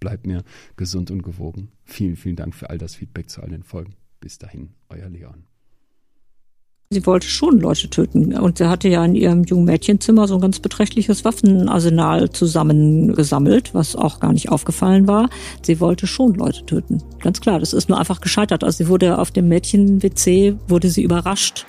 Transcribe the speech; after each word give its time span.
bleibt 0.00 0.26
mir 0.26 0.42
gesund 0.76 1.10
und 1.10 1.22
gewogen. 1.22 1.70
Vielen, 1.84 2.16
vielen 2.16 2.36
Dank 2.36 2.54
für 2.54 2.70
all 2.70 2.78
das 2.78 2.94
Feedback 2.94 3.30
zu 3.30 3.42
all 3.42 3.50
den 3.50 3.62
Folgen. 3.62 3.94
Bis 4.20 4.38
dahin, 4.38 4.70
euer 4.88 5.08
Leon. 5.08 5.44
Sie 6.90 7.04
wollte 7.04 7.26
schon 7.26 7.60
Leute 7.60 7.90
töten 7.90 8.32
und 8.32 8.56
sie 8.56 8.66
hatte 8.66 8.88
ja 8.88 9.04
in 9.04 9.14
ihrem 9.14 9.44
jungen 9.44 9.66
Mädchenzimmer 9.66 10.26
so 10.26 10.36
ein 10.36 10.40
ganz 10.40 10.58
beträchtliches 10.58 11.22
Waffenarsenal 11.22 12.30
zusammengesammelt, 12.30 13.74
was 13.74 13.94
auch 13.94 14.20
gar 14.20 14.32
nicht 14.32 14.48
aufgefallen 14.48 15.06
war. 15.06 15.28
Sie 15.60 15.80
wollte 15.80 16.06
schon 16.06 16.32
Leute 16.32 16.64
töten. 16.64 17.02
Ganz 17.20 17.42
klar, 17.42 17.60
das 17.60 17.74
ist 17.74 17.90
nur 17.90 17.98
einfach 17.98 18.22
gescheitert. 18.22 18.64
Also 18.64 18.84
sie 18.84 18.88
wurde 18.88 19.18
auf 19.18 19.30
dem 19.30 19.48
Mädchen-WC, 19.48 20.56
wurde 20.66 20.88
sie 20.88 21.02
überrascht. 21.02 21.66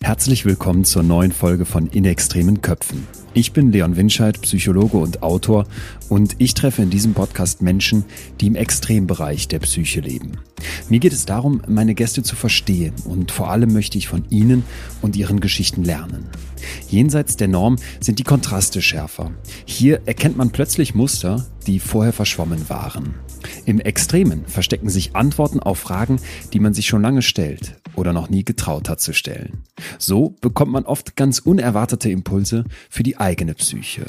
Herzlich 0.00 0.44
willkommen 0.44 0.84
zur 0.84 1.02
neuen 1.02 1.32
Folge 1.32 1.64
von 1.64 1.88
In 1.88 2.04
extremen 2.04 2.62
Köpfen. 2.62 3.08
Ich 3.34 3.52
bin 3.52 3.72
Leon 3.72 3.96
Winscheid, 3.96 4.38
Psychologe 4.42 4.98
und 4.98 5.22
Autor 5.22 5.64
und 6.10 6.36
ich 6.36 6.52
treffe 6.52 6.82
in 6.82 6.90
diesem 6.90 7.14
Podcast 7.14 7.62
Menschen, 7.62 8.04
die 8.40 8.46
im 8.46 8.56
Extrembereich 8.56 9.48
der 9.48 9.58
Psyche 9.60 10.00
leben. 10.00 10.32
Mir 10.90 11.00
geht 11.00 11.14
es 11.14 11.24
darum, 11.24 11.62
meine 11.66 11.94
Gäste 11.94 12.22
zu 12.22 12.36
verstehen 12.36 12.92
und 13.06 13.30
vor 13.30 13.50
allem 13.50 13.72
möchte 13.72 13.96
ich 13.96 14.06
von 14.06 14.26
ihnen 14.28 14.64
und 15.00 15.16
ihren 15.16 15.40
Geschichten 15.40 15.82
lernen. 15.82 16.28
Jenseits 16.90 17.38
der 17.38 17.48
Norm 17.48 17.76
sind 18.00 18.18
die 18.18 18.24
Kontraste 18.24 18.82
schärfer. 18.82 19.30
Hier 19.64 20.02
erkennt 20.04 20.36
man 20.36 20.50
plötzlich 20.50 20.94
Muster, 20.94 21.46
die 21.66 21.78
vorher 21.78 22.12
verschwommen 22.12 22.68
waren. 22.68 23.14
Im 23.64 23.80
Extremen 23.80 24.46
verstecken 24.46 24.88
sich 24.88 25.14
Antworten 25.16 25.60
auf 25.60 25.78
Fragen, 25.78 26.20
die 26.52 26.60
man 26.60 26.74
sich 26.74 26.86
schon 26.86 27.02
lange 27.02 27.22
stellt 27.22 27.80
oder 27.94 28.12
noch 28.12 28.30
nie 28.30 28.44
getraut 28.44 28.88
hat 28.88 29.00
zu 29.00 29.12
stellen. 29.12 29.64
So 29.98 30.36
bekommt 30.40 30.72
man 30.72 30.84
oft 30.84 31.16
ganz 31.16 31.38
unerwartete 31.38 32.10
Impulse 32.10 32.64
für 32.90 33.02
die 33.02 33.18
eigene 33.18 33.54
Psyche. 33.54 34.06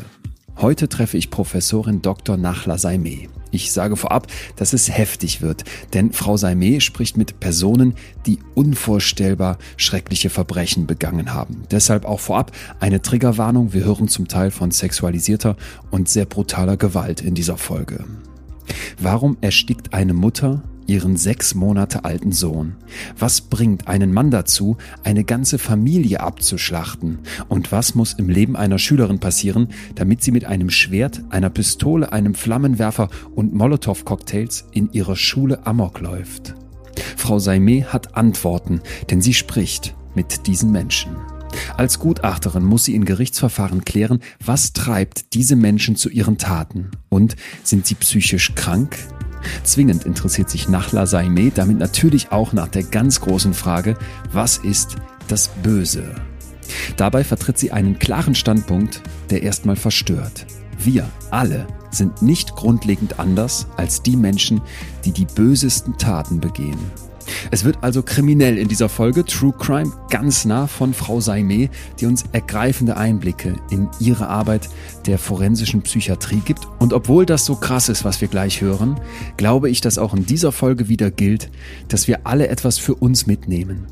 Heute 0.57 0.87
treffe 0.87 1.17
ich 1.17 1.31
Professorin 1.31 2.03
Dr. 2.03 2.37
Nachla 2.37 2.77
Saime. 2.77 3.27
Ich 3.49 3.71
sage 3.71 3.95
vorab, 3.95 4.27
dass 4.55 4.73
es 4.73 4.89
heftig 4.89 5.41
wird, 5.41 5.63
denn 5.93 6.11
Frau 6.11 6.37
Saime 6.37 6.79
spricht 6.79 7.17
mit 7.17 7.39
Personen, 7.39 7.95
die 8.27 8.39
unvorstellbar 8.53 9.57
schreckliche 9.77 10.29
Verbrechen 10.29 10.85
begangen 10.85 11.33
haben. 11.33 11.63
Deshalb 11.71 12.05
auch 12.05 12.19
vorab 12.19 12.51
eine 12.79 13.01
Triggerwarnung. 13.01 13.73
Wir 13.73 13.83
hören 13.83 14.07
zum 14.07 14.27
Teil 14.27 14.51
von 14.51 14.71
sexualisierter 14.71 15.57
und 15.89 16.07
sehr 16.07 16.25
brutaler 16.25 16.77
Gewalt 16.77 17.21
in 17.21 17.33
dieser 17.33 17.57
Folge. 17.57 18.05
Warum 18.99 19.37
erstickt 19.41 19.93
eine 19.93 20.13
Mutter 20.13 20.63
ihren 20.85 21.17
sechs 21.17 21.55
Monate 21.55 22.05
alten 22.05 22.31
Sohn? 22.31 22.75
Was 23.17 23.41
bringt 23.41 23.87
einen 23.87 24.13
Mann 24.13 24.31
dazu, 24.31 24.77
eine 25.03 25.23
ganze 25.23 25.57
Familie 25.57 26.19
abzuschlachten? 26.19 27.19
Und 27.47 27.71
was 27.71 27.95
muss 27.95 28.13
im 28.13 28.29
Leben 28.29 28.55
einer 28.55 28.79
Schülerin 28.79 29.19
passieren, 29.19 29.69
damit 29.95 30.23
sie 30.23 30.31
mit 30.31 30.45
einem 30.45 30.69
Schwert, 30.69 31.21
einer 31.29 31.49
Pistole, 31.49 32.11
einem 32.11 32.35
Flammenwerfer 32.35 33.09
und 33.35 33.53
Molotow-Cocktails 33.53 34.65
in 34.71 34.91
ihrer 34.91 35.15
Schule 35.15 35.65
Amok 35.65 35.99
läuft? 35.99 36.55
Frau 37.17 37.39
Saime 37.39 37.91
hat 37.91 38.15
Antworten, 38.15 38.81
denn 39.09 39.21
sie 39.21 39.33
spricht 39.33 39.95
mit 40.15 40.47
diesen 40.47 40.71
Menschen. 40.71 41.15
Als 41.77 41.99
Gutachterin 41.99 42.63
muss 42.63 42.85
sie 42.85 42.95
in 42.95 43.05
Gerichtsverfahren 43.05 43.85
klären, 43.85 44.19
was 44.43 44.73
treibt 44.73 45.33
diese 45.33 45.55
Menschen 45.55 45.95
zu 45.95 46.09
ihren 46.09 46.37
Taten 46.37 46.91
und 47.09 47.35
sind 47.63 47.85
sie 47.85 47.95
psychisch 47.95 48.53
krank? 48.55 48.97
Zwingend 49.63 50.05
interessiert 50.05 50.49
sich 50.49 50.69
Nachla 50.69 51.05
Saime 51.05 51.51
damit 51.51 51.77
natürlich 51.77 52.31
auch 52.31 52.53
nach 52.53 52.69
der 52.69 52.83
ganz 52.83 53.21
großen 53.21 53.53
Frage, 53.53 53.97
was 54.31 54.57
ist 54.57 54.95
das 55.27 55.49
Böse? 55.61 56.15
Dabei 56.97 57.23
vertritt 57.23 57.57
sie 57.57 57.71
einen 57.71 57.99
klaren 57.99 58.35
Standpunkt, 58.35 59.01
der 59.29 59.43
erstmal 59.43 59.75
verstört. 59.75 60.45
Wir 60.77 61.09
alle 61.31 61.67
sind 61.91 62.21
nicht 62.21 62.55
grundlegend 62.55 63.19
anders 63.19 63.67
als 63.77 64.01
die 64.01 64.15
Menschen, 64.15 64.61
die 65.05 65.11
die 65.11 65.25
bösesten 65.25 65.97
Taten 65.97 66.39
begehen. 66.39 66.79
Es 67.51 67.63
wird 67.63 67.77
also 67.81 68.03
kriminell 68.03 68.57
in 68.57 68.67
dieser 68.67 68.89
Folge 68.89 69.25
True 69.25 69.53
Crime 69.57 69.91
ganz 70.09 70.45
nah 70.45 70.67
von 70.67 70.93
Frau 70.93 71.19
Saime, 71.19 71.69
die 71.99 72.05
uns 72.05 72.23
ergreifende 72.31 72.97
Einblicke 72.97 73.55
in 73.69 73.89
ihre 73.99 74.27
Arbeit 74.27 74.69
der 75.05 75.17
forensischen 75.17 75.81
Psychiatrie 75.81 76.41
gibt. 76.45 76.67
Und 76.79 76.93
obwohl 76.93 77.25
das 77.25 77.45
so 77.45 77.55
krass 77.55 77.89
ist, 77.89 78.05
was 78.05 78.21
wir 78.21 78.27
gleich 78.27 78.61
hören, 78.61 78.99
glaube 79.37 79.69
ich, 79.69 79.81
dass 79.81 79.97
auch 79.97 80.13
in 80.13 80.25
dieser 80.25 80.51
Folge 80.51 80.89
wieder 80.89 81.11
gilt, 81.11 81.49
dass 81.87 82.07
wir 82.07 82.25
alle 82.25 82.47
etwas 82.47 82.77
für 82.77 82.95
uns 82.95 83.27
mitnehmen. 83.27 83.87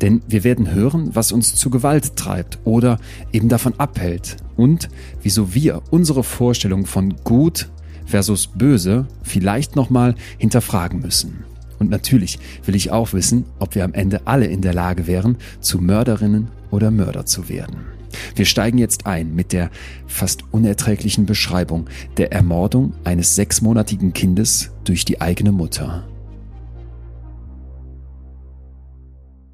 Denn 0.00 0.22
wir 0.28 0.44
werden 0.44 0.72
hören, 0.72 1.10
was 1.14 1.32
uns 1.32 1.54
zu 1.54 1.70
Gewalt 1.70 2.16
treibt 2.16 2.58
oder 2.64 2.98
eben 3.32 3.48
davon 3.48 3.74
abhält 3.78 4.36
und 4.56 4.88
wieso 5.22 5.54
wir 5.54 5.82
unsere 5.90 6.22
Vorstellung 6.22 6.86
von 6.86 7.16
gut 7.24 7.68
versus 8.06 8.46
böse 8.46 9.06
vielleicht 9.22 9.76
nochmal 9.76 10.14
hinterfragen 10.38 11.00
müssen. 11.00 11.44
Und 11.78 11.90
natürlich 11.90 12.38
will 12.64 12.74
ich 12.74 12.90
auch 12.90 13.12
wissen, 13.12 13.44
ob 13.58 13.74
wir 13.74 13.84
am 13.84 13.94
Ende 13.94 14.26
alle 14.26 14.46
in 14.46 14.60
der 14.60 14.74
Lage 14.74 15.06
wären, 15.06 15.36
zu 15.60 15.78
Mörderinnen 15.78 16.48
oder 16.70 16.90
Mörder 16.90 17.26
zu 17.26 17.48
werden. 17.48 17.76
Wir 18.36 18.44
steigen 18.44 18.78
jetzt 18.78 19.06
ein 19.06 19.34
mit 19.34 19.52
der 19.52 19.70
fast 20.06 20.44
unerträglichen 20.52 21.26
Beschreibung 21.26 21.88
der 22.16 22.32
Ermordung 22.32 22.94
eines 23.04 23.34
sechsmonatigen 23.34 24.12
Kindes 24.12 24.70
durch 24.84 25.04
die 25.04 25.20
eigene 25.20 25.52
Mutter. 25.52 26.04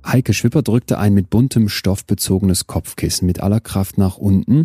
Heike 0.06 0.32
Schwipper 0.32 0.62
drückte 0.62 0.98
ein 0.98 1.14
mit 1.14 1.30
buntem 1.30 1.68
Stoff 1.68 2.04
bezogenes 2.04 2.66
Kopfkissen 2.66 3.26
mit 3.26 3.40
aller 3.40 3.60
Kraft 3.60 3.98
nach 3.98 4.16
unten. 4.16 4.64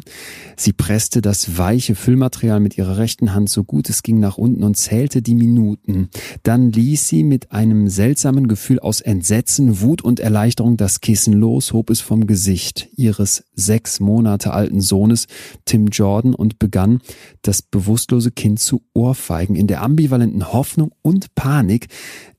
Sie 0.56 0.73
presste 0.73 1.22
das 1.22 1.57
weiche 1.57 1.96
Füllmaterial 1.96 2.59
mit 2.59 2.78
ihrer 2.78 2.97
rechten 2.97 3.34
Hand 3.34 3.50
so 3.50 3.63
gut 3.63 3.90
es 3.90 4.01
ging 4.01 4.19
nach 4.19 4.38
unten 4.38 4.63
und 4.63 4.75
zählte 4.75 5.22
die 5.22 5.35
Minuten. 5.35 6.09
Dann 6.44 6.72
ließ 6.72 7.07
sie 7.07 7.24
mit 7.24 7.51
einem 7.51 7.90
seltsamen 7.90 8.47
Gefühl 8.47 8.79
aus 8.79 9.01
Entsetzen, 9.01 9.81
Wut 9.81 10.01
und 10.01 10.19
Erleichterung 10.19 10.78
das 10.78 11.01
Kissen 11.01 11.34
los, 11.34 11.74
hob 11.74 11.90
es 11.90 12.01
vom 12.01 12.28
Gesicht 12.28 12.88
ihres 12.95 13.44
sechs 13.53 14.00
Monate 14.00 14.53
alten 14.53 14.81
Sohnes 14.81 15.28
Tim 15.66 15.88
Jordan 15.88 16.34
und 16.34 16.59
begann, 16.59 17.01
das 17.41 17.62
bewusstlose 17.62 18.31
Kind 18.31 18.59
zu 18.59 18.84
ohrfeigen 18.94 19.56
in 19.56 19.68
der 19.68 19.81
ambivalenten 19.81 20.53
Hoffnung 20.53 20.91
und 21.01 21.35
Panik, 21.35 21.88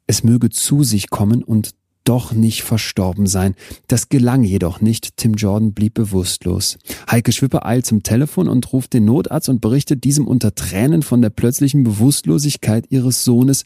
es 0.06 0.22
möge 0.22 0.50
zu 0.50 0.84
sich 0.84 1.10
kommen 1.10 1.42
und 1.42 1.74
doch 2.06 2.32
nicht 2.32 2.62
verstorben 2.62 3.26
sein. 3.26 3.54
Das 3.88 4.08
gelang 4.08 4.42
jedoch 4.42 4.80
nicht. 4.80 5.16
Tim 5.16 5.34
Jordan 5.34 5.74
blieb 5.74 5.94
bewusstlos. 5.94 6.78
Heike 7.10 7.32
Schwipper 7.32 7.66
eilt 7.66 7.84
zum 7.84 8.03
Telefon 8.03 8.48
und 8.48 8.72
ruft 8.72 8.94
den 8.94 9.04
Notarzt 9.04 9.48
und 9.48 9.60
berichtet 9.60 10.04
diesem 10.04 10.26
unter 10.26 10.54
Tränen 10.54 11.03
von 11.03 11.20
der 11.20 11.30
plötzlichen 11.30 11.84
Bewusstlosigkeit 11.84 12.86
ihres 12.91 13.24
Sohnes, 13.24 13.64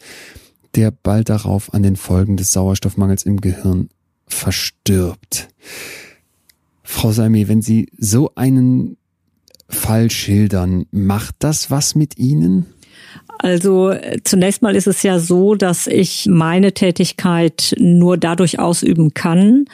der 0.74 0.90
bald 0.90 1.28
darauf 1.28 1.72
an 1.74 1.82
den 1.82 1.96
Folgen 1.96 2.36
des 2.36 2.52
Sauerstoffmangels 2.52 3.24
im 3.24 3.40
Gehirn 3.40 3.88
verstirbt. 4.26 5.48
Frau 6.82 7.12
Salmi, 7.12 7.48
wenn 7.48 7.62
Sie 7.62 7.88
so 7.96 8.32
einen 8.34 8.96
Fall 9.68 10.10
schildern, 10.10 10.86
macht 10.90 11.36
das 11.38 11.70
was 11.70 11.94
mit 11.94 12.18
Ihnen? 12.18 12.66
Also 13.42 13.94
zunächst 14.22 14.60
mal 14.60 14.76
ist 14.76 14.86
es 14.86 15.02
ja 15.02 15.18
so, 15.18 15.54
dass 15.54 15.86
ich 15.86 16.26
meine 16.28 16.72
Tätigkeit 16.72 17.74
nur 17.78 18.18
dadurch 18.18 18.58
ausüben 18.58 19.14
kann, 19.14 19.64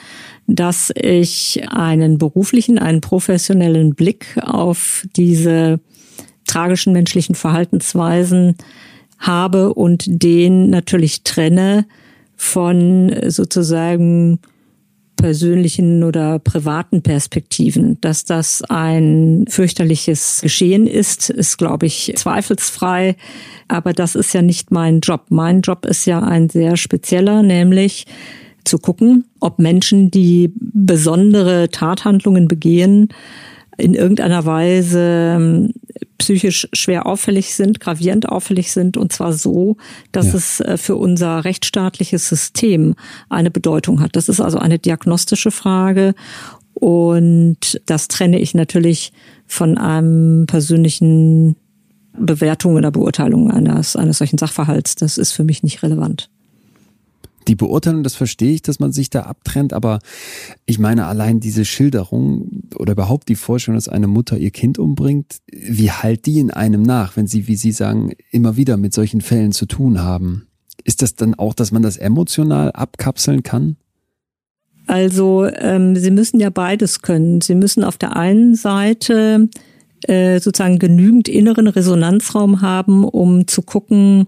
dass 0.47 0.89
ich 0.95 1.61
einen 1.69 2.17
beruflichen, 2.17 2.79
einen 2.79 3.01
professionellen 3.01 3.93
Blick 3.93 4.39
auf 4.41 5.05
diese 5.17 5.81
tragischen 6.47 6.93
menschlichen 6.93 7.35
Verhaltensweisen 7.35 8.55
habe 9.19 9.73
und 9.73 10.05
den 10.07 10.69
natürlich 10.69 11.23
trenne 11.23 11.85
von 12.37 13.13
sozusagen 13.27 14.39
persönlichen 15.17 16.03
oder 16.03 16.39
privaten 16.39 17.01
Perspektiven. 17.01 17.99
Dass 17.99 18.23
das 18.23 18.63
ein 18.69 19.45
fürchterliches 19.49 20.39
Geschehen 20.41 20.87
ist, 20.87 21.29
ist, 21.29 21.57
glaube 21.57 21.87
ich, 21.87 22.13
zweifelsfrei. 22.15 23.17
Aber 23.67 23.91
das 23.91 24.15
ist 24.15 24.33
ja 24.33 24.41
nicht 24.41 24.71
mein 24.71 25.01
Job. 25.01 25.25
Mein 25.29 25.61
Job 25.61 25.85
ist 25.85 26.05
ja 26.05 26.21
ein 26.21 26.49
sehr 26.49 26.77
spezieller, 26.77 27.43
nämlich 27.43 28.05
zu 28.63 28.77
gucken, 28.79 29.25
ob 29.39 29.59
Menschen, 29.59 30.11
die 30.11 30.51
besondere 30.55 31.69
Tathandlungen 31.69 32.47
begehen, 32.47 33.09
in 33.77 33.93
irgendeiner 33.93 34.45
Weise 34.45 35.35
ähm, 35.35 35.73
psychisch 36.17 36.67
schwer 36.73 37.05
auffällig 37.05 37.53
sind, 37.53 37.79
gravierend 37.79 38.27
auffällig 38.29 38.71
sind, 38.71 38.97
und 38.97 39.13
zwar 39.13 39.33
so, 39.33 39.77
dass 40.11 40.27
ja. 40.27 40.35
es 40.35 40.59
äh, 40.61 40.77
für 40.77 40.95
unser 40.95 41.45
rechtsstaatliches 41.45 42.27
System 42.27 42.95
eine 43.29 43.51
Bedeutung 43.51 44.01
hat. 44.01 44.15
Das 44.15 44.29
ist 44.29 44.41
also 44.41 44.57
eine 44.57 44.79
diagnostische 44.79 45.51
Frage 45.51 46.15
und 46.73 47.81
das 47.85 48.07
trenne 48.07 48.39
ich 48.39 48.53
natürlich 48.53 49.11
von 49.45 49.77
einem 49.77 50.45
persönlichen 50.47 51.55
Bewertung 52.17 52.75
oder 52.75 52.91
Beurteilung 52.91 53.51
eines, 53.51 53.95
eines 53.95 54.17
solchen 54.17 54.37
Sachverhalts. 54.37 54.95
Das 54.95 55.17
ist 55.17 55.31
für 55.31 55.43
mich 55.43 55.63
nicht 55.63 55.83
relevant. 55.83 56.29
Die 57.47 57.55
Beurteilung, 57.55 58.03
das 58.03 58.15
verstehe 58.15 58.53
ich, 58.53 58.61
dass 58.61 58.79
man 58.79 58.91
sich 58.91 59.09
da 59.09 59.21
abtrennt, 59.21 59.73
aber 59.73 59.99
ich 60.65 60.79
meine 60.79 61.05
allein 61.05 61.39
diese 61.39 61.63
Schilderung 61.63 62.63
oder 62.75 62.91
überhaupt 62.93 63.29
die 63.29 63.35
Vorstellung, 63.35 63.77
dass 63.77 63.87
eine 63.87 64.07
Mutter 64.07 64.37
ihr 64.37 64.51
Kind 64.51 64.77
umbringt, 64.77 65.37
wie 65.51 65.91
halt 65.91 66.25
die 66.25 66.39
in 66.39 66.51
einem 66.51 66.81
nach, 66.81 67.15
wenn 67.15 67.27
sie, 67.27 67.47
wie 67.47 67.55
Sie 67.55 67.71
sagen, 67.71 68.13
immer 68.31 68.57
wieder 68.57 68.77
mit 68.77 68.93
solchen 68.93 69.21
Fällen 69.21 69.53
zu 69.53 69.65
tun 69.65 70.01
haben? 70.01 70.47
Ist 70.83 71.01
das 71.01 71.15
dann 71.15 71.35
auch, 71.35 71.53
dass 71.53 71.71
man 71.71 71.81
das 71.81 71.97
emotional 71.97 72.71
abkapseln 72.71 73.43
kann? 73.43 73.77
Also 74.87 75.45
ähm, 75.45 75.95
Sie 75.95 76.11
müssen 76.11 76.39
ja 76.39 76.49
beides 76.49 77.01
können. 77.01 77.41
Sie 77.41 77.55
müssen 77.55 77.83
auf 77.83 77.97
der 77.97 78.15
einen 78.15 78.55
Seite 78.55 79.49
äh, 80.03 80.39
sozusagen 80.39 80.79
genügend 80.79 81.27
inneren 81.27 81.67
Resonanzraum 81.67 82.61
haben, 82.61 83.03
um 83.03 83.47
zu 83.47 83.61
gucken, 83.61 84.27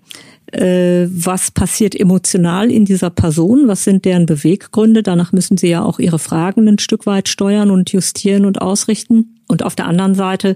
was 0.52 1.52
passiert 1.52 2.00
emotional 2.00 2.72
in 2.72 2.86
dieser 2.86 3.10
Person, 3.10 3.68
was 3.68 3.84
sind 3.84 4.06
deren 4.06 4.26
Beweggründe. 4.26 5.04
Danach 5.04 5.32
müssen 5.32 5.58
sie 5.58 5.70
ja 5.70 5.84
auch 5.84 6.00
ihre 6.00 6.20
Fragen 6.20 6.68
ein 6.68 6.80
Stück 6.80 7.06
weit 7.06 7.30
steuern 7.30 7.72
und 7.72 7.92
justieren 7.92 8.46
und 8.46 8.62
ausrichten. 8.62 9.36
Und 9.48 9.64
auf 9.64 9.76
der 9.76 9.88
anderen 9.88 10.14
Seite 10.14 10.56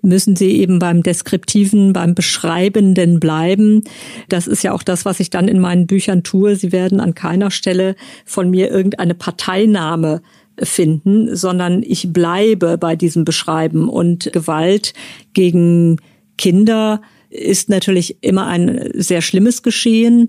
müssen 0.00 0.36
sie 0.36 0.52
eben 0.52 0.78
beim 0.78 1.02
Deskriptiven, 1.02 1.92
beim 1.92 2.14
Beschreibenden 2.14 3.20
bleiben. 3.20 3.82
Das 4.30 4.46
ist 4.46 4.62
ja 4.62 4.72
auch 4.72 4.82
das, 4.82 5.04
was 5.04 5.20
ich 5.20 5.28
dann 5.28 5.48
in 5.48 5.60
meinen 5.60 5.86
Büchern 5.86 6.22
tue. 6.22 6.56
Sie 6.56 6.72
werden 6.72 6.98
an 6.98 7.14
keiner 7.14 7.50
Stelle 7.50 7.94
von 8.24 8.50
mir 8.50 8.70
irgendeine 8.70 9.14
Parteinahme 9.14 10.22
finden, 10.58 11.36
sondern 11.36 11.82
ich 11.82 12.12
bleibe 12.12 12.78
bei 12.78 12.96
diesem 12.96 13.24
Beschreiben. 13.24 13.88
Und 13.88 14.32
Gewalt 14.32 14.94
gegen 15.34 15.98
Kinder 16.38 17.02
ist 17.32 17.68
natürlich 17.68 18.18
immer 18.20 18.46
ein 18.46 18.90
sehr 18.94 19.22
schlimmes 19.22 19.62
Geschehen. 19.62 20.28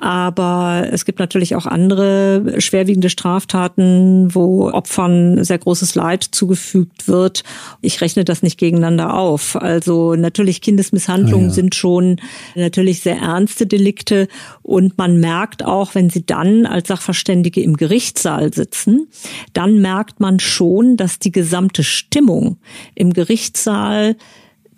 Aber 0.00 0.86
es 0.92 1.04
gibt 1.04 1.18
natürlich 1.18 1.56
auch 1.56 1.66
andere 1.66 2.54
schwerwiegende 2.58 3.10
Straftaten, 3.10 4.32
wo 4.32 4.70
Opfern 4.70 5.42
sehr 5.42 5.58
großes 5.58 5.96
Leid 5.96 6.22
zugefügt 6.22 7.08
wird. 7.08 7.42
Ich 7.80 8.00
rechne 8.00 8.24
das 8.24 8.44
nicht 8.44 8.58
gegeneinander 8.58 9.14
auf. 9.14 9.56
Also 9.56 10.14
natürlich 10.14 10.60
Kindesmisshandlungen 10.60 11.46
ah, 11.46 11.48
ja. 11.48 11.54
sind 11.54 11.74
schon 11.74 12.20
natürlich 12.54 13.00
sehr 13.00 13.18
ernste 13.18 13.66
Delikte. 13.66 14.28
Und 14.62 14.96
man 14.98 15.18
merkt 15.18 15.64
auch, 15.64 15.96
wenn 15.96 16.10
sie 16.10 16.24
dann 16.24 16.64
als 16.64 16.86
Sachverständige 16.86 17.60
im 17.60 17.76
Gerichtssaal 17.76 18.54
sitzen, 18.54 19.08
dann 19.52 19.80
merkt 19.80 20.20
man 20.20 20.38
schon, 20.38 20.96
dass 20.96 21.18
die 21.18 21.32
gesamte 21.32 21.82
Stimmung 21.82 22.58
im 22.94 23.12
Gerichtssaal 23.12 24.14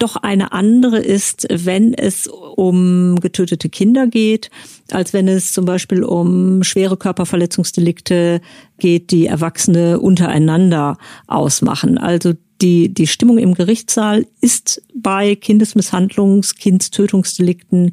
doch 0.03 0.17
eine 0.17 0.53
andere 0.53 0.99
ist, 0.99 1.47
wenn 1.51 1.95
es 1.95 2.27
um 2.27 3.17
getötete 3.21 3.69
Kinder 3.69 4.07
geht, 4.07 4.51
als 4.91 5.13
wenn 5.13 5.29
es 5.29 5.53
zum 5.53 5.65
Beispiel 5.65 6.03
um 6.03 6.63
schwere 6.63 6.97
Körperverletzungsdelikte 6.97 8.41
geht, 8.79 9.11
die 9.11 9.27
Erwachsene 9.27 10.01
untereinander 10.01 10.97
ausmachen. 11.27 11.99
Also 11.99 12.35
die, 12.61 12.93
die 12.93 13.07
Stimmung 13.07 13.39
im 13.39 13.55
Gerichtssaal 13.55 14.27
ist 14.41 14.83
bei 14.95 15.35
Kindesmisshandlungs-, 15.35 16.57
Kindstötungsdelikten 16.57 17.93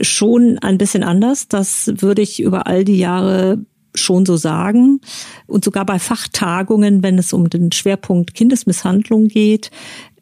schon 0.00 0.58
ein 0.58 0.78
bisschen 0.78 1.02
anders. 1.02 1.48
Das 1.48 1.92
würde 1.98 2.22
ich 2.22 2.40
über 2.40 2.66
all 2.66 2.84
die 2.84 2.98
Jahre 2.98 3.64
schon 3.94 4.26
so 4.26 4.36
sagen. 4.36 5.00
Und 5.46 5.64
sogar 5.64 5.86
bei 5.86 5.98
Fachtagungen, 5.98 7.02
wenn 7.02 7.18
es 7.18 7.32
um 7.32 7.48
den 7.48 7.72
Schwerpunkt 7.72 8.34
Kindesmisshandlung 8.34 9.28
geht, 9.28 9.70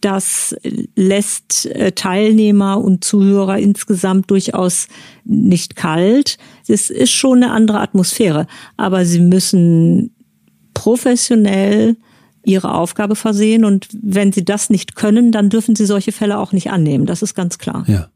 das 0.05 0.55
lässt 0.95 1.67
äh, 1.67 1.93
Teilnehmer 1.93 2.79
und 2.83 3.05
Zuhörer 3.05 3.59
insgesamt 3.59 4.31
durchaus 4.31 4.89
nicht 5.25 5.77
kalt. 5.77 6.37
Es 6.69 6.91
ist 6.91 7.13
schon 7.13 7.43
eine 7.43 7.53
andere 7.53 7.81
Atmosphäre, 7.81 8.47
aber 8.77 9.05
sie 9.07 9.21
müssen 9.21 10.15
professionell 10.75 11.97
ihre 12.45 12.75
Aufgabe 12.75 13.15
versehen 13.15 13.65
und 13.65 13.89
wenn 13.93 14.33
sie 14.33 14.45
das 14.45 14.69
nicht 14.69 14.97
können, 14.97 15.31
dann 15.31 15.49
dürfen 15.49 15.77
sie 15.77 15.87
solche 15.87 16.13
Fälle 16.13 16.39
auch 16.39 16.53
nicht 16.53 16.71
annehmen. 16.71 17.07
Das 17.07 17.23
ist 17.23 17.35
ganz 17.35 17.59
klar. 17.59 17.85
Ja. 17.87 18.09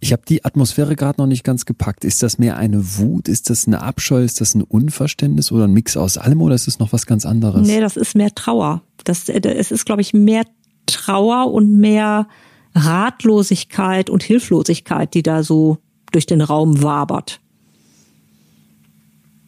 Ich 0.00 0.12
habe 0.12 0.22
die 0.28 0.44
Atmosphäre 0.44 0.94
gerade 0.94 1.20
noch 1.20 1.26
nicht 1.26 1.42
ganz 1.42 1.64
gepackt. 1.64 2.04
Ist 2.04 2.22
das 2.22 2.38
mehr 2.38 2.56
eine 2.56 2.98
Wut? 2.98 3.28
Ist 3.28 3.50
das 3.50 3.66
eine 3.66 3.82
Abscheu? 3.82 4.22
Ist 4.22 4.40
das 4.40 4.54
ein 4.54 4.62
Unverständnis 4.62 5.50
oder 5.50 5.64
ein 5.64 5.72
Mix 5.72 5.96
aus 5.96 6.18
allem 6.18 6.40
oder 6.40 6.54
ist 6.54 6.68
es 6.68 6.78
noch 6.78 6.92
was 6.92 7.06
ganz 7.06 7.26
anderes? 7.26 7.66
Nee, 7.66 7.80
das 7.80 7.96
ist 7.96 8.14
mehr 8.14 8.32
Trauer. 8.32 8.82
Das, 9.04 9.28
äh, 9.28 9.40
es 9.40 9.72
ist, 9.72 9.86
glaube 9.86 10.02
ich, 10.02 10.14
mehr 10.14 10.44
Trauer 10.88 11.52
und 11.52 11.78
mehr 11.78 12.28
Ratlosigkeit 12.74 14.10
und 14.10 14.22
Hilflosigkeit, 14.22 15.14
die 15.14 15.22
da 15.22 15.42
so 15.42 15.78
durch 16.12 16.26
den 16.26 16.40
Raum 16.40 16.82
wabert. 16.82 17.40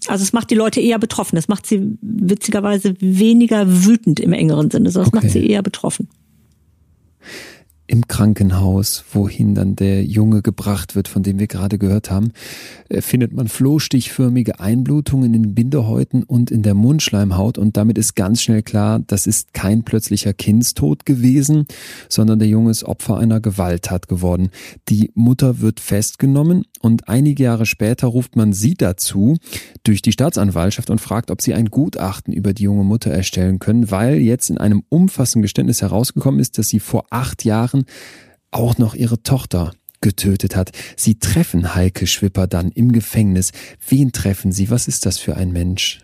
Also 0.06 0.22
es 0.22 0.32
macht 0.32 0.50
die 0.50 0.54
Leute 0.54 0.80
eher 0.80 0.98
betroffen. 0.98 1.36
Es 1.36 1.48
macht 1.48 1.66
sie 1.66 1.98
witzigerweise 2.00 2.94
weniger 3.00 3.84
wütend 3.84 4.18
im 4.18 4.32
engeren 4.32 4.70
Sinne, 4.70 4.90
sondern 4.90 5.08
es 5.08 5.14
okay. 5.14 5.26
macht 5.26 5.32
sie 5.32 5.46
eher 5.46 5.62
betroffen 5.62 6.08
im 7.90 8.06
Krankenhaus, 8.06 9.04
wohin 9.12 9.56
dann 9.56 9.74
der 9.74 10.04
Junge 10.04 10.42
gebracht 10.42 10.94
wird, 10.94 11.08
von 11.08 11.24
dem 11.24 11.40
wir 11.40 11.48
gerade 11.48 11.76
gehört 11.76 12.08
haben, 12.08 12.30
äh, 12.88 13.00
findet 13.00 13.32
man 13.32 13.48
flohstichförmige 13.48 14.60
Einblutungen 14.60 15.34
in 15.34 15.42
den 15.42 15.54
Bindehäuten 15.56 16.22
und 16.22 16.52
in 16.52 16.62
der 16.62 16.74
Mundschleimhaut 16.74 17.58
und 17.58 17.76
damit 17.76 17.98
ist 17.98 18.14
ganz 18.14 18.42
schnell 18.42 18.62
klar, 18.62 19.00
das 19.04 19.26
ist 19.26 19.54
kein 19.54 19.82
plötzlicher 19.82 20.32
Kindstod 20.32 21.04
gewesen, 21.04 21.66
sondern 22.08 22.38
der 22.38 22.46
Junge 22.46 22.70
ist 22.70 22.84
Opfer 22.84 23.18
einer 23.18 23.40
Gewalttat 23.40 24.06
geworden. 24.06 24.50
Die 24.88 25.10
Mutter 25.14 25.58
wird 25.58 25.80
festgenommen 25.80 26.66
und 26.80 27.08
einige 27.08 27.42
Jahre 27.42 27.66
später 27.66 28.06
ruft 28.06 28.36
man 28.36 28.52
sie 28.52 28.74
dazu 28.74 29.36
durch 29.82 30.00
die 30.00 30.12
Staatsanwaltschaft 30.12 30.90
und 30.90 31.00
fragt, 31.00 31.32
ob 31.32 31.42
sie 31.42 31.54
ein 31.54 31.66
Gutachten 31.66 32.32
über 32.32 32.52
die 32.52 32.62
junge 32.62 32.84
Mutter 32.84 33.10
erstellen 33.10 33.58
können, 33.58 33.90
weil 33.90 34.20
jetzt 34.20 34.48
in 34.48 34.58
einem 34.58 34.84
umfassenden 34.90 35.42
Geständnis 35.42 35.82
herausgekommen 35.82 36.38
ist, 36.38 36.56
dass 36.56 36.68
sie 36.68 36.78
vor 36.78 37.06
acht 37.10 37.44
Jahren 37.44 37.79
Jahren 37.80 37.86
auch 38.50 38.78
noch 38.78 38.94
ihre 38.94 39.22
Tochter 39.22 39.72
getötet 40.00 40.56
hat. 40.56 40.72
Sie 40.96 41.18
treffen 41.18 41.74
Heike 41.74 42.06
Schwipper 42.06 42.46
dann 42.46 42.70
im 42.70 42.92
Gefängnis. 42.92 43.52
Wen 43.86 44.12
treffen 44.12 44.50
Sie? 44.50 44.70
Was 44.70 44.88
ist 44.88 45.06
das 45.06 45.18
für 45.18 45.36
ein 45.36 45.52
Mensch? 45.52 46.00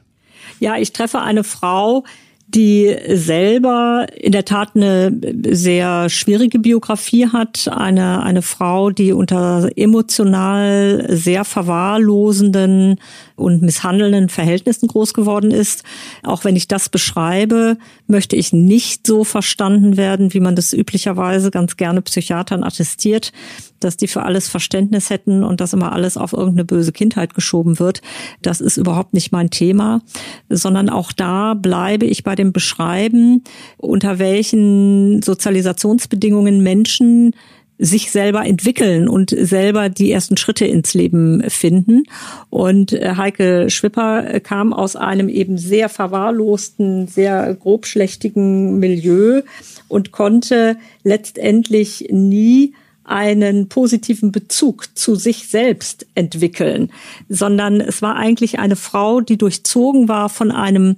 Ja, 0.61 0.77
ich 0.77 0.93
treffe 0.93 1.21
eine 1.21 1.45
Frau, 1.45 2.05
die 2.49 2.97
selber 3.09 4.07
in 4.17 4.31
der 4.31 4.45
Tat 4.45 4.77
eine 4.77 5.13
sehr 5.51 6.09
schwierige 6.09 6.61
Biografie 6.61 7.27
hat. 7.27 7.69
Eine, 7.69 8.23
eine 8.23 8.43
Frau, 8.43 8.91
die 8.91 9.13
unter 9.13 9.69
emotional 9.77 11.07
sehr 11.09 11.45
verwahrlosenden 11.45 13.01
und 13.35 13.63
misshandelnden 13.63 14.29
Verhältnissen 14.29 14.87
groß 14.87 15.13
geworden 15.13 15.51
ist. 15.51 15.83
Auch 16.23 16.45
wenn 16.45 16.57
ich 16.57 16.69
das 16.69 16.89
beschreibe, 16.89 17.79
möchte 18.07 18.37
ich 18.37 18.53
nicht 18.53 19.07
so 19.07 19.25
verstanden 19.25 19.97
werden, 19.97 20.33
wie 20.33 20.41
man 20.41 20.55
das 20.55 20.73
üblicherweise 20.73 21.51
ganz 21.51 21.77
gerne 21.77 22.01
Psychiatern 22.01 22.63
attestiert, 22.63 23.33
dass 23.81 23.97
die 23.97 24.07
für 24.07 24.23
alles 24.23 24.49
Verständnis 24.49 25.11
hätten 25.11 25.45
und 25.45 25.61
dass 25.61 25.73
immer 25.73 25.93
alles 25.93 26.17
auf 26.17 26.33
irgendeine 26.33 26.65
böse 26.65 26.93
Kindheit 26.93 27.35
geschoben 27.35 27.79
wird. 27.79 28.01
Das 28.41 28.61
ist 28.61 28.77
überhaupt 28.79 29.13
nicht 29.13 29.33
mein 29.33 29.51
Thema, 29.51 30.01
sondern 30.49 30.89
auch 30.89 31.13
da 31.13 31.55
bleibe 31.55 32.07
ich 32.07 32.25
bei 32.25 32.36
dem 32.37 32.53
Beschreiben, 32.53 33.43
unter 33.77 34.19
welchen 34.21 35.23
Sozialisationsbedingungen 35.23 36.63
Menschen 36.63 37.35
sich 37.79 38.11
selber 38.11 38.47
entwickeln 38.47 39.09
und 39.09 39.35
selber 39.39 39.89
die 39.89 40.11
ersten 40.11 40.37
Schritte 40.37 40.65
ins 40.65 40.95
Leben 40.95 41.43
finden. 41.51 42.05
Und 42.49 42.93
äh, 42.93 43.15
Heike 43.17 43.69
Schwipper 43.71 44.41
kam 44.41 44.73
aus 44.73 44.97
einem 44.97 45.29
eben 45.29 45.59
sehr 45.59 45.89
verwahrlosten, 45.89 47.07
sehr 47.07 47.55
grobschlächtigen 47.55 48.79
Milieu 48.79 49.43
und 49.89 50.11
konnte 50.11 50.77
letztendlich 51.05 52.09
nie 52.11 52.73
einen 53.05 53.69
positiven 53.69 54.33
Bezug 54.33 54.89
zu 54.97 55.15
sich 55.15 55.49
selbst 55.49 56.07
entwickeln, 56.17 56.91
sondern 57.29 57.81
es 57.81 58.03
war 58.03 58.17
eigentlich 58.17 58.59
eine 58.59 58.75
Frau, 58.75 59.21
die 59.21 59.37
durchzogen 59.37 60.09
war 60.09 60.29
von 60.29 60.51
einem 60.51 60.97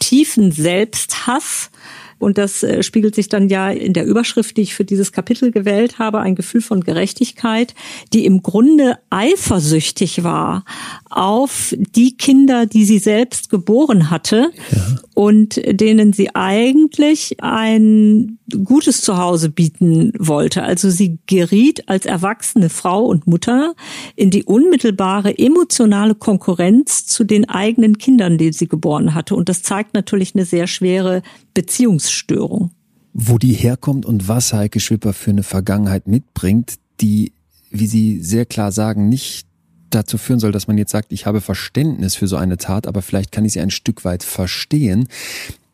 tiefen 0.00 0.50
Selbsthass, 0.50 1.70
und 2.20 2.38
das 2.38 2.62
äh, 2.62 2.82
spiegelt 2.82 3.14
sich 3.14 3.28
dann 3.28 3.48
ja 3.48 3.70
in 3.70 3.94
der 3.94 4.04
Überschrift, 4.04 4.56
die 4.56 4.62
ich 4.62 4.74
für 4.74 4.84
dieses 4.84 5.10
Kapitel 5.10 5.50
gewählt 5.50 5.98
habe, 5.98 6.20
ein 6.20 6.34
Gefühl 6.34 6.60
von 6.60 6.82
Gerechtigkeit, 6.82 7.74
die 8.12 8.26
im 8.26 8.42
Grunde 8.42 8.98
eifersüchtig 9.08 10.22
war 10.22 10.64
auf 11.08 11.74
die 11.78 12.16
Kinder, 12.16 12.66
die 12.66 12.84
sie 12.84 12.98
selbst 12.98 13.50
geboren 13.50 14.10
hatte 14.10 14.52
ja. 14.70 14.96
und 15.14 15.60
denen 15.66 16.12
sie 16.12 16.34
eigentlich 16.34 17.36
ein 17.42 18.38
gutes 18.64 19.02
Zuhause 19.02 19.48
bieten 19.48 20.12
wollte. 20.18 20.62
Also 20.62 20.90
sie 20.90 21.18
geriet 21.26 21.88
als 21.88 22.06
erwachsene 22.06 22.68
Frau 22.68 23.04
und 23.04 23.26
Mutter 23.26 23.74
in 24.16 24.30
die 24.30 24.44
unmittelbare 24.44 25.38
emotionale 25.38 26.14
Konkurrenz 26.14 27.06
zu 27.06 27.24
den 27.24 27.48
eigenen 27.48 27.98
Kindern, 27.98 28.38
die 28.38 28.52
sie 28.52 28.68
geboren 28.68 29.14
hatte. 29.14 29.34
Und 29.34 29.48
das 29.48 29.62
zeigt 29.62 29.94
natürlich 29.94 30.34
eine 30.34 30.44
sehr 30.44 30.66
schwere 30.66 31.22
Beziehungsstörung. 31.54 32.70
Wo 33.12 33.38
die 33.38 33.52
herkommt 33.52 34.06
und 34.06 34.28
was 34.28 34.52
Heike 34.52 34.80
Schwipper 34.80 35.12
für 35.12 35.30
eine 35.30 35.42
Vergangenheit 35.42 36.06
mitbringt, 36.06 36.74
die, 37.00 37.32
wie 37.70 37.86
Sie 37.86 38.22
sehr 38.22 38.46
klar 38.46 38.72
sagen, 38.72 39.08
nicht 39.08 39.46
dazu 39.90 40.18
führen 40.18 40.40
soll, 40.40 40.52
dass 40.52 40.68
man 40.68 40.78
jetzt 40.78 40.92
sagt, 40.92 41.12
ich 41.12 41.26
habe 41.26 41.40
Verständnis 41.40 42.14
für 42.14 42.26
so 42.26 42.36
eine 42.36 42.56
Tat, 42.56 42.86
aber 42.86 43.02
vielleicht 43.02 43.32
kann 43.32 43.44
ich 43.44 43.52
sie 43.54 43.60
ein 43.60 43.70
Stück 43.70 44.04
weit 44.04 44.22
verstehen. 44.22 45.08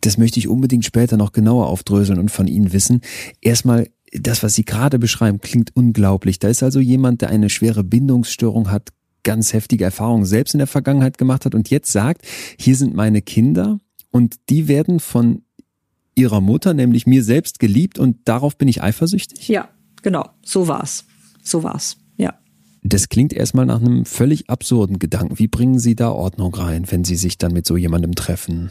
Das 0.01 0.19
möchte 0.19 0.39
ich 0.39 0.49
unbedingt 0.49 0.85
später 0.85 1.17
noch 1.17 1.33
genauer 1.33 1.67
aufdröseln 1.67 2.19
und 2.19 2.31
von 2.31 2.47
Ihnen 2.47 2.73
wissen. 2.73 3.01
Erstmal, 3.41 3.89
das, 4.13 4.43
was 4.43 4.55
Sie 4.55 4.65
gerade 4.65 4.99
beschreiben, 4.99 5.41
klingt 5.41 5.75
unglaublich. 5.75 6.39
Da 6.39 6.49
ist 6.49 6.63
also 6.63 6.81
jemand, 6.81 7.23
der 7.23 7.31
eine 7.31 7.51
schwere 7.51 7.85
Bindungsstörung 7.85 8.71
hat, 8.71 8.91
ganz 9.25 9.53
heftige 9.53 9.85
Erfahrungen 9.85 10.25
selbst 10.25 10.55
in 10.55 10.59
der 10.59 10.69
Vergangenheit 10.69 11.19
gemacht 11.19 11.45
hat 11.45 11.55
und 11.55 11.69
jetzt 11.69 11.91
sagt, 11.91 12.23
hier 12.59 12.77
sind 12.77 12.95
meine 12.95 13.23
Kinder 13.23 13.79
und 14.13 14.37
die 14.49 14.69
werden 14.69 15.01
von 15.01 15.43
ihrer 16.17 16.41
Mutter, 16.41 16.75
nämlich 16.75 17.07
mir 17.07 17.23
selbst 17.23 17.61
geliebt 17.61 17.99
und 17.99 18.17
darauf 18.25 18.57
bin 18.57 18.67
ich 18.67 18.83
eifersüchtig? 18.83 19.49
Ja, 19.49 19.69
genau, 20.03 20.29
so 20.43 20.67
war's. 20.67 21.05
So 21.43 21.63
war's. 21.63 21.99
Ja. 22.17 22.35
Das 22.83 23.09
klingt 23.09 23.33
erstmal 23.33 23.67
nach 23.67 23.81
einem 23.81 24.05
völlig 24.05 24.51
absurden 24.51 24.99
Gedanken. 24.99 25.39
Wie 25.39 25.49
bringen 25.49 25.79
Sie 25.79 25.95
da 25.95 26.11
Ordnung 26.11 26.55
rein, 26.55 26.91
wenn 26.91 27.05
Sie 27.05 27.17
sich 27.17 27.39
dann 27.39 27.53
mit 27.53 27.67
so 27.67 27.77
jemandem 27.77 28.15
treffen? 28.15 28.71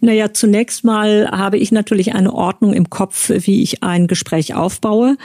Naja, 0.00 0.32
zunächst 0.32 0.84
mal 0.84 1.30
habe 1.30 1.58
ich 1.58 1.70
natürlich 1.70 2.14
eine 2.14 2.32
Ordnung 2.32 2.74
im 2.74 2.90
Kopf, 2.90 3.30
wie 3.30 3.62
ich 3.62 3.82
ein 3.82 4.06
Gespräch 4.06 4.54
aufbaue. 4.54 5.16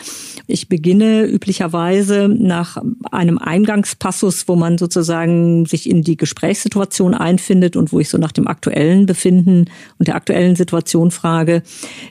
Ich 0.46 0.70
beginne 0.70 1.26
üblicherweise 1.26 2.28
nach 2.30 2.78
einem 3.12 3.38
Eingangspassus, 3.38 4.48
wo 4.48 4.56
man 4.56 4.78
sozusagen 4.78 5.66
sich 5.66 5.90
in 5.90 6.04
die 6.04 6.16
Gesprächssituation 6.16 7.14
einfindet 7.14 7.76
und 7.76 7.92
wo 7.92 8.00
ich 8.00 8.10
so 8.10 8.18
nach 8.18 8.32
dem 8.32 8.48
aktuellen 8.48 9.06
Befinden 9.06 9.66
und 9.98 10.08
der 10.08 10.16
aktuellen 10.16 10.56
Situation 10.56 11.12
frage, 11.12 11.64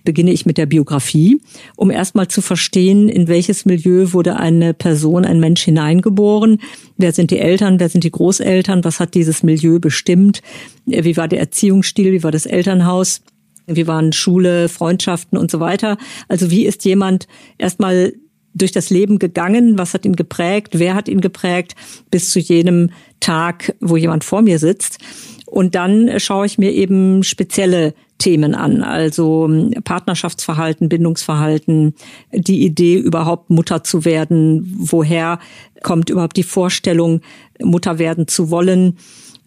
beginne 0.05 0.33
ich 0.33 0.45
mit 0.45 0.59
der 0.59 0.67
Biografie, 0.67 1.41
um 1.77 1.91
erstmal 1.91 2.29
zu 2.29 2.43
verstehen, 2.43 3.09
in 3.09 3.29
welches 3.29 3.65
Milieu 3.65 4.13
wurde 4.13 4.37
eine 4.37 4.75
Person, 4.75 5.25
ein 5.25 5.41
Mensch 5.41 5.63
hineingeboren, 5.63 6.61
wer 6.97 7.13
sind 7.13 7.31
die 7.31 7.39
Eltern, 7.39 7.79
wer 7.81 7.89
sind 7.89 8.05
die 8.05 8.11
Großeltern, 8.11 8.85
was 8.85 9.01
hat 9.01 9.15
dieses 9.15 9.43
Milieu 9.43 9.79
bestimmt, 9.79 10.43
wie 10.87 11.17
war 11.17 11.29
der 11.29 11.41
Erziehungsstil, 11.41 12.13
wie 12.13 12.23
war 12.23 12.33
das 12.33 12.47
Elternhaus, 12.47 13.23
wie 13.67 13.87
waren 13.87 14.13
Schule, 14.13 14.69
Freundschaften 14.69 15.37
und 15.39 15.51
so 15.51 15.61
weiter. 15.61 15.99
Also 16.29 16.51
wie 16.51 16.67
ist 16.67 16.85
jemand 16.85 17.27
erstmal 17.59 18.13
durch 18.55 18.73
das 18.73 18.89
Leben 18.91 19.19
gegangen, 19.19 19.79
was 19.79 19.93
hat 19.93 20.07
ihn 20.07 20.17
geprägt, 20.17 20.79
wer 20.79 20.95
hat 20.95 21.09
ihn 21.09 21.21
geprägt, 21.21 21.75
bis 22.11 22.31
zu 22.31 22.39
jenem 22.39 22.91
Tag, 23.21 23.75
wo 23.81 23.97
jemand 23.97 24.25
vor 24.25 24.41
mir 24.41 24.59
sitzt. 24.59 24.99
Und 25.47 25.75
dann 25.75 26.19
schaue 26.19 26.47
ich 26.47 26.59
mir 26.59 26.73
eben 26.73 27.23
spezielle 27.23 27.95
Themen 28.19 28.55
an, 28.55 28.83
also 28.83 29.49
Partnerschaftsverhalten, 29.85 30.89
Bindungsverhalten, 30.89 31.95
die 32.33 32.65
Idee, 32.65 32.97
überhaupt 32.97 33.51
Mutter 33.51 33.85
zu 33.85 34.07
werden, 34.07 34.75
woher 34.79 35.39
kommt 35.83 36.09
überhaupt 36.09 36.39
die 36.39 36.43
Vorstellung, 36.43 37.21
Mutter 37.63 37.99
werden 37.99 38.27
zu 38.27 38.51
wollen 38.51 38.97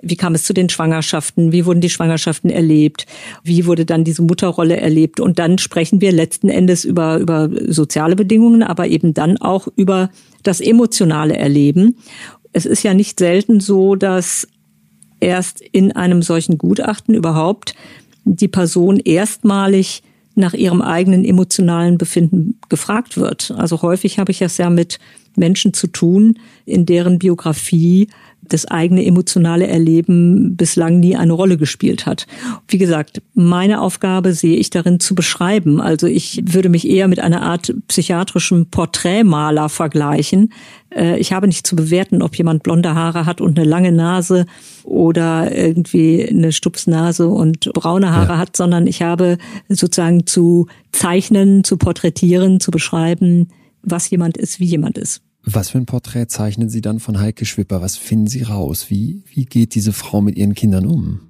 wie 0.01 0.15
kam 0.15 0.35
es 0.35 0.43
zu 0.43 0.53
den 0.53 0.69
Schwangerschaften? 0.69 1.51
Wie 1.51 1.65
wurden 1.65 1.81
die 1.81 1.89
Schwangerschaften 1.89 2.49
erlebt? 2.49 3.05
Wie 3.43 3.65
wurde 3.65 3.85
dann 3.85 4.03
diese 4.03 4.21
Mutterrolle 4.21 4.77
erlebt? 4.77 5.19
Und 5.19 5.39
dann 5.39 5.57
sprechen 5.57 6.01
wir 6.01 6.11
letzten 6.11 6.49
Endes 6.49 6.85
über, 6.85 7.17
über 7.17 7.49
soziale 7.67 8.15
Bedingungen, 8.15 8.63
aber 8.63 8.87
eben 8.87 9.13
dann 9.13 9.37
auch 9.37 9.67
über 9.75 10.09
das 10.43 10.61
emotionale 10.61 11.37
Erleben. 11.37 11.97
Es 12.53 12.65
ist 12.65 12.83
ja 12.83 12.93
nicht 12.93 13.19
selten 13.19 13.59
so, 13.59 13.95
dass 13.95 14.47
erst 15.19 15.61
in 15.61 15.91
einem 15.91 16.21
solchen 16.21 16.57
Gutachten 16.57 17.13
überhaupt 17.13 17.75
die 18.23 18.47
Person 18.47 18.97
erstmalig 18.97 20.03
nach 20.35 20.53
ihrem 20.53 20.81
eigenen 20.81 21.25
emotionalen 21.25 21.97
Befinden 21.97 22.59
gefragt 22.69 23.17
wird. 23.17 23.51
Also 23.51 23.81
häufig 23.81 24.19
habe 24.19 24.31
ich 24.31 24.41
es 24.41 24.57
ja 24.57 24.69
mit 24.69 24.99
Menschen 25.35 25.73
zu 25.73 25.87
tun, 25.87 26.39
in 26.65 26.85
deren 26.85 27.19
Biografie 27.19 28.07
das 28.49 28.65
eigene 28.65 29.05
emotionale 29.05 29.67
Erleben 29.67 30.55
bislang 30.55 30.99
nie 30.99 31.15
eine 31.15 31.33
Rolle 31.33 31.57
gespielt 31.57 32.05
hat. 32.05 32.27
Wie 32.67 32.77
gesagt, 32.77 33.21
meine 33.33 33.81
Aufgabe 33.81 34.33
sehe 34.33 34.57
ich 34.57 34.69
darin 34.69 34.99
zu 34.99 35.15
beschreiben. 35.15 35.81
Also 35.81 36.07
ich 36.07 36.41
würde 36.43 36.69
mich 36.69 36.87
eher 36.87 37.07
mit 37.07 37.19
einer 37.19 37.41
Art 37.41 37.73
psychiatrischen 37.87 38.69
Porträtmaler 38.69 39.69
vergleichen. 39.69 40.51
Äh, 40.93 41.19
ich 41.19 41.33
habe 41.33 41.47
nicht 41.47 41.65
zu 41.65 41.75
bewerten, 41.75 42.21
ob 42.21 42.35
jemand 42.35 42.63
blonde 42.63 42.95
Haare 42.95 43.25
hat 43.25 43.41
und 43.41 43.57
eine 43.57 43.67
lange 43.67 43.91
Nase 43.91 44.45
oder 44.83 45.55
irgendwie 45.55 46.27
eine 46.27 46.51
Stupsnase 46.51 47.27
und 47.27 47.71
braune 47.73 48.11
Haare 48.11 48.33
ja. 48.33 48.37
hat, 48.37 48.57
sondern 48.57 48.87
ich 48.87 49.01
habe 49.01 49.37
sozusagen 49.67 50.25
zu 50.25 50.67
zeichnen, 50.91 51.63
zu 51.63 51.77
porträtieren, 51.77 52.59
zu 52.59 52.71
beschreiben, 52.71 53.49
was 53.83 54.09
jemand 54.09 54.37
ist, 54.37 54.59
wie 54.59 54.65
jemand 54.65 54.97
ist. 54.97 55.21
Was 55.51 55.71
für 55.71 55.79
ein 55.79 55.87
Porträt 55.87 56.27
zeichnen 56.27 56.69
Sie 56.69 56.81
dann 56.81 56.99
von 56.99 57.19
Heike 57.19 57.43
Schwipper? 57.43 57.81
Was 57.81 57.97
finden 57.97 58.27
Sie 58.27 58.43
raus? 58.43 58.89
Wie, 58.89 59.23
wie 59.33 59.45
geht 59.45 59.73
diese 59.73 59.93
Frau 59.93 60.21
mit 60.21 60.37
ihren 60.37 60.53
Kindern 60.53 60.85
um? 60.85 61.21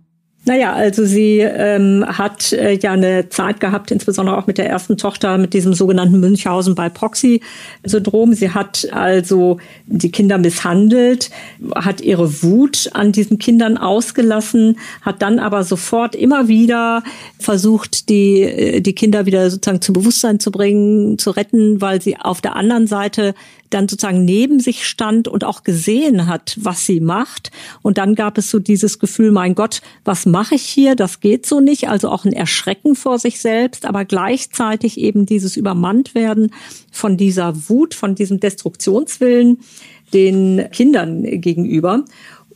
Naja, 0.45 0.73
also 0.73 1.05
sie 1.05 1.39
ähm, 1.39 2.03
hat 2.07 2.53
äh, 2.53 2.73
ja 2.81 2.93
eine 2.93 3.29
Zeit 3.29 3.59
gehabt, 3.59 3.91
insbesondere 3.91 4.37
auch 4.37 4.47
mit 4.47 4.57
der 4.57 4.69
ersten 4.69 4.97
Tochter, 4.97 5.37
mit 5.37 5.53
diesem 5.53 5.73
sogenannten 5.73 6.19
Münchhausen 6.19 6.75
by 6.75 6.89
Proxy-Syndrom. 6.89 8.33
Sie 8.33 8.49
hat 8.49 8.87
also 8.91 9.59
die 9.85 10.11
Kinder 10.11 10.37
misshandelt, 10.37 11.29
hat 11.75 12.01
ihre 12.01 12.41
Wut 12.41 12.89
an 12.93 13.11
diesen 13.11 13.37
Kindern 13.37 13.77
ausgelassen, 13.77 14.79
hat 15.01 15.21
dann 15.21 15.39
aber 15.39 15.63
sofort 15.63 16.15
immer 16.15 16.47
wieder 16.47 17.03
versucht, 17.37 18.09
die, 18.09 18.41
äh, 18.41 18.81
die 18.81 18.93
Kinder 18.93 19.25
wieder 19.25 19.51
sozusagen 19.51 19.81
zum 19.81 19.93
Bewusstsein 19.93 20.39
zu 20.39 20.51
bringen, 20.51 21.19
zu 21.19 21.31
retten, 21.31 21.79
weil 21.81 22.01
sie 22.01 22.17
auf 22.17 22.41
der 22.41 22.55
anderen 22.55 22.87
Seite 22.87 23.35
dann 23.69 23.87
sozusagen 23.87 24.25
neben 24.25 24.59
sich 24.59 24.85
stand 24.85 25.27
und 25.27 25.43
auch 25.43 25.63
gesehen 25.63 26.27
hat, 26.27 26.57
was 26.59 26.85
sie 26.85 26.99
macht. 26.99 27.51
Und 27.81 27.97
dann 27.97 28.15
gab 28.15 28.37
es 28.37 28.49
so 28.49 28.59
dieses 28.59 28.99
Gefühl, 28.99 29.31
mein 29.31 29.55
Gott, 29.55 29.81
was 30.03 30.25
mache 30.25 30.55
ich 30.55 30.63
hier? 30.63 30.95
Das 30.95 31.19
geht 31.19 31.45
so 31.45 31.59
nicht. 31.59 31.89
Also 31.89 32.09
auch 32.09 32.25
ein 32.25 32.33
Erschrecken 32.33 32.95
vor 32.95 33.19
sich 33.19 33.39
selbst, 33.39 33.85
aber 33.85 34.05
gleichzeitig 34.05 34.99
eben 34.99 35.25
dieses 35.25 35.57
Übermanntwerden 35.57 36.51
von 36.91 37.17
dieser 37.17 37.69
Wut, 37.69 37.93
von 37.93 38.15
diesem 38.15 38.39
Destruktionswillen 38.39 39.59
den 40.13 40.67
Kindern 40.71 41.23
gegenüber. 41.23 42.05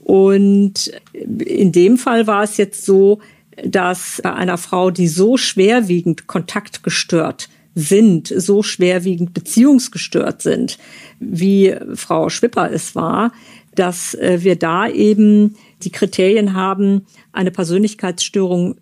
Und 0.04 0.92
in 1.14 1.72
dem 1.72 1.98
Fall 1.98 2.28
war 2.28 2.44
es 2.44 2.58
jetzt 2.58 2.86
so, 2.86 3.20
dass 3.64 4.20
bei 4.24 4.34
einer 4.34 4.58
Frau, 4.58 4.92
die 4.92 5.08
so 5.08 5.38
schwerwiegend 5.38 6.28
kontaktgestört 6.28 7.50
sind, 7.76 8.28
so 8.28 8.64
schwerwiegend 8.64 9.34
beziehungsgestört 9.34 10.42
sind, 10.42 10.78
wie 11.20 11.76
Frau 11.96 12.30
Schwipper 12.30 12.72
es 12.72 12.96
war, 12.96 13.32
dass 13.76 14.14
äh, 14.16 14.40
wir 14.42 14.56
da 14.56 14.88
eben 14.88 15.56
die 15.82 15.92
Kriterien 15.92 16.54
haben, 16.54 17.06
eine 17.32 17.52
Persönlichkeitsstörung 17.52 18.76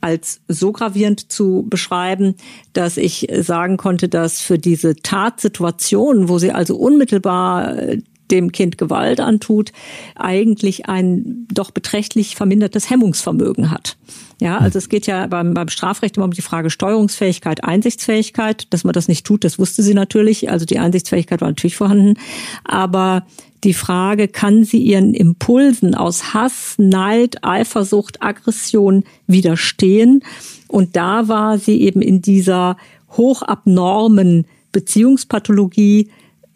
als 0.00 0.40
so 0.48 0.72
gravierend 0.72 1.30
zu 1.30 1.66
beschreiben, 1.68 2.34
dass 2.72 2.96
ich 2.96 3.28
sagen 3.40 3.76
konnte, 3.76 4.08
dass 4.08 4.40
für 4.40 4.58
diese 4.58 4.96
Tatsituation, 4.96 6.28
wo 6.28 6.38
sie 6.38 6.52
also 6.52 6.76
unmittelbar 6.76 7.76
äh, 7.76 7.98
dem 8.30 8.52
Kind 8.52 8.78
Gewalt 8.78 9.20
antut, 9.20 9.72
eigentlich 10.14 10.88
ein 10.88 11.46
doch 11.52 11.70
beträchtlich 11.70 12.36
vermindertes 12.36 12.90
Hemmungsvermögen 12.90 13.70
hat. 13.70 13.96
Ja, 14.40 14.58
also 14.58 14.78
es 14.78 14.88
geht 14.88 15.06
ja 15.06 15.26
beim, 15.26 15.52
beim 15.52 15.68
Strafrecht 15.68 16.16
immer 16.16 16.24
um 16.24 16.32
die 16.32 16.40
Frage 16.40 16.70
Steuerungsfähigkeit, 16.70 17.62
Einsichtsfähigkeit. 17.62 18.66
Dass 18.70 18.84
man 18.84 18.94
das 18.94 19.06
nicht 19.06 19.26
tut, 19.26 19.44
das 19.44 19.58
wusste 19.58 19.82
sie 19.82 19.94
natürlich. 19.94 20.50
Also 20.50 20.64
die 20.64 20.78
Einsichtsfähigkeit 20.78 21.42
war 21.42 21.48
natürlich 21.48 21.76
vorhanden. 21.76 22.14
Aber 22.64 23.26
die 23.64 23.74
Frage, 23.74 24.28
kann 24.28 24.64
sie 24.64 24.78
ihren 24.78 25.12
Impulsen 25.12 25.94
aus 25.94 26.32
Hass, 26.32 26.76
Neid, 26.78 27.44
Eifersucht, 27.44 28.22
Aggression 28.22 29.04
widerstehen? 29.26 30.24
Und 30.68 30.96
da 30.96 31.28
war 31.28 31.58
sie 31.58 31.82
eben 31.82 32.00
in 32.00 32.22
dieser 32.22 32.78
hochabnormen 33.10 34.46
Beziehungspathologie 34.72 36.08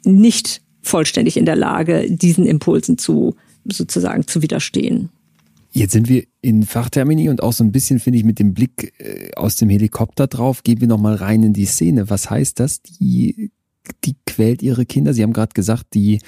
nicht 0.04 0.62
vollständig 0.84 1.36
in 1.36 1.46
der 1.46 1.56
Lage, 1.56 2.06
diesen 2.08 2.46
Impulsen 2.46 2.98
zu 2.98 3.34
sozusagen 3.64 4.26
zu 4.26 4.42
widerstehen. 4.42 5.08
Jetzt 5.72 5.92
sind 5.92 6.08
wir 6.08 6.24
in 6.40 6.62
Fachtermini 6.62 7.28
und 7.28 7.42
auch 7.42 7.52
so 7.52 7.64
ein 7.64 7.72
bisschen, 7.72 7.98
finde 7.98 8.18
ich, 8.18 8.24
mit 8.24 8.38
dem 8.38 8.54
Blick 8.54 8.92
äh, 8.98 9.32
aus 9.34 9.56
dem 9.56 9.70
Helikopter 9.70 10.28
drauf, 10.28 10.62
gehen 10.62 10.80
wir 10.80 10.86
nochmal 10.86 11.16
rein 11.16 11.42
in 11.42 11.52
die 11.52 11.64
Szene. 11.64 12.08
Was 12.10 12.30
heißt 12.30 12.60
das? 12.60 12.82
Die, 12.82 13.50
die 14.04 14.14
quält 14.24 14.62
ihre 14.62 14.86
Kinder. 14.86 15.14
Sie 15.14 15.24
haben 15.24 15.32
gerade 15.32 15.54
gesagt, 15.54 15.86
die 15.94 16.20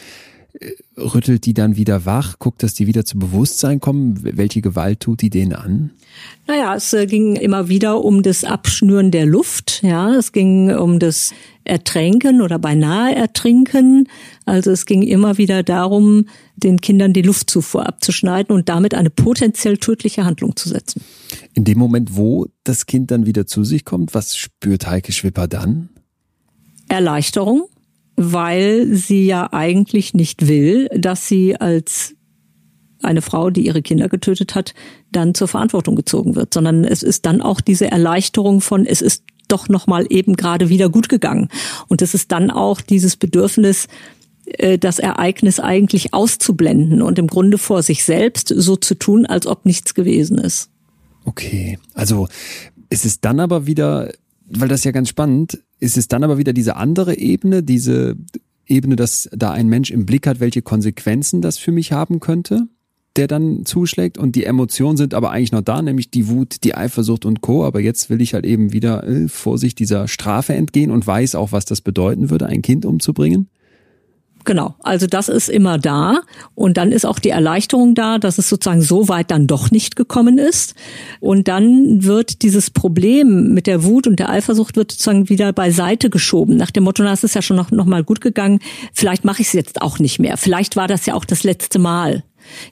rüttelt 0.96 1.44
die 1.44 1.54
dann 1.54 1.76
wieder 1.76 2.06
wach, 2.06 2.38
guckt, 2.38 2.62
dass 2.62 2.74
die 2.74 2.86
wieder 2.86 3.04
zu 3.04 3.18
Bewusstsein 3.18 3.80
kommen. 3.80 4.18
Welche 4.22 4.62
Gewalt 4.62 5.00
tut 5.00 5.20
die 5.20 5.30
denen 5.30 5.52
an? 5.52 5.90
Naja, 6.46 6.74
es 6.74 6.92
äh, 6.92 7.06
ging 7.06 7.36
immer 7.36 7.68
wieder 7.68 8.02
um 8.02 8.22
das 8.22 8.44
Abschnüren 8.44 9.10
der 9.10 9.26
Luft. 9.26 9.82
Ja, 9.82 10.14
es 10.14 10.32
ging 10.32 10.70
um 10.70 10.98
das 10.98 11.32
Ertränken 11.64 12.40
oder 12.40 12.58
beinahe 12.58 13.14
Ertrinken. 13.14 14.08
Also 14.44 14.70
es 14.70 14.86
ging 14.86 15.02
immer 15.02 15.36
wieder 15.36 15.62
darum, 15.62 16.26
den 16.56 16.80
Kindern 16.80 17.12
die 17.12 17.22
Luftzufuhr 17.22 17.86
abzuschneiden 17.86 18.54
und 18.54 18.68
damit 18.68 18.94
eine 18.94 19.10
potenziell 19.10 19.76
tödliche 19.76 20.24
Handlung 20.24 20.56
zu 20.56 20.68
setzen. 20.68 21.02
In 21.54 21.64
dem 21.64 21.78
Moment, 21.78 22.16
wo 22.16 22.46
das 22.64 22.86
Kind 22.86 23.10
dann 23.10 23.26
wieder 23.26 23.46
zu 23.46 23.64
sich 23.64 23.84
kommt, 23.84 24.14
was 24.14 24.36
spürt 24.36 24.86
Heike 24.86 25.12
Schwipper 25.12 25.48
dann? 25.48 25.90
Erleichterung, 26.88 27.68
weil 28.16 28.86
sie 28.94 29.26
ja 29.26 29.52
eigentlich 29.52 30.14
nicht 30.14 30.48
will, 30.48 30.88
dass 30.96 31.28
sie 31.28 31.56
als 31.56 32.14
eine 33.02 33.22
Frau, 33.22 33.50
die 33.50 33.66
ihre 33.66 33.82
Kinder 33.82 34.08
getötet 34.08 34.54
hat, 34.54 34.74
dann 35.12 35.34
zur 35.34 35.48
Verantwortung 35.48 35.96
gezogen 35.96 36.34
wird, 36.34 36.54
sondern 36.54 36.84
es 36.84 37.02
ist 37.02 37.26
dann 37.26 37.40
auch 37.40 37.60
diese 37.60 37.90
Erleichterung 37.90 38.60
von, 38.60 38.86
es 38.86 39.02
ist 39.02 39.24
doch 39.48 39.68
noch 39.68 39.86
mal 39.86 40.06
eben 40.08 40.34
gerade 40.34 40.68
wieder 40.68 40.88
gut 40.88 41.08
gegangen. 41.08 41.48
Und 41.88 42.02
es 42.02 42.14
ist 42.14 42.32
dann 42.32 42.50
auch 42.50 42.80
dieses 42.80 43.16
Bedürfnis, 43.16 43.86
äh, 44.46 44.78
das 44.78 44.98
Ereignis 44.98 45.60
eigentlich 45.60 46.14
auszublenden 46.14 47.02
und 47.02 47.18
im 47.18 47.26
Grunde 47.26 47.58
vor 47.58 47.82
sich 47.82 48.04
selbst 48.04 48.48
so 48.48 48.76
zu 48.76 48.94
tun, 48.94 49.26
als 49.26 49.46
ob 49.46 49.66
nichts 49.66 49.94
gewesen 49.94 50.38
ist. 50.38 50.70
Okay, 51.24 51.78
also 51.94 52.28
ist 52.88 53.04
es 53.04 53.20
dann 53.20 53.40
aber 53.40 53.66
wieder, 53.66 54.12
weil 54.48 54.68
das 54.68 54.84
ja 54.84 54.92
ganz 54.92 55.08
spannend, 55.08 55.60
ist 55.78 55.96
es 55.96 56.08
dann 56.08 56.24
aber 56.24 56.38
wieder 56.38 56.52
diese 56.52 56.76
andere 56.76 57.18
Ebene, 57.18 57.62
diese 57.62 58.16
Ebene, 58.66 58.96
dass 58.96 59.28
da 59.32 59.52
ein 59.52 59.68
Mensch 59.68 59.90
im 59.90 60.06
Blick 60.06 60.26
hat, 60.26 60.40
welche 60.40 60.62
Konsequenzen 60.62 61.40
das 61.42 61.58
für 61.58 61.72
mich 61.72 61.92
haben 61.92 62.20
könnte? 62.20 62.68
der 63.16 63.26
dann 63.26 63.64
zuschlägt 63.64 64.18
und 64.18 64.36
die 64.36 64.44
Emotionen 64.44 64.96
sind 64.96 65.14
aber 65.14 65.30
eigentlich 65.30 65.52
noch 65.52 65.62
da, 65.62 65.82
nämlich 65.82 66.10
die 66.10 66.28
Wut, 66.28 66.64
die 66.64 66.74
Eifersucht 66.74 67.24
und 67.24 67.40
Co. 67.40 67.64
Aber 67.64 67.80
jetzt 67.80 68.10
will 68.10 68.20
ich 68.20 68.34
halt 68.34 68.44
eben 68.44 68.72
wieder 68.72 69.06
äh, 69.06 69.28
Vorsicht 69.28 69.78
dieser 69.78 70.08
Strafe 70.08 70.54
entgehen 70.54 70.90
und 70.90 71.06
weiß 71.06 71.34
auch, 71.34 71.52
was 71.52 71.64
das 71.64 71.80
bedeuten 71.80 72.30
würde, 72.30 72.46
ein 72.46 72.62
Kind 72.62 72.84
umzubringen. 72.84 73.48
Genau, 74.46 74.76
also 74.84 75.08
das 75.08 75.28
ist 75.28 75.48
immer 75.48 75.76
da. 75.76 76.20
Und 76.54 76.76
dann 76.76 76.92
ist 76.92 77.04
auch 77.04 77.18
die 77.18 77.30
Erleichterung 77.30 77.96
da, 77.96 78.18
dass 78.18 78.38
es 78.38 78.48
sozusagen 78.48 78.80
so 78.80 79.08
weit 79.08 79.32
dann 79.32 79.48
doch 79.48 79.72
nicht 79.72 79.96
gekommen 79.96 80.38
ist. 80.38 80.76
Und 81.18 81.48
dann 81.48 82.04
wird 82.04 82.42
dieses 82.42 82.70
Problem 82.70 83.52
mit 83.54 83.66
der 83.66 83.82
Wut 83.82 84.06
und 84.06 84.20
der 84.20 84.30
Eifersucht 84.30 84.76
wird 84.76 84.92
sozusagen 84.92 85.28
wieder 85.28 85.52
beiseite 85.52 86.10
geschoben. 86.10 86.56
Nach 86.56 86.70
dem 86.70 86.84
Motto, 86.84 87.02
na, 87.02 87.12
es 87.12 87.24
ist 87.24 87.34
ja 87.34 87.42
schon 87.42 87.56
noch, 87.56 87.72
noch 87.72 87.86
mal 87.86 88.04
gut 88.04 88.20
gegangen, 88.20 88.60
vielleicht 88.92 89.24
mache 89.24 89.42
ich 89.42 89.48
es 89.48 89.52
jetzt 89.52 89.82
auch 89.82 89.98
nicht 89.98 90.20
mehr, 90.20 90.36
vielleicht 90.36 90.76
war 90.76 90.86
das 90.86 91.06
ja 91.06 91.14
auch 91.14 91.24
das 91.24 91.42
letzte 91.42 91.80
Mal. 91.80 92.22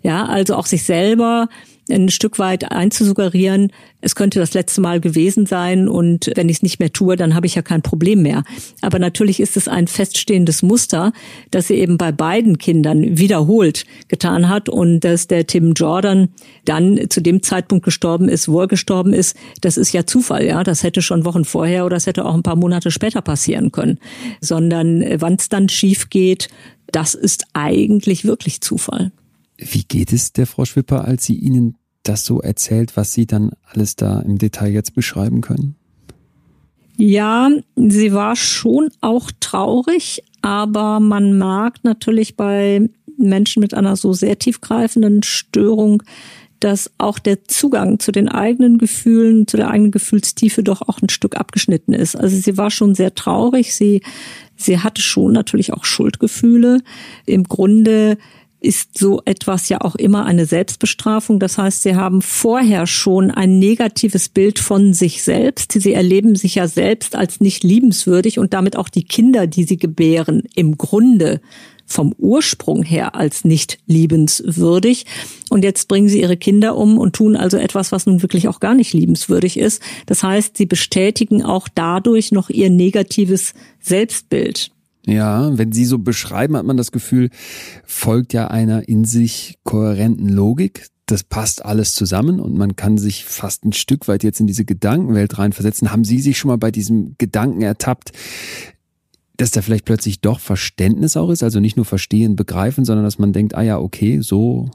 Ja, 0.02 0.26
also 0.26 0.54
auch 0.54 0.66
sich 0.66 0.84
selber 0.84 1.48
ein 1.90 2.08
Stück 2.08 2.38
weit 2.38 2.70
einzusuggerieren, 2.70 3.70
es 4.00 4.14
könnte 4.14 4.38
das 4.38 4.52
letzte 4.54 4.80
Mal 4.80 5.00
gewesen 5.00 5.46
sein 5.46 5.88
und 5.88 6.30
wenn 6.34 6.48
ich 6.48 6.58
es 6.58 6.62
nicht 6.62 6.78
mehr 6.78 6.92
tue, 6.92 7.16
dann 7.16 7.34
habe 7.34 7.46
ich 7.46 7.54
ja 7.54 7.62
kein 7.62 7.82
Problem 7.82 8.22
mehr. 8.22 8.44
Aber 8.82 8.98
natürlich 8.98 9.40
ist 9.40 9.56
es 9.56 9.66
ein 9.66 9.86
feststehendes 9.86 10.62
Muster, 10.62 11.12
das 11.50 11.68
sie 11.68 11.74
eben 11.74 11.96
bei 11.96 12.12
beiden 12.12 12.58
Kindern 12.58 13.18
wiederholt 13.18 13.84
getan 14.08 14.48
hat 14.48 14.68
und 14.68 15.00
dass 15.00 15.26
der 15.26 15.46
Tim 15.46 15.72
Jordan 15.72 16.28
dann 16.64 17.08
zu 17.08 17.20
dem 17.20 17.42
Zeitpunkt 17.42 17.84
gestorben 17.84 18.28
ist, 18.28 18.48
wo 18.48 18.60
er 18.60 18.68
gestorben 18.68 19.12
ist, 19.12 19.36
das 19.62 19.76
ist 19.76 19.92
ja 19.92 20.06
Zufall, 20.06 20.44
ja. 20.46 20.64
Das 20.64 20.82
hätte 20.82 21.02
schon 21.02 21.24
Wochen 21.24 21.44
vorher 21.44 21.86
oder 21.86 21.96
das 21.96 22.06
hätte 22.06 22.24
auch 22.24 22.34
ein 22.34 22.42
paar 22.42 22.56
Monate 22.56 22.90
später 22.90 23.22
passieren 23.22 23.72
können. 23.72 23.98
Sondern 24.40 25.02
äh, 25.02 25.16
wann 25.20 25.34
es 25.34 25.48
dann 25.48 25.68
schief 25.68 26.10
geht, 26.10 26.48
das 26.92 27.14
ist 27.14 27.44
eigentlich 27.54 28.24
wirklich 28.24 28.60
Zufall. 28.60 29.12
Wie 29.56 29.84
geht 29.84 30.12
es 30.12 30.32
der 30.32 30.46
Frau 30.46 30.64
Schwipper, 30.64 31.04
als 31.04 31.24
sie 31.24 31.36
Ihnen 31.36 31.76
das 32.02 32.24
so 32.24 32.40
erzählt, 32.40 32.96
was 32.96 33.12
Sie 33.12 33.26
dann 33.26 33.52
alles 33.64 33.96
da 33.96 34.20
im 34.20 34.38
Detail 34.38 34.72
jetzt 34.72 34.94
beschreiben 34.94 35.40
können? 35.40 35.76
Ja, 36.96 37.50
sie 37.74 38.12
war 38.12 38.36
schon 38.36 38.90
auch 39.00 39.30
traurig, 39.40 40.22
aber 40.42 41.00
man 41.00 41.36
mag 41.36 41.82
natürlich 41.82 42.36
bei 42.36 42.88
Menschen 43.18 43.60
mit 43.60 43.74
einer 43.74 43.96
so 43.96 44.12
sehr 44.12 44.38
tiefgreifenden 44.38 45.22
Störung, 45.22 46.02
dass 46.60 46.90
auch 46.98 47.18
der 47.18 47.44
Zugang 47.44 47.98
zu 47.98 48.12
den 48.12 48.28
eigenen 48.28 48.78
Gefühlen, 48.78 49.46
zu 49.46 49.56
der 49.56 49.70
eigenen 49.70 49.90
Gefühlstiefe 49.90 50.62
doch 50.62 50.82
auch 50.82 51.02
ein 51.02 51.08
Stück 51.08 51.36
abgeschnitten 51.36 51.92
ist. 51.92 52.16
Also 52.16 52.36
sie 52.36 52.56
war 52.56 52.70
schon 52.70 52.94
sehr 52.94 53.14
traurig, 53.14 53.74
sie, 53.74 54.00
sie 54.56 54.78
hatte 54.78 55.02
schon 55.02 55.32
natürlich 55.32 55.72
auch 55.72 55.84
Schuldgefühle. 55.84 56.80
Im 57.26 57.44
Grunde 57.44 58.18
ist 58.64 58.98
so 58.98 59.20
etwas 59.24 59.68
ja 59.68 59.80
auch 59.82 59.94
immer 59.94 60.24
eine 60.24 60.46
Selbstbestrafung. 60.46 61.38
Das 61.38 61.58
heißt, 61.58 61.82
sie 61.82 61.94
haben 61.94 62.22
vorher 62.22 62.86
schon 62.86 63.30
ein 63.30 63.58
negatives 63.58 64.28
Bild 64.28 64.58
von 64.58 64.94
sich 64.94 65.22
selbst. 65.22 65.72
Sie 65.72 65.92
erleben 65.92 66.34
sich 66.34 66.56
ja 66.56 66.66
selbst 66.66 67.14
als 67.14 67.40
nicht 67.40 67.62
liebenswürdig 67.62 68.38
und 68.38 68.54
damit 68.54 68.76
auch 68.76 68.88
die 68.88 69.04
Kinder, 69.04 69.46
die 69.46 69.64
sie 69.64 69.76
gebären, 69.76 70.44
im 70.54 70.78
Grunde 70.78 71.40
vom 71.86 72.14
Ursprung 72.16 72.82
her 72.82 73.14
als 73.14 73.44
nicht 73.44 73.78
liebenswürdig. 73.86 75.04
Und 75.50 75.62
jetzt 75.62 75.86
bringen 75.88 76.08
sie 76.08 76.22
ihre 76.22 76.36
Kinder 76.36 76.76
um 76.76 76.98
und 76.98 77.14
tun 77.14 77.36
also 77.36 77.58
etwas, 77.58 77.92
was 77.92 78.06
nun 78.06 78.22
wirklich 78.22 78.48
auch 78.48 78.60
gar 78.60 78.74
nicht 78.74 78.94
liebenswürdig 78.94 79.58
ist. 79.58 79.82
Das 80.06 80.22
heißt, 80.22 80.56
sie 80.56 80.66
bestätigen 80.66 81.42
auch 81.42 81.68
dadurch 81.74 82.32
noch 82.32 82.48
ihr 82.48 82.70
negatives 82.70 83.52
Selbstbild. 83.80 84.70
Ja, 85.06 85.56
wenn 85.58 85.72
Sie 85.72 85.84
so 85.84 85.98
beschreiben, 85.98 86.56
hat 86.56 86.64
man 86.64 86.76
das 86.76 86.92
Gefühl, 86.92 87.30
folgt 87.84 88.32
ja 88.32 88.48
einer 88.48 88.88
in 88.88 89.04
sich 89.04 89.58
kohärenten 89.64 90.28
Logik. 90.28 90.88
Das 91.06 91.22
passt 91.22 91.64
alles 91.64 91.94
zusammen 91.94 92.40
und 92.40 92.56
man 92.56 92.76
kann 92.76 92.96
sich 92.96 93.26
fast 93.26 93.64
ein 93.64 93.74
Stück 93.74 94.08
weit 94.08 94.24
jetzt 94.24 94.40
in 94.40 94.46
diese 94.46 94.64
Gedankenwelt 94.64 95.36
reinversetzen. 95.36 95.92
Haben 95.92 96.04
Sie 96.04 96.20
sich 96.20 96.38
schon 96.38 96.48
mal 96.48 96.56
bei 96.56 96.70
diesem 96.70 97.16
Gedanken 97.18 97.60
ertappt, 97.60 98.12
dass 99.36 99.50
da 99.50 99.60
vielleicht 99.60 99.84
plötzlich 99.84 100.22
doch 100.22 100.40
Verständnis 100.40 101.18
auch 101.18 101.28
ist? 101.28 101.42
Also 101.42 101.60
nicht 101.60 101.76
nur 101.76 101.84
verstehen, 101.84 102.36
begreifen, 102.36 102.86
sondern 102.86 103.04
dass 103.04 103.18
man 103.18 103.34
denkt, 103.34 103.54
ah 103.54 103.62
ja, 103.62 103.78
okay, 103.78 104.20
so 104.22 104.70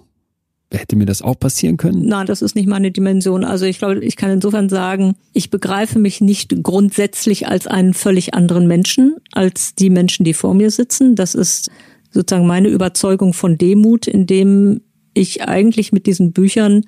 Hätte 0.72 0.96
mir 0.96 1.08
das 1.08 1.24
auch 1.24 1.40
passieren 1.40 1.78
können? 1.78 2.06
Nein, 2.06 2.28
das 2.28 2.44
ist 2.44 2.56
nicht 2.56 2.68
meine 2.68 2.92
Dimension. 2.92 3.44
Also 3.44 3.66
ich 3.66 3.80
glaube, 3.80 4.06
ich 4.06 4.16
kann 4.16 4.30
insofern 4.30 4.70
sagen, 4.70 5.16
ich 5.34 5.50
begreife 5.50 5.98
mich 5.98 6.22
nicht 6.22 6.62
grundsätzlich 6.62 7.48
als 7.48 7.66
einen 7.66 7.96
völlig 7.96 8.36
anderen 8.36 8.68
Menschen, 8.68 9.16
als 9.32 9.74
die 9.74 9.90
Menschen, 9.90 10.26
die 10.26 10.36
vor 10.36 10.54
mir 10.54 10.70
sitzen. 10.70 11.16
Das 11.16 11.34
ist 11.34 11.72
sozusagen 12.12 12.46
meine 12.46 12.68
Überzeugung 12.68 13.34
von 13.34 13.58
Demut, 13.58 14.08
indem 14.08 14.82
ich 15.16 15.48
eigentlich 15.48 15.92
mit 15.92 16.06
diesen 16.06 16.34
Büchern 16.34 16.86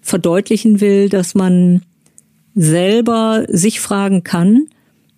verdeutlichen 0.00 0.80
will, 0.80 1.08
dass 1.08 1.34
man 1.34 1.82
selber 2.54 3.46
sich 3.48 3.80
fragen 3.80 4.22
kann, 4.22 4.66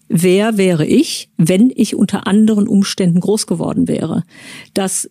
wer 0.08 0.56
wäre 0.56 0.86
ich, 0.86 1.30
wenn 1.36 1.70
ich 1.74 1.94
unter 1.94 2.26
anderen 2.26 2.66
Umständen 2.66 3.20
groß 3.20 3.46
geworden 3.46 3.88
wäre. 3.88 4.24
Dass 4.72 5.10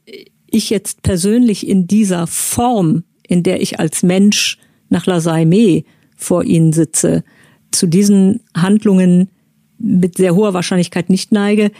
ich 0.52 0.70
jetzt 0.70 1.04
persönlich 1.04 1.68
in 1.68 1.88
dieser 1.88 2.28
Form, 2.28 3.04
in 3.28 3.44
der 3.44 3.62
ich 3.62 3.80
als 3.80 4.04
Mensch 4.04 4.58
nach 4.90 5.06
La 5.06 5.20
Saime 5.20 5.84
vor 6.16 6.44
Ihnen 6.44 6.74
sitze, 6.74 7.24
zu 7.72 7.88
diesen 7.88 8.42
Handlungen 8.56 9.30
mit 9.78 10.18
sehr 10.18 10.36
hoher 10.36 10.54
Wahrscheinlichkeit 10.54 11.10
nicht 11.10 11.32
neige, 11.32 11.72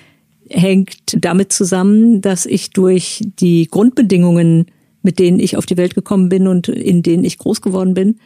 hängt 0.50 1.18
damit 1.18 1.52
zusammen, 1.52 2.22
dass 2.22 2.46
ich 2.46 2.72
durch 2.72 3.22
die 3.40 3.68
Grundbedingungen, 3.70 4.68
mit 5.02 5.20
denen 5.20 5.40
ich 5.40 5.58
auf 5.58 5.66
die 5.66 5.78
Welt 5.78 5.96
gekommen 5.96 6.30
bin 6.30 6.48
und 6.48 6.68
in 6.70 7.04
denen 7.04 7.24
ich 7.24 7.38
groß 7.38 7.62
geworden 7.62 7.94
bin, 7.94 8.20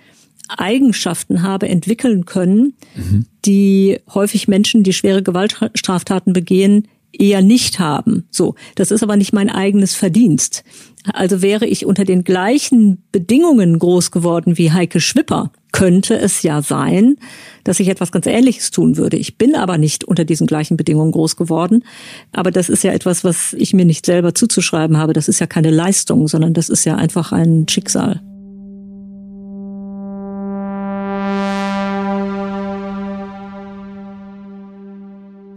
Eigenschaften 0.47 1.41
habe 1.41 1.69
entwickeln 1.69 2.25
können, 2.25 2.73
mhm. 2.95 3.25
die 3.45 3.99
häufig 4.13 4.47
Menschen, 4.47 4.83
die 4.83 4.93
schwere 4.93 5.23
Gewaltstraftaten 5.23 6.33
begehen, 6.33 6.87
eher 7.13 7.41
nicht 7.41 7.79
haben. 7.79 8.27
So, 8.31 8.55
das 8.75 8.91
ist 8.91 9.03
aber 9.03 9.15
nicht 9.15 9.33
mein 9.33 9.49
eigenes 9.49 9.95
Verdienst. 9.95 10.63
Also 11.11 11.41
wäre 11.41 11.65
ich 11.65 11.85
unter 11.85 12.05
den 12.05 12.23
gleichen 12.23 13.03
Bedingungen 13.11 13.77
groß 13.77 14.11
geworden 14.11 14.57
wie 14.57 14.71
Heike 14.71 15.01
Schwipper, 15.01 15.51
könnte 15.73 16.17
es 16.17 16.43
ja 16.43 16.61
sein, 16.61 17.17
dass 17.65 17.79
ich 17.79 17.89
etwas 17.89 18.11
ganz 18.11 18.25
Ähnliches 18.25 18.71
tun 18.71 18.95
würde. 18.95 19.17
Ich 19.17 19.37
bin 19.37 19.55
aber 19.55 19.77
nicht 19.77 20.05
unter 20.05 20.23
diesen 20.23 20.47
gleichen 20.47 20.77
Bedingungen 20.77 21.11
groß 21.11 21.35
geworden. 21.35 21.83
Aber 22.31 22.51
das 22.51 22.69
ist 22.69 22.83
ja 22.83 22.93
etwas, 22.93 23.23
was 23.23 23.53
ich 23.53 23.73
mir 23.73 23.85
nicht 23.85 24.05
selber 24.05 24.33
zuzuschreiben 24.33 24.97
habe. 24.97 25.13
Das 25.13 25.27
ist 25.27 25.39
ja 25.39 25.47
keine 25.47 25.71
Leistung, 25.71 26.27
sondern 26.27 26.53
das 26.53 26.69
ist 26.69 26.85
ja 26.85 26.95
einfach 26.95 27.31
ein 27.33 27.67
Schicksal. 27.67 28.21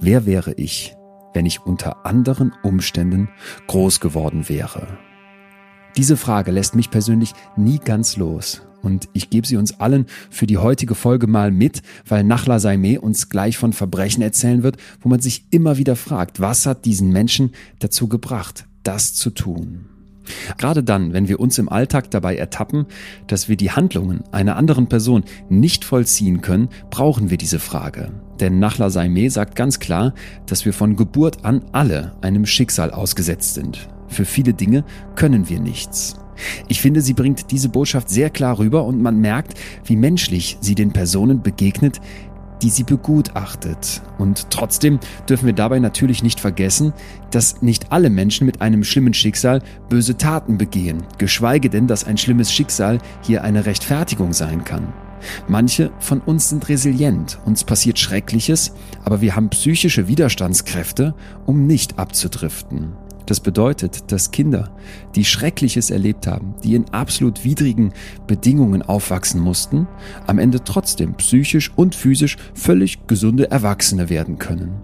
Wer 0.01 0.25
wäre 0.25 0.55
ich? 0.55 0.96
Wenn 1.37 1.47
ich 1.47 1.61
unter 1.67 2.07
anderen 2.07 2.55
Umständen 2.63 3.29
groß 3.67 4.01
geworden 4.01 4.49
wäre? 4.49 4.99
Diese 5.99 6.17
Frage 6.17 6.51
lässt 6.51 6.75
mich 6.75 6.91
persönlich 6.91 7.35
nie 7.57 7.79
ganz 7.79 8.17
los. 8.17 8.63
Und 8.83 9.09
ich 9.13 9.29
gebe 9.29 9.47
sie 9.47 9.59
uns 9.59 9.79
allen 9.79 10.07
für 10.31 10.47
die 10.47 10.57
heutige 10.57 10.95
Folge 10.95 11.27
mal 11.27 11.51
mit, 11.51 11.83
weil 12.09 12.25
Nachla 12.25 12.59
Saimeh 12.59 12.97
uns 12.99 13.29
gleich 13.29 13.59
von 13.59 13.75
Verbrechen 13.75 14.23
erzählen 14.23 14.63
wird, 14.63 14.79
wo 15.01 15.11
man 15.11 15.21
sich 15.21 15.45
immer 15.51 15.77
wieder 15.77 15.95
fragt, 15.95 16.41
was 16.41 16.65
hat 16.65 16.87
diesen 16.87 17.13
Menschen 17.13 17.53
dazu 17.81 18.09
gebracht, 18.09 18.65
das 18.83 19.15
zu 19.15 19.29
tun? 19.29 19.85
Gerade 20.57 20.83
dann, 20.83 21.13
wenn 21.13 21.29
wir 21.29 21.39
uns 21.39 21.59
im 21.59 21.69
Alltag 21.69 22.11
dabei 22.11 22.37
ertappen, 22.37 22.87
dass 23.27 23.49
wir 23.49 23.57
die 23.57 23.73
Handlungen 23.73 24.25
einer 24.33 24.57
anderen 24.57 24.89
Person 24.89 25.25
nicht 25.51 25.85
vollziehen 25.85 26.41
können, 26.41 26.71
brauchen 26.91 27.29
wir 27.29 27.37
diese 27.37 27.59
Frage. 27.59 28.11
Denn 28.41 28.59
Nachla 28.59 28.91
Saimeh 28.91 29.29
sagt 29.29 29.57
ganz 29.57 29.79
klar, 29.79 30.15
dass 30.47 30.65
wir 30.65 30.73
von 30.73 30.97
Geburt 30.97 31.45
an 31.45 31.63
alle 31.73 32.13
einem 32.21 32.47
Schicksal 32.47 32.91
ausgesetzt 32.91 33.55
sind. 33.55 33.89
Für 34.09 34.25
viele 34.25 34.55
Dinge 34.55 34.85
können 35.15 35.49
wir 35.49 35.61
nichts. 35.61 36.17
Ich 36.69 36.81
finde, 36.81 37.01
sie 37.01 37.15
bringt 37.15 37.51
diese 37.51 37.69
Botschaft 37.69 38.11
sehr 38.11 38.31
klar 38.31 38.59
rüber 38.59 38.85
und 38.85 39.01
man 39.01 39.21
merkt, 39.21 39.55
wie 39.85 39.97
menschlich 39.97 40.59
sie 40.61 40.75
den 40.75 40.93
Personen 40.93 41.43
begegnet, 41.43 42.01
die 42.63 42.71
sie 42.71 42.85
begutachtet. 42.85 44.03
Und 44.19 44.51
trotzdem 44.51 44.99
dürfen 45.29 45.47
wir 45.47 45.53
dabei 45.53 45.79
natürlich 45.79 46.23
nicht 46.23 46.41
vergessen, 46.41 46.93
dass 47.31 47.63
nicht 47.63 47.93
alle 47.93 48.11
Menschen 48.11 48.47
mit 48.47 48.61
einem 48.63 48.85
schlimmen 48.85 49.15
Schicksal 49.15 49.63
böse 49.89 50.17
Taten 50.17 50.59
begehen, 50.59 51.03
geschweige 51.19 51.69
denn, 51.69 51.87
dass 51.87 52.05
ein 52.05 52.19
schlimmes 52.19 52.53
Schicksal 52.53 52.99
hier 53.23 53.45
eine 53.45 53.67
Rechtfertigung 53.67 54.33
sein 54.33 54.65
kann. 54.65 54.93
Manche 55.49 55.91
von 55.99 56.21
uns 56.21 56.49
sind 56.49 56.69
resilient, 56.69 57.39
uns 57.45 57.65
passiert 57.65 57.99
Schreckliches, 57.99 58.73
aber 59.05 59.21
wir 59.21 59.37
haben 59.37 59.51
psychische 59.51 60.09
Widerstandskräfte, 60.09 61.15
um 61.47 61.67
nicht 61.67 61.99
abzudriften. 61.99 62.93
Das 63.27 63.41
bedeutet, 63.41 64.13
dass 64.13 64.31
Kinder, 64.31 64.71
die 65.17 65.25
Schreckliches 65.25 65.91
erlebt 65.91 66.29
haben, 66.29 66.55
die 66.63 66.77
in 66.77 66.89
absolut 66.93 67.45
widrigen 67.45 67.93
Bedingungen 68.29 68.83
aufwachsen 68.83 69.41
mussten, 69.41 69.89
am 70.29 70.39
Ende 70.39 70.63
trotzdem 70.63 71.15
psychisch 71.15 71.73
und 71.75 71.97
physisch 71.97 72.37
völlig 72.55 73.09
gesunde 73.09 73.51
Erwachsene 73.51 74.09
werden 74.09 74.39
können. 74.39 74.81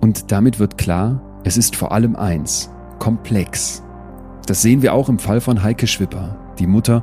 Und 0.00 0.30
damit 0.30 0.60
wird 0.60 0.78
klar, 0.78 1.20
es 1.42 1.56
ist 1.56 1.74
vor 1.74 1.90
allem 1.90 2.14
eins, 2.14 2.70
komplex. 3.00 3.82
Das 4.46 4.62
sehen 4.62 4.82
wir 4.82 4.94
auch 4.94 5.08
im 5.08 5.18
Fall 5.18 5.40
von 5.40 5.62
Heike 5.62 5.88
Schwipper, 5.88 6.38
die 6.60 6.68
Mutter, 6.68 7.02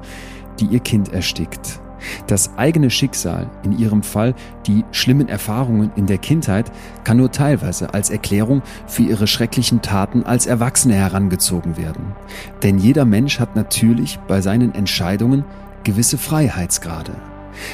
die 0.60 0.66
ihr 0.68 0.80
Kind 0.80 1.12
erstickt. 1.12 1.82
Das 2.28 2.58
eigene 2.58 2.90
Schicksal, 2.90 3.50
in 3.64 3.78
ihrem 3.78 4.04
Fall 4.04 4.34
die 4.68 4.84
schlimmen 4.92 5.30
Erfahrungen 5.30 5.92
in 5.96 6.06
der 6.06 6.18
Kindheit, 6.18 6.72
kann 7.04 7.18
nur 7.18 7.32
teilweise 7.32 7.94
als 7.94 8.10
Erklärung 8.10 8.62
für 8.88 9.04
ihre 9.04 9.28
schrecklichen 9.28 9.82
Taten 9.82 10.24
als 10.24 10.46
Erwachsene 10.46 10.96
herangezogen 10.96 11.78
werden. 11.78 12.14
Denn 12.62 12.78
jeder 12.78 13.06
Mensch 13.06 13.40
hat 13.40 13.56
natürlich 13.56 14.20
bei 14.28 14.42
seinen 14.42 14.74
Entscheidungen 14.74 15.46
gewisse 15.84 16.18
Freiheitsgrade. 16.18 17.14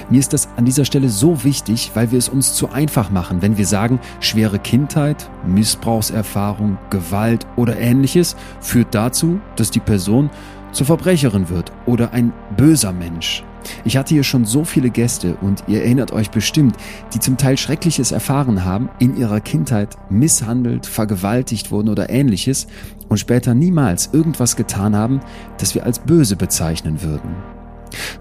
Mir 0.09 0.19
ist 0.19 0.33
das 0.33 0.49
an 0.57 0.65
dieser 0.65 0.85
Stelle 0.85 1.09
so 1.09 1.43
wichtig, 1.43 1.91
weil 1.93 2.11
wir 2.11 2.19
es 2.19 2.29
uns 2.29 2.53
zu 2.53 2.69
einfach 2.69 3.09
machen, 3.09 3.41
wenn 3.41 3.57
wir 3.57 3.65
sagen, 3.65 3.99
schwere 4.19 4.59
Kindheit, 4.59 5.29
Missbrauchserfahrung, 5.45 6.77
Gewalt 6.89 7.45
oder 7.55 7.77
ähnliches 7.77 8.35
führt 8.59 8.93
dazu, 8.93 9.39
dass 9.55 9.71
die 9.71 9.79
Person 9.79 10.29
zur 10.71 10.85
Verbrecherin 10.85 11.49
wird 11.49 11.71
oder 11.85 12.13
ein 12.13 12.33
böser 12.57 12.91
Mensch. 12.91 13.43
Ich 13.83 13.97
hatte 13.97 14.13
hier 14.13 14.23
schon 14.23 14.45
so 14.45 14.63
viele 14.63 14.89
Gäste 14.89 15.35
und 15.41 15.63
ihr 15.67 15.83
erinnert 15.83 16.11
euch 16.11 16.31
bestimmt, 16.31 16.75
die 17.13 17.19
zum 17.19 17.37
Teil 17.37 17.57
Schreckliches 17.57 18.11
erfahren 18.11 18.65
haben, 18.65 18.89
in 18.99 19.17
ihrer 19.17 19.41
Kindheit 19.41 19.97
misshandelt, 20.09 20.85
vergewaltigt 20.85 21.71
wurden 21.71 21.89
oder 21.89 22.09
ähnliches 22.09 22.67
und 23.07 23.17
später 23.17 23.53
niemals 23.53 24.09
irgendwas 24.13 24.55
getan 24.55 24.95
haben, 24.95 25.19
das 25.57 25.75
wir 25.75 25.85
als 25.85 25.99
böse 25.99 26.35
bezeichnen 26.35 27.01
würden. 27.01 27.35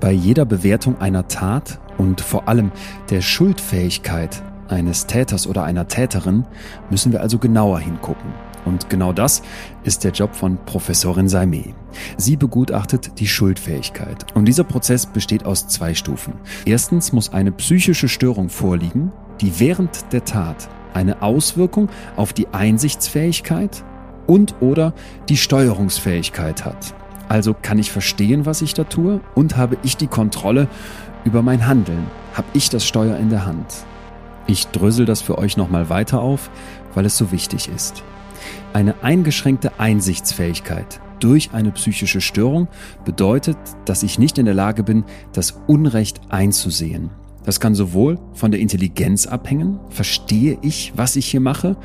Bei 0.01 0.13
jeder 0.13 0.45
Bewertung 0.45 1.01
einer 1.01 1.29
Tat 1.29 1.79
und 1.99 2.21
vor 2.21 2.49
allem 2.49 2.73
der 3.11 3.21
Schuldfähigkeit 3.21 4.43
eines 4.69 5.07
Täters 5.07 5.47
oder 5.47 5.65
einer 5.65 5.89
Täterin 5.89 6.45
müssen 6.91 7.13
wir 7.13 7.21
also 7.21 7.39
genauer 7.39 7.81
hingucken. 7.81 8.48
Und 8.65 8.91
genau 8.91 9.13
das 9.13 9.43
ist 9.85 10.05
der 10.05 10.13
Job 10.13 10.35
von 10.35 10.59
Professorin 10.67 11.29
Saimeh. 11.29 11.75
Sie 12.17 12.37
begutachtet 12.37 13.19
die 13.19 13.27
Schuldfähigkeit. 13.27 14.27
Und 14.35 14.47
dieser 14.47 14.65
Prozess 14.65 15.07
besteht 15.07 15.45
aus 15.45 15.69
zwei 15.69 15.95
Stufen. 15.95 16.35
Erstens 16.65 17.13
muss 17.13 17.33
eine 17.33 17.53
psychische 17.53 18.09
Störung 18.09 18.49
vorliegen, 18.49 19.13
die 19.41 19.59
während 19.61 20.13
der 20.13 20.25
Tat 20.25 20.69
eine 20.95 21.23
Auswirkung 21.23 21.89
auf 22.17 22.33
die 22.33 22.49
Einsichtsfähigkeit 22.49 23.85
und 24.27 24.57
oder 24.61 24.93
die 25.29 25.37
Steuerungsfähigkeit 25.37 26.65
hat. 26.65 26.95
Also 27.29 27.55
kann 27.61 27.79
ich 27.79 27.91
verstehen, 27.91 28.47
was 28.47 28.63
ich 28.63 28.75
da 28.75 28.85
tue 28.85 29.21
und 29.35 29.57
habe 29.57 29.77
ich 29.83 29.97
die 29.97 30.07
Kontrolle 30.07 30.69
über 31.25 31.43
mein 31.43 31.67
Handeln? 31.67 32.07
Habe 32.35 32.49
ich 32.55 32.71
das 32.71 32.87
Steuer 32.87 33.17
in 33.17 33.29
der 33.29 33.45
Hand? 33.45 33.67
Ich 34.47 34.69
drösel 34.69 35.05
das 35.05 35.21
für 35.21 35.37
euch 35.37 35.57
nochmal 35.57 35.91
weiter 35.91 36.21
auf, 36.21 36.51
weil 36.95 37.05
es 37.05 37.19
so 37.19 37.33
wichtig 37.33 37.69
ist. 37.69 38.03
Eine 38.79 39.03
eingeschränkte 39.03 39.81
Einsichtsfähigkeit 39.81 41.01
durch 41.19 41.51
eine 41.53 41.73
psychische 41.73 42.21
Störung 42.21 42.69
bedeutet, 43.05 43.59
dass 43.87 44.05
ich 44.05 44.21
nicht 44.21 44.39
in 44.39 44.45
der 44.45 44.55
Lage 44.55 44.85
bin, 44.85 45.03
das 45.33 45.61
Unrecht 45.67 46.21
einzusehen. 46.29 47.11
Das 47.45 47.59
kann 47.59 47.75
sowohl 47.75 48.21
von 48.35 48.53
der 48.53 48.61
Intelligenz 48.61 49.27
abhängen, 49.27 49.81
verstehe 49.91 50.59
ich, 50.63 50.93
was 50.95 51.17
ich 51.17 51.27
hier 51.27 51.41
mache, 51.41 51.77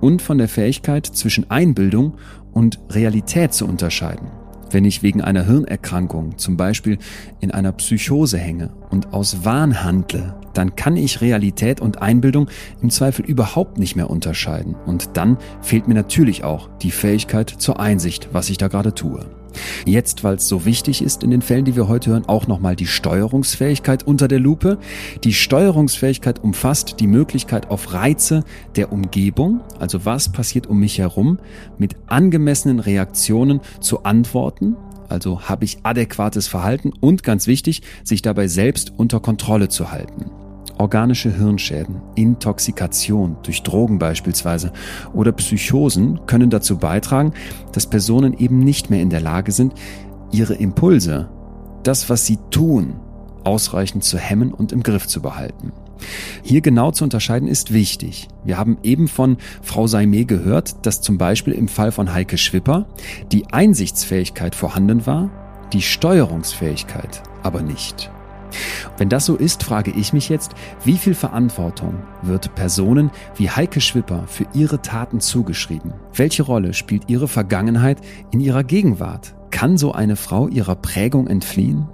und 0.00 0.22
von 0.22 0.38
der 0.38 0.48
Fähigkeit 0.48 1.06
zwischen 1.06 1.48
Einbildung 1.52 2.16
und 2.52 2.80
Realität 2.90 3.54
zu 3.54 3.64
unterscheiden. 3.64 4.39
Wenn 4.70 4.84
ich 4.84 5.02
wegen 5.02 5.20
einer 5.20 5.44
Hirnerkrankung 5.44 6.38
zum 6.38 6.56
Beispiel 6.56 6.98
in 7.40 7.50
einer 7.50 7.72
Psychose 7.72 8.38
hänge 8.38 8.70
und 8.90 9.12
aus 9.12 9.44
Wahn 9.44 9.82
handle, 9.82 10.34
dann 10.54 10.76
kann 10.76 10.96
ich 10.96 11.20
Realität 11.20 11.80
und 11.80 12.02
Einbildung 12.02 12.48
im 12.80 12.90
Zweifel 12.90 13.24
überhaupt 13.24 13.78
nicht 13.78 13.96
mehr 13.96 14.10
unterscheiden. 14.10 14.76
Und 14.86 15.16
dann 15.16 15.38
fehlt 15.60 15.88
mir 15.88 15.94
natürlich 15.94 16.44
auch 16.44 16.68
die 16.82 16.90
Fähigkeit 16.90 17.50
zur 17.50 17.80
Einsicht, 17.80 18.28
was 18.32 18.50
ich 18.50 18.58
da 18.58 18.68
gerade 18.68 18.94
tue. 18.94 19.39
Jetzt, 19.84 20.24
weil 20.24 20.36
es 20.36 20.48
so 20.48 20.64
wichtig 20.64 21.02
ist 21.02 21.22
in 21.22 21.30
den 21.30 21.42
Fällen, 21.42 21.64
die 21.64 21.76
wir 21.76 21.88
heute 21.88 22.10
hören, 22.10 22.24
auch 22.26 22.46
nochmal 22.46 22.76
die 22.76 22.86
Steuerungsfähigkeit 22.86 24.06
unter 24.06 24.28
der 24.28 24.40
Lupe. 24.40 24.78
Die 25.24 25.32
Steuerungsfähigkeit 25.32 26.42
umfasst 26.42 27.00
die 27.00 27.06
Möglichkeit 27.06 27.70
auf 27.70 27.92
Reize 27.92 28.44
der 28.76 28.92
Umgebung, 28.92 29.60
also 29.78 30.04
was 30.04 30.30
passiert 30.30 30.66
um 30.66 30.80
mich 30.80 30.98
herum, 30.98 31.38
mit 31.78 31.96
angemessenen 32.06 32.80
Reaktionen 32.80 33.60
zu 33.80 34.04
antworten. 34.04 34.76
Also 35.08 35.42
habe 35.42 35.64
ich 35.64 35.78
adäquates 35.82 36.46
Verhalten 36.46 36.92
und 37.00 37.24
ganz 37.24 37.46
wichtig, 37.46 37.82
sich 38.04 38.22
dabei 38.22 38.46
selbst 38.46 38.92
unter 38.96 39.20
Kontrolle 39.20 39.68
zu 39.68 39.90
halten. 39.90 40.30
Organische 40.80 41.30
Hirnschäden, 41.30 42.00
Intoxikation 42.14 43.36
durch 43.42 43.62
Drogen 43.62 43.98
beispielsweise 43.98 44.72
oder 45.12 45.30
Psychosen 45.32 46.20
können 46.24 46.48
dazu 46.48 46.78
beitragen, 46.78 47.34
dass 47.72 47.86
Personen 47.86 48.32
eben 48.32 48.60
nicht 48.60 48.88
mehr 48.88 49.02
in 49.02 49.10
der 49.10 49.20
Lage 49.20 49.52
sind, 49.52 49.74
ihre 50.32 50.54
Impulse, 50.54 51.28
das, 51.82 52.08
was 52.08 52.24
sie 52.24 52.38
tun, 52.50 52.94
ausreichend 53.44 54.04
zu 54.04 54.16
hemmen 54.16 54.54
und 54.54 54.72
im 54.72 54.82
Griff 54.82 55.06
zu 55.06 55.20
behalten. 55.20 55.72
Hier 56.42 56.62
genau 56.62 56.92
zu 56.92 57.04
unterscheiden 57.04 57.46
ist 57.46 57.74
wichtig. 57.74 58.28
Wir 58.42 58.56
haben 58.56 58.78
eben 58.82 59.06
von 59.06 59.36
Frau 59.60 59.84
Saimé 59.84 60.24
gehört, 60.24 60.86
dass 60.86 61.02
zum 61.02 61.18
Beispiel 61.18 61.52
im 61.52 61.68
Fall 61.68 61.92
von 61.92 62.14
Heike 62.14 62.38
Schwipper 62.38 62.86
die 63.32 63.52
Einsichtsfähigkeit 63.52 64.54
vorhanden 64.54 65.04
war, 65.04 65.30
die 65.74 65.82
Steuerungsfähigkeit 65.82 67.22
aber 67.42 67.60
nicht. 67.60 68.10
Wenn 68.98 69.08
das 69.08 69.26
so 69.26 69.36
ist, 69.36 69.62
frage 69.62 69.90
ich 69.90 70.12
mich 70.12 70.28
jetzt, 70.28 70.52
wie 70.84 70.96
viel 70.96 71.14
Verantwortung 71.14 72.02
wird 72.22 72.54
Personen 72.54 73.10
wie 73.36 73.50
Heike 73.50 73.80
Schwipper 73.80 74.24
für 74.26 74.46
ihre 74.54 74.82
Taten 74.82 75.20
zugeschrieben? 75.20 75.92
Welche 76.14 76.42
Rolle 76.42 76.74
spielt 76.74 77.08
ihre 77.08 77.28
Vergangenheit 77.28 77.98
in 78.30 78.40
ihrer 78.40 78.64
Gegenwart? 78.64 79.34
Kann 79.50 79.76
so 79.76 79.92
eine 79.92 80.16
Frau 80.16 80.48
ihrer 80.48 80.76
Prägung 80.76 81.26
entfliehen? 81.26 81.88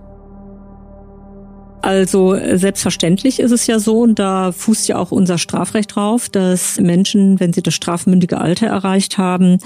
Also 1.87 2.37
selbstverständlich 2.55 3.39
ist 3.39 3.53
es 3.53 3.69
ja 3.69 3.79
so, 3.79 4.01
und 4.01 4.19
da 4.19 4.51
fußt 4.51 4.89
ja 4.89 4.99
auch 4.99 5.13
unser 5.13 5.39
Strafrecht 5.39 5.95
drauf, 5.95 6.29
dass 6.29 6.81
Menschen, 6.81 7.39
wenn 7.39 7.53
sie 7.53 7.63
das 7.63 7.75
strafmündige 7.75 8.39
Alter 8.39 8.67
erreicht 8.67 9.19
haben, 9.19 9.59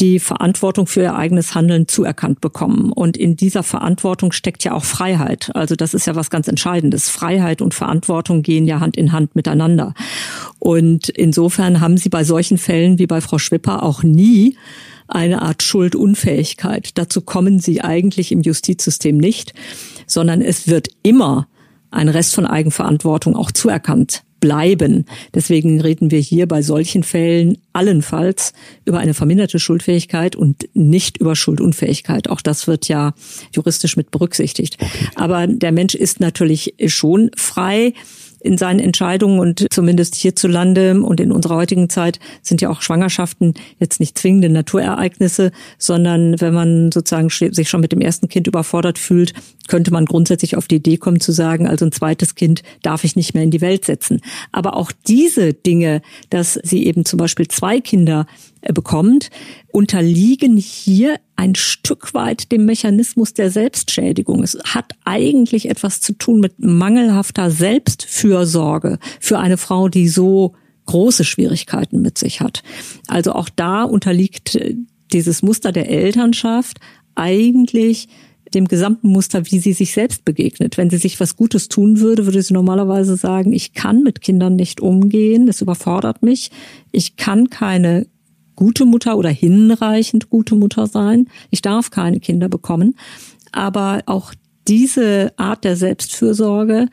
die 0.00 0.18
Verantwortung 0.18 0.86
für 0.86 1.02
ihr 1.02 1.16
eigenes 1.16 1.54
Handeln 1.54 1.86
zuerkannt 1.86 2.40
bekommen. 2.40 2.92
Und 2.92 3.18
in 3.18 3.36
dieser 3.36 3.62
Verantwortung 3.62 4.32
steckt 4.32 4.64
ja 4.64 4.72
auch 4.72 4.86
Freiheit. 4.86 5.50
Also 5.52 5.76
das 5.76 5.92
ist 5.92 6.06
ja 6.06 6.14
was 6.16 6.30
ganz 6.30 6.48
Entscheidendes. 6.48 7.10
Freiheit 7.10 7.60
und 7.60 7.74
Verantwortung 7.74 8.40
gehen 8.40 8.66
ja 8.66 8.80
Hand 8.80 8.96
in 8.96 9.12
Hand 9.12 9.36
miteinander. 9.36 9.92
Und 10.58 11.10
insofern 11.10 11.80
haben 11.82 11.98
sie 11.98 12.08
bei 12.08 12.24
solchen 12.24 12.56
Fällen 12.56 12.98
wie 12.98 13.06
bei 13.06 13.20
Frau 13.20 13.36
Schwipper 13.36 13.82
auch 13.82 14.02
nie 14.02 14.56
eine 15.08 15.42
Art 15.42 15.62
Schuldunfähigkeit. 15.62 16.92
Dazu 16.94 17.20
kommen 17.20 17.60
sie 17.60 17.82
eigentlich 17.82 18.32
im 18.32 18.40
Justizsystem 18.40 19.18
nicht, 19.18 19.52
sondern 20.06 20.40
es 20.40 20.68
wird 20.68 20.88
immer 21.02 21.48
ein 21.90 22.08
Rest 22.08 22.34
von 22.34 22.46
Eigenverantwortung 22.46 23.36
auch 23.36 23.50
zuerkannt 23.50 24.22
bleiben. 24.40 25.06
Deswegen 25.34 25.80
reden 25.80 26.10
wir 26.10 26.18
hier 26.20 26.46
bei 26.46 26.62
solchen 26.62 27.02
Fällen 27.02 27.58
allenfalls 27.72 28.52
über 28.84 28.98
eine 28.98 29.14
verminderte 29.14 29.58
Schuldfähigkeit 29.58 30.36
und 30.36 30.68
nicht 30.74 31.16
über 31.16 31.34
Schuldunfähigkeit. 31.34 32.28
Auch 32.28 32.42
das 32.42 32.66
wird 32.66 32.88
ja 32.88 33.14
juristisch 33.54 33.96
mit 33.96 34.10
berücksichtigt. 34.10 34.76
Aber 35.14 35.46
der 35.46 35.72
Mensch 35.72 35.94
ist 35.94 36.20
natürlich 36.20 36.74
schon 36.86 37.30
frei 37.34 37.94
in 38.46 38.58
seinen 38.58 38.80
Entscheidungen 38.80 39.38
und 39.38 39.66
zumindest 39.70 40.14
hierzulande 40.14 41.00
und 41.00 41.20
in 41.20 41.32
unserer 41.32 41.56
heutigen 41.56 41.90
Zeit 41.90 42.18
sind 42.42 42.60
ja 42.60 42.70
auch 42.70 42.80
Schwangerschaften 42.80 43.54
jetzt 43.78 44.00
nicht 44.00 44.16
zwingende 44.16 44.48
Naturereignisse, 44.48 45.52
sondern 45.78 46.40
wenn 46.40 46.54
man 46.54 46.92
sozusagen 46.92 47.28
sich 47.28 47.68
schon 47.68 47.80
mit 47.80 47.92
dem 47.92 48.00
ersten 48.00 48.28
Kind 48.28 48.46
überfordert 48.46 48.98
fühlt, 48.98 49.34
könnte 49.68 49.92
man 49.92 50.06
grundsätzlich 50.06 50.56
auf 50.56 50.68
die 50.68 50.76
Idee 50.76 50.96
kommen 50.96 51.20
zu 51.20 51.32
sagen, 51.32 51.66
also 51.66 51.84
ein 51.84 51.92
zweites 51.92 52.34
Kind 52.34 52.62
darf 52.82 53.04
ich 53.04 53.16
nicht 53.16 53.34
mehr 53.34 53.42
in 53.42 53.50
die 53.50 53.60
Welt 53.60 53.84
setzen. 53.84 54.20
Aber 54.52 54.76
auch 54.76 54.92
diese 55.06 55.52
Dinge, 55.52 56.02
dass 56.30 56.54
sie 56.62 56.86
eben 56.86 57.04
zum 57.04 57.18
Beispiel 57.18 57.48
zwei 57.48 57.80
Kinder 57.80 58.26
bekommt, 58.72 59.30
unterliegen 59.72 60.56
hier 60.56 61.16
ein 61.36 61.54
Stück 61.54 62.14
weit 62.14 62.50
dem 62.52 62.64
Mechanismus 62.64 63.34
der 63.34 63.50
Selbstschädigung. 63.50 64.42
Es 64.42 64.58
hat 64.64 64.92
eigentlich 65.04 65.68
etwas 65.68 66.00
zu 66.00 66.12
tun 66.14 66.40
mit 66.40 66.58
mangelhafter 66.58 67.50
Selbstfürsorge 67.50 68.98
für 69.20 69.38
eine 69.38 69.56
Frau, 69.56 69.88
die 69.88 70.08
so 70.08 70.54
große 70.86 71.24
Schwierigkeiten 71.24 72.00
mit 72.00 72.16
sich 72.16 72.40
hat. 72.40 72.62
Also 73.06 73.32
auch 73.32 73.48
da 73.48 73.82
unterliegt 73.82 74.54
äh, 74.54 74.76
dieses 75.12 75.42
Muster 75.42 75.72
der 75.72 75.88
Elternschaft 75.90 76.78
eigentlich 77.14 78.08
dem 78.54 78.68
gesamten 78.68 79.08
Muster, 79.08 79.50
wie 79.50 79.58
sie 79.58 79.72
sich 79.72 79.92
selbst 79.92 80.24
begegnet. 80.24 80.76
Wenn 80.76 80.90
sie 80.90 80.98
sich 80.98 81.18
was 81.18 81.36
Gutes 81.36 81.68
tun 81.68 82.00
würde, 82.00 82.26
würde 82.26 82.42
sie 82.42 82.54
normalerweise 82.54 83.16
sagen, 83.16 83.52
ich 83.52 83.74
kann 83.74 84.02
mit 84.02 84.20
Kindern 84.20 84.56
nicht 84.56 84.80
umgehen, 84.80 85.46
das 85.46 85.60
überfordert 85.60 86.22
mich, 86.22 86.50
ich 86.92 87.16
kann 87.16 87.50
keine 87.50 88.06
gute 88.56 88.84
Mutter 88.84 89.16
oder 89.16 89.28
hinreichend 89.28 90.30
gute 90.30 90.56
Mutter 90.56 90.86
sein, 90.86 91.28
ich 91.50 91.62
darf 91.62 91.90
keine 91.90 92.20
Kinder 92.20 92.48
bekommen. 92.48 92.96
Aber 93.52 94.02
auch 94.06 94.34
diese 94.66 95.32
Art 95.36 95.64
der 95.64 95.76
Selbstfürsorge, 95.76 96.88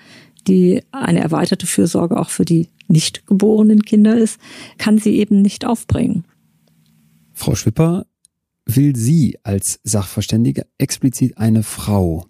die 0.47 0.83
eine 0.91 1.21
erweiterte 1.21 1.65
Fürsorge 1.65 2.19
auch 2.19 2.29
für 2.29 2.45
die 2.45 2.69
nicht 2.87 3.25
geborenen 3.25 3.81
Kinder 3.81 4.15
ist, 4.17 4.39
kann 4.77 4.97
sie 4.97 5.17
eben 5.17 5.41
nicht 5.41 5.65
aufbringen. 5.65 6.25
Frau 7.33 7.55
Schwipper, 7.55 8.05
will 8.65 8.95
sie 8.95 9.37
als 9.43 9.79
Sachverständige 9.83 10.65
explizit 10.77 11.37
eine 11.37 11.63
Frau. 11.63 12.27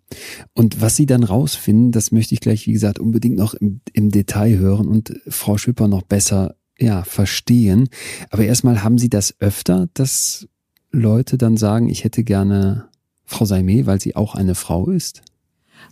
Und 0.54 0.82
was 0.82 0.96
sie 0.96 1.06
dann 1.06 1.24
rausfinden, 1.24 1.92
das 1.92 2.12
möchte 2.12 2.34
ich 2.34 2.42
gleich, 2.42 2.68
wie 2.68 2.74
gesagt, 2.74 3.00
unbedingt 3.00 3.38
noch 3.38 3.54
im, 3.54 3.82
im 3.94 4.10
Detail 4.10 4.58
hören 4.58 4.88
und 4.88 5.20
Frau 5.28 5.58
Schwipper 5.58 5.88
noch 5.88 6.04
besser 6.04 6.56
ja, 6.80 7.04
verstehen. 7.04 7.90
Aber 8.30 8.44
erstmal 8.44 8.84
haben 8.84 8.98
Sie 8.98 9.10
das 9.10 9.36
öfter, 9.40 9.88
dass 9.94 10.48
Leute 10.92 11.38
dann 11.38 11.58
sagen, 11.58 11.90
ich 11.90 12.04
hätte 12.04 12.24
gerne 12.24 12.88
Frau 13.26 13.46
Saime, 13.46 13.86
weil 13.86 14.00
sie 14.00 14.16
auch 14.16 14.36
eine 14.36 14.56
Frau 14.56 14.90
ist? 14.90 15.22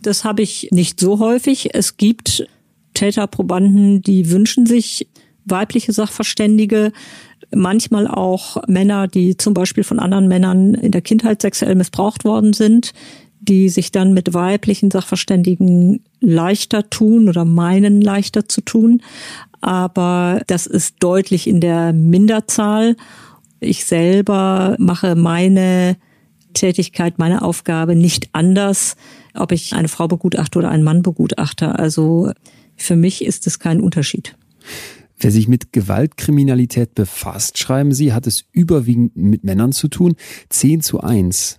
Das 0.00 0.24
habe 0.24 0.42
ich 0.42 0.68
nicht 0.70 1.00
so 1.00 1.18
häufig. 1.18 1.74
Es 1.74 1.96
gibt 1.96 2.46
Täterprobanden, 2.94 4.02
die 4.02 4.30
wünschen 4.30 4.66
sich 4.66 5.08
weibliche 5.44 5.92
Sachverständige 5.92 6.92
manchmal 7.54 8.06
auch 8.06 8.56
Männer, 8.66 9.08
die 9.08 9.36
zum 9.36 9.54
Beispiel 9.54 9.84
von 9.84 9.98
anderen 9.98 10.28
Männern 10.28 10.74
in 10.74 10.92
der 10.92 11.02
Kindheit 11.02 11.42
sexuell 11.42 11.74
missbraucht 11.74 12.24
worden 12.24 12.52
sind, 12.52 12.92
die 13.42 13.68
sich 13.68 13.90
dann 13.90 14.14
mit 14.14 14.34
weiblichen 14.34 14.90
Sachverständigen 14.90 16.04
leichter 16.20 16.88
tun 16.88 17.28
oder 17.28 17.44
meinen 17.44 18.00
leichter 18.00 18.48
zu 18.48 18.60
tun. 18.60 19.02
Aber 19.60 20.42
das 20.46 20.66
ist 20.66 20.96
deutlich 21.00 21.48
in 21.48 21.60
der 21.60 21.92
Minderzahl. 21.92 22.96
Ich 23.58 23.84
selber 23.84 24.76
mache 24.78 25.16
meine 25.16 25.96
Tätigkeit, 26.54 27.18
meine 27.18 27.42
Aufgabe 27.42 27.96
nicht 27.96 28.28
anders, 28.32 28.96
ob 29.34 29.50
ich 29.50 29.72
eine 29.72 29.88
Frau 29.88 30.06
begutachte 30.06 30.58
oder 30.60 30.70
einen 30.70 30.84
Mann 30.84 31.02
begutachte. 31.02 31.78
Also 31.78 32.30
für 32.76 32.96
mich 32.96 33.24
ist 33.24 33.46
es 33.48 33.58
kein 33.58 33.80
Unterschied. 33.80 34.36
Wer 35.18 35.32
sich 35.32 35.48
mit 35.48 35.72
Gewaltkriminalität 35.72 36.94
befasst, 36.94 37.58
schreiben 37.58 37.92
Sie, 37.92 38.12
hat 38.12 38.26
es 38.26 38.44
überwiegend 38.52 39.16
mit 39.16 39.44
Männern 39.44 39.72
zu 39.72 39.88
tun. 39.88 40.14
10 40.48 40.80
zu 40.80 41.00
1 41.00 41.58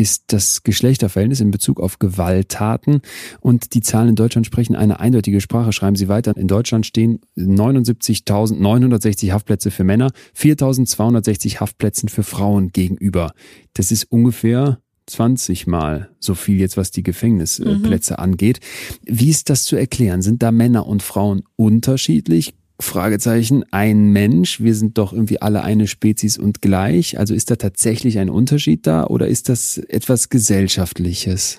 ist 0.00 0.24
das 0.28 0.62
Geschlechterverhältnis 0.62 1.40
in 1.40 1.50
Bezug 1.50 1.78
auf 1.78 1.98
Gewalttaten. 1.98 3.02
Und 3.40 3.74
die 3.74 3.82
Zahlen 3.82 4.08
in 4.08 4.16
Deutschland 4.16 4.46
sprechen 4.46 4.74
eine 4.74 4.98
eindeutige 4.98 5.42
Sprache, 5.42 5.72
schreiben 5.72 5.96
Sie 5.96 6.08
weiter. 6.08 6.34
In 6.36 6.48
Deutschland 6.48 6.86
stehen 6.86 7.20
79.960 7.36 9.32
Haftplätze 9.32 9.70
für 9.70 9.84
Männer, 9.84 10.10
4.260 10.36 11.60
Haftplätzen 11.60 12.08
für 12.08 12.22
Frauen 12.22 12.72
gegenüber. 12.72 13.32
Das 13.74 13.92
ist 13.92 14.04
ungefähr 14.04 14.78
20 15.06 15.66
Mal 15.66 16.08
so 16.18 16.34
viel 16.34 16.58
jetzt, 16.58 16.78
was 16.78 16.90
die 16.90 17.02
Gefängnisplätze 17.02 18.14
mhm. 18.14 18.18
angeht. 18.20 18.60
Wie 19.04 19.28
ist 19.28 19.50
das 19.50 19.64
zu 19.64 19.76
erklären? 19.76 20.22
Sind 20.22 20.42
da 20.42 20.50
Männer 20.50 20.86
und 20.86 21.02
Frauen 21.02 21.42
unterschiedlich? 21.56 22.54
Fragezeichen, 22.82 23.64
ein 23.70 24.08
Mensch, 24.08 24.60
wir 24.60 24.74
sind 24.74 24.98
doch 24.98 25.12
irgendwie 25.12 25.40
alle 25.40 25.62
eine 25.62 25.86
Spezies 25.86 26.38
und 26.38 26.62
gleich. 26.62 27.18
Also 27.18 27.34
ist 27.34 27.50
da 27.50 27.56
tatsächlich 27.56 28.18
ein 28.18 28.30
Unterschied 28.30 28.86
da 28.86 29.04
oder 29.04 29.28
ist 29.28 29.48
das 29.48 29.78
etwas 29.78 30.28
Gesellschaftliches? 30.28 31.58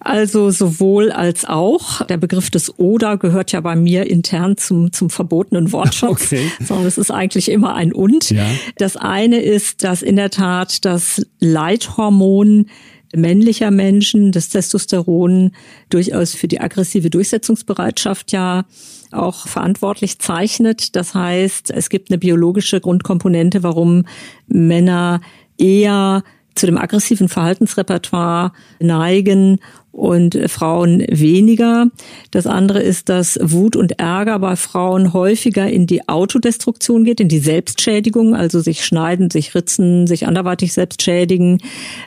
Also 0.00 0.50
sowohl 0.50 1.12
als 1.12 1.44
auch. 1.44 2.04
Der 2.06 2.16
Begriff 2.16 2.50
des 2.50 2.78
Oder 2.78 3.18
gehört 3.18 3.52
ja 3.52 3.60
bei 3.60 3.76
mir 3.76 4.08
intern 4.08 4.56
zum, 4.56 4.92
zum 4.92 5.10
verbotenen 5.10 5.72
Wortschatz, 5.72 6.10
okay. 6.32 6.50
sondern 6.64 6.86
es 6.86 6.98
ist 6.98 7.10
eigentlich 7.10 7.50
immer 7.50 7.74
ein 7.74 7.92
Und. 7.92 8.30
Ja. 8.30 8.46
Das 8.78 8.96
eine 8.96 9.40
ist, 9.40 9.84
dass 9.84 10.02
in 10.02 10.16
der 10.16 10.30
Tat 10.30 10.84
das 10.84 11.26
Leithormon 11.40 12.66
männlicher 13.14 13.70
Menschen, 13.70 14.32
das 14.32 14.48
Testosteron, 14.48 15.52
durchaus 15.88 16.34
für 16.34 16.48
die 16.48 16.60
aggressive 16.60 17.10
Durchsetzungsbereitschaft 17.10 18.32
ja 18.32 18.64
auch 19.12 19.46
verantwortlich 19.46 20.18
zeichnet. 20.18 20.96
Das 20.96 21.14
heißt, 21.14 21.70
es 21.70 21.88
gibt 21.88 22.10
eine 22.10 22.18
biologische 22.18 22.80
Grundkomponente, 22.80 23.62
warum 23.62 24.04
Männer 24.46 25.20
eher 25.58 26.22
zu 26.54 26.66
dem 26.66 26.78
aggressiven 26.78 27.28
Verhaltensrepertoire 27.28 28.52
neigen 28.80 29.60
und 29.96 30.38
Frauen 30.48 31.02
weniger. 31.08 31.86
Das 32.30 32.46
andere 32.46 32.82
ist, 32.82 33.08
dass 33.08 33.38
Wut 33.42 33.76
und 33.76 33.98
Ärger 33.98 34.38
bei 34.38 34.54
Frauen 34.54 35.14
häufiger 35.14 35.68
in 35.70 35.86
die 35.86 36.06
Autodestruktion 36.06 37.04
geht, 37.04 37.18
in 37.18 37.28
die 37.28 37.38
Selbstschädigung, 37.38 38.34
also 38.34 38.60
sich 38.60 38.84
schneiden, 38.84 39.30
sich 39.30 39.54
ritzen, 39.54 40.06
sich 40.06 40.26
anderweitig 40.26 40.74
selbst 40.74 41.00
schädigen, 41.00 41.62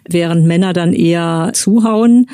während 0.07 0.45
Männer 0.45 0.73
dann 0.73 0.93
eher 0.93 1.49
zuhauen. 1.53 2.27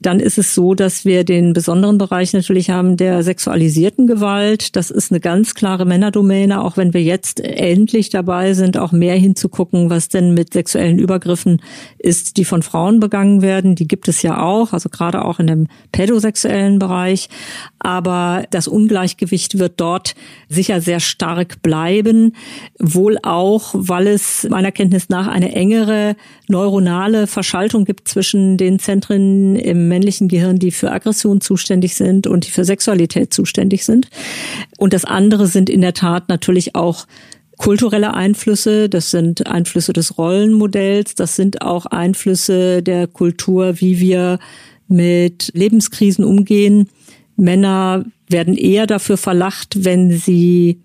Dann 0.00 0.20
ist 0.20 0.38
es 0.38 0.54
so, 0.54 0.74
dass 0.74 1.04
wir 1.04 1.24
den 1.24 1.52
besonderen 1.52 1.98
Bereich 1.98 2.32
natürlich 2.32 2.70
haben 2.70 2.96
der 2.96 3.22
sexualisierten 3.22 4.06
Gewalt. 4.06 4.76
Das 4.76 4.90
ist 4.90 5.10
eine 5.10 5.20
ganz 5.20 5.54
klare 5.54 5.84
Männerdomäne, 5.84 6.62
auch 6.62 6.76
wenn 6.76 6.94
wir 6.94 7.02
jetzt 7.02 7.40
endlich 7.40 8.10
dabei 8.10 8.54
sind, 8.54 8.78
auch 8.78 8.92
mehr 8.92 9.16
hinzugucken, 9.16 9.90
was 9.90 10.08
denn 10.08 10.34
mit 10.34 10.54
sexuellen 10.54 10.98
Übergriffen 11.00 11.60
ist, 11.98 12.36
die 12.36 12.44
von 12.44 12.62
Frauen 12.62 13.00
begangen 13.00 13.42
werden. 13.42 13.74
Die 13.74 13.88
gibt 13.88 14.06
es 14.06 14.22
ja 14.22 14.40
auch. 14.40 14.72
Also 14.72 14.88
gerade 15.00 15.24
auch 15.24 15.40
in 15.40 15.46
dem 15.46 15.66
pädosexuellen 15.92 16.78
Bereich. 16.78 17.28
Aber 17.78 18.44
das 18.50 18.68
Ungleichgewicht 18.68 19.58
wird 19.58 19.80
dort 19.80 20.14
sicher 20.48 20.82
sehr 20.82 21.00
stark 21.00 21.62
bleiben. 21.62 22.36
Wohl 22.78 23.18
auch, 23.22 23.70
weil 23.72 24.06
es 24.06 24.46
meiner 24.50 24.72
Kenntnis 24.72 25.08
nach 25.08 25.26
eine 25.26 25.54
engere 25.54 26.16
neuronale 26.48 27.26
Verschaltung 27.26 27.86
gibt 27.86 28.08
zwischen 28.08 28.58
den 28.58 28.78
Zentren 28.78 29.56
im 29.56 29.88
männlichen 29.88 30.28
Gehirn, 30.28 30.58
die 30.58 30.70
für 30.70 30.92
Aggression 30.92 31.40
zuständig 31.40 31.94
sind 31.94 32.26
und 32.26 32.46
die 32.46 32.50
für 32.50 32.64
Sexualität 32.64 33.32
zuständig 33.32 33.86
sind. 33.86 34.08
Und 34.76 34.92
das 34.92 35.06
andere 35.06 35.46
sind 35.46 35.70
in 35.70 35.80
der 35.80 35.94
Tat 35.94 36.28
natürlich 36.28 36.74
auch 36.74 37.06
kulturelle 37.60 38.14
Einflüsse, 38.14 38.88
das 38.88 39.10
sind 39.10 39.46
Einflüsse 39.46 39.92
des 39.92 40.16
Rollenmodells, 40.16 41.14
das 41.14 41.36
sind 41.36 41.60
auch 41.60 41.84
Einflüsse 41.84 42.82
der 42.82 43.06
Kultur, 43.06 43.82
wie 43.82 44.00
wir 44.00 44.38
mit 44.90 45.50
Lebenskrisen 45.54 46.24
umgehen. 46.24 46.88
Männer 47.36 48.04
werden 48.28 48.56
eher 48.56 48.86
dafür 48.86 49.16
verlacht, 49.16 49.84
wenn 49.84 50.10
sie 50.10 50.80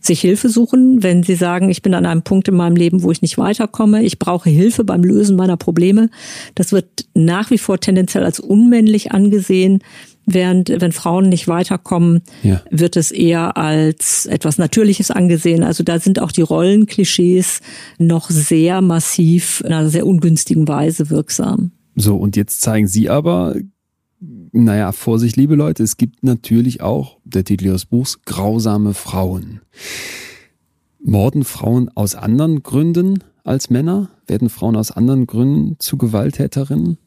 sich 0.00 0.20
Hilfe 0.20 0.48
suchen, 0.48 1.02
wenn 1.02 1.22
sie 1.22 1.34
sagen, 1.34 1.70
ich 1.70 1.82
bin 1.82 1.94
an 1.94 2.06
einem 2.06 2.22
Punkt 2.22 2.48
in 2.48 2.54
meinem 2.54 2.76
Leben, 2.76 3.02
wo 3.02 3.10
ich 3.10 3.20
nicht 3.20 3.36
weiterkomme, 3.36 4.02
ich 4.02 4.18
brauche 4.18 4.48
Hilfe 4.48 4.84
beim 4.84 5.02
Lösen 5.02 5.36
meiner 5.36 5.56
Probleme. 5.56 6.08
Das 6.54 6.72
wird 6.72 7.06
nach 7.14 7.50
wie 7.50 7.58
vor 7.58 7.80
tendenziell 7.80 8.24
als 8.24 8.38
unmännlich 8.38 9.12
angesehen, 9.12 9.82
während 10.24 10.68
wenn 10.80 10.92
Frauen 10.92 11.28
nicht 11.28 11.48
weiterkommen, 11.48 12.22
ja. 12.42 12.62
wird 12.70 12.96
es 12.96 13.10
eher 13.10 13.56
als 13.56 14.26
etwas 14.26 14.58
Natürliches 14.58 15.10
angesehen. 15.10 15.64
Also 15.64 15.82
da 15.82 15.98
sind 15.98 16.20
auch 16.20 16.32
die 16.32 16.42
Rollenklischees 16.42 17.60
noch 17.98 18.30
sehr 18.30 18.80
massiv 18.82 19.62
in 19.64 19.72
einer 19.72 19.88
sehr 19.88 20.06
ungünstigen 20.06 20.68
Weise 20.68 21.10
wirksam. 21.10 21.72
So, 22.00 22.16
und 22.16 22.36
jetzt 22.36 22.60
zeigen 22.60 22.86
Sie 22.86 23.10
aber 23.10 23.56
naja, 24.52 24.92
Vorsicht, 24.92 25.36
liebe 25.36 25.54
Leute, 25.54 25.82
es 25.82 25.96
gibt 25.96 26.24
natürlich 26.24 26.80
auch, 26.80 27.18
der 27.24 27.44
Titel 27.44 27.66
ihres 27.66 27.86
Buchs, 27.86 28.22
grausame 28.22 28.94
Frauen. 28.94 29.60
Morden 31.02 31.44
Frauen 31.44 31.90
aus 31.94 32.14
anderen 32.14 32.62
Gründen 32.62 33.22
als 33.44 33.70
Männer? 33.70 34.10
Werden 34.26 34.48
Frauen 34.48 34.76
aus 34.76 34.90
anderen 34.90 35.26
Gründen 35.26 35.76
zu 35.78 35.96
Gewalttäterinnen? 35.96 36.98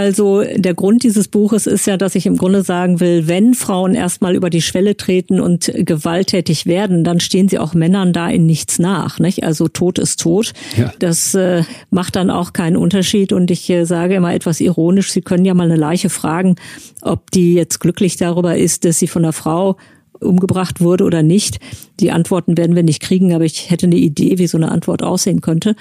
Also 0.00 0.42
der 0.56 0.72
Grund 0.72 1.02
dieses 1.02 1.28
Buches 1.28 1.66
ist 1.66 1.86
ja, 1.86 1.98
dass 1.98 2.14
ich 2.14 2.24
im 2.24 2.38
Grunde 2.38 2.62
sagen 2.62 3.00
will, 3.00 3.28
wenn 3.28 3.52
Frauen 3.52 3.94
erstmal 3.94 4.34
über 4.34 4.48
die 4.48 4.62
Schwelle 4.62 4.96
treten 4.96 5.40
und 5.40 5.70
gewalttätig 5.74 6.64
werden, 6.64 7.04
dann 7.04 7.20
stehen 7.20 7.50
sie 7.50 7.58
auch 7.58 7.74
Männern 7.74 8.14
da 8.14 8.30
in 8.30 8.46
nichts 8.46 8.78
nach. 8.78 9.18
Nicht? 9.18 9.44
Also 9.44 9.68
Tod 9.68 9.98
ist 9.98 10.18
tot. 10.20 10.54
Ja. 10.74 10.90
Das 11.00 11.34
äh, 11.34 11.64
macht 11.90 12.16
dann 12.16 12.30
auch 12.30 12.54
keinen 12.54 12.78
Unterschied. 12.78 13.34
Und 13.34 13.50
ich 13.50 13.68
äh, 13.68 13.84
sage 13.84 14.14
immer 14.14 14.32
etwas 14.32 14.62
ironisch, 14.62 15.12
Sie 15.12 15.20
können 15.20 15.44
ja 15.44 15.52
mal 15.52 15.64
eine 15.64 15.76
Leiche 15.76 16.08
fragen, 16.08 16.56
ob 17.02 17.30
die 17.30 17.52
jetzt 17.52 17.78
glücklich 17.78 18.16
darüber 18.16 18.56
ist, 18.56 18.86
dass 18.86 18.98
sie 18.98 19.06
von 19.06 19.22
der 19.22 19.34
Frau 19.34 19.76
umgebracht 20.20 20.80
wurde 20.80 21.04
oder 21.04 21.22
nicht. 21.22 21.58
Die 21.98 22.10
Antworten 22.10 22.56
werden 22.56 22.76
wir 22.76 22.82
nicht 22.82 23.00
kriegen, 23.02 23.34
aber 23.34 23.44
ich 23.44 23.70
hätte 23.70 23.86
eine 23.86 23.96
Idee, 23.96 24.38
wie 24.38 24.46
so 24.46 24.56
eine 24.56 24.70
Antwort 24.70 25.02
aussehen 25.02 25.40
könnte. 25.40 25.74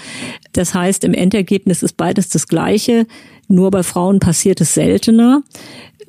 Das 0.54 0.74
heißt, 0.74 1.04
im 1.04 1.14
Endergebnis 1.14 1.84
ist 1.84 1.98
beides 1.98 2.30
das 2.30 2.48
Gleiche. 2.48 3.06
Nur 3.48 3.72
bei 3.72 3.84
Frauen 3.84 4.20
passiert 4.20 4.62
es 4.62 4.74
seltener. 4.74 5.42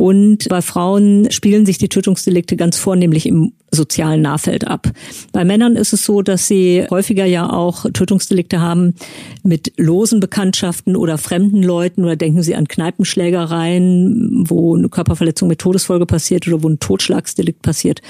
Und 0.00 0.48
bei 0.48 0.62
Frauen 0.62 1.30
spielen 1.30 1.66
sich 1.66 1.76
die 1.76 1.90
Tötungsdelikte 1.90 2.56
ganz 2.56 2.78
vornehmlich 2.78 3.26
im 3.26 3.52
sozialen 3.70 4.22
Nahfeld 4.22 4.66
ab. 4.66 4.88
Bei 5.30 5.44
Männern 5.44 5.76
ist 5.76 5.92
es 5.92 6.06
so, 6.06 6.22
dass 6.22 6.48
sie 6.48 6.86
häufiger 6.90 7.26
ja 7.26 7.52
auch 7.52 7.84
Tötungsdelikte 7.92 8.62
haben 8.62 8.94
mit 9.42 9.74
losen 9.76 10.18
Bekanntschaften 10.18 10.96
oder 10.96 11.18
fremden 11.18 11.62
Leuten 11.62 12.02
oder 12.02 12.16
denken 12.16 12.42
sie 12.42 12.54
an 12.54 12.66
Kneipenschlägereien, 12.66 14.46
wo 14.48 14.74
eine 14.74 14.88
Körperverletzung 14.88 15.48
mit 15.48 15.58
Todesfolge 15.58 16.06
passiert 16.06 16.48
oder 16.48 16.62
wo 16.62 16.70
ein 16.70 16.80
Totschlagsdelikt 16.80 17.60
passiert. 17.60 18.00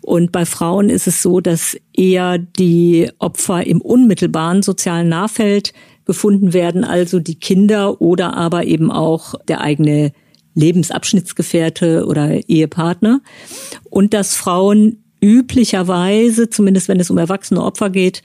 Und 0.00 0.32
bei 0.32 0.46
Frauen 0.46 0.90
ist 0.90 1.06
es 1.06 1.22
so, 1.22 1.40
dass 1.40 1.76
eher 1.96 2.38
die 2.38 3.08
Opfer 3.20 3.64
im 3.64 3.80
unmittelbaren 3.80 4.64
sozialen 4.64 5.08
Nahfeld 5.08 5.74
gefunden 6.06 6.52
werden, 6.52 6.82
also 6.82 7.20
die 7.20 7.36
Kinder 7.36 8.00
oder 8.00 8.36
aber 8.36 8.64
eben 8.64 8.90
auch 8.90 9.36
der 9.46 9.60
eigene 9.60 10.10
Lebensabschnittsgefährte 10.56 12.06
oder 12.06 12.48
Ehepartner. 12.48 13.20
Und 13.88 14.12
dass 14.12 14.34
Frauen 14.34 14.98
üblicherweise, 15.20 16.50
zumindest 16.50 16.88
wenn 16.88 16.98
es 16.98 17.10
um 17.10 17.18
erwachsene 17.18 17.62
Opfer 17.62 17.90
geht, 17.90 18.22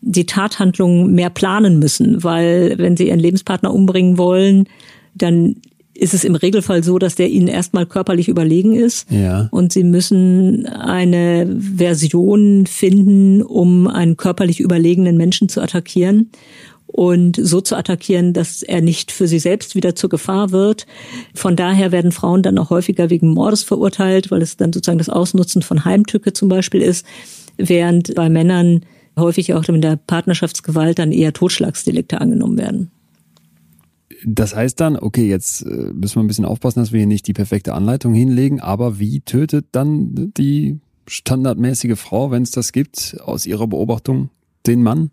die 0.00 0.26
Tathandlungen 0.26 1.12
mehr 1.12 1.30
planen 1.30 1.78
müssen, 1.78 2.22
weil 2.22 2.74
wenn 2.78 2.96
sie 2.96 3.08
ihren 3.08 3.20
Lebenspartner 3.20 3.72
umbringen 3.72 4.18
wollen, 4.18 4.68
dann 5.14 5.56
ist 5.94 6.12
es 6.12 6.24
im 6.24 6.34
Regelfall 6.34 6.82
so, 6.82 6.98
dass 6.98 7.14
der 7.14 7.30
ihnen 7.30 7.46
erstmal 7.46 7.86
körperlich 7.86 8.28
überlegen 8.28 8.74
ist. 8.74 9.10
Ja. 9.10 9.48
Und 9.52 9.72
sie 9.72 9.84
müssen 9.84 10.66
eine 10.66 11.46
Version 11.58 12.66
finden, 12.66 13.42
um 13.42 13.86
einen 13.86 14.16
körperlich 14.16 14.60
überlegenen 14.60 15.16
Menschen 15.16 15.48
zu 15.48 15.60
attackieren 15.60 16.30
und 16.94 17.36
so 17.42 17.60
zu 17.60 17.74
attackieren, 17.74 18.34
dass 18.34 18.62
er 18.62 18.80
nicht 18.80 19.10
für 19.10 19.26
sie 19.26 19.40
selbst 19.40 19.74
wieder 19.74 19.96
zur 19.96 20.08
Gefahr 20.08 20.52
wird. 20.52 20.86
Von 21.34 21.56
daher 21.56 21.90
werden 21.90 22.12
Frauen 22.12 22.44
dann 22.44 22.56
auch 22.56 22.70
häufiger 22.70 23.10
wegen 23.10 23.30
Mordes 23.30 23.64
verurteilt, 23.64 24.30
weil 24.30 24.42
es 24.42 24.56
dann 24.56 24.72
sozusagen 24.72 24.98
das 24.98 25.08
Ausnutzen 25.08 25.62
von 25.62 25.84
Heimtücke 25.84 26.32
zum 26.34 26.48
Beispiel 26.48 26.82
ist, 26.82 27.04
während 27.56 28.14
bei 28.14 28.28
Männern 28.28 28.82
häufig 29.18 29.54
auch 29.54 29.64
in 29.64 29.80
der 29.80 29.96
Partnerschaftsgewalt 29.96 31.00
dann 31.00 31.10
eher 31.10 31.32
Totschlagsdelikte 31.32 32.20
angenommen 32.20 32.58
werden. 32.58 32.92
Das 34.24 34.54
heißt 34.54 34.78
dann, 34.78 34.96
okay, 34.96 35.28
jetzt 35.28 35.62
äh, 35.62 35.90
müssen 35.92 36.14
wir 36.14 36.22
ein 36.22 36.28
bisschen 36.28 36.44
aufpassen, 36.44 36.78
dass 36.78 36.92
wir 36.92 37.00
hier 37.00 37.08
nicht 37.08 37.26
die 37.26 37.32
perfekte 37.32 37.74
Anleitung 37.74 38.14
hinlegen, 38.14 38.60
aber 38.60 39.00
wie 39.00 39.18
tötet 39.18 39.66
dann 39.72 40.32
die 40.36 40.78
standardmäßige 41.08 41.98
Frau, 41.98 42.30
wenn 42.30 42.44
es 42.44 42.52
das 42.52 42.70
gibt, 42.70 43.16
aus 43.24 43.46
ihrer 43.46 43.66
Beobachtung 43.66 44.30
den 44.64 44.84
Mann? 44.84 45.10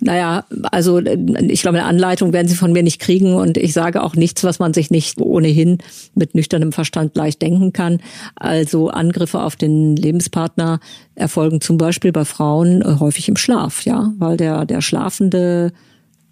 Naja, 0.00 0.44
also 0.70 0.98
ich 0.98 1.62
glaube, 1.62 1.78
eine 1.78 1.86
Anleitung 1.86 2.32
werden 2.32 2.48
Sie 2.48 2.56
von 2.56 2.72
mir 2.72 2.82
nicht 2.82 3.00
kriegen 3.00 3.34
und 3.34 3.56
ich 3.56 3.72
sage 3.72 4.02
auch 4.02 4.16
nichts, 4.16 4.44
was 4.44 4.58
man 4.58 4.74
sich 4.74 4.90
nicht 4.90 5.20
ohnehin 5.20 5.78
mit 6.14 6.34
nüchternem 6.34 6.72
Verstand 6.72 7.16
leicht 7.16 7.40
denken 7.40 7.72
kann. 7.72 8.00
Also 8.34 8.88
Angriffe 8.88 9.40
auf 9.40 9.56
den 9.56 9.96
Lebenspartner 9.96 10.80
erfolgen 11.14 11.60
zum 11.60 11.78
Beispiel 11.78 12.12
bei 12.12 12.24
Frauen 12.24 13.00
häufig 13.00 13.28
im 13.28 13.36
Schlaf, 13.36 13.84
ja, 13.84 14.12
weil 14.18 14.36
der, 14.36 14.66
der 14.66 14.80
Schlafende 14.80 15.72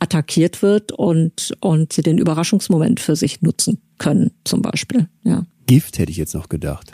attackiert 0.00 0.62
wird 0.62 0.90
und, 0.90 1.54
und 1.60 1.92
sie 1.92 2.02
den 2.02 2.18
Überraschungsmoment 2.18 2.98
für 2.98 3.14
sich 3.14 3.40
nutzen 3.40 3.78
können, 3.98 4.32
zum 4.44 4.60
Beispiel, 4.60 5.08
ja. 5.22 5.44
Gift 5.66 5.98
hätte 5.98 6.10
ich 6.10 6.16
jetzt 6.16 6.34
noch 6.34 6.48
gedacht. 6.48 6.92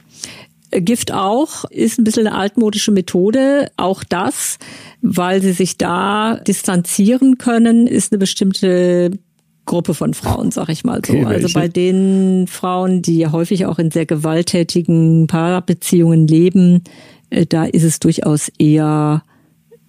Gift 0.71 1.13
auch 1.13 1.65
ist 1.71 1.99
ein 1.99 2.05
bisschen 2.05 2.27
eine 2.27 2.37
altmodische 2.37 2.91
Methode. 2.91 3.71
Auch 3.77 4.05
das, 4.05 4.59
weil 5.01 5.41
sie 5.41 5.53
sich 5.53 5.79
da 5.79 6.37
distanzieren 6.47 7.39
können, 7.39 7.87
ist 7.87 8.13
eine 8.13 8.19
bestimmte 8.19 9.11
Gruppe 9.65 9.95
von 9.95 10.15
Frauen, 10.15 10.51
sag 10.51 10.69
ich 10.69 10.85
mal 10.85 11.01
so. 11.05 11.13
Okay, 11.13 11.25
also 11.25 11.49
bei 11.53 11.69
den 11.69 12.47
Frauen, 12.47 13.03
die 13.03 13.27
häufig 13.27 13.67
auch 13.67 13.79
in 13.79 13.91
sehr 13.91 14.07
gewalttätigen 14.07 15.27
Paarbeziehungen 15.27 16.27
leben, 16.27 16.85
äh, 17.31 17.47
da 17.47 17.65
ist 17.65 17.85
es 17.85 18.01
durchaus 18.01 18.51
eher 18.59 19.23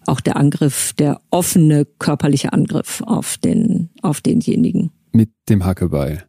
auch 0.06 0.20
der 0.20 0.38
Angriff, 0.38 0.94
der 0.94 1.22
offene 1.30 1.86
körperliche 1.98 2.52
Angriff 2.52 3.02
auf 3.06 3.38
den, 3.38 3.90
auf 4.02 4.22
denjenigen. 4.22 4.92
Mit 5.12 5.30
dem 5.50 5.66
Hackebeil 5.66 6.26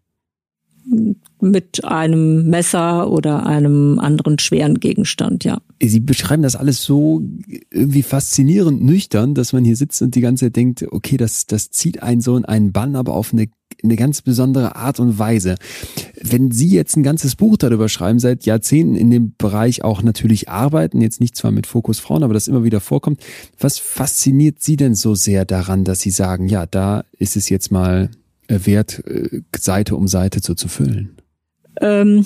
mit 1.43 1.85
einem 1.85 2.49
Messer 2.49 3.11
oder 3.11 3.47
einem 3.47 3.99
anderen 3.99 4.39
schweren 4.39 4.81
Gegenstand, 4.81 5.45
ja. 5.45 5.61
Sie 5.83 6.01
beschreiben 6.01 6.43
das 6.43 6.57
alles 6.57 6.83
so 6.83 7.23
irgendwie 7.71 8.03
faszinierend 8.03 8.83
nüchtern, 8.83 9.35
dass 9.35 9.53
man 9.53 9.65
hier 9.65 9.77
sitzt 9.77 10.03
und 10.03 10.15
die 10.15 10.21
ganze 10.21 10.47
Zeit 10.47 10.57
denkt, 10.57 10.87
okay, 10.91 11.17
das, 11.17 11.47
das 11.47 11.71
zieht 11.71 12.03
einen 12.03 12.21
so 12.21 12.37
in 12.37 12.45
einen 12.45 12.73
Bann, 12.73 12.97
aber 12.97 13.15
auf 13.15 13.33
eine, 13.33 13.49
eine 13.83 13.97
ganz 13.97 14.23
besondere 14.23 14.77
Art 14.77 15.01
und 15.01 15.19
Weise. 15.19 15.57
Wenn 16.21 16.51
Sie 16.51 16.69
jetzt 16.69 16.97
ein 16.97 17.03
ganzes 17.03 17.37
Buch 17.37 17.57
darüber 17.57 17.89
schreiben, 17.89 18.19
seit 18.19 18.45
Jahrzehnten 18.45 18.95
in 18.95 19.11
dem 19.11 19.35
Bereich 19.39 19.83
auch 19.83 20.03
natürlich 20.03 20.49
arbeiten, 20.49 21.01
jetzt 21.01 21.21
nicht 21.21 21.37
zwar 21.37 21.51
mit 21.51 21.67
Fokus 21.67 21.99
Frauen, 21.99 22.23
aber 22.23 22.35
das 22.35 22.49
immer 22.49 22.65
wieder 22.65 22.81
vorkommt, 22.81 23.23
was 23.59 23.79
fasziniert 23.79 24.61
Sie 24.61 24.77
denn 24.77 24.95
so 24.95 25.15
sehr 25.15 25.45
daran, 25.45 25.85
dass 25.85 26.01
Sie 26.01 26.11
sagen, 26.11 26.49
ja, 26.49 26.67
da 26.67 27.05
ist 27.19 27.37
es 27.37 27.49
jetzt 27.49 27.73
mal 27.73 28.11
wert, 28.49 29.03
äh, 29.07 29.43
Seite 29.57 29.97
um 29.97 30.09
Seite 30.09 30.41
so 30.43 30.55
zu 30.55 30.69
füllen? 30.69 31.20
Ähm, 31.81 32.25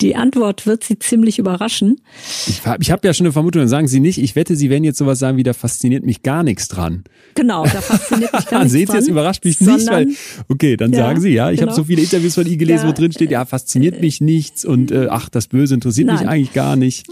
die 0.00 0.16
Antwort 0.16 0.66
wird 0.66 0.84
Sie 0.84 0.98
ziemlich 0.98 1.38
überraschen. 1.38 2.00
Ich, 2.46 2.64
habe 2.66 3.06
ja 3.06 3.14
schon 3.14 3.26
eine 3.26 3.32
Vermutung, 3.32 3.62
dann 3.62 3.68
sagen 3.68 3.88
Sie 3.88 4.00
nicht, 4.00 4.18
ich 4.18 4.36
wette, 4.36 4.56
Sie 4.56 4.70
werden 4.70 4.84
jetzt 4.84 4.98
sowas 4.98 5.18
sagen 5.18 5.36
wie, 5.36 5.42
da 5.42 5.52
fasziniert 5.52 6.04
mich 6.04 6.22
gar 6.22 6.42
nichts 6.42 6.68
dran. 6.68 7.04
Genau, 7.34 7.64
da 7.64 7.80
fasziniert 7.80 8.32
mich 8.32 8.46
gar 8.50 8.60
nichts 8.60 8.72
Seht 8.72 8.88
dran. 8.88 9.00
Seht 9.00 9.10
überrascht 9.10 9.44
mich 9.44 9.60
nicht, 9.60 9.90
weil, 9.90 10.08
okay, 10.48 10.76
dann 10.76 10.92
ja, 10.92 10.98
sagen 10.98 11.20
Sie, 11.20 11.30
ja, 11.30 11.50
ich 11.50 11.60
genau. 11.60 11.72
habe 11.72 11.76
so 11.76 11.84
viele 11.84 12.02
Interviews 12.02 12.34
von 12.34 12.46
Ihnen 12.46 12.58
gelesen, 12.58 12.84
ja, 12.84 12.88
wo 12.88 12.92
drin 12.92 13.12
steht, 13.12 13.30
ja, 13.30 13.44
fasziniert 13.44 14.00
mich 14.00 14.20
nichts 14.20 14.64
und 14.64 14.90
äh, 14.90 15.08
ach, 15.10 15.28
das 15.28 15.46
Böse 15.46 15.74
interessiert 15.74 16.08
Nein. 16.08 16.18
mich 16.18 16.28
eigentlich 16.28 16.52
gar 16.52 16.76
nicht. 16.76 17.06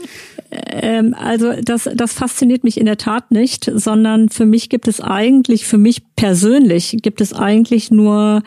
Ähm, 0.50 1.14
also 1.14 1.52
das, 1.62 1.88
das 1.94 2.12
fasziniert 2.12 2.64
mich 2.64 2.78
in 2.78 2.86
der 2.86 2.98
Tat 2.98 3.30
nicht, 3.30 3.70
sondern 3.74 4.28
für 4.28 4.46
mich 4.46 4.68
gibt 4.68 4.88
es 4.88 5.00
eigentlich, 5.00 5.64
für 5.66 5.78
mich 5.78 6.02
persönlich 6.14 6.96
gibt 7.02 7.20
es 7.20 7.32
eigentlich 7.32 7.90
nur 7.90 8.42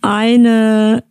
eine 0.00 1.04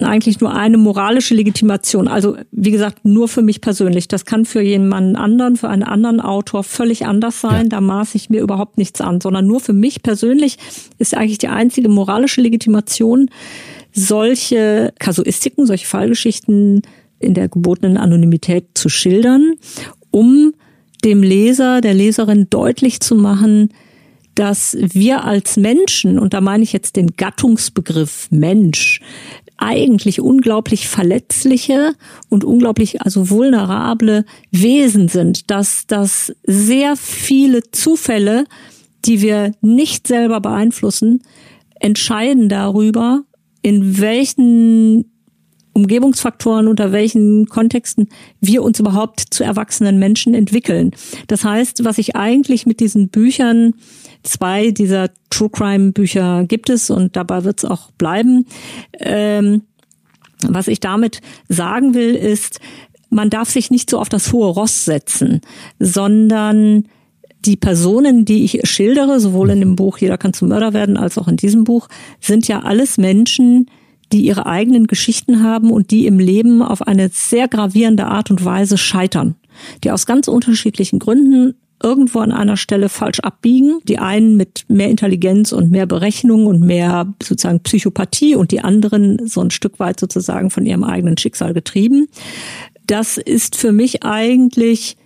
eigentlich 0.00 0.40
nur 0.40 0.54
eine 0.54 0.76
moralische 0.76 1.34
Legitimation. 1.34 2.08
Also 2.08 2.36
wie 2.50 2.70
gesagt, 2.70 3.04
nur 3.04 3.28
für 3.28 3.42
mich 3.42 3.60
persönlich. 3.60 4.08
Das 4.08 4.24
kann 4.24 4.44
für 4.44 4.60
jemanden 4.60 5.16
anderen, 5.16 5.56
für 5.56 5.68
einen 5.68 5.82
anderen 5.82 6.20
Autor 6.20 6.64
völlig 6.64 7.06
anders 7.06 7.40
sein. 7.40 7.64
Ja. 7.64 7.68
Da 7.68 7.80
maße 7.80 8.16
ich 8.16 8.28
mir 8.28 8.42
überhaupt 8.42 8.78
nichts 8.78 9.00
an, 9.00 9.20
sondern 9.20 9.46
nur 9.46 9.60
für 9.60 9.72
mich 9.72 10.02
persönlich 10.02 10.58
ist 10.98 11.14
eigentlich 11.14 11.38
die 11.38 11.48
einzige 11.48 11.88
moralische 11.88 12.40
Legitimation, 12.40 13.30
solche 13.92 14.92
Kasuistiken, 14.98 15.66
solche 15.66 15.86
Fallgeschichten 15.86 16.82
in 17.18 17.34
der 17.34 17.48
gebotenen 17.48 17.96
Anonymität 17.96 18.66
zu 18.74 18.90
schildern, 18.90 19.54
um 20.10 20.52
dem 21.04 21.22
Leser, 21.22 21.80
der 21.80 21.94
Leserin 21.94 22.48
deutlich 22.50 23.00
zu 23.00 23.14
machen, 23.14 23.70
dass 24.34 24.76
wir 24.78 25.24
als 25.24 25.56
Menschen, 25.56 26.18
und 26.18 26.34
da 26.34 26.42
meine 26.42 26.62
ich 26.62 26.72
jetzt 26.72 26.96
den 26.96 27.16
Gattungsbegriff 27.16 28.28
Mensch, 28.30 29.00
eigentlich 29.58 30.20
unglaublich 30.20 30.88
verletzliche 30.88 31.94
und 32.28 32.44
unglaublich 32.44 33.02
also 33.02 33.30
vulnerable 33.30 34.24
Wesen 34.50 35.08
sind, 35.08 35.50
dass 35.50 35.86
dass 35.86 36.34
sehr 36.44 36.96
viele 36.96 37.62
Zufälle, 37.70 38.44
die 39.04 39.22
wir 39.22 39.52
nicht 39.60 40.06
selber 40.06 40.40
beeinflussen, 40.40 41.22
entscheiden 41.80 42.48
darüber, 42.48 43.24
in 43.62 44.00
welchen 44.00 45.15
Umgebungsfaktoren, 45.76 46.68
unter 46.68 46.90
welchen 46.90 47.46
Kontexten 47.46 48.08
wir 48.40 48.62
uns 48.62 48.80
überhaupt 48.80 49.20
zu 49.30 49.44
erwachsenen 49.44 49.98
Menschen 49.98 50.34
entwickeln. 50.34 50.92
Das 51.28 51.44
heißt, 51.44 51.84
was 51.84 51.98
ich 51.98 52.16
eigentlich 52.16 52.66
mit 52.66 52.80
diesen 52.80 53.10
Büchern, 53.10 53.74
zwei 54.22 54.70
dieser 54.70 55.10
True 55.30 55.50
Crime 55.50 55.92
Bücher 55.92 56.44
gibt 56.44 56.70
es 56.70 56.90
und 56.90 57.14
dabei 57.14 57.44
wird 57.44 57.58
es 57.58 57.64
auch 57.66 57.90
bleiben. 57.92 58.46
Ähm, 58.98 59.62
was 60.48 60.66
ich 60.66 60.80
damit 60.80 61.20
sagen 61.48 61.94
will, 61.94 62.14
ist, 62.14 62.60
man 63.10 63.30
darf 63.30 63.50
sich 63.50 63.70
nicht 63.70 63.90
so 63.90 63.98
auf 63.98 64.08
das 64.08 64.32
hohe 64.32 64.48
Ross 64.48 64.84
setzen, 64.84 65.42
sondern 65.78 66.88
die 67.44 67.56
Personen, 67.56 68.24
die 68.24 68.44
ich 68.44 68.60
schildere, 68.64 69.20
sowohl 69.20 69.50
in 69.50 69.60
dem 69.60 69.76
Buch 69.76 69.98
Jeder 69.98 70.18
kann 70.18 70.32
zum 70.32 70.48
Mörder 70.48 70.72
werden, 70.72 70.96
als 70.96 71.18
auch 71.18 71.28
in 71.28 71.36
diesem 71.36 71.64
Buch, 71.64 71.88
sind 72.20 72.48
ja 72.48 72.60
alles 72.60 72.98
Menschen, 72.98 73.70
die 74.16 74.24
ihre 74.24 74.46
eigenen 74.46 74.86
Geschichten 74.86 75.42
haben 75.42 75.70
und 75.70 75.90
die 75.90 76.06
im 76.06 76.18
Leben 76.18 76.62
auf 76.62 76.80
eine 76.80 77.10
sehr 77.12 77.48
gravierende 77.48 78.06
Art 78.06 78.30
und 78.30 78.42
Weise 78.46 78.78
scheitern, 78.78 79.34
die 79.84 79.90
aus 79.90 80.06
ganz 80.06 80.26
unterschiedlichen 80.26 80.98
Gründen 80.98 81.54
irgendwo 81.82 82.20
an 82.20 82.32
einer 82.32 82.56
Stelle 82.56 82.88
falsch 82.88 83.20
abbiegen. 83.20 83.80
Die 83.84 83.98
einen 83.98 84.38
mit 84.38 84.64
mehr 84.68 84.88
Intelligenz 84.88 85.52
und 85.52 85.70
mehr 85.70 85.84
Berechnung 85.84 86.46
und 86.46 86.60
mehr 86.60 87.12
sozusagen 87.22 87.60
Psychopathie 87.60 88.36
und 88.36 88.52
die 88.52 88.60
anderen 88.60 89.28
so 89.28 89.42
ein 89.42 89.50
Stück 89.50 89.78
weit 89.78 90.00
sozusagen 90.00 90.48
von 90.48 90.64
ihrem 90.64 90.82
eigenen 90.82 91.18
Schicksal 91.18 91.52
getrieben. 91.52 92.08
Das 92.86 93.18
ist 93.18 93.54
für 93.54 93.72
mich 93.72 94.02
eigentlich 94.02 94.96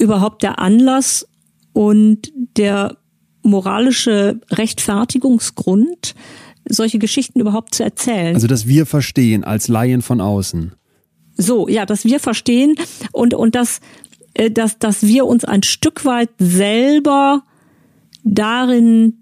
überhaupt 0.00 0.42
der 0.42 0.58
Anlass 0.58 1.28
und 1.72 2.32
der 2.56 2.96
moralische 3.44 4.40
Rechtfertigungsgrund, 4.50 6.16
solche 6.68 6.98
Geschichten 6.98 7.40
überhaupt 7.40 7.74
zu 7.74 7.82
erzählen. 7.82 8.34
Also, 8.34 8.46
dass 8.46 8.66
wir 8.66 8.86
verstehen 8.86 9.44
als 9.44 9.68
Laien 9.68 10.02
von 10.02 10.20
außen. 10.20 10.72
So, 11.36 11.68
ja, 11.68 11.86
dass 11.86 12.04
wir 12.04 12.20
verstehen 12.20 12.74
und, 13.12 13.34
und 13.34 13.54
dass, 13.54 13.80
äh, 14.34 14.50
dass, 14.50 14.78
dass 14.78 15.02
wir 15.02 15.26
uns 15.26 15.44
ein 15.44 15.62
Stück 15.62 16.04
weit 16.04 16.30
selber 16.38 17.42
darin 18.24 19.14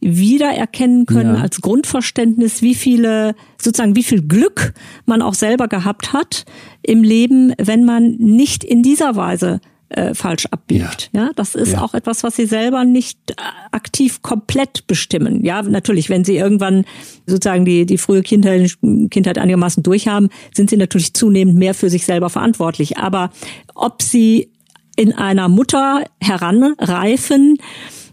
wiedererkennen 0.00 1.06
können 1.06 1.36
ja. 1.36 1.42
als 1.42 1.60
Grundverständnis, 1.60 2.62
wie 2.62 2.74
viele, 2.74 3.34
sozusagen, 3.60 3.96
wie 3.96 4.04
viel 4.04 4.22
Glück 4.22 4.74
man 5.06 5.22
auch 5.22 5.34
selber 5.34 5.66
gehabt 5.66 6.12
hat 6.12 6.44
im 6.82 7.02
Leben, 7.02 7.52
wenn 7.58 7.84
man 7.84 8.16
nicht 8.16 8.62
in 8.62 8.82
dieser 8.82 9.16
Weise 9.16 9.60
äh, 9.90 10.14
falsch 10.14 10.46
abbiegt. 10.46 11.10
Ja, 11.12 11.26
ja 11.26 11.30
das 11.34 11.54
ist 11.54 11.72
ja. 11.72 11.82
auch 11.82 11.94
etwas, 11.94 12.22
was 12.22 12.36
sie 12.36 12.46
selber 12.46 12.84
nicht 12.84 13.18
äh, 13.30 13.34
aktiv 13.72 14.22
komplett 14.22 14.86
bestimmen. 14.86 15.44
Ja, 15.44 15.62
natürlich, 15.62 16.10
wenn 16.10 16.24
sie 16.24 16.36
irgendwann 16.36 16.84
sozusagen 17.26 17.64
die, 17.64 17.86
die 17.86 17.98
frühe 17.98 18.22
Kindheit, 18.22 18.76
Kindheit 19.10 19.38
einigermaßen 19.38 19.82
durchhaben, 19.82 20.28
sind 20.54 20.70
sie 20.70 20.76
natürlich 20.76 21.14
zunehmend 21.14 21.56
mehr 21.56 21.74
für 21.74 21.90
sich 21.90 22.04
selber 22.04 22.30
verantwortlich. 22.30 22.98
Aber 22.98 23.30
ob 23.74 24.02
sie 24.02 24.52
in 24.96 25.12
einer 25.12 25.48
Mutter 25.48 26.04
heranreifen, 26.20 27.58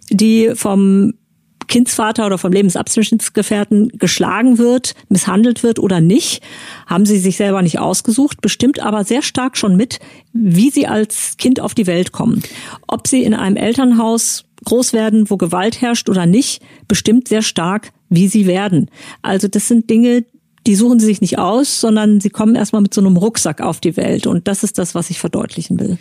die 0.09 0.51
vom 0.55 1.13
Kindsvater 1.68 2.26
oder 2.26 2.38
vom 2.38 2.51
Lebensabschnittsgefährten 2.51 3.89
geschlagen 3.97 4.57
wird, 4.57 4.93
misshandelt 5.09 5.63
wird 5.63 5.80
oder 5.80 6.01
nicht, 6.01 6.41
haben 6.88 7.05
sie 7.05 7.18
sich 7.18 7.38
selber 7.38 7.61
nicht 7.61 7.80
ausgesucht, 7.80 8.41
bestimmt 8.41 8.80
aber 8.80 9.03
sehr 9.03 9.22
stark 9.22 9.57
schon 9.57 9.76
mit, 9.76 9.99
wie 10.34 10.70
sie 10.70 10.88
als 10.88 11.38
Kind 11.38 11.59
auf 11.59 11.74
die 11.74 11.88
Welt 11.88 12.11
kommen. 12.11 12.43
Ob 12.88 13.07
sie 13.07 13.24
in 13.24 13.34
einem 13.34 13.57
Elternhaus 13.57 14.45
groß 14.66 14.93
werden, 14.93 15.30
wo 15.30 15.38
Gewalt 15.38 15.82
herrscht 15.82 16.09
oder 16.09 16.26
nicht, 16.26 16.61
bestimmt 16.88 17.28
sehr 17.28 17.41
stark, 17.41 17.91
wie 18.09 18.28
sie 18.28 18.47
werden. 18.47 18.89
Also 19.22 19.47
das 19.47 19.68
sind 19.68 19.89
Dinge, 19.89 20.26
die 20.68 20.76
suchen 20.76 20.99
sie 20.99 21.05
sich 21.05 21.22
nicht 21.22 21.38
aus, 21.38 21.80
sondern 21.80 22.20
sie 22.20 22.30
kommen 22.30 22.55
erstmal 22.55 22.82
mit 22.82 22.93
so 22.93 23.01
einem 23.01 23.18
Rucksack 23.18 23.61
auf 23.61 23.80
die 23.80 23.97
Welt. 23.97 24.26
Und 24.28 24.47
das 24.47 24.63
ist 24.63 24.78
das, 24.78 24.95
was 24.95 25.09
ich 25.09 25.20
verdeutlichen 25.20 25.80
will. 25.80 25.97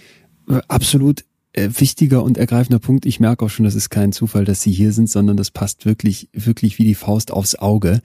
Absolut 0.69 1.25
wichtiger 1.55 2.23
und 2.23 2.39
ergreifender 2.39 2.79
Punkt. 2.79 3.07
Ich 3.07 3.21
merke 3.21 3.45
auch 3.45 3.51
schon, 3.51 3.65
das 3.65 3.75
ist 3.75 3.91
kein 3.91 4.13
Zufall, 4.13 4.45
dass 4.45 4.63
Sie 4.63 4.73
hier 4.73 4.93
sind, 4.93 5.09
sondern 5.09 5.37
das 5.37 5.51
passt 5.51 5.87
wirklich, 5.87 6.29
wirklich 6.33 6.79
wie 6.79 6.85
die 6.85 6.95
Faust 6.95 7.31
aufs 7.31 7.55
Auge. 7.55 8.01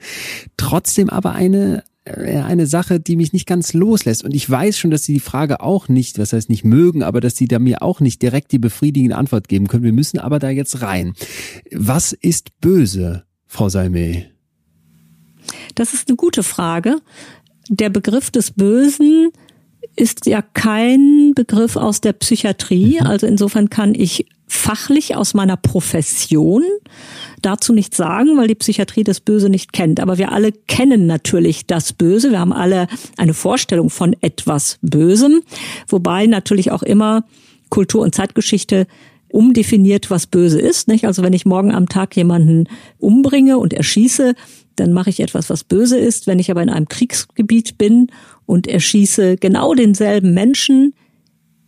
Trotzdem 0.56 1.10
aber 1.10 1.32
eine, 1.32 1.82
äh, 2.04 2.38
eine 2.38 2.66
Sache, 2.66 3.00
die 3.00 3.16
mich 3.16 3.32
nicht 3.32 3.46
ganz 3.46 3.72
loslässt. 3.72 4.24
Und 4.24 4.34
ich 4.34 4.48
weiß 4.48 4.78
schon, 4.78 4.90
dass 4.90 5.04
Sie 5.04 5.14
die 5.14 5.20
Frage 5.20 5.60
auch 5.60 5.88
nicht, 5.88 6.18
was 6.18 6.32
heißt 6.32 6.48
nicht 6.48 6.64
mögen, 6.64 7.02
aber 7.02 7.20
dass 7.20 7.36
Sie 7.36 7.48
da 7.48 7.58
mir 7.58 7.82
auch 7.82 8.00
nicht 8.00 8.22
direkt 8.22 8.52
die 8.52 8.58
befriedigende 8.58 9.16
Antwort 9.16 9.48
geben 9.48 9.66
können. 9.66 9.84
Wir 9.84 9.92
müssen 9.92 10.18
aber 10.18 10.38
da 10.38 10.50
jetzt 10.50 10.82
rein. 10.82 11.14
Was 11.72 12.12
ist 12.12 12.60
böse, 12.60 13.24
Frau 13.46 13.68
Salme? 13.68 14.26
Das 15.74 15.94
ist 15.94 16.08
eine 16.08 16.16
gute 16.16 16.42
Frage. 16.42 16.98
Der 17.68 17.90
Begriff 17.90 18.30
des 18.30 18.52
Bösen 18.52 19.30
ist 20.00 20.26
ja 20.26 20.42
kein 20.42 21.32
Begriff 21.34 21.76
aus 21.76 22.00
der 22.00 22.12
Psychiatrie. 22.14 22.98
Mhm. 23.00 23.06
Also 23.06 23.26
insofern 23.26 23.70
kann 23.70 23.94
ich 23.94 24.26
fachlich 24.48 25.14
aus 25.14 25.32
meiner 25.32 25.56
Profession 25.56 26.64
dazu 27.40 27.72
nichts 27.72 27.96
sagen, 27.96 28.36
weil 28.36 28.48
die 28.48 28.56
Psychiatrie 28.56 29.04
das 29.04 29.20
Böse 29.20 29.48
nicht 29.48 29.72
kennt. 29.72 30.00
Aber 30.00 30.18
wir 30.18 30.32
alle 30.32 30.50
kennen 30.52 31.06
natürlich 31.06 31.66
das 31.66 31.92
Böse. 31.92 32.32
Wir 32.32 32.40
haben 32.40 32.52
alle 32.52 32.88
eine 33.16 33.32
Vorstellung 33.32 33.90
von 33.90 34.16
etwas 34.20 34.78
Bösem, 34.82 35.42
wobei 35.86 36.26
natürlich 36.26 36.72
auch 36.72 36.82
immer 36.82 37.24
Kultur 37.68 38.02
und 38.02 38.14
Zeitgeschichte 38.14 38.86
umdefiniert, 39.28 40.10
was 40.10 40.26
böse 40.26 40.60
ist. 40.60 40.88
Nicht? 40.88 41.04
Also 41.06 41.22
wenn 41.22 41.32
ich 41.32 41.46
morgen 41.46 41.72
am 41.72 41.88
Tag 41.88 42.16
jemanden 42.16 42.68
umbringe 42.98 43.58
und 43.58 43.72
erschieße, 43.72 44.34
dann 44.76 44.92
mache 44.92 45.10
ich 45.10 45.20
etwas, 45.20 45.50
was 45.50 45.62
böse 45.62 45.98
ist. 45.98 46.26
Wenn 46.26 46.38
ich 46.38 46.50
aber 46.50 46.62
in 46.62 46.70
einem 46.70 46.88
Kriegsgebiet 46.88 47.78
bin 47.78 48.08
und 48.50 48.66
erschieße 48.66 49.36
genau 49.36 49.74
denselben 49.74 50.34
Menschen 50.34 50.92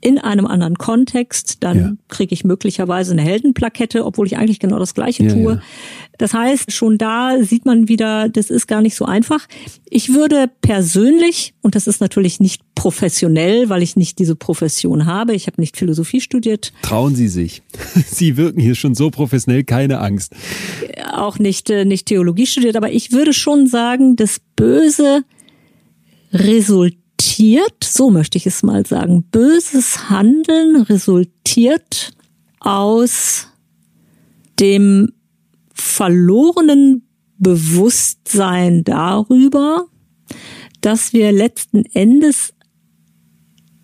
in 0.01 0.19
einem 0.19 0.47
anderen 0.49 0.79
Kontext, 0.79 1.59
dann 1.61 1.79
ja. 1.79 1.93
kriege 2.09 2.35
ich 2.35 2.43
möglicherweise 2.43 3.13
eine 3.13 3.23
Heldenplakette, 3.23 4.05
obwohl 4.05 4.27
ich 4.27 4.37
eigentlich 4.37 4.59
genau 4.59 4.81
das 4.81 4.95
Gleiche 4.95 5.23
ja, 5.23 5.33
tue. 5.33 5.53
Ja. 5.53 5.63
Das 6.19 6.35
heißt, 6.35 6.73
schon 6.73 6.99
da 6.99 7.41
sieht 7.41 7.67
man 7.67 7.87
wieder, 7.87 8.29
das 8.29 8.51
ist 8.51 8.67
gar 8.67 8.83
nicht 8.83 8.97
so 8.97 9.05
einfach. 9.05 9.47
Ich 9.89 10.13
würde 10.13 10.51
persönlich, 10.61 11.55
und 11.63 11.77
das 11.77 11.87
ist 11.87 12.01
natürlich 12.01 12.41
nicht 12.41 12.63
professionell, 12.75 13.69
weil 13.69 13.85
ich 13.85 13.95
nicht 13.95 14.19
diese 14.19 14.35
Profession 14.35 15.07
habe, 15.07 15.35
ich 15.35 15.47
habe 15.47 15.61
nicht 15.61 15.77
Philosophie 15.77 16.21
studiert. 16.21 16.73
Trauen 16.83 17.15
Sie 17.15 17.29
sich. 17.29 17.63
Sie 18.07 18.37
wirken 18.37 18.61
hier 18.61 18.75
schon 18.75 18.97
so 18.97 19.11
professionell, 19.11 19.63
keine 19.63 20.01
Angst. 20.01 20.33
Auch 21.13 21.39
nicht, 21.39 21.71
äh, 21.71 21.85
nicht 21.85 22.07
Theologie 22.07 22.47
studiert, 22.49 22.75
aber 22.75 22.91
ich 22.91 23.13
würde 23.13 23.33
schon 23.33 23.69
sagen, 23.69 24.17
das 24.17 24.41
Böse 24.57 25.23
resultiert, 26.33 27.85
so 27.85 28.11
möchte 28.11 28.39
ich 28.39 28.47
es 28.47 28.63
mal 28.63 28.87
sagen, 28.87 29.25
böses 29.31 30.09
Handeln 30.11 30.83
resultiert 30.83 32.13
aus 32.61 33.49
dem 34.59 35.13
verlorenen 35.75 37.07
Bewusstsein 37.39 38.85
darüber, 38.85 39.87
dass 40.81 41.13
wir 41.13 41.33
letzten 41.33 41.85
Endes 41.87 42.55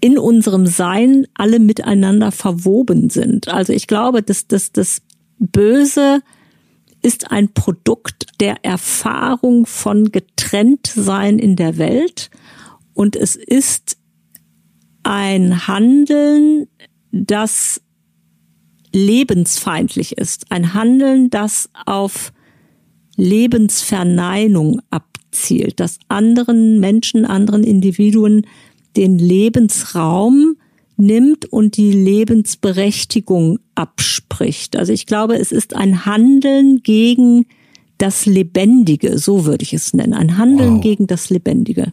in 0.01 0.17
unserem 0.17 0.67
Sein 0.67 1.27
alle 1.35 1.59
miteinander 1.59 2.31
verwoben 2.31 3.11
sind. 3.11 3.49
Also 3.49 3.73
ich 3.73 3.89
glaube, 3.89 4.23
dass 4.23 4.47
das, 4.47 4.71
das 4.71 5.03
Böse 5.39 6.23
ist 7.03 7.31
ein 7.31 7.53
Produkt 7.53 8.27
der 8.41 8.65
Erfahrung 8.65 9.67
von 9.67 10.11
Getrenntsein 10.11 11.39
in 11.39 11.57
der 11.57 11.79
Welt 11.79 12.31
und 12.95 13.17
es 13.17 13.37
ist 13.37 13.97
ein 15.05 15.67
Handeln, 15.67 16.67
das 17.13 17.81
lebensfeindlich 18.93 20.19
ist. 20.19 20.51
Ein 20.51 20.75
Handeln, 20.75 21.31
das 21.31 21.71
auf 21.87 22.33
Lebensverneinung 23.17 24.81
abzielt, 24.91 25.81
das 25.81 25.99
anderen 26.09 26.81
Menschen, 26.81 27.25
anderen 27.25 27.65
Individuen 27.65 28.47
den 28.97 29.19
Lebensraum 29.19 30.57
nimmt 30.99 31.47
und 31.47 31.77
die 31.77 31.93
Lebensberechtigung 31.93 33.59
abspricht. 33.75 34.77
Also 34.77 34.93
ich 34.93 35.07
glaube, 35.07 35.37
es 35.37 35.53
ist 35.53 35.75
ein 35.75 36.05
Handeln 36.05 36.83
gegen 36.83 37.47
das 37.99 38.27
Lebendige, 38.27 39.19
so 39.19 39.45
würde 39.45 39.63
ich 39.63 39.75
es 39.75 39.95
nennen. 39.95 40.15
Ein 40.15 40.39
Handeln 40.39 40.77
wow. 40.77 40.83
gegen 40.83 41.07
das 41.07 41.31
Lebendige. 41.31 41.93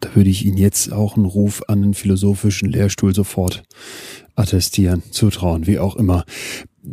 Da 0.00 0.14
würde 0.14 0.30
ich 0.30 0.44
Ihnen 0.44 0.58
jetzt 0.58 0.92
auch 0.92 1.16
einen 1.16 1.26
Ruf 1.26 1.62
an 1.68 1.82
den 1.82 1.94
philosophischen 1.94 2.70
Lehrstuhl 2.70 3.14
sofort 3.14 3.62
attestieren, 4.36 5.02
zutrauen, 5.10 5.66
wie 5.66 5.78
auch 5.78 5.96
immer. 5.96 6.24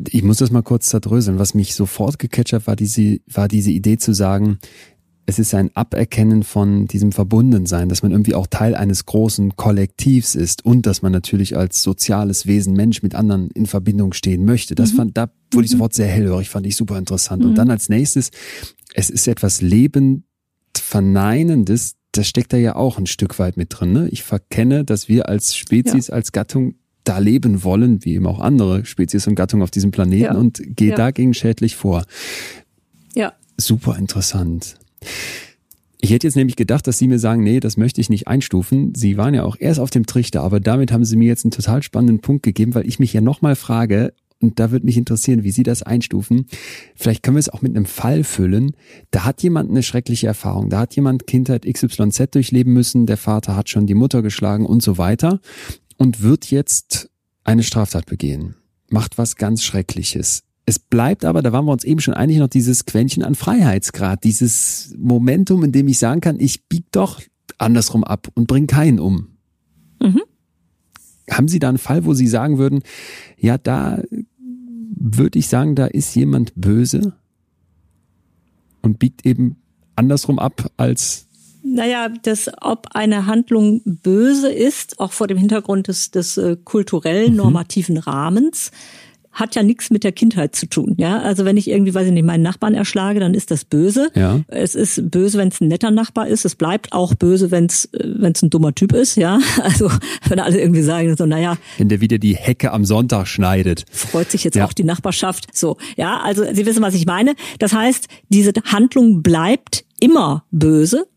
Ich 0.10 0.24
muss 0.24 0.38
das 0.38 0.52
mal 0.52 0.62
kurz 0.62 0.88
zerdröseln. 0.88 1.38
Was 1.38 1.54
mich 1.54 1.76
sofort 1.76 2.20
gecatcht 2.20 2.54
hat, 2.54 2.68
war 2.68 2.76
diese, 2.76 3.20
war 3.28 3.48
diese 3.48 3.72
Idee 3.72 3.98
zu 3.98 4.14
sagen, 4.14 4.60
es 5.32 5.40
ist 5.40 5.54
ein 5.54 5.74
Aberkennen 5.76 6.44
von 6.44 6.88
diesem 6.88 7.14
Verbundensein, 7.14 7.88
dass 7.88 8.04
man 8.04 8.12
irgendwie 8.12 8.36
auch 8.36 8.48
Teil 8.48 8.76
eines 8.76 9.06
großen 9.06 9.56
Kollektivs 9.56 10.36
ist 10.36 10.66
und 10.66 10.86
dass 10.86 11.04
man 11.04 11.14
natürlich 11.14 11.56
als 11.56 11.82
soziales 11.82 12.48
Wesen 12.48 12.74
Mensch 12.74 13.02
mit 13.02 13.16
anderen 13.16 13.50
in 13.52 13.66
Verbindung 13.66 14.12
stehen 14.12 14.44
möchte. 14.44 14.76
Das 14.76 14.92
mhm. 14.92 14.98
fand, 14.98 15.18
da 15.18 15.32
wurde 15.54 15.66
ich 15.66 15.72
mhm. 15.72 15.78
sofort 15.78 15.94
sehr 15.94 16.08
hellhörig, 16.08 16.50
fand 16.50 16.68
ich 16.68 16.76
super 16.76 16.98
interessant. 16.98 17.44
Mhm. 17.44 17.50
Und 17.50 17.56
dann 17.56 17.72
als 17.72 17.88
nächstes, 17.88 18.32
es 18.94 19.10
ist 19.10 19.26
etwas 19.26 19.62
lebend 19.62 20.26
Verneinendes, 20.76 21.96
das 22.12 22.28
steckt 22.28 22.52
da 22.52 22.58
ja 22.58 22.76
auch 22.76 22.98
ein 22.98 23.08
Stück 23.08 23.40
weit 23.40 23.56
mit 23.56 23.70
drin. 23.70 23.94
Ne? 23.94 24.10
Ich 24.10 24.24
verkenne, 24.24 24.84
dass 24.84 25.08
wir 25.08 25.30
als 25.30 25.56
Spezies, 25.56 26.08
ja. 26.08 26.16
als 26.16 26.34
Gattung 26.34 26.76
da 27.06 27.20
leben 27.20 27.64
wollen, 27.64 28.04
wie 28.04 28.16
eben 28.16 28.28
auch 28.28 28.42
andere 28.42 28.84
Spezies 28.84 29.28
und 29.28 29.36
Gattungen 29.36 29.64
auf 29.64 29.72
diesem 29.72 29.92
Planeten 29.92 30.24
ja. 30.24 30.36
und 30.36 30.62
gehe 30.76 30.90
ja. 30.90 30.96
dagegen 30.96 31.34
schädlich 31.34 31.78
vor. 31.78 32.04
Ja. 33.16 33.32
Super 33.58 33.98
interessant. 33.98 34.76
Ich 36.04 36.10
hätte 36.10 36.26
jetzt 36.26 36.36
nämlich 36.36 36.56
gedacht, 36.56 36.88
dass 36.88 36.97
Sie 36.97 37.08
mir 37.08 37.20
sagen, 37.20 37.43
nee, 37.43 37.60
das 37.60 37.78
möchte 37.78 38.02
ich 38.02 38.10
nicht 38.10 38.28
einstufen. 38.28 38.93
Sie 38.95 39.18
waren 39.18 39.36
ja 39.36 39.43
auch 39.43 39.56
erst 39.60 39.80
auf 39.80 39.91
dem 39.91 40.08
Trichter, 40.08 40.41
aber 40.41 40.60
damit 40.60 40.91
haben 40.91 41.06
Sie 41.06 41.16
mir 41.16 41.28
jetzt 41.28 41.45
einen 41.45 41.52
total 41.52 41.84
spannenden 41.84 42.20
Punkt 42.20 42.41
gegeben, 42.41 42.74
weil 42.74 42.88
ich 42.88 42.97
mich 42.97 43.14
ja 43.14 43.22
nochmal 43.22 43.56
frage, 43.56 44.14
und 44.41 44.60
da 44.60 44.72
würde 44.72 44.88
mich 44.88 44.97
interessieren, 44.97 45.43
wie 45.43 45.52
Sie 45.52 45.62
das 45.62 45.84
einstufen. 45.84 46.47
Vielleicht 46.95 47.22
können 47.22 47.36
wir 47.36 47.41
es 47.41 47.49
auch 47.49 47.62
mit 47.62 47.76
einem 47.76 47.86
Fall 47.86 48.24
füllen. 48.24 48.76
Da 49.12 49.24
hat 49.24 49.43
jemand 49.43 49.70
eine 49.70 49.84
schreckliche 49.84 50.26
Erfahrung. 50.26 50.70
Da 50.70 50.80
hat 50.80 50.95
jemand 50.95 51.28
Kindheit 51.28 51.72
XYZ 51.72 52.32
durchleben 52.32 52.74
müssen. 52.74 53.06
Der 53.06 53.18
Vater 53.18 53.56
hat 53.56 53.70
schon 53.70 53.86
die 53.86 53.93
Mutter 53.93 54.24
geschlagen 54.24 54.66
und 54.66 54.82
so 54.82 54.97
weiter 54.97 55.39
und 55.97 56.24
wird 56.24 56.49
jetzt 56.49 57.12
eine 57.43 57.62
Straftat 57.62 58.08
begehen. 58.08 58.56
Macht 58.89 59.20
was 59.20 59.36
ganz 59.36 59.64
Schreckliches. 59.64 60.43
Es 60.66 60.80
bleibt 60.80 61.26
aber, 61.26 61.41
da 61.41 61.51
waren 61.51 61.66
wir 61.66 61.72
uns 61.72 61.84
eben 61.84 61.99
schon 61.99 62.14
einig, 62.14 62.38
noch 62.38 62.47
dieses 62.47 62.86
Quäntchen 62.86 63.24
an 63.24 63.36
Freiheitsgrad, 63.36 64.24
dieses 64.24 64.93
Momentum, 64.97 65.64
in 65.64 65.72
dem 65.72 65.88
ich 65.88 65.97
sagen 65.97 66.22
kann, 66.22 66.39
ich 66.39 66.68
bieg 66.68 66.86
doch 66.91 67.22
andersrum 67.57 68.03
ab 68.03 68.28
und 68.36 68.47
bring 68.47 68.68
keinen 68.68 68.99
um. 68.99 69.38
Mhm. 69.99 70.22
Haben 71.30 71.47
Sie 71.47 71.59
da 71.59 71.70
einen 71.70 71.78
Fall, 71.78 72.05
wo 72.05 72.14
Sie 72.14 72.28
sagen 72.28 72.57
würden, 72.57 72.82
ja, 73.38 73.57
da 73.57 74.01
würde 74.95 75.39
ich 75.39 75.47
sagen, 75.47 75.76
da 75.76 75.88
ist 75.88 76.16
jemand 76.16 76.53
böse 76.55 77.14
und 78.82 78.99
biegt 78.99 79.26
eben 79.26 79.57
andersrum 79.95 80.39
ab 80.39 80.72
als 80.78 81.28
naja, 81.64 82.09
das, 82.24 82.49
ob 82.62 82.88
eine 82.95 83.28
Handlung 83.28 83.82
böse 83.86 84.51
ist, 84.51 84.99
auch 84.99 85.12
vor 85.12 85.28
dem 85.28 85.38
Hintergrund 85.38 85.88
des, 85.88 86.09
des 86.09 86.38
äh, 86.38 86.57
kulturellen, 86.64 87.32
mhm. 87.32 87.38
normativen 87.38 87.97
Rahmens, 87.97 88.72
hat 89.32 89.56
ja 89.56 89.64
nichts 89.64 89.90
mit 89.90 90.04
der 90.04 90.12
Kindheit 90.12 90.56
zu 90.56 90.68
tun. 90.68 90.96
Ja, 90.98 91.20
also 91.20 91.46
wenn 91.46 91.58
ich 91.58 91.70
irgendwie, 91.70 91.94
weiß 91.94 92.08
ich 92.08 92.14
nicht, 92.14 92.26
meinen 92.26 92.42
Nachbarn 92.42 92.74
erschlage, 92.74 93.20
dann 93.20 93.34
ist 93.34 93.52
das 93.52 93.66
böse. 93.66 94.10
Ja. 94.16 94.42
Es 94.48 94.76
ist 94.76 95.10
böse, 95.10 95.38
wenn 95.38 95.48
es 95.48 95.62
ein 95.62 95.68
netter 95.68 95.92
Nachbar 95.92 96.28
ist. 96.28 96.46
Es 96.46 96.56
bleibt 96.56 96.94
auch 96.94 97.16
böse, 97.16 97.52
wenn 97.52 97.66
es 97.66 97.90
wenn 97.94 98.34
es 98.34 98.42
ein 98.42 98.50
dummer 98.50 98.74
Typ 98.76 98.94
ist. 98.94 99.16
Ja, 99.16 99.40
also 99.64 99.90
wenn 100.28 100.40
alle 100.40 100.60
irgendwie 100.60 100.82
sagen 100.82 101.16
so, 101.16 101.26
naja, 101.26 101.58
wenn 101.78 101.90
der 101.90 102.02
wieder 102.02 102.18
die 102.18 102.36
Hecke 102.36 102.72
am 102.72 102.86
Sonntag 102.86 103.28
schneidet, 103.28 103.86
freut 103.92 104.32
sich 104.32 104.44
jetzt 104.44 104.56
ja. 104.56 104.66
auch 104.66 104.74
die 104.74 104.84
Nachbarschaft. 104.84 105.56
So, 105.56 105.78
ja, 105.96 106.20
also 106.20 106.44
Sie 106.54 106.66
wissen, 106.66 106.82
was 106.82 106.94
ich 106.94 107.06
meine. 107.06 107.36
Das 107.60 107.74
heißt, 107.74 108.08
diese 108.30 108.52
Handlung 108.66 109.22
bleibt 109.22 109.86
immer 110.02 110.44
böse, 110.52 111.08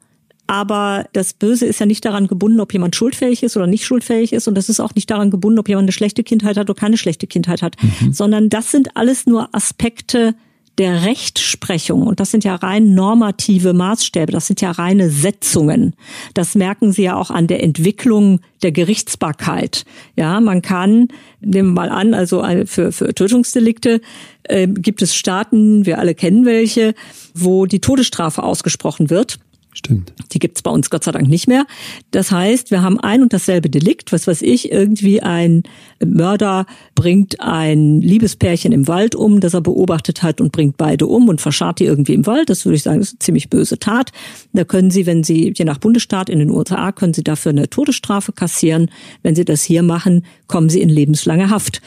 aber 0.46 1.06
das 1.12 1.32
Böse 1.32 1.66
ist 1.66 1.80
ja 1.80 1.86
nicht 1.86 2.04
daran 2.04 2.26
gebunden, 2.26 2.60
ob 2.60 2.72
jemand 2.72 2.94
schuldfähig 2.94 3.42
ist 3.42 3.56
oder 3.56 3.66
nicht 3.66 3.86
schuldfähig 3.86 4.32
ist. 4.32 4.46
Und 4.46 4.56
das 4.56 4.68
ist 4.68 4.80
auch 4.80 4.94
nicht 4.94 5.10
daran 5.10 5.30
gebunden, 5.30 5.58
ob 5.58 5.68
jemand 5.68 5.84
eine 5.84 5.92
schlechte 5.92 6.22
Kindheit 6.22 6.56
hat 6.56 6.68
oder 6.68 6.78
keine 6.78 6.98
schlechte 6.98 7.26
Kindheit 7.26 7.62
hat. 7.62 7.76
Mhm. 7.82 8.12
Sondern 8.12 8.48
das 8.50 8.70
sind 8.70 8.96
alles 8.96 9.26
nur 9.26 9.54
Aspekte 9.54 10.34
der 10.78 11.04
Rechtsprechung. 11.04 12.02
Und 12.02 12.20
das 12.20 12.30
sind 12.30 12.44
ja 12.44 12.56
rein 12.56 12.94
normative 12.94 13.72
Maßstäbe. 13.72 14.32
Das 14.32 14.46
sind 14.46 14.60
ja 14.60 14.72
reine 14.72 15.08
Setzungen. 15.08 15.94
Das 16.34 16.54
merken 16.54 16.92
Sie 16.92 17.04
ja 17.04 17.16
auch 17.16 17.30
an 17.30 17.46
der 17.46 17.62
Entwicklung 17.62 18.40
der 18.62 18.72
Gerichtsbarkeit. 18.72 19.84
Ja, 20.16 20.40
man 20.40 20.62
kann, 20.62 21.08
nehmen 21.40 21.70
wir 21.70 21.74
mal 21.74 21.90
an, 21.90 22.12
also 22.12 22.44
für, 22.66 22.90
für 22.90 23.14
Tötungsdelikte 23.14 24.00
äh, 24.42 24.66
gibt 24.66 25.00
es 25.00 25.14
Staaten, 25.14 25.86
wir 25.86 25.98
alle 25.98 26.14
kennen 26.14 26.44
welche, 26.44 26.94
wo 27.34 27.66
die 27.66 27.80
Todesstrafe 27.80 28.42
ausgesprochen 28.42 29.10
wird. 29.10 29.38
Stimmt. 29.76 30.12
Die 30.32 30.38
gibt's 30.38 30.62
bei 30.62 30.70
uns 30.70 30.88
Gott 30.88 31.02
sei 31.02 31.10
Dank 31.10 31.28
nicht 31.28 31.48
mehr. 31.48 31.66
Das 32.12 32.30
heißt, 32.30 32.70
wir 32.70 32.82
haben 32.82 33.00
ein 33.00 33.22
und 33.22 33.32
dasselbe 33.32 33.68
Delikt, 33.68 34.12
was 34.12 34.28
weiß 34.28 34.40
ich, 34.42 34.70
irgendwie 34.70 35.20
ein 35.20 35.64
Mörder 36.04 36.66
bringt 36.94 37.40
ein 37.40 38.00
Liebespärchen 38.00 38.70
im 38.70 38.86
Wald 38.86 39.16
um, 39.16 39.40
das 39.40 39.52
er 39.52 39.60
beobachtet 39.60 40.22
hat 40.22 40.40
und 40.40 40.52
bringt 40.52 40.76
beide 40.76 41.08
um 41.08 41.28
und 41.28 41.40
verscharrt 41.40 41.80
die 41.80 41.86
irgendwie 41.86 42.14
im 42.14 42.24
Wald. 42.24 42.50
Das 42.50 42.64
würde 42.64 42.76
ich 42.76 42.84
sagen, 42.84 43.00
ist 43.00 43.14
eine 43.14 43.18
ziemlich 43.18 43.50
böse 43.50 43.80
Tat. 43.80 44.12
Da 44.52 44.62
können 44.62 44.92
Sie, 44.92 45.06
wenn 45.06 45.24
Sie, 45.24 45.52
je 45.56 45.64
nach 45.64 45.78
Bundesstaat 45.78 46.30
in 46.30 46.38
den 46.38 46.50
USA, 46.50 46.92
können 46.92 47.12
Sie 47.12 47.24
dafür 47.24 47.50
eine 47.50 47.68
Todesstrafe 47.68 48.32
kassieren. 48.32 48.92
Wenn 49.24 49.34
Sie 49.34 49.44
das 49.44 49.64
hier 49.64 49.82
machen, 49.82 50.24
kommen 50.46 50.68
Sie 50.68 50.82
in 50.82 50.88
lebenslange 50.88 51.50
Haft. 51.50 51.82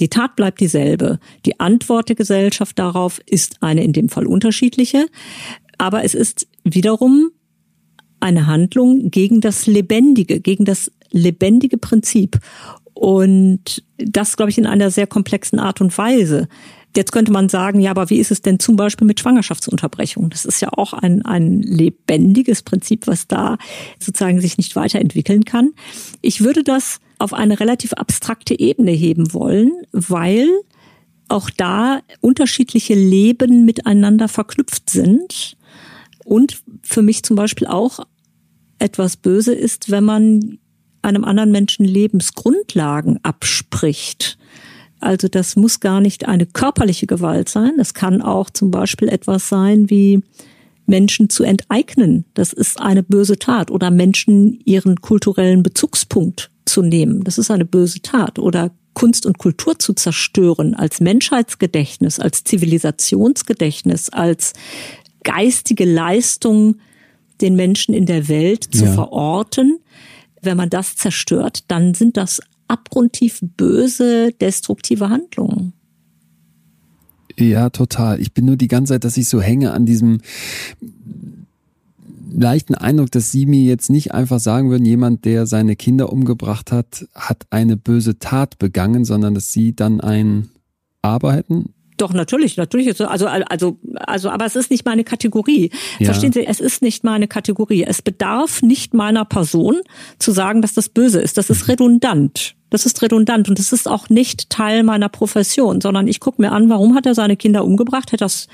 Die 0.00 0.08
Tat 0.08 0.36
bleibt 0.36 0.60
dieselbe. 0.60 1.18
Die 1.46 1.60
Antwort 1.60 2.08
der 2.08 2.16
Gesellschaft 2.16 2.78
darauf 2.78 3.20
ist 3.26 3.62
eine 3.62 3.84
in 3.84 3.92
dem 3.92 4.08
Fall 4.08 4.26
unterschiedliche. 4.26 5.06
Aber 5.78 6.04
es 6.04 6.14
ist 6.14 6.46
wiederum 6.64 7.30
eine 8.20 8.46
Handlung 8.46 9.10
gegen 9.10 9.40
das 9.40 9.66
Lebendige, 9.66 10.40
gegen 10.40 10.64
das 10.64 10.90
lebendige 11.10 11.78
Prinzip. 11.78 12.38
Und 12.94 13.84
das, 13.96 14.36
glaube 14.36 14.50
ich, 14.50 14.58
in 14.58 14.66
einer 14.66 14.90
sehr 14.90 15.06
komplexen 15.06 15.60
Art 15.60 15.80
und 15.80 15.96
Weise. 15.96 16.48
Jetzt 16.96 17.12
könnte 17.12 17.30
man 17.30 17.48
sagen, 17.48 17.80
ja, 17.80 17.92
aber 17.92 18.10
wie 18.10 18.18
ist 18.18 18.32
es 18.32 18.42
denn 18.42 18.58
zum 18.58 18.74
Beispiel 18.74 19.06
mit 19.06 19.20
Schwangerschaftsunterbrechung? 19.20 20.30
Das 20.30 20.44
ist 20.44 20.60
ja 20.60 20.70
auch 20.72 20.94
ein, 20.94 21.24
ein 21.24 21.60
lebendiges 21.62 22.62
Prinzip, 22.62 23.06
was 23.06 23.28
da 23.28 23.56
sozusagen 24.00 24.40
sich 24.40 24.56
nicht 24.56 24.74
weiterentwickeln 24.74 25.44
kann. 25.44 25.70
Ich 26.22 26.40
würde 26.40 26.64
das 26.64 26.98
auf 27.18 27.34
eine 27.34 27.60
relativ 27.60 27.92
abstrakte 27.92 28.58
Ebene 28.58 28.90
heben 28.90 29.32
wollen, 29.32 29.70
weil 29.92 30.48
auch 31.28 31.50
da 31.50 32.00
unterschiedliche 32.20 32.94
Leben 32.94 33.64
miteinander 33.64 34.28
verknüpft 34.28 34.88
sind 34.90 35.57
und 36.28 36.60
für 36.82 37.02
mich 37.02 37.22
zum 37.22 37.36
Beispiel 37.36 37.66
auch 37.66 38.00
etwas 38.78 39.16
böse 39.16 39.54
ist, 39.54 39.90
wenn 39.90 40.04
man 40.04 40.58
einem 41.02 41.24
anderen 41.24 41.50
Menschen 41.50 41.84
Lebensgrundlagen 41.84 43.18
abspricht. 43.22 44.38
Also 45.00 45.28
das 45.28 45.56
muss 45.56 45.80
gar 45.80 46.00
nicht 46.00 46.26
eine 46.26 46.46
körperliche 46.46 47.06
Gewalt 47.06 47.48
sein. 47.48 47.72
Das 47.78 47.94
kann 47.94 48.20
auch 48.20 48.50
zum 48.50 48.70
Beispiel 48.70 49.08
etwas 49.08 49.48
sein 49.48 49.88
wie 49.90 50.22
Menschen 50.86 51.30
zu 51.30 51.44
enteignen. 51.44 52.24
Das 52.34 52.52
ist 52.52 52.80
eine 52.80 53.02
böse 53.02 53.38
Tat. 53.38 53.70
Oder 53.70 53.90
Menschen 53.90 54.60
ihren 54.64 55.00
kulturellen 55.00 55.62
Bezugspunkt 55.62 56.50
zu 56.64 56.82
nehmen. 56.82 57.22
Das 57.24 57.38
ist 57.38 57.50
eine 57.50 57.64
böse 57.64 58.02
Tat. 58.02 58.38
Oder 58.38 58.72
Kunst 58.98 59.26
und 59.26 59.38
Kultur 59.38 59.78
zu 59.78 59.92
zerstören 59.92 60.74
als 60.74 61.00
Menschheitsgedächtnis, 61.00 62.18
als 62.18 62.42
Zivilisationsgedächtnis, 62.42 64.08
als 64.08 64.54
geistige 65.24 65.84
Leistung 65.84 66.76
den 67.40 67.54
Menschen 67.54 67.94
in 67.94 68.06
der 68.06 68.28
Welt 68.28 68.64
zu 68.64 68.84
ja. 68.84 68.92
verorten. 68.92 69.78
Wenn 70.42 70.56
man 70.56 70.70
das 70.70 70.96
zerstört, 70.96 71.64
dann 71.68 71.94
sind 71.94 72.16
das 72.16 72.40
abgrundtief 72.68 73.40
böse, 73.42 74.32
destruktive 74.40 75.08
Handlungen. 75.08 75.72
Ja, 77.36 77.70
total. 77.70 78.20
Ich 78.20 78.32
bin 78.32 78.46
nur 78.46 78.56
die 78.56 78.68
ganze 78.68 78.94
Zeit, 78.94 79.04
dass 79.04 79.16
ich 79.16 79.28
so 79.28 79.40
hänge 79.40 79.72
an 79.72 79.86
diesem 79.86 80.20
leichten 82.30 82.74
Eindruck, 82.74 83.10
dass 83.10 83.30
Sie 83.30 83.46
mir 83.46 83.62
jetzt 83.62 83.90
nicht 83.90 84.12
einfach 84.12 84.40
sagen 84.40 84.70
würden, 84.70 84.84
jemand, 84.84 85.24
der 85.24 85.46
seine 85.46 85.76
Kinder 85.76 86.12
umgebracht 86.12 86.72
hat, 86.72 87.06
hat 87.14 87.46
eine 87.50 87.76
böse 87.76 88.18
Tat 88.18 88.58
begangen, 88.58 89.04
sondern 89.04 89.34
dass 89.34 89.52
Sie 89.52 89.74
dann 89.74 90.00
ein 90.00 90.48
Aber 91.00 91.32
hätten. 91.32 91.74
Doch, 91.98 92.12
natürlich, 92.12 92.56
natürlich. 92.56 92.88
Also, 92.88 93.26
also, 93.26 93.76
also, 93.96 94.30
aber 94.30 94.46
es 94.46 94.56
ist 94.56 94.70
nicht 94.70 94.86
meine 94.86 95.04
Kategorie. 95.04 95.70
Ja. 95.98 96.06
Verstehen 96.06 96.32
Sie, 96.32 96.46
es 96.46 96.60
ist 96.60 96.80
nicht 96.80 97.04
meine 97.04 97.28
Kategorie. 97.28 97.84
Es 97.84 98.02
bedarf 98.02 98.62
nicht 98.62 98.94
meiner 98.94 99.24
Person 99.24 99.80
zu 100.18 100.30
sagen, 100.30 100.62
dass 100.62 100.74
das 100.74 100.88
böse 100.88 101.20
ist. 101.20 101.36
Das 101.36 101.50
ist 101.50 101.62
mhm. 101.62 101.70
redundant. 101.72 102.54
Das 102.70 102.86
ist 102.86 103.00
redundant 103.02 103.48
und 103.48 103.58
das 103.58 103.72
ist 103.72 103.88
auch 103.88 104.10
nicht 104.10 104.50
Teil 104.50 104.82
meiner 104.82 105.08
Profession, 105.08 105.80
sondern 105.80 106.06
ich 106.06 106.20
gucke 106.20 106.40
mir 106.42 106.52
an, 106.52 106.68
warum 106.68 106.94
hat 106.94 107.06
er 107.06 107.14
seine 107.14 107.36
Kinder 107.36 107.64
umgebracht? 107.64 108.12
Hätte 108.12 108.24
das, 108.24 108.46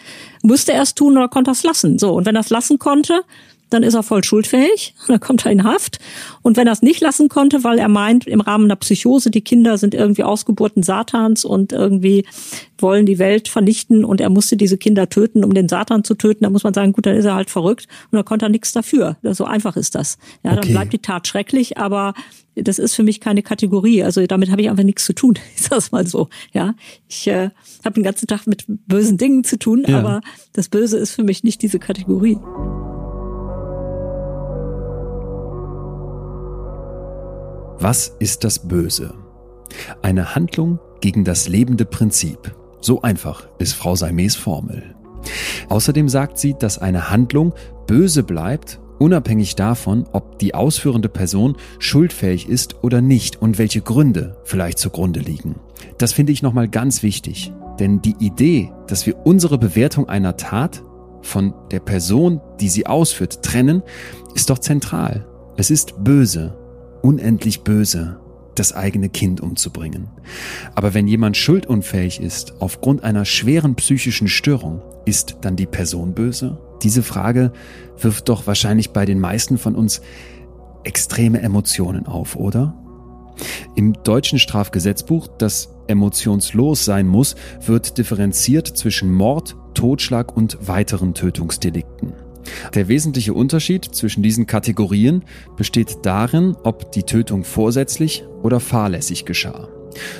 musste 0.42 0.72
er 0.72 0.82
es 0.82 0.94
tun 0.94 1.16
oder 1.16 1.28
konnte 1.28 1.50
er 1.50 1.52
es 1.52 1.64
lassen? 1.64 1.98
So, 1.98 2.12
und 2.12 2.24
wenn 2.24 2.36
er 2.36 2.42
es 2.42 2.50
lassen 2.50 2.78
konnte, 2.78 3.22
dann 3.70 3.82
ist 3.82 3.94
er 3.94 4.02
voll 4.02 4.22
schuldfähig, 4.22 4.94
dann 5.08 5.20
kommt 5.20 5.44
er 5.44 5.52
in 5.52 5.64
Haft. 5.64 5.98
Und 6.42 6.56
wenn 6.56 6.66
er 6.66 6.72
es 6.72 6.82
nicht 6.82 7.00
lassen 7.00 7.28
konnte, 7.28 7.64
weil 7.64 7.78
er 7.78 7.88
meint, 7.88 8.26
im 8.26 8.40
Rahmen 8.40 8.64
einer 8.64 8.76
Psychose, 8.76 9.30
die 9.30 9.40
Kinder 9.40 9.78
sind 9.78 9.94
irgendwie 9.94 10.24
Ausgeburten 10.24 10.82
Satans 10.82 11.44
und 11.44 11.72
irgendwie 11.72 12.24
wollen 12.78 13.06
die 13.06 13.18
Welt 13.18 13.48
vernichten 13.48 14.04
und 14.04 14.20
er 14.20 14.30
musste 14.30 14.56
diese 14.56 14.76
Kinder 14.76 15.08
töten, 15.08 15.44
um 15.44 15.54
den 15.54 15.68
Satan 15.68 16.04
zu 16.04 16.14
töten, 16.14 16.44
dann 16.44 16.52
muss 16.52 16.64
man 16.64 16.74
sagen, 16.74 16.92
gut, 16.92 17.06
dann 17.06 17.16
ist 17.16 17.24
er 17.24 17.34
halt 17.34 17.50
verrückt 17.50 17.86
und 18.10 18.16
dann 18.16 18.24
konnte 18.24 18.46
er 18.46 18.50
nichts 18.50 18.72
dafür. 18.72 19.16
So 19.22 19.44
einfach 19.44 19.76
ist 19.76 19.94
das. 19.94 20.18
Ja, 20.42 20.52
okay. 20.52 20.60
dann 20.60 20.70
bleibt 20.70 20.92
die 20.92 20.98
Tat 20.98 21.26
schrecklich, 21.26 21.78
aber 21.78 22.14
das 22.54 22.78
ist 22.78 22.94
für 22.94 23.02
mich 23.02 23.20
keine 23.20 23.42
Kategorie. 23.42 24.02
Also 24.02 24.24
damit 24.26 24.50
habe 24.50 24.62
ich 24.62 24.70
einfach 24.70 24.84
nichts 24.84 25.04
zu 25.04 25.14
tun. 25.14 25.34
Ich 25.56 25.62
sage 25.62 25.84
mal 25.92 26.06
so. 26.06 26.28
Ja, 26.52 26.74
ich 27.08 27.26
äh, 27.26 27.50
habe 27.84 27.94
den 27.94 28.02
ganzen 28.02 28.26
Tag 28.26 28.46
mit 28.46 28.64
bösen 28.66 29.16
Dingen 29.16 29.44
zu 29.44 29.58
tun, 29.58 29.84
ja. 29.86 29.98
aber 29.98 30.20
das 30.52 30.68
Böse 30.68 30.98
ist 30.98 31.12
für 31.12 31.22
mich 31.22 31.42
nicht 31.42 31.62
diese 31.62 31.78
Kategorie. 31.78 32.38
Was 37.78 38.14
ist 38.18 38.44
das 38.44 38.58
Böse? 38.58 39.14
Eine 40.02 40.34
Handlung 40.34 40.78
gegen 41.00 41.24
das 41.24 41.48
lebende 41.48 41.84
Prinzip. 41.84 42.54
So 42.80 43.02
einfach 43.02 43.48
ist 43.58 43.74
Frau 43.74 43.96
Seimes 43.96 44.36
Formel. 44.36 44.94
Außerdem 45.68 46.08
sagt 46.08 46.38
sie, 46.38 46.54
dass 46.54 46.78
eine 46.78 47.10
Handlung 47.10 47.54
böse 47.86 48.22
bleibt 48.22 48.78
unabhängig 48.98 49.56
davon, 49.56 50.06
ob 50.12 50.38
die 50.38 50.54
ausführende 50.54 51.08
Person 51.08 51.56
schuldfähig 51.78 52.48
ist 52.48 52.82
oder 52.82 53.00
nicht 53.00 53.40
und 53.40 53.58
welche 53.58 53.80
Gründe 53.80 54.36
vielleicht 54.44 54.78
zugrunde 54.78 55.20
liegen. 55.20 55.56
Das 55.98 56.12
finde 56.12 56.32
ich 56.32 56.42
nochmal 56.42 56.68
ganz 56.68 57.02
wichtig, 57.02 57.52
denn 57.78 58.00
die 58.00 58.16
Idee, 58.18 58.72
dass 58.86 59.06
wir 59.06 59.26
unsere 59.26 59.58
Bewertung 59.58 60.08
einer 60.08 60.36
Tat 60.36 60.82
von 61.22 61.54
der 61.70 61.80
Person, 61.80 62.40
die 62.60 62.68
sie 62.68 62.86
ausführt, 62.86 63.42
trennen, 63.42 63.82
ist 64.34 64.50
doch 64.50 64.58
zentral. 64.58 65.26
Es 65.56 65.70
ist 65.70 66.02
böse, 66.02 66.56
unendlich 67.04 67.60
böse, 67.60 68.18
das 68.54 68.72
eigene 68.72 69.10
Kind 69.10 69.42
umzubringen. 69.42 70.08
Aber 70.74 70.94
wenn 70.94 71.06
jemand 71.06 71.36
schuldunfähig 71.36 72.18
ist 72.18 72.54
aufgrund 72.60 73.04
einer 73.04 73.26
schweren 73.26 73.74
psychischen 73.74 74.26
Störung, 74.26 74.80
ist 75.04 75.36
dann 75.42 75.54
die 75.54 75.66
Person 75.66 76.14
böse? 76.14 76.58
Diese 76.82 77.02
Frage 77.02 77.52
wirft 78.00 78.30
doch 78.30 78.46
wahrscheinlich 78.46 78.90
bei 78.90 79.04
den 79.04 79.20
meisten 79.20 79.58
von 79.58 79.74
uns 79.74 80.00
extreme 80.82 81.42
Emotionen 81.42 82.06
auf, 82.06 82.36
oder? 82.36 82.74
Im 83.74 83.92
deutschen 84.04 84.38
Strafgesetzbuch, 84.38 85.28
das 85.28 85.74
emotionslos 85.88 86.86
sein 86.86 87.06
muss, 87.06 87.34
wird 87.66 87.98
differenziert 87.98 88.66
zwischen 88.66 89.12
Mord, 89.12 89.56
Totschlag 89.74 90.34
und 90.34 90.56
weiteren 90.66 91.12
Tötungsdelikten. 91.12 92.23
Der 92.74 92.88
wesentliche 92.88 93.34
Unterschied 93.34 93.84
zwischen 93.84 94.22
diesen 94.22 94.46
Kategorien 94.46 95.24
besteht 95.56 95.98
darin, 96.02 96.56
ob 96.62 96.92
die 96.92 97.02
Tötung 97.04 97.44
vorsätzlich 97.44 98.24
oder 98.42 98.60
fahrlässig 98.60 99.24
geschah. 99.24 99.68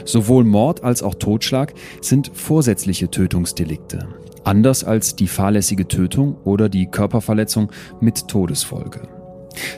Sowohl 0.05 0.45
Mord 0.45 0.85
als 0.85 1.03
auch 1.03 1.15
Totschlag 1.15 1.75
sind 2.01 2.31
vorsätzliche 2.33 3.11
Tötungsdelikte 3.11 4.09
anders 4.45 4.85
als 4.85 5.17
die 5.17 5.27
fahrlässige 5.27 5.89
Tötung 5.89 6.37
oder 6.45 6.69
die 6.69 6.87
Körperverletzung 6.87 7.71
mit 8.01 8.29
Todesfolge. 8.29 9.09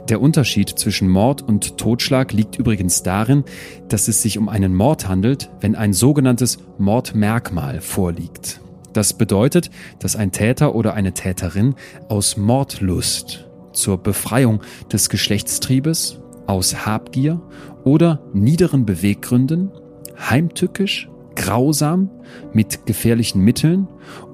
Der 0.09 0.20
Unterschied 0.20 0.70
zwischen 0.70 1.09
Mord 1.09 1.42
und 1.42 1.76
Totschlag 1.76 2.32
liegt 2.32 2.59
übrigens 2.59 3.03
darin, 3.03 3.44
dass 3.88 4.09
es 4.09 4.22
sich 4.22 4.38
um 4.38 4.49
einen 4.49 4.74
Mord 4.74 5.07
handelt, 5.07 5.51
wenn 5.61 5.74
ein 5.74 5.92
sogenanntes 5.92 6.59
Mordmerkmal 6.78 7.80
vorliegt. 7.80 8.61
Das 8.97 9.12
bedeutet, 9.12 9.70
dass 9.99 10.16
ein 10.16 10.32
Täter 10.32 10.74
oder 10.74 10.94
eine 10.94 11.12
Täterin 11.12 11.74
aus 12.09 12.38
Mordlust 12.38 13.47
zur 13.74 13.99
Befreiung 13.99 14.62
des 14.90 15.11
Geschlechtstriebes, 15.11 16.18
aus 16.47 16.86
Habgier 16.86 17.42
oder 17.84 18.22
niederen 18.32 18.86
Beweggründen 18.86 19.70
heimtückisch, 20.18 21.11
grausam, 21.34 22.09
mit 22.55 22.86
gefährlichen 22.86 23.42
Mitteln 23.42 23.86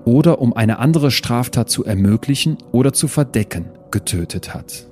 oder 0.04 0.40
um 0.40 0.52
eine 0.52 0.78
andere 0.78 1.10
Straftat 1.10 1.68
zu 1.68 1.84
ermöglichen 1.84 2.56
oder 2.70 2.92
zu 2.92 3.08
verdecken, 3.08 3.64
getötet 3.90 4.54
hat. 4.54 4.86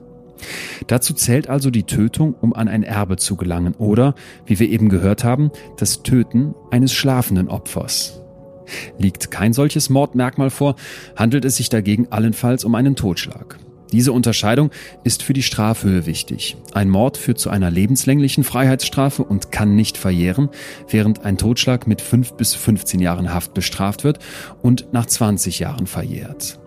Dazu 0.88 1.14
zählt 1.14 1.48
also 1.48 1.70
die 1.70 1.84
Tötung, 1.84 2.34
um 2.40 2.54
an 2.54 2.66
ein 2.66 2.82
Erbe 2.82 3.18
zu 3.18 3.36
gelangen 3.36 3.74
oder, 3.78 4.16
wie 4.46 4.58
wir 4.58 4.68
eben 4.68 4.88
gehört 4.88 5.22
haben, 5.22 5.52
das 5.76 6.02
Töten 6.02 6.56
eines 6.72 6.92
schlafenden 6.92 7.48
Opfers. 7.48 8.19
Liegt 8.98 9.30
kein 9.30 9.52
solches 9.52 9.90
Mordmerkmal 9.90 10.50
vor, 10.50 10.76
handelt 11.16 11.44
es 11.44 11.56
sich 11.56 11.68
dagegen 11.68 12.08
allenfalls 12.10 12.64
um 12.64 12.74
einen 12.74 12.96
Totschlag. 12.96 13.58
Diese 13.92 14.12
Unterscheidung 14.12 14.70
ist 15.02 15.22
für 15.22 15.32
die 15.32 15.42
Strafhöhe 15.42 16.06
wichtig. 16.06 16.56
Ein 16.72 16.88
Mord 16.88 17.16
führt 17.16 17.38
zu 17.38 17.50
einer 17.50 17.70
lebenslänglichen 17.70 18.44
Freiheitsstrafe 18.44 19.24
und 19.24 19.50
kann 19.50 19.74
nicht 19.74 19.98
verjähren, 19.98 20.48
während 20.88 21.24
ein 21.24 21.38
Totschlag 21.38 21.86
mit 21.86 22.00
5 22.00 22.34
bis 22.34 22.54
15 22.54 23.00
Jahren 23.00 23.34
Haft 23.34 23.52
bestraft 23.52 24.04
wird 24.04 24.20
und 24.62 24.92
nach 24.92 25.06
20 25.06 25.58
Jahren 25.58 25.86
verjährt. 25.86 26.60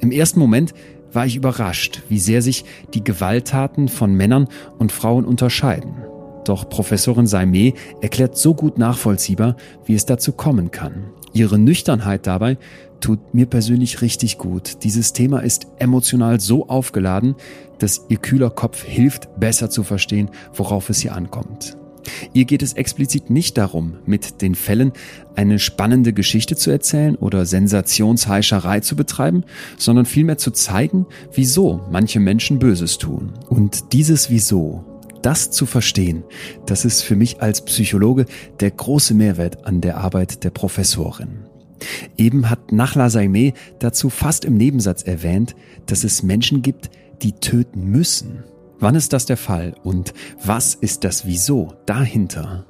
Im 0.00 0.10
ersten 0.10 0.40
Moment 0.40 0.74
war 1.12 1.26
ich 1.26 1.36
überrascht, 1.36 2.02
wie 2.08 2.18
sehr 2.18 2.42
sich 2.42 2.64
die 2.94 3.04
Gewalttaten 3.04 3.88
von 3.88 4.14
Männern 4.14 4.48
und 4.78 4.92
Frauen 4.92 5.24
unterscheiden. 5.24 5.96
Doch 6.44 6.68
Professorin 6.68 7.26
Saimé 7.26 7.74
erklärt 8.00 8.36
so 8.36 8.54
gut 8.54 8.78
nachvollziehbar, 8.78 9.56
wie 9.84 9.94
es 9.94 10.06
dazu 10.06 10.32
kommen 10.32 10.70
kann. 10.70 11.04
Ihre 11.38 11.56
Nüchternheit 11.56 12.26
dabei 12.26 12.58
tut 13.00 13.32
mir 13.32 13.46
persönlich 13.46 14.02
richtig 14.02 14.38
gut. 14.38 14.82
Dieses 14.82 15.12
Thema 15.12 15.38
ist 15.38 15.68
emotional 15.78 16.40
so 16.40 16.68
aufgeladen, 16.68 17.36
dass 17.78 18.06
ihr 18.08 18.16
kühler 18.16 18.50
Kopf 18.50 18.82
hilft, 18.82 19.28
besser 19.38 19.70
zu 19.70 19.84
verstehen, 19.84 20.30
worauf 20.52 20.90
es 20.90 20.98
hier 20.98 21.14
ankommt. 21.14 21.76
Ihr 22.32 22.44
geht 22.44 22.62
es 22.64 22.72
explizit 22.72 23.30
nicht 23.30 23.56
darum, 23.56 23.98
mit 24.04 24.42
den 24.42 24.56
Fällen 24.56 24.90
eine 25.36 25.60
spannende 25.60 26.12
Geschichte 26.12 26.56
zu 26.56 26.72
erzählen 26.72 27.14
oder 27.14 27.46
Sensationsheischerei 27.46 28.80
zu 28.80 28.96
betreiben, 28.96 29.44
sondern 29.76 30.06
vielmehr 30.06 30.38
zu 30.38 30.50
zeigen, 30.50 31.06
wieso 31.32 31.82
manche 31.88 32.18
Menschen 32.18 32.58
Böses 32.58 32.98
tun. 32.98 33.34
Und 33.48 33.92
dieses 33.92 34.28
Wieso, 34.28 34.84
das 35.22 35.50
zu 35.50 35.66
verstehen, 35.66 36.24
das 36.66 36.84
ist 36.84 37.02
für 37.02 37.16
mich 37.16 37.42
als 37.42 37.64
Psychologe 37.64 38.26
der 38.60 38.70
große 38.70 39.14
Mehrwert 39.14 39.66
an 39.66 39.80
der 39.80 39.98
Arbeit 39.98 40.44
der 40.44 40.50
Professorin. 40.50 41.46
Eben 42.16 42.50
hat 42.50 42.72
Nachla 42.72 43.10
Saimeh 43.10 43.54
dazu 43.78 44.10
fast 44.10 44.44
im 44.44 44.56
Nebensatz 44.56 45.02
erwähnt, 45.02 45.54
dass 45.86 46.04
es 46.04 46.22
Menschen 46.22 46.62
gibt, 46.62 46.90
die 47.22 47.32
töten 47.32 47.84
müssen. 47.90 48.44
Wann 48.80 48.94
ist 48.94 49.12
das 49.12 49.26
der 49.26 49.36
Fall 49.36 49.74
und 49.82 50.14
was 50.44 50.74
ist 50.74 51.04
das 51.04 51.26
Wieso 51.26 51.74
dahinter? 51.86 52.66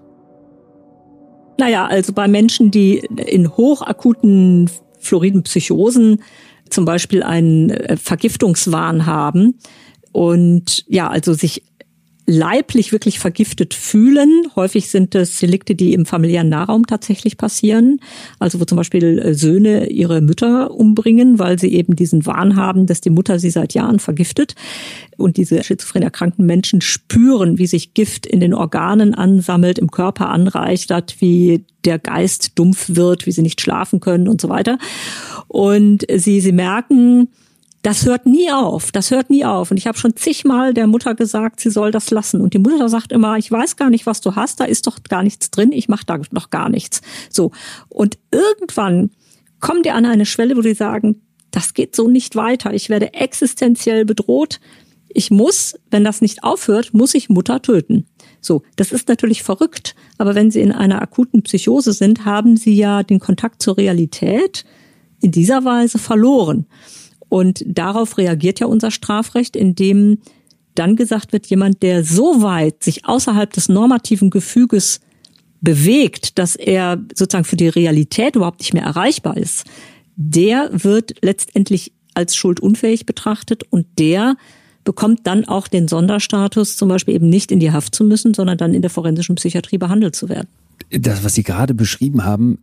Naja, 1.59 1.87
also 1.87 2.13
bei 2.13 2.29
Menschen, 2.29 2.71
die 2.71 2.99
in 2.99 3.49
hochakuten 3.49 4.71
floriden 4.99 5.43
Psychosen 5.43 6.23
zum 6.71 6.85
Beispiel 6.85 7.23
einen 7.23 7.71
äh, 7.71 7.97
Vergiftungswahn 7.97 9.07
haben 9.07 9.59
und 10.13 10.85
ja, 10.89 11.09
also 11.09 11.33
sich 11.35 11.65
leiblich 12.29 12.93
wirklich 12.93 13.19
vergiftet 13.19 13.73
fühlen. 13.73 14.43
Häufig 14.55 14.91
sind 14.91 15.15
es 15.15 15.39
Delikte, 15.39 15.75
die 15.75 15.95
im 15.95 16.05
familiären 16.05 16.51
Nahraum 16.51 16.87
tatsächlich 16.87 17.39
passieren. 17.39 18.01
Also 18.39 18.61
wo 18.61 18.67
zum 18.67 18.77
Beispiel 18.77 19.19
äh, 19.19 19.35
Söhne 19.35 19.89
ihre 19.89 20.21
Mütter 20.21 20.71
umbringen, 20.71 21.39
weil 21.39 21.59
sie 21.59 21.73
eben 21.73 21.97
diesen 21.97 22.27
Wahn 22.27 22.55
haben, 22.55 22.85
dass 22.85 23.01
die 23.01 23.09
Mutter 23.09 23.39
sie 23.39 23.49
seit 23.49 23.73
Jahren 23.73 23.99
vergiftet. 23.99 24.57
Und 25.17 25.39
diese 25.39 25.65
schizophren 25.65 26.03
erkrankten 26.03 26.45
Menschen 26.45 26.83
spüren, 26.83 27.57
wie 27.57 27.67
sich 27.67 27.95
Gift 27.95 28.27
in 28.27 28.41
den 28.41 28.53
Organen 28.53 29.15
ansammelt, 29.15 29.79
im 29.79 29.91
Körper 29.91 30.29
anreichert, 30.29 31.17
wie 31.21 31.65
der 31.87 31.99
Geist 31.99 32.59
dumpf 32.59 32.91
wird, 32.91 33.25
wie 33.25 33.33
sie 33.33 33.43
nicht 33.43 33.63
schlafen 33.63 34.01
können 34.01 34.29
und 34.29 34.43
so 34.43 34.51
weiter. 34.51 34.77
Und 35.47 36.05
sie, 36.15 36.43
sie 36.43 36.53
merken, 36.53 37.29
das 37.89 38.05
hört 38.05 38.27
nie 38.27 38.53
auf, 38.53 38.93
das 38.93 39.11
hört 39.11 39.31
nie 39.31 39.47
auf. 39.47 39.71
Und 39.71 39.79
ich 39.79 39.87
habe 39.87 39.97
schon 39.97 40.15
zigmal 40.15 40.75
der 40.75 40.87
Mutter 40.87 41.15
gesagt, 41.15 41.59
sie 41.59 41.71
soll 41.71 41.91
das 41.91 42.11
lassen. 42.11 42.43
Und 42.43 42.53
die 42.53 42.59
Mutter 42.59 42.87
sagt 42.91 43.13
immer, 43.13 43.39
ich 43.39 43.51
weiß 43.51 43.77
gar 43.77 43.89
nicht, 43.89 44.05
was 44.05 44.21
du 44.21 44.37
hast, 44.37 44.61
da 44.61 44.65
ist 44.65 44.87
doch 44.87 45.03
gar 45.05 45.23
nichts 45.23 45.51
drin, 45.51 45.73
ich 45.73 45.89
mache 45.89 46.05
da 46.05 46.21
noch 46.31 46.51
gar 46.51 46.69
nichts. 46.69 47.01
So. 47.31 47.51
Und 47.89 48.19
irgendwann 48.31 49.09
kommen 49.61 49.83
die 49.83 49.91
an 49.91 50.05
eine 50.05 50.27
Schwelle, 50.27 50.55
wo 50.59 50.61
die 50.61 50.75
sagen, 50.75 51.23
das 51.51 51.73
geht 51.73 51.97
so 51.97 52.09
nicht 52.09 52.37
weiter, 52.37 52.75
ich 52.75 52.91
werde 52.91 53.15
existenziell 53.15 54.05
bedroht. 54.05 54.61
Ich 55.09 55.31
muss, 55.31 55.75
wenn 55.91 56.05
das 56.05 56.21
nicht 56.21 56.45
aufhört, 56.45 56.93
muss 56.93 57.15
ich 57.15 57.31
Mutter 57.31 57.63
töten. 57.63 58.05
So, 58.43 58.65
das 58.77 58.93
ist 58.93 59.09
natürlich 59.09 59.43
verrückt, 59.43 59.95
aber 60.19 60.35
wenn 60.35 60.51
Sie 60.51 60.61
in 60.61 60.73
einer 60.73 61.01
akuten 61.01 61.43
Psychose 61.43 61.95
sind, 61.95 62.27
haben 62.27 62.59
Sie 62.59 62.75
ja 62.75 63.03
den 63.03 63.19
Kontakt 63.19 63.63
zur 63.63 63.79
Realität 63.79 64.67
in 65.23 65.31
dieser 65.31 65.65
Weise 65.65 65.99
verloren. 65.99 66.67
Und 67.29 67.65
darauf 67.67 68.19
reagiert 68.19 68.61
ja 68.61 68.67
unser 68.67 68.91
Strafrecht, 68.91 69.57
indem 69.57 70.19
dann 70.75 70.97
gesagt 70.97 71.33
wird, 71.33 71.47
jemand, 71.47 71.83
der 71.83 72.05
so 72.05 72.43
weit 72.43 72.85
sich 72.85 73.05
außerhalb 73.05 73.53
des 73.53 73.69
normativen 73.69 74.31
Gefüges 74.31 75.01
bewegt, 75.61 76.39
dass 76.39 76.55
er 76.55 77.03
sozusagen 77.15 77.45
für 77.45 77.57
die 77.57 77.69
Realität 77.69 78.37
überhaupt 78.37 78.61
nicht 78.61 78.75
mehr 78.75 78.85
erreichbar 78.85 79.37
ist, 79.37 79.65
der 80.17 80.71
wird 80.73 81.15
letztendlich 81.23 81.93
als 82.15 82.37
schuldunfähig 82.37 83.07
betrachtet 83.07 83.65
und 83.71 83.87
der 83.99 84.37
bekommt 84.85 85.27
dann 85.27 85.45
auch 85.45 85.69
den 85.69 85.87
Sonderstatus, 85.87 86.77
zum 86.77 86.89
Beispiel 86.89 87.15
eben 87.15 87.29
nicht 87.29 87.53
in 87.53 87.61
die 87.61 87.73
Haft 87.73 87.95
zu 87.95 88.05
müssen, 88.05 88.35
sondern 88.35 88.57
dann 88.57 88.73
in 88.73 88.83
der 88.83 88.91
forensischen 88.91 89.35
Psychiatrie 89.35 89.79
behandelt 89.79 90.17
zu 90.17 90.29
werden. 90.29 90.49
Das, 90.91 91.23
was 91.25 91.35
Sie 91.35 91.43
gerade 91.43 91.75
beschrieben 91.75 92.25
haben, 92.25 92.59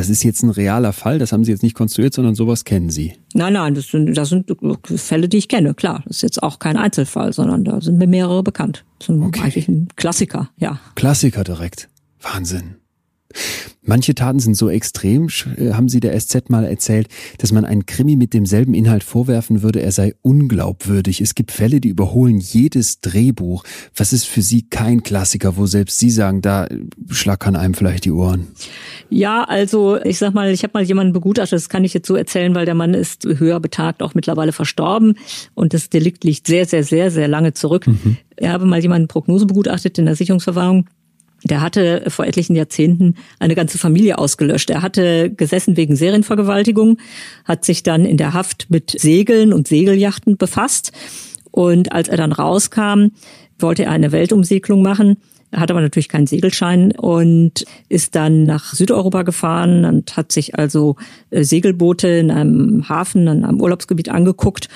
das 0.00 0.08
ist 0.08 0.22
jetzt 0.22 0.42
ein 0.42 0.48
realer 0.48 0.94
Fall, 0.94 1.18
das 1.18 1.30
haben 1.30 1.44
Sie 1.44 1.50
jetzt 1.50 1.62
nicht 1.62 1.74
konstruiert, 1.74 2.14
sondern 2.14 2.34
sowas 2.34 2.64
kennen 2.64 2.88
Sie. 2.88 3.12
Nein, 3.34 3.52
nein, 3.52 3.74
das 3.74 3.88
sind, 3.88 4.14
das 4.16 4.30
sind 4.30 4.50
Fälle, 4.96 5.28
die 5.28 5.36
ich 5.36 5.48
kenne, 5.48 5.74
klar. 5.74 6.02
Das 6.06 6.16
ist 6.16 6.22
jetzt 6.22 6.42
auch 6.42 6.58
kein 6.58 6.78
Einzelfall, 6.78 7.34
sondern 7.34 7.64
da 7.64 7.82
sind 7.82 7.98
mir 7.98 8.06
mehrere 8.06 8.42
bekannt. 8.42 8.86
Das 8.98 9.10
okay. 9.10 9.42
eigentlich 9.42 9.68
ein 9.68 9.88
Klassiker, 9.96 10.48
ja. 10.56 10.80
Klassiker 10.94 11.44
direkt. 11.44 11.90
Wahnsinn. 12.22 12.76
Manche 13.82 14.14
Taten 14.14 14.40
sind 14.40 14.56
so 14.56 14.68
extrem, 14.68 15.28
äh, 15.56 15.72
haben 15.72 15.88
Sie 15.88 16.00
der 16.00 16.18
SZ 16.18 16.50
mal 16.50 16.64
erzählt, 16.64 17.08
dass 17.38 17.50
man 17.50 17.64
einen 17.64 17.86
Krimi 17.86 18.14
mit 18.14 18.34
demselben 18.34 18.74
Inhalt 18.74 19.02
vorwerfen 19.02 19.62
würde, 19.62 19.80
er 19.80 19.90
sei 19.90 20.14
unglaubwürdig. 20.22 21.20
Es 21.20 21.34
gibt 21.34 21.50
Fälle, 21.50 21.80
die 21.80 21.88
überholen 21.88 22.38
jedes 22.38 23.00
Drehbuch. 23.00 23.64
Was 23.96 24.12
ist 24.12 24.26
für 24.26 24.42
Sie 24.42 24.68
kein 24.68 25.02
Klassiker, 25.02 25.56
wo 25.56 25.66
selbst 25.66 25.98
Sie 25.98 26.10
sagen, 26.10 26.42
da 26.42 26.68
schlackern 27.08 27.56
einem 27.56 27.74
vielleicht 27.74 28.04
die 28.04 28.12
Ohren? 28.12 28.48
Ja, 29.08 29.44
also 29.44 29.96
ich 30.02 30.18
sag 30.18 30.34
mal, 30.34 30.50
ich 30.52 30.62
habe 30.62 30.72
mal 30.74 30.84
jemanden 30.84 31.12
begutachtet, 31.12 31.56
das 31.56 31.68
kann 31.68 31.84
ich 31.84 31.94
jetzt 31.94 32.06
so 32.06 32.16
erzählen, 32.16 32.54
weil 32.54 32.66
der 32.66 32.74
Mann 32.74 32.94
ist 32.94 33.24
höher 33.24 33.60
betagt, 33.60 34.02
auch 34.02 34.14
mittlerweile 34.14 34.52
verstorben 34.52 35.16
und 35.54 35.72
das 35.72 35.88
Delikt 35.88 36.22
liegt 36.22 36.46
sehr, 36.46 36.66
sehr, 36.66 36.84
sehr, 36.84 37.10
sehr 37.10 37.28
lange 37.28 37.54
zurück. 37.54 37.86
Mhm. 37.86 38.18
Ich 38.38 38.48
habe 38.48 38.66
mal 38.66 38.80
jemanden 38.80 39.08
Prognose 39.08 39.46
begutachtet 39.46 39.98
in 39.98 40.06
der 40.06 40.16
Sicherungsverwahrung 40.16 40.86
der 41.44 41.60
hatte 41.60 42.04
vor 42.08 42.26
etlichen 42.26 42.54
Jahrzehnten 42.54 43.14
eine 43.38 43.54
ganze 43.54 43.78
Familie 43.78 44.18
ausgelöscht. 44.18 44.70
Er 44.70 44.82
hatte 44.82 45.30
gesessen 45.30 45.76
wegen 45.76 45.96
Serienvergewaltigung, 45.96 46.98
hat 47.44 47.64
sich 47.64 47.82
dann 47.82 48.04
in 48.04 48.16
der 48.16 48.34
Haft 48.34 48.70
mit 48.70 48.90
Segeln 48.98 49.52
und 49.52 49.66
Segeljachten 49.66 50.36
befasst. 50.36 50.92
Und 51.50 51.92
als 51.92 52.08
er 52.08 52.16
dann 52.16 52.32
rauskam, 52.32 53.08
wollte 53.58 53.84
er 53.84 53.90
eine 53.90 54.12
Weltumsegelung 54.12 54.82
machen, 54.82 55.16
hat 55.52 55.70
aber 55.70 55.80
natürlich 55.80 56.08
keinen 56.08 56.26
Segelschein 56.26 56.92
und 56.92 57.64
ist 57.88 58.14
dann 58.14 58.44
nach 58.44 58.72
Südeuropa 58.72 59.22
gefahren 59.22 59.84
und 59.84 60.16
hat 60.16 60.30
sich 60.30 60.56
also 60.56 60.96
äh, 61.30 61.42
Segelboote 61.42 62.06
in 62.06 62.30
einem 62.30 62.88
Hafen, 62.88 63.26
in 63.26 63.44
einem 63.44 63.60
Urlaubsgebiet 63.60 64.10
angeguckt 64.10 64.68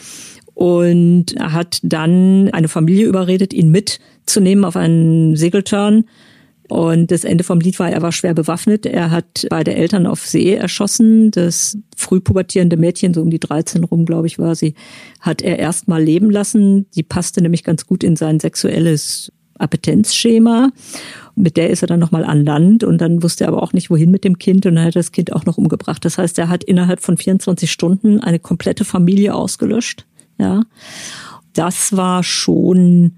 und 0.54 1.26
hat 1.38 1.78
dann 1.82 2.50
eine 2.52 2.68
Familie 2.68 3.06
überredet, 3.06 3.52
ihn 3.52 3.70
mitzunehmen 3.70 4.64
auf 4.64 4.76
einen 4.76 5.36
Segelturn 5.36 6.04
und 6.68 7.10
das 7.10 7.24
Ende 7.24 7.44
vom 7.44 7.60
Lied 7.60 7.78
war, 7.78 7.90
er 7.90 8.00
war 8.00 8.12
schwer 8.12 8.32
bewaffnet. 8.32 8.86
Er 8.86 9.10
hat 9.10 9.46
beide 9.50 9.74
Eltern 9.74 10.06
auf 10.06 10.26
See 10.26 10.54
erschossen. 10.54 11.30
Das 11.30 11.76
früh 11.96 12.20
pubertierende 12.20 12.76
Mädchen, 12.76 13.12
so 13.12 13.20
um 13.20 13.30
die 13.30 13.40
13 13.40 13.84
rum, 13.84 14.06
glaube 14.06 14.26
ich, 14.26 14.38
war 14.38 14.54
sie, 14.54 14.74
hat 15.20 15.42
er 15.42 15.58
erst 15.58 15.88
mal 15.88 16.02
leben 16.02 16.30
lassen. 16.30 16.86
Die 16.94 17.02
passte 17.02 17.42
nämlich 17.42 17.64
ganz 17.64 17.86
gut 17.86 18.02
in 18.02 18.16
sein 18.16 18.40
sexuelles 18.40 19.30
Appetenzschema. 19.58 20.70
Mit 21.36 21.56
der 21.56 21.68
ist 21.68 21.82
er 21.82 21.88
dann 21.88 22.00
nochmal 22.00 22.24
an 22.24 22.44
Land 22.44 22.82
und 22.82 22.98
dann 22.98 23.22
wusste 23.22 23.44
er 23.44 23.48
aber 23.48 23.62
auch 23.62 23.72
nicht, 23.72 23.90
wohin 23.90 24.10
mit 24.10 24.24
dem 24.24 24.38
Kind 24.38 24.64
und 24.64 24.76
dann 24.76 24.84
hat 24.84 24.96
er 24.96 25.00
das 25.00 25.12
Kind 25.12 25.32
auch 25.32 25.44
noch 25.44 25.58
umgebracht. 25.58 26.04
Das 26.04 26.16
heißt, 26.16 26.38
er 26.38 26.48
hat 26.48 26.64
innerhalb 26.64 27.00
von 27.00 27.18
24 27.18 27.70
Stunden 27.70 28.20
eine 28.20 28.38
komplette 28.38 28.84
Familie 28.84 29.34
ausgelöscht. 29.34 30.06
Ja, 30.38 30.62
das 31.52 31.96
war 31.96 32.22
schon 32.22 33.16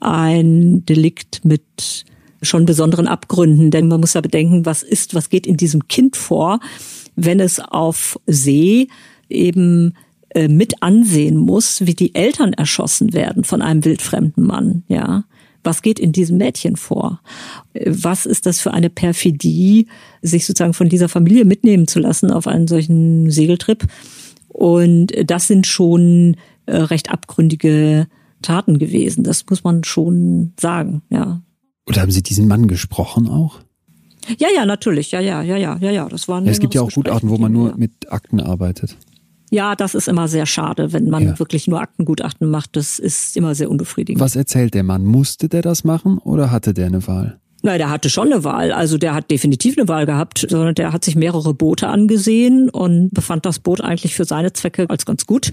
ein 0.00 0.84
Delikt 0.86 1.44
mit 1.44 2.04
schon 2.42 2.66
besonderen 2.66 3.06
Abgründen, 3.06 3.70
denn 3.70 3.88
man 3.88 4.00
muss 4.00 4.14
ja 4.14 4.20
bedenken, 4.20 4.66
was 4.66 4.82
ist, 4.82 5.14
was 5.14 5.30
geht 5.30 5.46
in 5.46 5.56
diesem 5.56 5.88
Kind 5.88 6.16
vor, 6.16 6.60
wenn 7.14 7.40
es 7.40 7.60
auf 7.60 8.18
See 8.26 8.88
eben 9.28 9.94
äh, 10.30 10.48
mit 10.48 10.82
ansehen 10.82 11.36
muss, 11.36 11.86
wie 11.86 11.94
die 11.94 12.14
Eltern 12.14 12.52
erschossen 12.52 13.12
werden 13.12 13.44
von 13.44 13.62
einem 13.62 13.84
wildfremden 13.84 14.46
Mann, 14.46 14.84
ja. 14.88 15.24
Was 15.64 15.82
geht 15.82 15.98
in 15.98 16.12
diesem 16.12 16.36
Mädchen 16.36 16.76
vor? 16.76 17.20
Was 17.86 18.24
ist 18.24 18.46
das 18.46 18.60
für 18.60 18.72
eine 18.72 18.88
Perfidie, 18.88 19.88
sich 20.22 20.46
sozusagen 20.46 20.74
von 20.74 20.88
dieser 20.88 21.08
Familie 21.08 21.44
mitnehmen 21.44 21.88
zu 21.88 21.98
lassen 21.98 22.30
auf 22.30 22.46
einen 22.46 22.68
solchen 22.68 23.32
Segeltrip? 23.32 23.84
Und 24.46 25.12
das 25.24 25.48
sind 25.48 25.66
schon 25.66 26.36
äh, 26.66 26.76
recht 26.76 27.10
abgründige 27.10 28.06
Taten 28.42 28.78
gewesen. 28.78 29.24
Das 29.24 29.44
muss 29.50 29.64
man 29.64 29.82
schon 29.82 30.52
sagen, 30.58 31.02
ja. 31.10 31.42
Oder 31.86 32.02
haben 32.02 32.10
Sie 32.10 32.22
diesen 32.22 32.48
Mann 32.48 32.68
gesprochen 32.68 33.28
auch? 33.28 33.60
Ja, 34.38 34.48
ja, 34.54 34.66
natürlich. 34.66 35.12
Ja, 35.12 35.20
ja, 35.20 35.42
ja, 35.42 35.56
ja, 35.56 35.78
ja, 35.80 35.90
ja. 35.90 36.08
Das 36.08 36.26
war 36.28 36.42
ja, 36.42 36.50
Es 36.50 36.58
gibt 36.58 36.74
ja 36.74 36.80
auch 36.80 36.86
Gespräch 36.86 37.04
Gutachten, 37.04 37.30
wo 37.30 37.38
man 37.38 37.52
nur 37.52 37.70
ja. 37.70 37.76
mit 37.76 38.10
Akten 38.10 38.40
arbeitet. 38.40 38.96
Ja, 39.50 39.76
das 39.76 39.94
ist 39.94 40.08
immer 40.08 40.26
sehr 40.26 40.46
schade, 40.46 40.92
wenn 40.92 41.08
man 41.08 41.22
ja. 41.22 41.38
wirklich 41.38 41.68
nur 41.68 41.80
Aktengutachten 41.80 42.50
macht. 42.50 42.74
Das 42.74 42.98
ist 42.98 43.36
immer 43.36 43.54
sehr 43.54 43.70
unbefriedigend. 43.70 44.20
Was 44.20 44.34
erzählt 44.34 44.74
der 44.74 44.82
Mann? 44.82 45.04
Musste 45.04 45.48
der 45.48 45.62
das 45.62 45.84
machen 45.84 46.18
oder 46.18 46.50
hatte 46.50 46.74
der 46.74 46.86
eine 46.86 47.06
Wahl? 47.06 47.38
Nein, 47.66 47.78
der 47.78 47.90
hatte 47.90 48.10
schon 48.10 48.32
eine 48.32 48.44
Wahl. 48.44 48.70
Also 48.70 48.96
der 48.96 49.12
hat 49.12 49.28
definitiv 49.28 49.76
eine 49.76 49.88
Wahl 49.88 50.06
gehabt, 50.06 50.46
sondern 50.48 50.76
der 50.76 50.92
hat 50.92 51.04
sich 51.04 51.16
mehrere 51.16 51.52
Boote 51.52 51.88
angesehen 51.88 52.70
und 52.70 53.10
befand 53.12 53.44
das 53.44 53.58
Boot 53.58 53.80
eigentlich 53.80 54.14
für 54.14 54.24
seine 54.24 54.52
Zwecke 54.52 54.88
als 54.88 55.04
ganz 55.04 55.26
gut. 55.26 55.50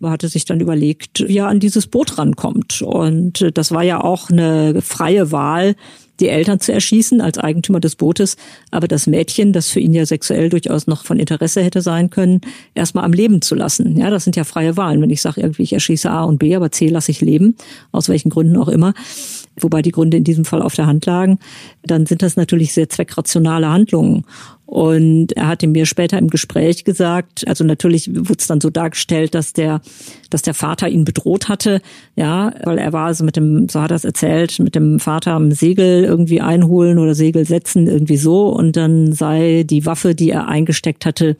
Man 0.00 0.10
hatte 0.10 0.26
sich 0.26 0.44
dann 0.44 0.58
überlegt, 0.58 1.24
wie 1.28 1.38
er 1.38 1.46
an 1.46 1.60
dieses 1.60 1.86
Boot 1.86 2.18
rankommt. 2.18 2.82
Und 2.82 3.48
das 3.54 3.70
war 3.70 3.84
ja 3.84 4.02
auch 4.02 4.28
eine 4.28 4.82
freie 4.82 5.30
Wahl 5.30 5.76
die 6.20 6.28
Eltern 6.28 6.60
zu 6.60 6.72
erschießen 6.72 7.20
als 7.20 7.38
Eigentümer 7.38 7.80
des 7.80 7.96
Bootes, 7.96 8.36
aber 8.70 8.86
das 8.86 9.06
Mädchen, 9.06 9.52
das 9.52 9.70
für 9.70 9.80
ihn 9.80 9.94
ja 9.94 10.06
sexuell 10.06 10.50
durchaus 10.50 10.86
noch 10.86 11.04
von 11.04 11.18
Interesse 11.18 11.62
hätte 11.62 11.80
sein 11.80 12.10
können, 12.10 12.42
erstmal 12.74 13.04
am 13.04 13.12
Leben 13.12 13.42
zu 13.42 13.54
lassen. 13.54 13.96
Ja, 13.96 14.10
das 14.10 14.24
sind 14.24 14.36
ja 14.36 14.44
freie 14.44 14.76
Wahlen. 14.76 15.00
Wenn 15.00 15.10
ich 15.10 15.22
sage, 15.22 15.40
irgendwie 15.40 15.62
ich 15.62 15.72
erschieße 15.72 16.10
A 16.10 16.24
und 16.24 16.38
B, 16.38 16.54
aber 16.54 16.70
C 16.70 16.88
lasse 16.88 17.10
ich 17.10 17.20
leben, 17.20 17.56
aus 17.90 18.08
welchen 18.08 18.30
Gründen 18.30 18.56
auch 18.56 18.68
immer, 18.68 18.94
wobei 19.60 19.82
die 19.82 19.92
Gründe 19.92 20.16
in 20.16 20.24
diesem 20.24 20.44
Fall 20.44 20.62
auf 20.62 20.74
der 20.74 20.86
Hand 20.86 21.06
lagen, 21.06 21.38
dann 21.82 22.06
sind 22.06 22.22
das 22.22 22.36
natürlich 22.36 22.72
sehr 22.72 22.88
zweckrationale 22.88 23.68
Handlungen. 23.68 24.24
Und 24.72 25.32
er 25.32 25.48
hatte 25.48 25.66
mir 25.66 25.84
später 25.84 26.16
im 26.16 26.28
Gespräch 26.28 26.84
gesagt, 26.84 27.46
also 27.46 27.62
natürlich 27.62 28.08
wurde 28.08 28.38
es 28.38 28.46
dann 28.46 28.62
so 28.62 28.70
dargestellt, 28.70 29.34
dass 29.34 29.52
der, 29.52 29.82
dass 30.30 30.40
der 30.40 30.54
Vater 30.54 30.88
ihn 30.88 31.04
bedroht 31.04 31.50
hatte, 31.50 31.82
ja, 32.16 32.54
weil 32.64 32.78
er 32.78 32.94
war 32.94 33.04
also 33.04 33.22
mit 33.22 33.36
dem, 33.36 33.68
so 33.68 33.82
hat 33.82 33.90
er 33.90 33.96
es 33.96 34.06
erzählt, 34.06 34.60
mit 34.60 34.74
dem 34.74 34.98
Vater 34.98 35.32
am 35.32 35.52
Segel 35.52 36.04
irgendwie 36.04 36.40
einholen 36.40 36.98
oder 36.98 37.14
Segel 37.14 37.44
setzen, 37.44 37.86
irgendwie 37.86 38.16
so. 38.16 38.48
Und 38.48 38.78
dann 38.78 39.12
sei 39.12 39.66
die 39.68 39.84
Waffe, 39.84 40.14
die 40.14 40.30
er 40.30 40.48
eingesteckt 40.48 41.04
hatte, 41.04 41.36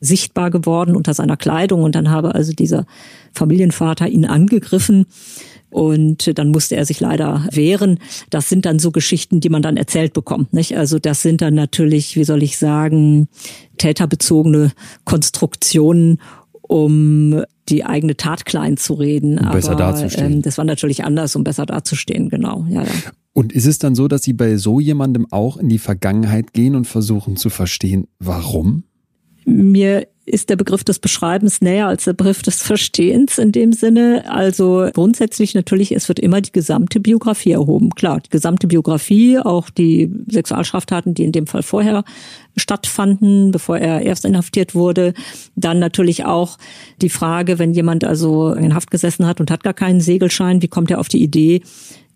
sichtbar 0.00 0.52
geworden 0.52 0.94
unter 0.94 1.14
seiner 1.14 1.36
Kleidung. 1.36 1.82
Und 1.82 1.96
dann 1.96 2.10
habe 2.10 2.36
also 2.36 2.52
dieser 2.52 2.86
Familienvater 3.32 4.06
ihn 4.06 4.24
angegriffen 4.24 5.06
und 5.70 6.38
dann 6.38 6.48
musste 6.48 6.76
er 6.76 6.84
sich 6.84 7.00
leider 7.00 7.46
wehren. 7.52 7.98
Das 8.30 8.48
sind 8.48 8.64
dann 8.64 8.78
so 8.78 8.90
Geschichten, 8.90 9.40
die 9.40 9.50
man 9.50 9.62
dann 9.62 9.76
erzählt 9.76 10.12
bekommt. 10.12 10.52
Nicht? 10.54 10.76
Also 10.76 10.98
das 10.98 11.22
sind 11.22 11.42
dann 11.42 11.54
natürlich, 11.54 12.16
wie 12.16 12.24
soll 12.24 12.42
ich 12.42 12.56
sagen, 12.56 12.67
täterbezogene 13.78 14.72
Konstruktionen, 15.04 16.20
um 16.62 17.42
die 17.68 17.84
eigene 17.84 18.16
Tat 18.16 18.44
klein 18.44 18.76
zu 18.76 18.94
reden. 18.94 19.38
Um 19.38 19.50
besser 19.50 19.72
Aber, 19.72 19.92
dazustehen. 19.92 20.34
Ähm, 20.34 20.42
das 20.42 20.58
war 20.58 20.64
natürlich 20.64 21.04
anders, 21.04 21.34
um 21.36 21.44
besser 21.44 21.66
dazustehen, 21.66 22.28
genau. 22.28 22.66
Ja, 22.68 22.82
ja. 22.82 22.90
Und 23.32 23.52
ist 23.52 23.66
es 23.66 23.78
dann 23.78 23.94
so, 23.94 24.08
dass 24.08 24.22
Sie 24.22 24.32
bei 24.32 24.56
so 24.56 24.80
jemandem 24.80 25.26
auch 25.30 25.58
in 25.58 25.68
die 25.68 25.78
Vergangenheit 25.78 26.52
gehen 26.52 26.74
und 26.74 26.86
versuchen 26.86 27.36
zu 27.36 27.50
verstehen, 27.50 28.08
warum? 28.18 28.84
Mir 29.44 30.08
ist 30.28 30.50
der 30.50 30.56
Begriff 30.56 30.84
des 30.84 30.98
Beschreibens 30.98 31.60
näher 31.60 31.88
als 31.88 32.04
der 32.04 32.12
Begriff 32.12 32.42
des 32.42 32.62
Verstehens 32.62 33.38
in 33.38 33.52
dem 33.52 33.72
Sinne. 33.72 34.24
Also 34.28 34.88
grundsätzlich 34.92 35.54
natürlich, 35.54 35.92
es 35.92 36.08
wird 36.08 36.18
immer 36.18 36.40
die 36.40 36.52
gesamte 36.52 37.00
Biografie 37.00 37.52
erhoben. 37.52 37.90
Klar, 37.90 38.20
die 38.20 38.30
gesamte 38.30 38.66
Biografie, 38.66 39.38
auch 39.38 39.70
die 39.70 40.10
Sexualstraftaten, 40.28 41.14
die 41.14 41.24
in 41.24 41.32
dem 41.32 41.46
Fall 41.46 41.62
vorher 41.62 42.04
stattfanden, 42.56 43.50
bevor 43.50 43.78
er 43.78 44.02
erst 44.02 44.24
inhaftiert 44.24 44.74
wurde. 44.74 45.14
Dann 45.56 45.78
natürlich 45.78 46.24
auch 46.24 46.58
die 47.00 47.10
Frage, 47.10 47.58
wenn 47.58 47.72
jemand 47.72 48.04
also 48.04 48.52
in 48.52 48.74
Haft 48.74 48.90
gesessen 48.90 49.26
hat 49.26 49.40
und 49.40 49.50
hat 49.50 49.62
gar 49.62 49.74
keinen 49.74 50.00
Segelschein, 50.00 50.62
wie 50.62 50.68
kommt 50.68 50.90
er 50.90 51.00
auf 51.00 51.08
die 51.08 51.22
Idee, 51.22 51.62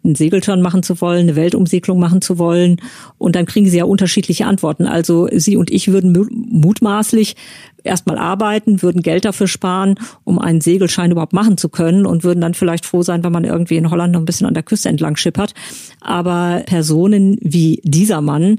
einen 0.04 0.14
Segelturn 0.14 0.60
machen 0.60 0.82
zu 0.82 1.00
wollen, 1.00 1.20
eine 1.20 1.36
Weltumsegelung 1.36 1.98
machen 1.98 2.20
zu 2.20 2.38
wollen. 2.38 2.80
Und 3.18 3.36
dann 3.36 3.46
kriegen 3.46 3.68
sie 3.68 3.78
ja 3.78 3.84
unterschiedliche 3.84 4.46
Antworten. 4.46 4.86
Also 4.86 5.28
Sie 5.32 5.56
und 5.56 5.70
ich 5.70 5.88
würden 5.88 6.12
mutmaßlich 6.50 7.36
erstmal 7.84 8.18
arbeiten, 8.18 8.82
würden 8.82 9.02
Geld 9.02 9.24
dafür 9.24 9.48
sparen, 9.48 9.96
um 10.24 10.38
einen 10.38 10.60
Segelschein 10.60 11.10
überhaupt 11.10 11.32
machen 11.32 11.56
zu 11.56 11.68
können 11.68 12.06
und 12.06 12.24
würden 12.24 12.40
dann 12.40 12.54
vielleicht 12.54 12.86
froh 12.86 13.02
sein, 13.02 13.24
wenn 13.24 13.32
man 13.32 13.44
irgendwie 13.44 13.76
in 13.76 13.90
Holland 13.90 14.12
noch 14.12 14.20
ein 14.20 14.26
bisschen 14.26 14.46
an 14.46 14.54
der 14.54 14.62
Küste 14.62 14.88
entlang 14.88 15.16
schippert. 15.16 15.54
Aber 16.00 16.62
Personen 16.66 17.38
wie 17.40 17.80
dieser 17.84 18.20
Mann, 18.20 18.58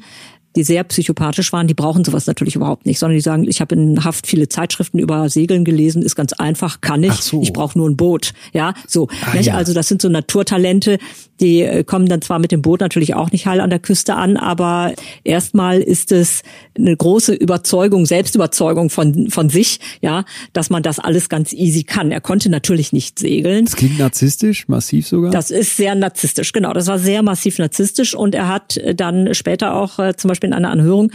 die 0.55 0.63
sehr 0.63 0.83
psychopathisch 0.83 1.51
waren, 1.51 1.67
die 1.67 1.73
brauchen 1.73 2.03
sowas 2.03 2.27
natürlich 2.27 2.55
überhaupt 2.55 2.85
nicht, 2.85 2.99
sondern 2.99 3.15
die 3.15 3.21
sagen, 3.21 3.47
ich 3.47 3.61
habe 3.61 3.75
in 3.75 4.03
Haft 4.03 4.27
viele 4.27 4.49
Zeitschriften 4.49 4.99
über 4.99 5.29
Segeln 5.29 5.65
gelesen, 5.65 6.01
ist 6.01 6.15
ganz 6.15 6.33
einfach, 6.33 6.81
kann 6.81 7.03
ich, 7.03 7.13
so. 7.13 7.41
ich 7.41 7.53
brauche 7.53 7.77
nur 7.77 7.89
ein 7.89 7.97
Boot. 7.97 8.33
Ja, 8.53 8.73
so. 8.87 9.07
Ah, 9.25 9.37
ja. 9.39 9.55
Also 9.55 9.73
das 9.73 9.87
sind 9.87 10.01
so 10.01 10.09
Naturtalente, 10.09 10.99
die 11.39 11.61
äh, 11.61 11.83
kommen 11.83 12.07
dann 12.07 12.21
zwar 12.21 12.39
mit 12.39 12.51
dem 12.51 12.61
Boot 12.61 12.81
natürlich 12.81 13.15
auch 13.15 13.31
nicht 13.31 13.47
heil 13.47 13.61
an 13.61 13.69
der 13.69 13.79
Küste 13.79 14.15
an, 14.15 14.37
aber 14.37 14.93
erstmal 15.23 15.81
ist 15.81 16.11
es 16.11 16.43
eine 16.77 16.95
große 16.95 17.33
Überzeugung, 17.33 18.05
Selbstüberzeugung 18.05 18.89
von, 18.89 19.29
von 19.29 19.49
sich, 19.49 19.79
ja, 20.01 20.23
dass 20.53 20.69
man 20.69 20.83
das 20.83 20.99
alles 20.99 21.29
ganz 21.29 21.53
easy 21.53 21.83
kann. 21.83 22.11
Er 22.11 22.21
konnte 22.21 22.49
natürlich 22.49 22.93
nicht 22.93 23.19
segeln. 23.19 23.65
Das 23.65 23.75
klingt 23.75 23.97
narzisstisch, 23.97 24.67
massiv 24.67 25.07
sogar. 25.07 25.31
Das 25.31 25.51
ist 25.51 25.77
sehr 25.77 25.95
narzisstisch, 25.95 26.53
genau. 26.53 26.73
Das 26.73 26.87
war 26.87 26.99
sehr 26.99 27.23
massiv 27.23 27.57
narzisstisch 27.57 28.13
und 28.13 28.35
er 28.35 28.47
hat 28.47 28.79
dann 28.95 29.33
später 29.33 29.75
auch 29.75 29.99
äh, 29.99 30.15
zum 30.15 30.29
Beispiel 30.29 30.42
Beispiel 30.43 30.47
in 30.49 30.53
einer 30.53 30.71
Anhörung 30.71 31.11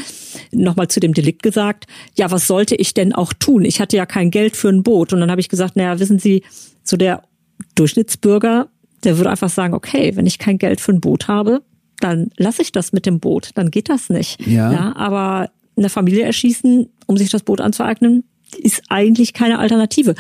nochmal 0.52 0.88
zu 0.88 1.00
dem 1.00 1.14
Delikt 1.14 1.42
gesagt, 1.42 1.86
ja, 2.16 2.30
was 2.30 2.46
sollte 2.46 2.74
ich 2.74 2.94
denn 2.94 3.12
auch 3.12 3.32
tun? 3.32 3.64
Ich 3.64 3.80
hatte 3.80 3.96
ja 3.96 4.06
kein 4.06 4.30
Geld 4.30 4.56
für 4.56 4.68
ein 4.68 4.82
Boot. 4.82 5.12
Und 5.12 5.20
dann 5.20 5.30
habe 5.30 5.40
ich 5.40 5.48
gesagt, 5.48 5.76
naja, 5.76 5.98
wissen 5.98 6.18
Sie, 6.18 6.42
so 6.82 6.96
der 6.96 7.22
Durchschnittsbürger, 7.74 8.68
der 9.04 9.16
würde 9.16 9.30
einfach 9.30 9.50
sagen, 9.50 9.74
okay, 9.74 10.16
wenn 10.16 10.26
ich 10.26 10.38
kein 10.38 10.58
Geld 10.58 10.80
für 10.80 10.92
ein 10.92 11.00
Boot 11.00 11.28
habe, 11.28 11.62
dann 12.00 12.30
lasse 12.36 12.62
ich 12.62 12.72
das 12.72 12.92
mit 12.92 13.06
dem 13.06 13.20
Boot, 13.20 13.50
dann 13.54 13.70
geht 13.70 13.88
das 13.88 14.08
nicht. 14.08 14.40
Ja. 14.46 14.72
ja 14.72 14.96
aber 14.96 15.50
eine 15.76 15.88
Familie 15.88 16.24
erschießen, 16.24 16.88
um 17.06 17.16
sich 17.16 17.30
das 17.30 17.42
Boot 17.42 17.60
anzueignen, 17.60 18.24
ist 18.56 18.82
eigentlich 18.88 19.32
keine 19.32 19.58
Alternative. 19.58 20.14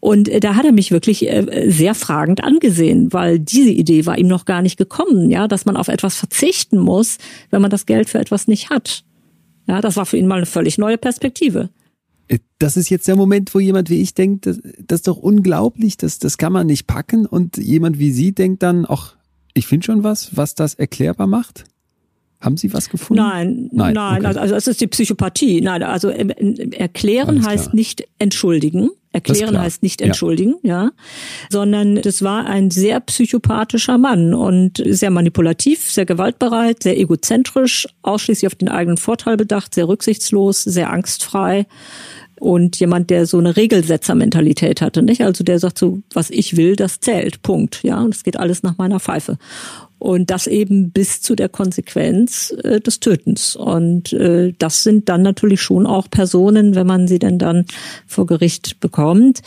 Und 0.00 0.28
äh, 0.28 0.40
da 0.40 0.54
hat 0.54 0.64
er 0.64 0.72
mich 0.72 0.90
wirklich 0.90 1.28
äh, 1.28 1.70
sehr 1.70 1.94
fragend 1.94 2.44
angesehen, 2.44 3.12
weil 3.12 3.38
diese 3.38 3.70
Idee 3.70 4.06
war 4.06 4.18
ihm 4.18 4.28
noch 4.28 4.44
gar 4.44 4.62
nicht 4.62 4.76
gekommen, 4.76 5.30
ja, 5.30 5.48
dass 5.48 5.64
man 5.64 5.76
auf 5.76 5.88
etwas 5.88 6.16
verzichten 6.16 6.78
muss, 6.78 7.18
wenn 7.50 7.62
man 7.62 7.70
das 7.70 7.86
Geld 7.86 8.08
für 8.08 8.18
etwas 8.18 8.48
nicht 8.48 8.70
hat. 8.70 9.04
Ja, 9.66 9.80
das 9.80 9.96
war 9.96 10.06
für 10.06 10.16
ihn 10.16 10.26
mal 10.26 10.36
eine 10.36 10.46
völlig 10.46 10.78
neue 10.78 10.98
Perspektive. 10.98 11.70
Äh, 12.28 12.38
das 12.58 12.76
ist 12.76 12.90
jetzt 12.90 13.08
der 13.08 13.16
Moment, 13.16 13.54
wo 13.54 13.60
jemand 13.60 13.90
wie 13.90 14.00
ich 14.00 14.14
denkt, 14.14 14.46
das, 14.46 14.60
das 14.78 15.00
ist 15.00 15.08
doch 15.08 15.18
unglaublich, 15.18 15.96
das, 15.96 16.18
das 16.18 16.38
kann 16.38 16.52
man 16.52 16.66
nicht 16.66 16.86
packen. 16.86 17.26
Und 17.26 17.56
jemand 17.56 17.98
wie 17.98 18.12
Sie 18.12 18.32
denkt 18.32 18.62
dann, 18.62 18.86
ach, 18.88 19.16
ich 19.54 19.66
finde 19.66 19.84
schon 19.84 20.02
was, 20.02 20.36
was 20.36 20.54
das 20.54 20.74
erklärbar 20.74 21.26
macht. 21.26 21.64
Haben 22.42 22.56
Sie 22.56 22.74
was 22.74 22.90
gefunden? 22.90 23.22
Nein, 23.22 23.68
nein, 23.72 23.94
nein 23.94 24.26
okay. 24.26 24.38
also 24.38 24.54
es 24.56 24.66
ist 24.66 24.80
die 24.80 24.88
Psychopathie. 24.88 25.60
Nein, 25.60 25.82
also 25.84 26.10
ähm, 26.10 26.30
erklären 26.72 27.46
heißt 27.46 27.72
nicht 27.72 28.04
entschuldigen. 28.18 28.90
Erklären 29.12 29.58
heißt 29.58 29.82
nicht 29.82 30.00
entschuldigen, 30.00 30.54
ja. 30.62 30.84
ja, 30.84 30.90
sondern 31.50 31.96
das 31.96 32.22
war 32.22 32.46
ein 32.46 32.70
sehr 32.70 32.98
psychopathischer 33.00 33.98
Mann 33.98 34.32
und 34.32 34.82
sehr 34.86 35.10
manipulativ, 35.10 35.82
sehr 35.82 36.06
gewaltbereit, 36.06 36.82
sehr 36.82 36.98
egozentrisch, 36.98 37.86
ausschließlich 38.00 38.46
auf 38.46 38.54
den 38.54 38.70
eigenen 38.70 38.96
Vorteil 38.96 39.36
bedacht, 39.36 39.74
sehr 39.74 39.86
rücksichtslos, 39.86 40.62
sehr 40.62 40.90
angstfrei 40.90 41.66
und 42.42 42.80
jemand, 42.80 43.10
der 43.10 43.26
so 43.26 43.38
eine 43.38 43.56
Regelsetzermentalität 43.56 44.80
hatte, 44.80 45.02
nicht? 45.02 45.22
Also 45.22 45.44
der 45.44 45.58
sagt 45.58 45.78
so, 45.78 46.02
was 46.12 46.28
ich 46.30 46.56
will, 46.56 46.74
das 46.74 46.98
zählt, 46.98 47.42
Punkt, 47.42 47.84
ja. 47.84 48.00
Und 48.00 48.14
es 48.14 48.24
geht 48.24 48.36
alles 48.36 48.62
nach 48.62 48.78
meiner 48.78 48.98
Pfeife. 48.98 49.38
Und 50.02 50.30
das 50.30 50.48
eben 50.48 50.90
bis 50.90 51.20
zu 51.20 51.36
der 51.36 51.48
Konsequenz 51.48 52.52
äh, 52.64 52.80
des 52.80 52.98
Tötens. 52.98 53.54
Und 53.54 54.12
äh, 54.12 54.52
das 54.58 54.82
sind 54.82 55.08
dann 55.08 55.22
natürlich 55.22 55.62
schon 55.62 55.86
auch 55.86 56.10
Personen, 56.10 56.74
wenn 56.74 56.88
man 56.88 57.06
sie 57.06 57.20
denn 57.20 57.38
dann 57.38 57.66
vor 58.08 58.26
Gericht 58.26 58.80
bekommt. 58.80 59.42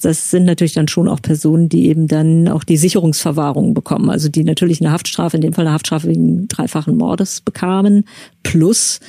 Das 0.00 0.30
sind 0.30 0.46
natürlich 0.46 0.72
dann 0.72 0.88
schon 0.88 1.08
auch 1.08 1.20
Personen, 1.20 1.68
die 1.68 1.88
eben 1.88 2.08
dann 2.08 2.48
auch 2.48 2.64
die 2.64 2.78
Sicherungsverwahrung 2.78 3.74
bekommen. 3.74 4.08
Also 4.08 4.30
die 4.30 4.44
natürlich 4.44 4.80
eine 4.80 4.92
Haftstrafe, 4.92 5.36
in 5.36 5.42
dem 5.42 5.52
Fall 5.52 5.66
eine 5.66 5.74
Haftstrafe 5.74 6.08
wegen 6.08 6.48
dreifachen 6.48 6.96
Mordes 6.96 7.42
bekamen, 7.42 8.06
plus 8.42 9.00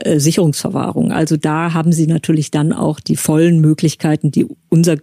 äh, 0.00 0.18
Sicherungsverwahrung. 0.18 1.12
Also 1.12 1.36
da 1.36 1.74
haben 1.74 1.92
sie 1.92 2.08
natürlich 2.08 2.50
dann 2.50 2.72
auch 2.72 2.98
die 2.98 3.14
vollen 3.14 3.60
Möglichkeiten, 3.60 4.32
die 4.32 4.48
unser 4.68 4.96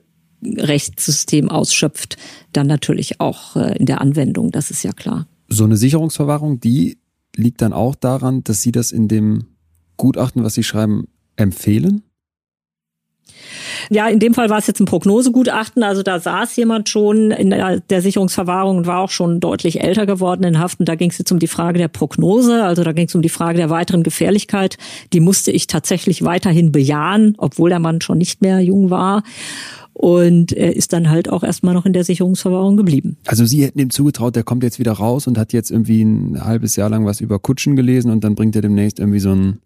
Rechtssystem 0.43 1.49
ausschöpft, 1.49 2.17
dann 2.51 2.67
natürlich 2.67 3.21
auch 3.21 3.55
äh, 3.55 3.77
in 3.77 3.85
der 3.85 4.01
Anwendung. 4.01 4.51
Das 4.51 4.71
ist 4.71 4.83
ja 4.83 4.91
klar 4.91 5.25
so 5.47 5.63
eine 5.63 5.77
Sicherungsverwahrung, 5.77 6.59
die 6.59 6.97
liegt 7.35 7.61
dann 7.61 7.73
auch 7.73 7.95
daran, 7.95 8.43
dass 8.43 8.61
Sie 8.61 8.71
das 8.71 8.91
in 8.91 9.07
dem 9.07 9.45
Gutachten, 9.97 10.43
was 10.43 10.55
Sie 10.55 10.63
schreiben, 10.63 11.07
empfehlen? 11.35 12.03
Ja, 13.89 14.07
in 14.07 14.19
dem 14.19 14.33
Fall 14.33 14.49
war 14.49 14.57
es 14.57 14.67
jetzt 14.67 14.79
ein 14.79 14.85
Prognosegutachten. 14.85 15.83
Also 15.83 16.03
da 16.03 16.19
saß 16.19 16.55
jemand 16.55 16.89
schon 16.89 17.31
in 17.31 17.51
der 17.51 18.01
Sicherungsverwahrung 18.01 18.77
und 18.77 18.87
war 18.87 18.99
auch 18.99 19.09
schon 19.09 19.39
deutlich 19.39 19.81
älter 19.81 20.05
geworden 20.05 20.43
in 20.43 20.59
Haft. 20.59 20.79
Und 20.79 20.89
da 20.89 20.95
ging 20.95 21.09
es 21.09 21.17
jetzt 21.17 21.31
um 21.31 21.39
die 21.39 21.47
Frage 21.47 21.77
der 21.77 21.87
Prognose. 21.87 22.63
Also 22.63 22.83
da 22.83 22.91
ging 22.91 23.07
es 23.07 23.15
um 23.15 23.21
die 23.21 23.29
Frage 23.29 23.57
der 23.57 23.69
weiteren 23.69 24.03
Gefährlichkeit. 24.03 24.77
Die 25.13 25.19
musste 25.19 25.51
ich 25.51 25.67
tatsächlich 25.67 26.23
weiterhin 26.23 26.71
bejahen, 26.71 27.35
obwohl 27.37 27.69
der 27.69 27.79
Mann 27.79 28.01
schon 28.01 28.17
nicht 28.17 28.41
mehr 28.41 28.59
jung 28.59 28.89
war. 28.89 29.23
Und 29.99 30.53
er 30.53 30.75
ist 30.75 30.93
dann 30.93 31.09
halt 31.09 31.27
auch 31.27 31.43
erstmal 31.43 31.73
noch 31.73 31.87
in 31.87 31.91
der 31.91 32.03
Sicherungsverwahrung 32.03 32.77
geblieben. 32.77 33.17
Also 33.25 33.45
Sie 33.45 33.65
hätten 33.65 33.79
ihm 33.79 33.89
zugetraut, 33.89 34.35
der 34.35 34.43
kommt 34.43 34.61
jetzt 34.61 34.77
wieder 34.77 34.91
raus 34.91 35.25
und 35.25 35.39
hat 35.39 35.53
jetzt 35.53 35.71
irgendwie 35.71 36.03
ein 36.03 36.45
halbes 36.45 36.75
Jahr 36.75 36.87
lang 36.87 37.07
was 37.07 37.19
über 37.19 37.39
Kutschen 37.39 37.75
gelesen 37.75 38.11
und 38.11 38.23
dann 38.23 38.35
bringt 38.35 38.55
er 38.55 38.61
demnächst 38.61 38.99
irgendwie 38.99 39.19
so 39.19 39.31
ein 39.31 39.57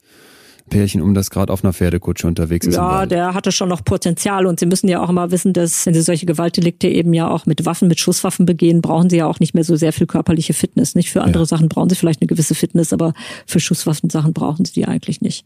Pärchen 0.70 1.02
um, 1.02 1.14
das 1.14 1.32
gerade 1.32 1.52
auf 1.52 1.66
einer 1.66 1.74
Pferdekutsche 1.74 2.28
unterwegs 2.28 2.66
ist. 2.66 2.76
Ja, 2.76 3.06
der 3.06 3.34
hatte 3.34 3.52
schon 3.52 3.68
noch 3.68 3.84
Potenzial 3.84 4.46
und 4.46 4.58
Sie 4.62 4.68
müssen 4.68 4.88
ja 4.88 5.04
auch 5.04 5.10
immer 5.10 5.32
wissen, 5.32 5.52
dass 5.52 5.86
wenn 5.86 5.94
Sie 5.94 6.02
solche 6.02 6.26
Gewaltdelikte 6.26 6.88
eben 6.88 7.14
ja 7.14 7.30
auch 7.30 7.46
mit 7.46 7.66
Waffen, 7.66 7.90
mit 7.90 8.00
Schusswaffen 8.00 8.46
begehen, 8.46 8.82
brauchen 8.82 9.10
Sie 9.10 9.18
ja 9.18 9.28
auch 9.28 9.42
nicht 9.42 9.54
mehr 9.54 9.66
so 9.66 9.76
sehr 9.76 9.92
viel 9.92 10.08
körperliche 10.08 10.54
Fitness. 10.54 10.96
Nicht 10.96 11.12
für 11.12 11.24
andere 11.24 11.44
ja. 11.44 11.48
Sachen 11.48 11.68
brauchen 11.68 11.90
Sie 11.90 11.96
vielleicht 11.98 12.22
eine 12.22 12.28
gewisse 12.28 12.56
Fitness, 12.56 12.94
aber 12.94 13.14
für 13.46 13.60
Schusswaffensachen 13.60 14.32
brauchen 14.32 14.64
Sie 14.64 14.72
die 14.72 14.86
eigentlich 14.86 15.20
nicht. 15.20 15.46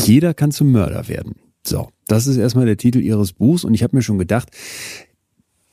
Jeder 0.00 0.34
kann 0.34 0.52
zum 0.52 0.70
Mörder 0.70 1.08
werden. 1.08 1.34
So, 1.68 1.88
das 2.06 2.26
ist 2.26 2.38
erstmal 2.38 2.64
der 2.64 2.78
Titel 2.78 2.98
Ihres 2.98 3.34
Buchs 3.34 3.62
und 3.62 3.74
ich 3.74 3.82
habe 3.82 3.94
mir 3.94 4.00
schon 4.00 4.18
gedacht, 4.18 4.48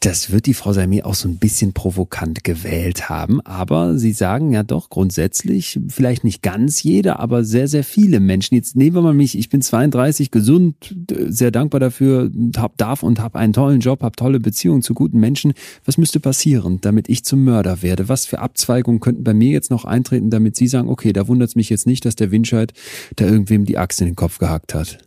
das 0.02 0.30
wird 0.30 0.46
die 0.46 0.54
Frau 0.54 0.74
Salmi 0.74 1.04
auch 1.04 1.16
so 1.16 1.30
ein 1.30 1.38
bisschen 1.38 1.72
provokant 1.72 2.44
gewählt 2.44 3.08
haben. 3.08 3.40
Aber 3.42 3.98
Sie 3.98 4.12
sagen 4.12 4.52
ja 4.52 4.62
doch 4.62 4.90
grundsätzlich, 4.90 5.80
vielleicht 5.88 6.26
nicht 6.26 6.42
ganz 6.42 6.84
jeder, 6.84 7.20
aber 7.22 7.46
sehr, 7.46 7.70
sehr 7.70 7.86
viele 7.86 8.20
Menschen. 8.20 8.56
Jetzt 8.56 8.76
nehmen 8.76 8.98
wir 8.98 9.02
mal 9.02 9.14
mich, 9.14 9.38
ich 9.38 9.48
bin 9.48 9.62
32, 9.62 10.32
gesund, 10.32 10.94
sehr 11.10 11.50
dankbar 11.50 11.80
dafür, 11.80 12.30
hab, 12.58 12.78
darf 12.78 13.02
und 13.02 13.22
habe 13.22 13.40
einen 13.40 13.54
tollen 13.54 13.80
Job, 13.80 14.04
habe 14.04 14.18
tolle 14.18 14.42
Beziehungen 14.42 14.82
zu 14.82 14.94
guten 14.94 15.22
Menschen. 15.22 15.54
Was 15.86 15.98
müsste 15.98 16.20
passieren, 16.20 16.80
damit 16.82 17.08
ich 17.08 17.24
zum 17.24 17.46
Mörder 17.46 17.82
werde? 17.82 18.10
Was 18.10 18.26
für 18.26 18.40
Abzweigungen 18.40 19.00
könnten 19.00 19.24
bei 19.24 19.34
mir 19.34 19.52
jetzt 19.52 19.72
noch 19.72 19.86
eintreten, 19.86 20.30
damit 20.30 20.58
Sie 20.58 20.68
sagen, 20.68 20.90
okay, 20.90 21.14
da 21.14 21.30
wundert 21.30 21.50
es 21.50 21.56
mich 21.56 21.70
jetzt 21.70 21.88
nicht, 21.88 22.04
dass 22.04 22.18
der 22.18 22.32
Windscheid 22.32 22.74
da 23.16 23.26
irgendwem 23.26 23.64
die 23.64 23.78
Axt 23.78 24.02
in 24.02 24.08
den 24.08 24.18
Kopf 24.18 24.40
gehackt 24.40 24.76
hat? 24.76 25.05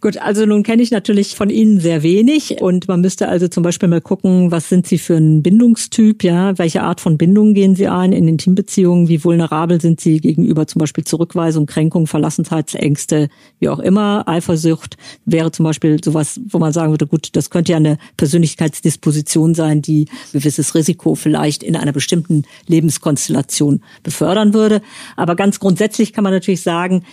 Gut, 0.00 0.16
also 0.18 0.46
nun 0.46 0.62
kenne 0.62 0.82
ich 0.82 0.90
natürlich 0.90 1.34
von 1.34 1.50
Ihnen 1.50 1.80
sehr 1.80 2.02
wenig 2.02 2.60
und 2.60 2.86
man 2.86 3.00
müsste 3.00 3.28
also 3.28 3.48
zum 3.48 3.62
Beispiel 3.62 3.88
mal 3.88 4.00
gucken, 4.00 4.50
was 4.52 4.68
sind 4.68 4.86
Sie 4.86 4.98
für 4.98 5.16
ein 5.16 5.42
Bindungstyp, 5.42 6.22
ja, 6.22 6.56
welche 6.56 6.82
Art 6.82 7.00
von 7.00 7.18
Bindung 7.18 7.54
gehen 7.54 7.74
Sie 7.74 7.88
ein 7.88 8.12
in 8.12 8.28
Intimbeziehungen, 8.28 9.08
wie 9.08 9.24
vulnerabel 9.24 9.80
sind 9.80 10.00
Sie 10.00 10.20
gegenüber 10.20 10.66
zum 10.66 10.78
Beispiel 10.80 11.04
Zurückweisung, 11.04 11.66
Kränkung, 11.66 12.06
Verlassenheitsängste, 12.06 13.28
wie 13.58 13.68
auch 13.68 13.80
immer, 13.80 14.28
Eifersucht 14.28 14.96
wäre 15.24 15.50
zum 15.50 15.64
Beispiel 15.64 16.02
sowas, 16.02 16.40
wo 16.48 16.58
man 16.58 16.72
sagen 16.72 16.92
würde, 16.92 17.06
gut, 17.06 17.30
das 17.32 17.50
könnte 17.50 17.72
ja 17.72 17.76
eine 17.78 17.98
Persönlichkeitsdisposition 18.16 19.54
sein, 19.54 19.82
die 19.82 20.06
gewisses 20.32 20.74
Risiko 20.74 21.14
vielleicht 21.16 21.62
in 21.62 21.76
einer 21.76 21.92
bestimmten 21.92 22.44
Lebenskonstellation 22.66 23.82
befördern 24.02 24.54
würde. 24.54 24.80
Aber 25.16 25.34
ganz 25.34 25.58
grundsätzlich 25.58 26.12
kann 26.12 26.24
man 26.24 26.32
natürlich 26.32 26.62
sagen, 26.62 27.04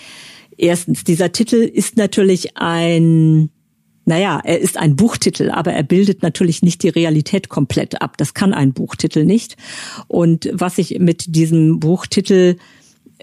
Erstens, 0.58 1.04
dieser 1.04 1.32
Titel 1.32 1.58
ist 1.58 1.98
natürlich 1.98 2.58
ein, 2.58 3.50
naja, 4.06 4.42
er 4.44 4.60
ist 4.60 4.78
ein 4.78 4.96
Buchtitel, 4.96 5.50
aber 5.50 5.74
er 5.74 5.84
bildet 5.84 6.22
natürlich 6.22 6.62
nicht 6.62 6.84
die 6.84 6.90
Realität 6.90 7.50
komplett 7.50 8.02
ab. 8.02 8.18
Das 8.18 8.34
kann 8.34 8.54
ein 8.54 8.74
Buchtitel 8.74 9.26
nicht. 9.26 9.58
Und 10.08 10.50
was 10.54 10.78
ich 10.78 11.00
mit 11.00 11.36
diesem 11.36 11.80
Buchtitel 11.80 12.58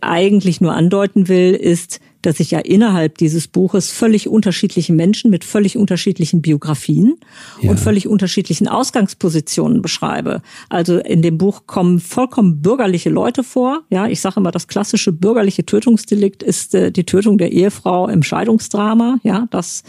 eigentlich 0.03 0.61
nur 0.61 0.75
andeuten 0.75 1.29
will, 1.29 1.55
ist, 1.55 2.01
dass 2.23 2.39
ich 2.41 2.53
ja 2.53 2.61
innerhalb 2.61 3.19
dieses 3.19 3.49
Buches 3.49 3.91
völlig 3.91 4.29
unterschiedliche 4.29 4.93
Menschen 4.93 5.31
mit 5.31 5.45
völlig 5.45 5.77
unterschiedlichen 5.77 6.41
Biografien 6.41 7.17
ja. 7.61 7.71
und 7.71 7.81
völlig 7.81 8.07
unterschiedlichen 8.07 8.69
Ausgangspositionen 8.69 9.83
beschreibe. 9.83 10.41
Also 10.69 10.99
in 10.99 11.23
dem 11.23 11.37
Buch 11.37 11.63
kommen 11.67 11.99
vollkommen 11.99 12.63
bürgerliche 12.63 13.11
Leute 13.11 13.43
vor. 13.43 13.83
Ja, 13.91 14.07
ich 14.07 14.21
sage 14.21 14.37
immer, 14.39 14.53
das 14.53 14.69
klassische 14.69 15.13
bürgerliche 15.13 15.67
Tötungsdelikt 15.67 16.43
ist 16.43 16.75
äh, 16.75 16.93
die 16.93 17.05
Tötung 17.05 17.39
der 17.39 17.53
Ehefrau 17.53 18.09
im 18.09 18.23
Scheidungsdrama. 18.23 19.19
Ja, 19.25 19.49
das 19.51 19.83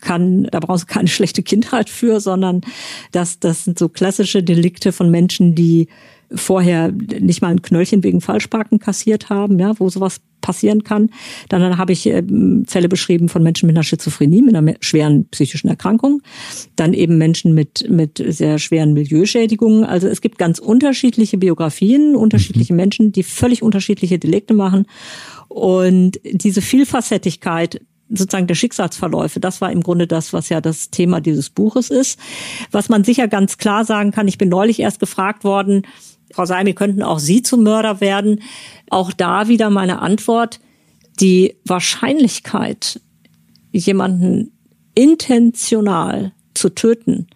kann, 0.00 0.44
da 0.44 0.60
brauchst 0.60 0.88
du 0.88 0.92
keine 0.92 1.08
schlechte 1.08 1.42
Kindheit 1.42 1.90
für, 1.90 2.20
sondern 2.20 2.60
das, 3.10 3.40
das 3.40 3.64
sind 3.64 3.78
so 3.78 3.88
klassische 3.88 4.42
Delikte 4.42 4.92
von 4.92 5.10
Menschen, 5.10 5.56
die 5.56 5.88
vorher 6.32 6.92
nicht 6.92 7.42
mal 7.42 7.48
ein 7.48 7.62
Knöllchen 7.62 8.04
wegen 8.04 8.20
Falschparken 8.20 8.78
kassiert 8.78 9.30
haben, 9.30 9.58
ja, 9.58 9.78
wo 9.78 9.88
sowas 9.88 10.20
passieren 10.40 10.84
kann. 10.84 11.10
Dann, 11.48 11.60
dann 11.60 11.78
habe 11.78 11.92
ich 11.92 12.06
äh, 12.06 12.22
Fälle 12.66 12.88
beschrieben 12.88 13.28
von 13.28 13.42
Menschen 13.42 13.66
mit 13.66 13.76
einer 13.76 13.84
Schizophrenie, 13.84 14.42
mit 14.42 14.54
einer 14.54 14.74
schweren 14.80 15.26
psychischen 15.28 15.68
Erkrankung. 15.68 16.22
Dann 16.76 16.94
eben 16.94 17.18
Menschen 17.18 17.54
mit, 17.54 17.88
mit 17.90 18.22
sehr 18.26 18.58
schweren 18.58 18.92
Milieuschädigungen. 18.92 19.84
Also 19.84 20.08
es 20.08 20.20
gibt 20.20 20.38
ganz 20.38 20.58
unterschiedliche 20.58 21.38
Biografien, 21.38 22.16
unterschiedliche 22.16 22.72
mhm. 22.72 22.78
Menschen, 22.78 23.12
die 23.12 23.22
völlig 23.22 23.62
unterschiedliche 23.62 24.18
Delikte 24.18 24.54
machen. 24.54 24.86
Und 25.48 26.20
diese 26.24 26.62
Vielfacettigkeit 26.62 27.80
sozusagen 28.12 28.46
der 28.46 28.54
Schicksalsverläufe, 28.56 29.40
das 29.40 29.60
war 29.60 29.70
im 29.70 29.82
Grunde 29.82 30.06
das, 30.06 30.32
was 30.32 30.48
ja 30.48 30.60
das 30.60 30.90
Thema 30.90 31.20
dieses 31.20 31.50
Buches 31.50 31.90
ist. 31.90 32.18
Was 32.70 32.88
man 32.88 33.04
sicher 33.04 33.28
ganz 33.28 33.56
klar 33.56 33.84
sagen 33.84 34.10
kann, 34.10 34.26
ich 34.28 34.38
bin 34.38 34.48
neulich 34.48 34.80
erst 34.80 35.00
gefragt 35.00 35.44
worden, 35.44 35.82
Frau 36.32 36.44
Salmi, 36.44 36.74
könnten 36.74 37.02
auch 37.02 37.18
Sie 37.18 37.42
zum 37.42 37.62
Mörder 37.62 38.00
werden? 38.00 38.40
Auch 38.88 39.12
da 39.12 39.48
wieder 39.48 39.70
meine 39.70 40.00
Antwort. 40.00 40.60
Die 41.20 41.56
Wahrscheinlichkeit, 41.64 43.00
jemanden 43.72 44.52
intentional 44.94 46.32
zu 46.54 46.70
töten, 46.70 47.26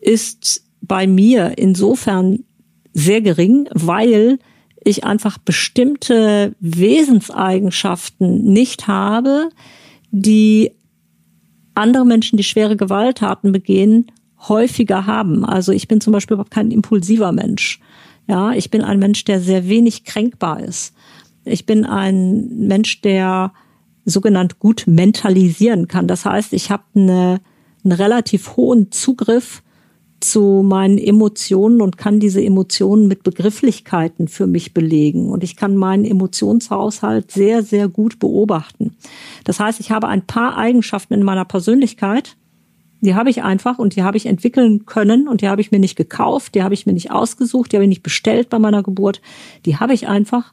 ist 0.00 0.64
bei 0.80 1.06
mir 1.06 1.54
insofern 1.56 2.44
sehr 2.92 3.20
gering, 3.20 3.68
weil 3.72 4.38
ich 4.84 5.04
einfach 5.04 5.38
bestimmte 5.38 6.54
Wesenseigenschaften 6.60 8.44
nicht 8.44 8.86
habe, 8.86 9.48
die 10.10 10.72
andere 11.74 12.04
Menschen, 12.04 12.36
die 12.36 12.44
schwere 12.44 12.76
Gewalttaten 12.76 13.50
begehen, 13.50 14.12
häufiger 14.48 15.06
haben. 15.06 15.44
Also 15.44 15.72
ich 15.72 15.88
bin 15.88 16.00
zum 16.00 16.12
Beispiel 16.12 16.34
überhaupt 16.34 16.52
kein 16.52 16.70
impulsiver 16.70 17.32
Mensch. 17.32 17.80
Ja, 18.26 18.52
ich 18.52 18.70
bin 18.70 18.82
ein 18.82 18.98
Mensch, 18.98 19.24
der 19.24 19.40
sehr 19.40 19.68
wenig 19.68 20.04
kränkbar 20.04 20.60
ist. 20.60 20.94
Ich 21.44 21.66
bin 21.66 21.84
ein 21.84 22.48
Mensch, 22.66 23.00
der 23.02 23.52
sogenannt 24.04 24.58
gut 24.58 24.84
mentalisieren 24.86 25.88
kann. 25.88 26.08
Das 26.08 26.24
heißt, 26.24 26.52
ich 26.52 26.70
habe 26.70 26.84
eine, 26.94 27.40
einen 27.84 27.92
relativ 27.92 28.56
hohen 28.56 28.90
Zugriff 28.92 29.62
zu 30.20 30.62
meinen 30.64 30.96
Emotionen 30.96 31.82
und 31.82 31.98
kann 31.98 32.18
diese 32.18 32.42
Emotionen 32.42 33.08
mit 33.08 33.22
Begrifflichkeiten 33.22 34.28
für 34.28 34.46
mich 34.46 34.72
belegen. 34.72 35.28
Und 35.28 35.44
ich 35.44 35.56
kann 35.56 35.76
meinen 35.76 36.04
Emotionshaushalt 36.04 37.30
sehr, 37.30 37.62
sehr 37.62 37.88
gut 37.88 38.18
beobachten. 38.18 38.96
Das 39.44 39.60
heißt, 39.60 39.80
ich 39.80 39.90
habe 39.90 40.08
ein 40.08 40.26
paar 40.26 40.56
Eigenschaften 40.56 41.14
in 41.14 41.22
meiner 41.22 41.44
Persönlichkeit, 41.44 42.36
die 43.04 43.14
habe 43.14 43.30
ich 43.30 43.42
einfach 43.42 43.78
und 43.78 43.96
die 43.96 44.02
habe 44.02 44.16
ich 44.16 44.26
entwickeln 44.26 44.86
können 44.86 45.28
und 45.28 45.40
die 45.40 45.48
habe 45.48 45.60
ich 45.60 45.70
mir 45.70 45.78
nicht 45.78 45.96
gekauft, 45.96 46.54
die 46.54 46.62
habe 46.62 46.74
ich 46.74 46.86
mir 46.86 46.92
nicht 46.92 47.10
ausgesucht, 47.10 47.72
die 47.72 47.76
habe 47.76 47.84
ich 47.84 47.88
nicht 47.88 48.02
bestellt 48.02 48.48
bei 48.48 48.58
meiner 48.58 48.82
Geburt. 48.82 49.20
Die 49.66 49.76
habe 49.76 49.94
ich 49.94 50.08
einfach 50.08 50.52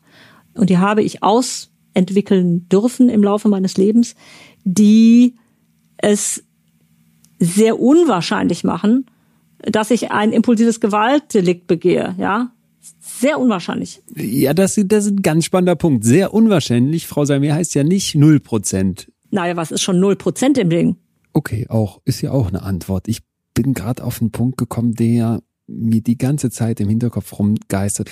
und 0.54 0.70
die 0.70 0.78
habe 0.78 1.02
ich 1.02 1.24
ausentwickeln 1.24 2.68
dürfen 2.70 3.10
im 3.10 3.24
Laufe 3.24 3.47
meines 3.49 3.78
Lebens, 3.78 4.16
die 4.64 5.36
es 5.97 6.43
sehr 7.39 7.80
unwahrscheinlich 7.80 8.64
machen, 8.64 9.06
dass 9.60 9.91
ich 9.91 10.12
ein 10.12 10.32
impulsives 10.32 10.80
Gewaltdelikt 10.80 11.68
begehe, 11.68 12.16
ja. 12.18 12.52
Sehr 12.99 13.39
unwahrscheinlich. 13.39 14.02
Ja, 14.16 14.56
das, 14.56 14.80
das 14.86 15.06
ist 15.06 15.12
ein 15.12 15.22
ganz 15.22 15.45
spannender 15.45 15.76
Punkt. 15.76 16.04
Sehr 16.04 16.34
unwahrscheinlich. 16.34 17.06
Frau 17.06 17.26
Salmer 17.26 17.54
heißt 17.54 17.76
ja 17.76 17.84
nicht 17.84 18.16
null 18.16 18.39
Prozent. 18.39 19.12
Naja, 19.30 19.56
was 19.56 19.72
ist 19.72 19.84
schon 19.84 19.99
null 19.99 20.16
Prozent 20.16 20.58
im 20.58 20.72
Ding? 20.72 20.95
Okay, 21.34 21.68
auch, 21.70 22.02
ist 22.06 22.22
ja 22.22 22.32
auch 22.32 22.48
eine 22.48 22.64
Antwort. 22.64 23.08
Ich 23.08 23.22
bin 23.54 23.74
gerade 23.74 24.04
auf 24.04 24.22
einen 24.22 24.32
Punkt 24.32 24.58
gekommen, 24.58 24.94
der 24.94 25.42
mir 25.68 26.02
die 26.02 26.18
ganze 26.18 26.50
Zeit 26.50 26.80
im 26.80 26.90
Hinterkopf 26.90 27.38
rumgeistert 27.38 28.10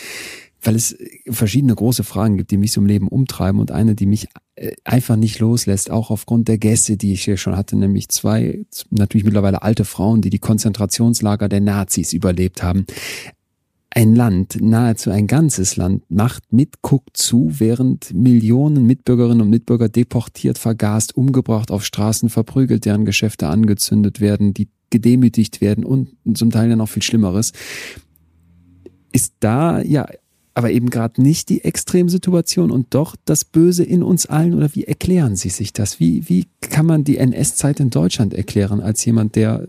weil 0.62 0.76
es 0.76 0.98
verschiedene 1.30 1.74
große 1.74 2.04
Fragen 2.04 2.38
gibt, 2.38 2.52
die 2.52 2.58
mich 2.58 2.76
im 2.76 2.86
Leben 2.86 3.08
umtreiben 3.08 3.60
und 3.60 3.72
eine, 3.72 3.96
die 3.96 4.06
mich 4.06 4.28
äh, 4.56 4.74
einfach 4.84 5.16
nicht 5.16 5.40
loslässt, 5.40 5.90
auch 5.90 6.12
aufgrund 6.12 6.48
der 6.48 6.58
Gäste, 6.58 6.98
die 6.98 7.14
ich 7.14 7.24
hier 7.24 7.38
schon 7.38 7.56
hatte, 7.56 7.78
nämlich 7.78 8.10
zwei 8.10 8.66
natürlich 8.90 9.24
mittlerweile 9.24 9.62
alte 9.62 9.86
Frauen, 9.86 10.22
die 10.22 10.30
die 10.30 10.40
Konzentrationslager 10.40 11.48
der 11.48 11.62
Nazis 11.62 12.14
überlebt 12.14 12.62
haben. 12.62 12.86
Ein 13.92 14.16
Land, 14.16 14.62
nahezu 14.62 15.10
ein 15.10 15.26
ganzes 15.26 15.76
Land, 15.76 16.04
macht 16.10 16.54
mit, 16.54 16.82
guckt 16.82 17.18
zu, 17.18 17.52
während 17.58 18.14
Millionen 18.14 18.86
Mitbürgerinnen 18.86 19.42
und 19.42 19.50
Mitbürger 19.50 19.90
deportiert, 19.90 20.60
vergast, 20.60 21.18
umgebracht, 21.18 21.72
auf 21.72 21.84
Straßen 21.84 22.30
verprügelt, 22.30 22.86
deren 22.86 23.06
Geschäfte 23.06 23.48
angezündet 23.48 24.22
werden, 24.22 24.54
die 24.54 24.70
gedemütigt 24.92 25.62
werden 25.62 25.84
und 25.84 26.10
zum 26.36 26.52
Teil 26.52 26.70
ja 26.70 26.76
noch 26.76 26.90
viel 26.90 27.04
Schlimmeres 27.04 27.52
ist 29.12 29.34
da 29.40 29.82
ja 29.82 30.08
aber 30.54 30.72
eben 30.72 30.90
gerade 30.90 31.22
nicht 31.22 31.48
die 31.50 31.64
Extremsituation 31.64 32.70
und 32.70 32.94
doch 32.94 33.16
das 33.24 33.46
Böse 33.46 33.84
in 33.84 34.04
uns 34.04 34.26
allen? 34.26 34.54
Oder 34.54 34.76
wie 34.76 34.84
erklären 34.84 35.38
Sie 35.38 35.50
sich 35.50 35.72
das? 35.72 36.02
Wie, 36.02 36.28
wie 36.28 36.48
kann 36.60 36.86
man 36.86 37.06
die 37.06 37.18
NS-Zeit 37.18 37.80
in 37.80 37.92
Deutschland 37.92 38.34
erklären 38.34 38.82
als 38.82 39.06
jemand, 39.06 39.36
der 39.36 39.68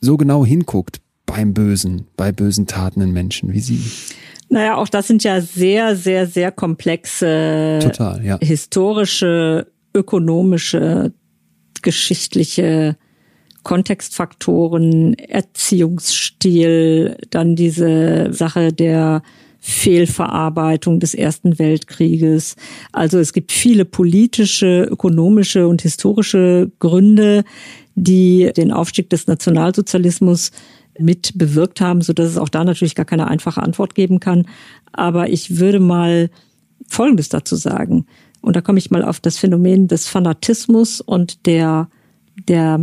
so 0.00 0.16
genau 0.16 0.46
hinguckt 0.46 1.00
beim 1.28 1.54
Bösen, 1.54 2.08
bei 2.16 2.32
bösen 2.32 2.66
Taten 2.66 3.00
in 3.02 3.12
Menschen 3.12 3.52
wie 3.52 3.60
Sie? 3.60 3.80
Naja, 4.48 4.76
auch 4.76 4.88
das 4.88 5.06
sind 5.06 5.22
ja 5.22 5.42
sehr, 5.42 5.94
sehr, 5.94 6.26
sehr 6.26 6.50
komplexe 6.50 7.78
Total, 7.82 8.24
ja. 8.24 8.38
historische, 8.40 9.66
ökonomische, 9.94 11.12
geschichtliche 11.82 12.96
Kontextfaktoren, 13.62 15.14
Erziehungsstil, 15.14 17.18
dann 17.28 17.56
diese 17.56 18.32
Sache 18.32 18.72
der 18.72 19.22
Fehlverarbeitung 19.60 20.98
des 20.98 21.12
Ersten 21.12 21.58
Weltkrieges. 21.58 22.56
Also 22.92 23.18
es 23.18 23.34
gibt 23.34 23.52
viele 23.52 23.84
politische, 23.84 24.84
ökonomische 24.84 25.68
und 25.68 25.82
historische 25.82 26.70
Gründe, 26.78 27.44
die 27.96 28.50
den 28.56 28.72
Aufstieg 28.72 29.10
des 29.10 29.26
Nationalsozialismus 29.26 30.52
mit 30.98 31.32
bewirkt 31.36 31.80
haben, 31.80 32.00
so 32.00 32.12
dass 32.12 32.28
es 32.28 32.38
auch 32.38 32.48
da 32.48 32.64
natürlich 32.64 32.94
gar 32.94 33.06
keine 33.06 33.28
einfache 33.28 33.62
Antwort 33.62 33.94
geben 33.94 34.20
kann. 34.20 34.46
Aber 34.92 35.28
ich 35.28 35.58
würde 35.58 35.80
mal 35.80 36.30
Folgendes 36.86 37.28
dazu 37.28 37.56
sagen. 37.56 38.06
Und 38.40 38.56
da 38.56 38.60
komme 38.60 38.78
ich 38.78 38.90
mal 38.90 39.02
auf 39.04 39.20
das 39.20 39.38
Phänomen 39.38 39.88
des 39.88 40.08
Fanatismus 40.08 41.00
und 41.00 41.46
der, 41.46 41.88
der 42.48 42.80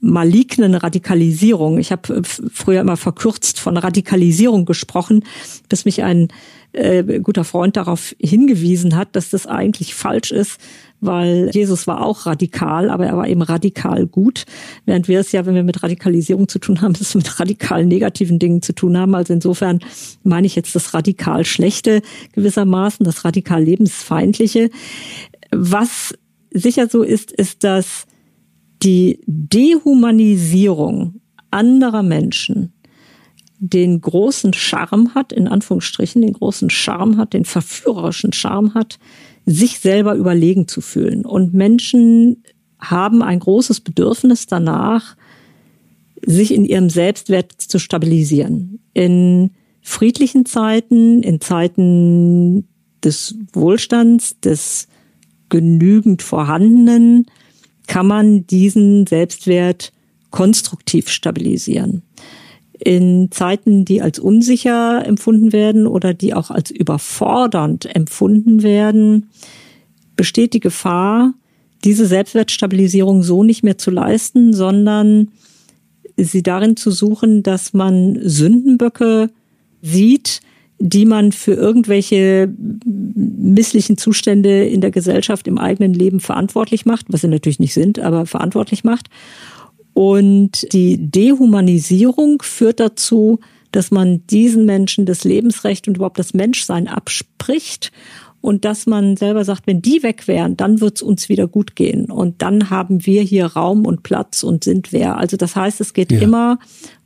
malignen 0.00 0.74
Radikalisierung. 0.74 1.78
Ich 1.78 1.92
habe 1.92 2.22
früher 2.24 2.80
immer 2.80 2.96
verkürzt 2.96 3.60
von 3.60 3.76
Radikalisierung 3.76 4.64
gesprochen, 4.64 5.24
bis 5.68 5.84
mich 5.84 6.02
ein 6.02 6.28
äh, 6.72 7.20
guter 7.20 7.44
Freund 7.44 7.76
darauf 7.76 8.14
hingewiesen 8.18 8.96
hat, 8.96 9.16
dass 9.16 9.30
das 9.30 9.46
eigentlich 9.46 9.94
falsch 9.94 10.32
ist, 10.32 10.60
weil 11.00 11.50
Jesus 11.52 11.86
war 11.86 12.04
auch 12.04 12.26
radikal, 12.26 12.90
aber 12.90 13.06
er 13.06 13.16
war 13.16 13.28
eben 13.28 13.42
radikal 13.42 14.06
gut, 14.06 14.44
während 14.84 15.08
wir 15.08 15.20
es 15.20 15.32
ja, 15.32 15.46
wenn 15.46 15.54
wir 15.54 15.62
mit 15.62 15.82
Radikalisierung 15.82 16.48
zu 16.48 16.58
tun 16.58 16.80
haben, 16.80 16.94
es 17.00 17.14
mit 17.14 17.40
radikal 17.40 17.86
negativen 17.86 18.38
Dingen 18.38 18.62
zu 18.62 18.74
tun 18.74 18.98
haben. 18.98 19.14
Also 19.14 19.32
insofern 19.32 19.80
meine 20.24 20.46
ich 20.46 20.56
jetzt 20.56 20.74
das 20.74 20.92
radikal 20.92 21.44
Schlechte 21.44 22.02
gewissermaßen, 22.32 23.04
das 23.04 23.24
radikal 23.24 23.62
Lebensfeindliche. 23.62 24.70
Was 25.50 26.14
sicher 26.50 26.88
so 26.88 27.02
ist, 27.02 27.32
ist, 27.32 27.64
dass 27.64 28.06
die 28.82 29.20
Dehumanisierung 29.26 31.20
anderer 31.50 32.02
Menschen 32.02 32.72
den 33.60 34.00
großen 34.00 34.52
Charme 34.52 35.14
hat, 35.14 35.32
in 35.32 35.48
Anführungsstrichen, 35.48 36.22
den 36.22 36.34
großen 36.34 36.70
Charme 36.70 37.16
hat, 37.16 37.32
den 37.32 37.44
verführerischen 37.44 38.32
Charme 38.32 38.74
hat, 38.74 38.98
sich 39.46 39.80
selber 39.80 40.14
überlegen 40.14 40.68
zu 40.68 40.80
fühlen. 40.80 41.24
Und 41.26 41.54
Menschen 41.54 42.44
haben 42.78 43.22
ein 43.22 43.40
großes 43.40 43.80
Bedürfnis 43.80 44.46
danach, 44.46 45.16
sich 46.24 46.54
in 46.54 46.64
ihrem 46.64 46.90
Selbstwert 46.90 47.52
zu 47.52 47.78
stabilisieren. 47.78 48.78
In 48.92 49.50
friedlichen 49.80 50.46
Zeiten, 50.46 51.22
in 51.22 51.40
Zeiten 51.40 52.68
des 53.02 53.36
Wohlstands, 53.52 54.38
des 54.40 54.86
genügend 55.48 56.22
vorhandenen, 56.22 57.26
kann 57.88 58.06
man 58.06 58.46
diesen 58.46 59.06
Selbstwert 59.06 59.92
konstruktiv 60.30 61.08
stabilisieren. 61.08 62.02
In 62.78 63.30
Zeiten, 63.32 63.84
die 63.84 64.02
als 64.02 64.20
unsicher 64.20 65.04
empfunden 65.04 65.52
werden 65.52 65.88
oder 65.88 66.14
die 66.14 66.32
auch 66.32 66.52
als 66.52 66.70
überfordernd 66.70 67.92
empfunden 67.92 68.62
werden, 68.62 69.30
besteht 70.14 70.52
die 70.52 70.60
Gefahr, 70.60 71.34
diese 71.84 72.06
Selbstwertstabilisierung 72.06 73.22
so 73.24 73.42
nicht 73.42 73.64
mehr 73.64 73.78
zu 73.78 73.90
leisten, 73.90 74.52
sondern 74.52 75.32
sie 76.16 76.42
darin 76.42 76.76
zu 76.76 76.90
suchen, 76.90 77.42
dass 77.42 77.72
man 77.72 78.18
Sündenböcke 78.22 79.30
sieht, 79.82 80.40
die 80.78 81.04
man 81.04 81.32
für 81.32 81.54
irgendwelche 81.54 82.52
misslichen 82.56 83.98
Zustände 83.98 84.64
in 84.64 84.80
der 84.80 84.90
Gesellschaft 84.90 85.48
im 85.48 85.58
eigenen 85.58 85.92
Leben 85.92 86.20
verantwortlich 86.20 86.86
macht, 86.86 87.06
was 87.08 87.22
sie 87.22 87.28
natürlich 87.28 87.58
nicht 87.58 87.74
sind, 87.74 87.98
aber 87.98 88.26
verantwortlich 88.26 88.84
macht. 88.84 89.08
Und 89.92 90.72
die 90.72 91.10
Dehumanisierung 91.10 92.42
führt 92.42 92.78
dazu, 92.78 93.40
dass 93.72 93.90
man 93.90 94.24
diesen 94.28 94.64
Menschen 94.64 95.06
das 95.06 95.24
Lebensrecht 95.24 95.88
und 95.88 95.96
überhaupt 95.96 96.18
das 96.18 96.34
Menschsein 96.34 96.86
abspricht 96.86 97.90
und 98.40 98.64
dass 98.64 98.86
man 98.86 99.16
selber 99.16 99.44
sagt, 99.44 99.66
wenn 99.66 99.82
die 99.82 100.02
weg 100.04 100.28
wären, 100.28 100.56
dann 100.56 100.80
wird's 100.80 101.02
uns 101.02 101.28
wieder 101.28 101.48
gut 101.48 101.74
gehen 101.74 102.10
und 102.10 102.40
dann 102.40 102.70
haben 102.70 103.04
wir 103.04 103.22
hier 103.22 103.46
Raum 103.46 103.84
und 103.84 104.04
Platz 104.04 104.44
und 104.44 104.62
sind 104.62 104.92
wer. 104.92 105.18
Also 105.18 105.36
das 105.36 105.56
heißt, 105.56 105.80
es 105.80 105.92
geht 105.92 106.12
ja. 106.12 106.20
immer 106.20 106.58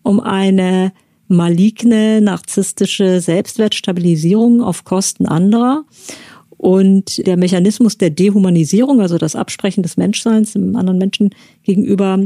um 0.03 0.21
eine 0.21 0.93
maligne, 1.33 2.21
narzisstische 2.21 3.21
Selbstwertstabilisierung 3.21 4.63
auf 4.63 4.85
Kosten 4.85 5.27
anderer. 5.27 5.85
Und 6.57 7.27
der 7.27 7.37
Mechanismus 7.37 7.99
der 7.99 8.11
Dehumanisierung, 8.11 9.01
also 9.01 9.19
das 9.19 9.35
Absprechen 9.35 9.83
des 9.83 9.97
Menschseins 9.97 10.53
dem 10.53 10.77
anderen 10.77 10.99
Menschen 10.99 11.31
gegenüber, 11.65 12.21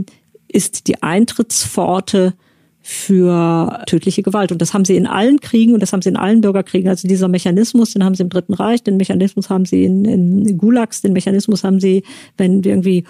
ist 0.49 0.89
die 0.89 1.03
Eintrittspforte 1.03 2.35
für 2.83 3.83
tödliche 3.87 4.23
Gewalt. 4.23 4.53
Und 4.53 4.63
das 4.63 4.73
haben 4.73 4.85
sie 4.85 4.95
in 4.95 5.09
allen 5.09 5.41
Kriegen 5.41 5.75
und 5.75 5.81
das 5.81 5.93
haben 5.93 6.03
sie 6.03 6.11
in 6.11 6.17
allen 6.17 6.41
Bürgerkriegen. 6.41 6.89
Also 6.89 7.09
dieser 7.09 7.27
Mechanismus, 7.27 7.95
den 7.95 8.05
haben 8.05 8.15
sie 8.15 8.23
im 8.23 8.29
Dritten 8.29 8.55
Reich, 8.55 8.85
den 8.85 8.97
Mechanismus 8.97 9.51
haben 9.51 9.65
sie 9.65 9.85
in, 9.85 10.05
in 10.05 10.57
Gulags, 10.57 11.01
den 11.01 11.13
Mechanismus 11.13 11.65
haben 11.65 11.81
sie, 11.81 12.05
wenn 12.37 12.63
irgendwie 12.63 13.03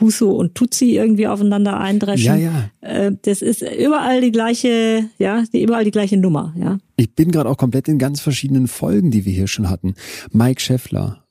Huso 0.00 0.32
und 0.32 0.54
Tutsi 0.54 0.96
irgendwie 0.96 1.26
aufeinander 1.26 1.78
eindreschen. 1.78 2.24
Ja, 2.24 2.36
ja. 2.36 2.70
Äh, 2.80 3.12
das 3.22 3.42
ist 3.42 3.62
überall 3.62 4.20
die 4.20 4.32
gleiche, 4.32 5.08
ja, 5.18 5.44
die, 5.52 5.62
überall 5.62 5.84
die 5.84 5.90
gleiche 5.90 6.16
Nummer, 6.16 6.54
ja. 6.58 6.78
Ich 6.96 7.14
bin 7.14 7.30
gerade 7.30 7.48
auch 7.48 7.56
komplett 7.56 7.88
in 7.88 7.98
ganz 7.98 8.20
verschiedenen 8.20 8.68
Folgen, 8.68 9.10
die 9.10 9.24
wir 9.24 9.32
hier 9.32 9.48
schon 9.48 9.68
hatten. 9.70 9.94
Mike 10.32 10.60
Scheffler, 10.60 11.24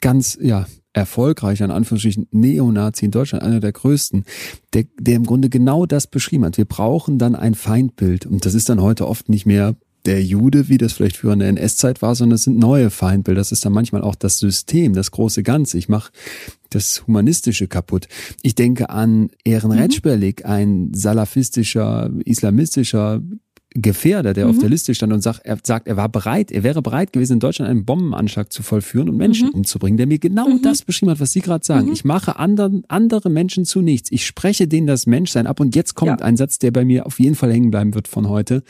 ganz, 0.00 0.38
ja, 0.40 0.66
erfolgreicher, 0.92 1.64
in 1.64 1.70
Anführungsstrichen, 1.70 2.26
Neonazi 2.30 3.04
in 3.04 3.10
Deutschland, 3.10 3.44
einer 3.44 3.60
der 3.60 3.72
größten, 3.72 4.24
der, 4.74 4.84
der 4.98 5.16
im 5.16 5.24
Grunde 5.24 5.48
genau 5.48 5.86
das 5.86 6.06
beschrieben 6.06 6.44
hat. 6.44 6.58
Wir 6.58 6.64
brauchen 6.64 7.18
dann 7.18 7.34
ein 7.34 7.54
Feindbild. 7.54 8.26
Und 8.26 8.44
das 8.44 8.54
ist 8.54 8.68
dann 8.68 8.82
heute 8.82 9.06
oft 9.06 9.28
nicht 9.28 9.46
mehr 9.46 9.76
der 10.06 10.22
Jude, 10.22 10.68
wie 10.68 10.78
das 10.78 10.92
vielleicht 10.92 11.18
früher 11.18 11.34
in 11.34 11.40
der 11.40 11.48
NS-Zeit 11.48 12.02
war, 12.02 12.14
sondern 12.14 12.36
es 12.36 12.44
sind 12.44 12.58
neue 12.58 12.90
Feindbilder. 12.90 13.40
Das 13.40 13.52
ist 13.52 13.64
dann 13.64 13.72
manchmal 13.72 14.02
auch 14.02 14.14
das 14.14 14.38
System, 14.38 14.94
das 14.94 15.10
große 15.10 15.42
Ganze. 15.42 15.78
Ich 15.78 15.88
mache 15.88 16.10
das 16.70 17.06
Humanistische 17.06 17.68
kaputt. 17.68 18.08
Ich 18.42 18.54
denke 18.54 18.90
an 18.90 19.30
Ehren 19.44 19.72
mhm. 19.72 20.34
ein 20.44 20.90
salafistischer, 20.94 22.10
islamistischer 22.24 23.22
Gefährder, 23.74 24.32
der 24.32 24.46
mhm. 24.46 24.50
auf 24.50 24.58
der 24.58 24.70
Liste 24.70 24.94
stand 24.94 25.12
und 25.12 25.20
sagt, 25.20 25.44
er 25.44 25.58
sagt, 25.62 25.88
er 25.88 25.96
war 25.96 26.08
bereit, 26.08 26.50
er 26.50 26.62
wäre 26.62 26.80
bereit 26.80 27.12
gewesen, 27.12 27.34
in 27.34 27.40
Deutschland 27.40 27.70
einen 27.70 27.84
Bombenanschlag 27.84 28.50
zu 28.50 28.62
vollführen 28.62 29.10
und 29.10 29.16
Menschen 29.16 29.48
mhm. 29.48 29.54
umzubringen, 29.54 29.98
der 29.98 30.06
mir 30.06 30.18
genau 30.18 30.48
mhm. 30.48 30.62
das 30.62 30.82
beschrieben 30.82 31.10
hat, 31.10 31.20
was 31.20 31.32
Sie 31.32 31.40
gerade 31.40 31.64
sagen. 31.64 31.88
Mhm. 31.88 31.92
Ich 31.92 32.04
mache 32.04 32.38
anderen, 32.38 32.84
andere 32.88 33.28
Menschen 33.28 33.66
zu 33.66 33.82
nichts. 33.82 34.10
Ich 34.10 34.26
spreche 34.26 34.68
denen 34.68 34.86
das 34.86 35.06
Menschsein 35.06 35.46
ab 35.46 35.60
und 35.60 35.76
jetzt 35.76 35.94
kommt 35.94 36.20
ja. 36.20 36.26
ein 36.26 36.36
Satz, 36.36 36.58
der 36.58 36.70
bei 36.70 36.84
mir 36.84 37.04
auf 37.04 37.20
jeden 37.20 37.34
Fall 37.34 37.52
hängen 37.52 37.70
bleiben 37.70 37.94
wird 37.94 38.08
von 38.08 38.28
heute. 38.28 38.62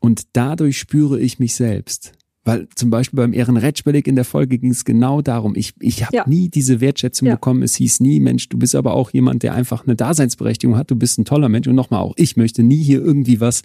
Und 0.00 0.22
dadurch 0.32 0.78
spüre 0.78 1.20
ich 1.20 1.38
mich 1.38 1.54
selbst. 1.54 2.12
Weil 2.44 2.68
zum 2.74 2.90
Beispiel 2.90 3.16
beim 3.16 3.32
Ehrenretschbellig 3.32 4.06
in 4.06 4.16
der 4.16 4.26
Folge 4.26 4.58
ging 4.58 4.70
es 4.70 4.84
genau 4.84 5.22
darum. 5.22 5.54
Ich, 5.56 5.72
ich 5.80 6.04
habe 6.04 6.14
ja. 6.14 6.24
nie 6.28 6.50
diese 6.50 6.80
Wertschätzung 6.80 7.28
ja. 7.28 7.34
bekommen. 7.34 7.62
Es 7.62 7.74
hieß 7.76 8.00
nie, 8.00 8.20
Mensch, 8.20 8.50
du 8.50 8.58
bist 8.58 8.74
aber 8.74 8.92
auch 8.92 9.10
jemand, 9.12 9.42
der 9.42 9.54
einfach 9.54 9.86
eine 9.86 9.96
Daseinsberechtigung 9.96 10.76
hat. 10.76 10.90
Du 10.90 10.96
bist 10.96 11.18
ein 11.18 11.24
toller 11.24 11.48
Mensch. 11.48 11.66
Und 11.66 11.74
nochmal 11.74 12.00
auch, 12.00 12.12
ich 12.16 12.36
möchte 12.36 12.62
nie 12.62 12.82
hier 12.82 13.00
irgendwie 13.02 13.40
was 13.40 13.62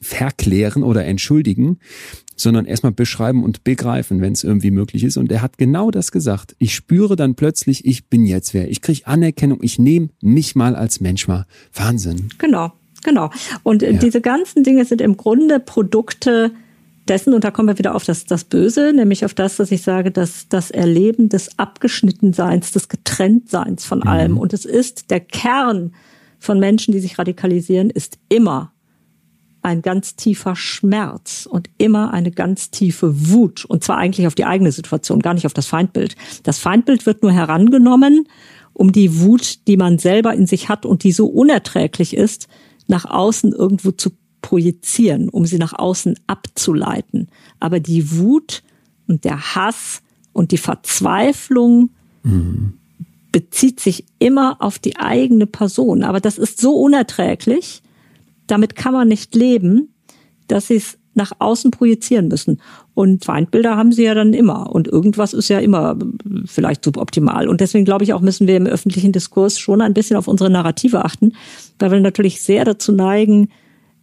verklären 0.00 0.82
oder 0.82 1.04
entschuldigen, 1.04 1.78
sondern 2.34 2.64
erstmal 2.64 2.92
beschreiben 2.92 3.44
und 3.44 3.64
begreifen, 3.64 4.22
wenn 4.22 4.32
es 4.32 4.44
irgendwie 4.44 4.70
möglich 4.70 5.04
ist. 5.04 5.18
Und 5.18 5.30
er 5.30 5.42
hat 5.42 5.58
genau 5.58 5.90
das 5.90 6.10
gesagt. 6.10 6.56
Ich 6.58 6.74
spüre 6.74 7.16
dann 7.16 7.34
plötzlich, 7.34 7.84
ich 7.84 8.06
bin 8.06 8.24
jetzt 8.24 8.54
wer. 8.54 8.70
Ich 8.70 8.80
kriege 8.80 9.06
Anerkennung. 9.06 9.58
Ich 9.62 9.78
nehme 9.78 10.08
mich 10.22 10.56
mal 10.56 10.74
als 10.74 11.00
Mensch 11.00 11.28
mal. 11.28 11.44
Wahnsinn. 11.74 12.30
Genau. 12.38 12.72
Genau. 13.04 13.30
Und 13.62 13.82
ja. 13.82 13.92
diese 13.92 14.20
ganzen 14.20 14.62
Dinge 14.62 14.84
sind 14.84 15.00
im 15.00 15.16
Grunde 15.16 15.60
Produkte 15.60 16.52
dessen, 17.08 17.34
und 17.34 17.44
da 17.44 17.50
kommen 17.50 17.68
wir 17.68 17.78
wieder 17.78 17.94
auf 17.94 18.04
das, 18.04 18.24
das 18.24 18.44
Böse, 18.44 18.92
nämlich 18.92 19.24
auf 19.24 19.34
das, 19.34 19.56
dass 19.56 19.72
ich 19.72 19.82
sage, 19.82 20.10
dass 20.10 20.48
das 20.48 20.70
Erleben 20.70 21.28
des 21.28 21.58
Abgeschnittenseins, 21.58 22.72
des 22.72 22.88
Getrenntseins 22.88 23.84
von 23.84 24.00
mhm. 24.00 24.08
allem. 24.08 24.38
Und 24.38 24.52
es 24.52 24.64
ist 24.64 25.10
der 25.10 25.20
Kern 25.20 25.94
von 26.38 26.58
Menschen, 26.58 26.92
die 26.92 27.00
sich 27.00 27.18
radikalisieren, 27.18 27.90
ist 27.90 28.18
immer 28.28 28.72
ein 29.62 29.80
ganz 29.80 30.16
tiefer 30.16 30.56
Schmerz 30.56 31.46
und 31.48 31.70
immer 31.78 32.12
eine 32.12 32.32
ganz 32.32 32.70
tiefe 32.70 33.30
Wut. 33.30 33.64
Und 33.64 33.84
zwar 33.84 33.96
eigentlich 33.96 34.26
auf 34.26 34.34
die 34.34 34.44
eigene 34.44 34.72
Situation, 34.72 35.20
gar 35.20 35.34
nicht 35.34 35.46
auf 35.46 35.54
das 35.54 35.66
Feindbild. 35.66 36.16
Das 36.42 36.58
Feindbild 36.58 37.06
wird 37.06 37.22
nur 37.22 37.32
herangenommen, 37.32 38.26
um 38.72 38.90
die 38.90 39.20
Wut, 39.20 39.66
die 39.68 39.76
man 39.76 39.98
selber 39.98 40.34
in 40.34 40.46
sich 40.46 40.68
hat 40.68 40.84
und 40.84 41.04
die 41.04 41.12
so 41.12 41.26
unerträglich 41.26 42.16
ist, 42.16 42.48
nach 42.88 43.04
außen 43.04 43.52
irgendwo 43.52 43.92
zu 43.92 44.10
projizieren, 44.42 45.28
um 45.28 45.46
sie 45.46 45.58
nach 45.58 45.72
außen 45.72 46.18
abzuleiten. 46.26 47.28
Aber 47.60 47.80
die 47.80 48.18
Wut 48.18 48.62
und 49.06 49.24
der 49.24 49.54
Hass 49.54 50.02
und 50.32 50.50
die 50.50 50.58
Verzweiflung 50.58 51.90
mhm. 52.22 52.74
bezieht 53.30 53.80
sich 53.80 54.04
immer 54.18 54.60
auf 54.60 54.78
die 54.78 54.96
eigene 54.96 55.46
Person. 55.46 56.02
Aber 56.02 56.20
das 56.20 56.38
ist 56.38 56.60
so 56.60 56.74
unerträglich, 56.74 57.82
damit 58.46 58.76
kann 58.76 58.92
man 58.92 59.08
nicht 59.08 59.34
leben, 59.34 59.94
dass 60.48 60.66
sie 60.66 60.76
es 60.76 60.98
nach 61.14 61.32
außen 61.38 61.70
projizieren 61.70 62.28
müssen. 62.28 62.60
Und 62.94 63.24
Feindbilder 63.24 63.76
haben 63.76 63.92
sie 63.92 64.04
ja 64.04 64.14
dann 64.14 64.32
immer. 64.32 64.72
Und 64.74 64.88
irgendwas 64.88 65.34
ist 65.34 65.48
ja 65.48 65.58
immer 65.58 65.96
vielleicht 66.46 66.84
suboptimal. 66.84 67.48
Und 67.48 67.60
deswegen 67.60 67.84
glaube 67.84 68.04
ich 68.04 68.14
auch, 68.14 68.20
müssen 68.20 68.46
wir 68.46 68.56
im 68.56 68.66
öffentlichen 68.66 69.12
Diskurs 69.12 69.58
schon 69.58 69.82
ein 69.82 69.94
bisschen 69.94 70.16
auf 70.16 70.28
unsere 70.28 70.50
Narrative 70.50 71.04
achten, 71.04 71.34
weil 71.78 71.90
wir 71.90 72.00
natürlich 72.00 72.40
sehr 72.40 72.64
dazu 72.64 72.92
neigen, 72.92 73.50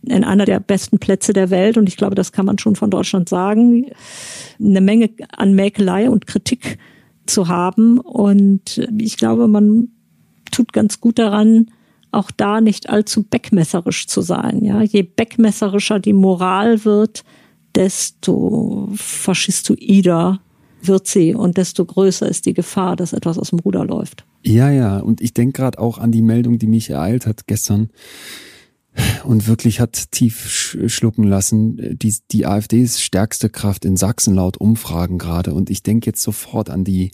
in 0.04 0.24
einer 0.24 0.46
der 0.46 0.60
besten 0.60 1.00
Plätze 1.00 1.34
der 1.34 1.50
Welt, 1.50 1.78
und 1.78 1.90
ich 1.90 1.98
glaube, 1.98 2.16
das 2.16 2.32
kann 2.32 2.46
man 2.46 2.58
schon 2.58 2.76
von 2.76 2.90
Deutschland 2.90 3.30
sagen, 3.30 3.88
eine 4.60 4.82
Menge 4.82 5.10
an 5.36 5.54
Mäkelei 5.54 6.10
und 6.10 6.28
Kritik 6.28 6.78
zu 7.26 7.48
haben. 7.48 8.00
Und 8.00 8.90
ich 8.98 9.18
glaube, 9.18 9.48
man 9.48 9.90
tut 10.52 10.74
ganz 10.74 11.00
gut 11.02 11.20
daran, 11.20 11.68
auch 12.12 12.32
da 12.32 12.60
nicht 12.60 12.90
allzu 12.90 13.24
beckmesserisch 13.24 14.08
zu 14.08 14.22
sein. 14.22 14.64
Ja, 14.64 14.82
je 14.82 15.04
beckmesserischer 15.04 16.00
die 16.00 16.14
Moral 16.14 16.86
wird, 16.86 17.24
desto 17.76 18.90
faschistoider 18.96 20.40
wird 20.82 21.08
sie 21.08 21.36
und 21.36 21.58
desto 21.58 21.86
größer 21.86 22.28
ist 22.28 22.46
die 22.46 22.54
Gefahr, 22.54 22.96
dass 22.96 23.14
etwas 23.14 23.38
aus 23.38 23.50
dem 23.50 23.60
Ruder 23.60 23.86
läuft. 23.86 24.26
Ja, 24.44 24.72
ja, 24.72 25.00
und 25.00 25.22
ich 25.22 25.34
denke 25.34 25.62
gerade 25.62 25.78
auch 25.78 25.98
an 25.98 26.12
die 26.12 26.22
Meldung, 26.22 26.58
die 26.58 26.68
mich 26.68 26.90
ereilt 26.90 27.26
hat 27.28 27.48
gestern 27.48 27.90
und 29.24 29.48
wirklich 29.48 29.80
hat 29.80 30.12
tief 30.12 30.78
schlucken 30.88 31.24
lassen. 31.24 31.98
Die, 31.98 32.16
die 32.32 32.46
AfD 32.46 32.82
ist 32.82 33.02
stärkste 33.02 33.50
Kraft 33.50 33.86
in 33.86 33.98
Sachsen 33.98 34.36
laut 34.36 34.58
Umfragen 34.58 35.18
gerade. 35.18 35.54
Und 35.54 35.70
ich 35.70 35.84
denke 35.84 36.08
jetzt 36.08 36.22
sofort 36.22 36.70
an 36.70 36.84
die, 36.84 37.12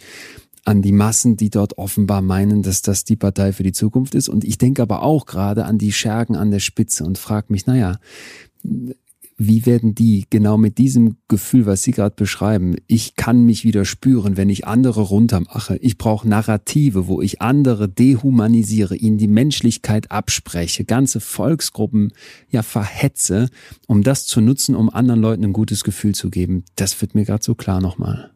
an 0.63 0.81
die 0.81 0.91
Massen, 0.91 1.37
die 1.37 1.49
dort 1.49 1.77
offenbar 1.77 2.21
meinen, 2.21 2.63
dass 2.63 2.81
das 2.81 3.03
die 3.03 3.15
Partei 3.15 3.53
für 3.53 3.63
die 3.63 3.71
Zukunft 3.71 4.15
ist. 4.15 4.29
Und 4.29 4.43
ich 4.43 4.57
denke 4.57 4.81
aber 4.81 5.03
auch 5.03 5.25
gerade 5.25 5.65
an 5.65 5.77
die 5.77 5.93
Schergen 5.93 6.35
an 6.35 6.51
der 6.51 6.59
Spitze 6.59 7.03
und 7.03 7.17
frage 7.17 7.47
mich, 7.49 7.65
naja, 7.65 7.99
wie 9.37 9.65
werden 9.65 9.95
die 9.95 10.25
genau 10.29 10.57
mit 10.57 10.77
diesem 10.77 11.17
Gefühl, 11.27 11.65
was 11.65 11.83
Sie 11.83 11.91
gerade 11.91 12.15
beschreiben, 12.15 12.75
ich 12.87 13.15
kann 13.15 13.43
mich 13.43 13.65
wieder 13.65 13.83
spüren, 13.83 14.37
wenn 14.37 14.49
ich 14.49 14.65
andere 14.65 15.01
runtermache. 15.01 15.77
Ich 15.81 15.97
brauche 15.97 16.27
Narrative, 16.27 17.07
wo 17.07 17.21
ich 17.21 17.41
andere 17.41 17.89
dehumanisiere, 17.89 18.95
ihnen 18.95 19.17
die 19.17 19.27
Menschlichkeit 19.27 20.09
abspreche, 20.09 20.85
ganze 20.85 21.19
Volksgruppen 21.19 22.13
ja 22.49 22.63
verhetze, 22.63 23.49
um 23.87 24.03
das 24.03 24.25
zu 24.25 24.39
nutzen, 24.39 24.73
um 24.73 24.89
anderen 24.89 25.19
Leuten 25.21 25.43
ein 25.43 25.53
gutes 25.53 25.83
Gefühl 25.83 26.15
zu 26.15 26.29
geben. 26.29 26.63
Das 26.77 27.01
wird 27.01 27.13
mir 27.13 27.25
gerade 27.25 27.43
so 27.43 27.55
klar 27.55 27.81
nochmal. 27.81 28.31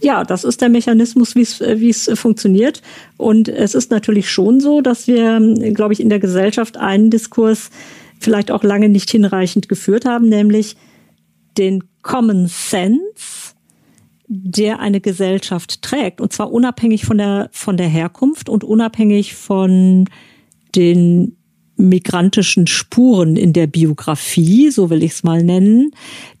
Ja, 0.00 0.22
das 0.22 0.44
ist 0.44 0.60
der 0.60 0.68
Mechanismus, 0.68 1.34
wie 1.34 1.42
es, 1.42 1.60
wie 1.60 1.90
es 1.90 2.10
funktioniert. 2.14 2.82
Und 3.16 3.48
es 3.48 3.74
ist 3.74 3.90
natürlich 3.90 4.30
schon 4.30 4.60
so, 4.60 4.80
dass 4.80 5.06
wir, 5.06 5.40
glaube 5.74 5.92
ich, 5.92 6.00
in 6.00 6.08
der 6.08 6.20
Gesellschaft 6.20 6.76
einen 6.76 7.10
Diskurs 7.10 7.70
vielleicht 8.22 8.50
auch 8.50 8.62
lange 8.62 8.88
nicht 8.88 9.10
hinreichend 9.10 9.68
geführt 9.68 10.04
haben, 10.04 10.28
nämlich 10.28 10.76
den 11.58 11.84
Common 12.02 12.46
Sense, 12.48 13.54
der 14.26 14.80
eine 14.80 15.00
Gesellschaft 15.00 15.82
trägt, 15.82 16.20
und 16.20 16.32
zwar 16.32 16.50
unabhängig 16.50 17.04
von 17.04 17.18
der, 17.18 17.50
von 17.52 17.76
der 17.76 17.88
Herkunft 17.88 18.48
und 18.48 18.64
unabhängig 18.64 19.34
von 19.34 20.06
den 20.74 21.36
migrantischen 21.76 22.66
Spuren 22.66 23.36
in 23.36 23.52
der 23.52 23.66
Biografie, 23.66 24.70
so 24.70 24.88
will 24.88 25.02
ich 25.02 25.12
es 25.12 25.22
mal 25.22 25.42
nennen, 25.42 25.90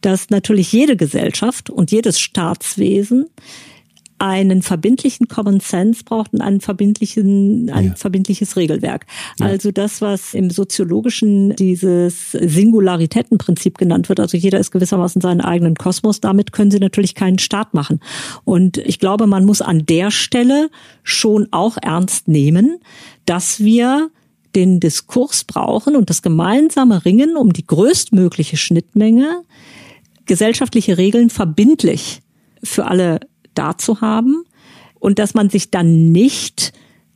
dass 0.00 0.30
natürlich 0.30 0.72
jede 0.72 0.96
Gesellschaft 0.96 1.68
und 1.68 1.90
jedes 1.90 2.20
Staatswesen 2.20 3.26
einen 4.22 4.62
verbindlichen 4.62 5.26
Common 5.26 5.58
Sense 5.58 6.04
braucht 6.04 6.32
und 6.32 6.42
einen 6.42 6.60
verbindlichen, 6.60 7.68
ein 7.70 7.86
ja. 7.86 7.94
verbindliches 7.96 8.56
Regelwerk. 8.56 9.04
Ja. 9.40 9.46
Also 9.46 9.72
das, 9.72 10.00
was 10.00 10.32
im 10.32 10.48
Soziologischen 10.50 11.56
dieses 11.56 12.30
Singularitätenprinzip 12.30 13.78
genannt 13.78 14.08
wird, 14.08 14.20
also 14.20 14.36
jeder 14.36 14.60
ist 14.60 14.70
gewissermaßen 14.70 15.20
seinen 15.20 15.40
eigenen 15.40 15.74
Kosmos, 15.74 16.20
damit 16.20 16.52
können 16.52 16.70
sie 16.70 16.78
natürlich 16.78 17.16
keinen 17.16 17.40
Staat 17.40 17.74
machen. 17.74 17.98
Und 18.44 18.78
ich 18.78 19.00
glaube, 19.00 19.26
man 19.26 19.44
muss 19.44 19.60
an 19.60 19.86
der 19.86 20.12
Stelle 20.12 20.70
schon 21.02 21.48
auch 21.50 21.76
ernst 21.82 22.28
nehmen, 22.28 22.78
dass 23.26 23.58
wir 23.58 24.08
den 24.54 24.78
Diskurs 24.78 25.42
brauchen 25.42 25.96
und 25.96 26.10
das 26.10 26.22
gemeinsame 26.22 27.04
Ringen 27.04 27.36
um 27.36 27.52
die 27.52 27.66
größtmögliche 27.66 28.56
Schnittmenge, 28.56 29.42
gesellschaftliche 30.26 30.96
Regeln 30.96 31.28
verbindlich 31.28 32.20
für 32.62 32.86
alle 32.86 33.18
da 33.54 33.76
zu 33.76 34.00
haben 34.00 34.44
und 34.98 35.18
dass 35.18 35.34
man 35.34 35.50
sich 35.50 35.70
dann 35.70 36.12
nicht 36.12 36.72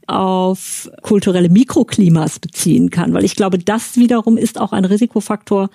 auf 0.07 0.91
kulturelle 1.03 1.49
Mikroklimas 1.49 2.39
beziehen 2.39 2.91
kann, 2.91 3.13
weil 3.13 3.25
ich 3.25 3.37
glaube, 3.37 3.59
das 3.59 3.97
wiederum 3.97 4.37
ist 4.37 4.61
auch 4.61 4.73
ein 4.73 4.85
Risikofaktor 4.85 5.71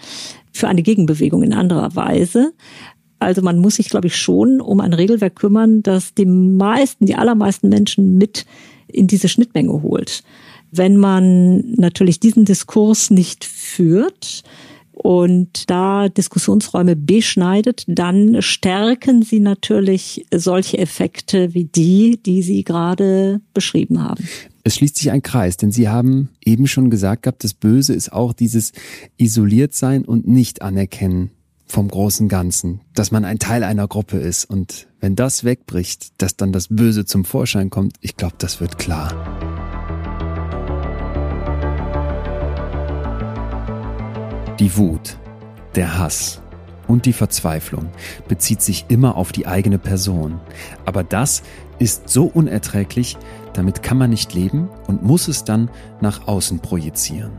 für 0.54 0.68
eine 0.68 0.84
Gegenbewegung 0.84 1.44
in 1.44 1.54
anderer 1.54 1.96
Weise. 1.96 2.54
Also 3.20 3.42
man 3.42 3.60
muss 3.60 3.76
sich, 3.76 3.90
glaube 3.90 4.08
ich, 4.08 4.16
schon 4.16 4.62
um 4.62 4.80
ein 4.80 4.94
Regelwerk 4.94 5.36
kümmern, 5.36 5.84
das 5.84 6.14
die 6.14 6.26
meisten, 6.26 7.06
die 7.06 7.16
allermeisten 7.16 7.70
Menschen 7.70 8.18
mit 8.18 8.46
in 8.88 9.08
diese 9.08 9.30
Schnittmenge 9.30 9.82
holt. 9.84 10.24
Wenn 10.72 10.98
man 10.98 11.74
natürlich 11.76 12.20
diesen 12.20 12.46
Diskurs 12.46 13.10
nicht 13.10 13.44
führt, 13.44 14.44
und 15.04 15.68
da 15.72 16.10
Diskussionsräume 16.10 16.96
beschneidet, 16.96 17.86
dann 17.88 18.40
stärken 18.42 19.24
sie 19.24 19.40
natürlich 19.40 20.28
solche 20.32 20.78
Effekte 20.78 21.56
wie 21.56 21.64
die, 21.64 22.20
die 22.24 22.44
Sie 22.44 22.64
gerade 22.64 23.42
beschrieben 23.56 24.04
haben. 24.04 24.28
Es 24.64 24.76
schließt 24.76 24.98
sich 24.98 25.10
ein 25.10 25.24
Kreis, 25.24 25.58
denn 25.58 25.72
Sie 25.72 25.90
haben 25.90 26.30
eben 26.46 26.68
schon 26.68 26.92
gesagt 26.92 27.24
gehabt, 27.24 27.44
das 27.44 27.56
Böse 27.56 27.96
ist 27.96 28.14
auch 28.14 28.32
dieses 28.32 28.74
Isoliertsein 29.18 30.06
und 30.06 30.28
Nicht-Anerkennen 30.28 31.32
vom 31.66 31.88
großen 31.88 32.28
Ganzen, 32.28 32.82
dass 32.94 33.10
man 33.10 33.26
ein 33.26 33.40
Teil 33.40 33.64
einer 33.64 33.88
Gruppe 33.88 34.18
ist. 34.18 34.46
Und 34.46 34.88
wenn 35.00 35.16
das 35.16 35.44
wegbricht, 35.44 36.22
dass 36.22 36.36
dann 36.36 36.52
das 36.52 36.68
Böse 36.68 37.06
zum 37.06 37.26
Vorschein 37.26 37.72
kommt, 37.72 37.96
ich 38.02 38.18
glaube, 38.18 38.36
das 38.38 38.62
wird 38.62 38.78
klar. 38.78 39.81
Die 44.60 44.78
Wut. 44.78 45.18
Der 45.76 45.98
Hass 45.98 46.42
und 46.88 47.06
die 47.06 47.14
Verzweiflung 47.14 47.90
bezieht 48.28 48.62
sich 48.62 48.86
immer 48.90 49.16
auf 49.16 49.32
die 49.32 49.48
eigene 49.48 49.80
Person. 49.80 50.40
Aber 50.86 51.04
das 51.04 51.42
ist 51.80 52.10
so 52.10 52.26
unerträglich, 52.26 53.18
damit 53.54 53.82
kann 53.82 53.98
man 53.98 54.10
nicht 54.10 54.34
leben 54.34 54.70
und 54.88 55.04
muss 55.04 55.28
es 55.28 55.44
dann 55.44 55.70
nach 56.02 56.28
außen 56.28 56.60
projizieren. 56.60 57.32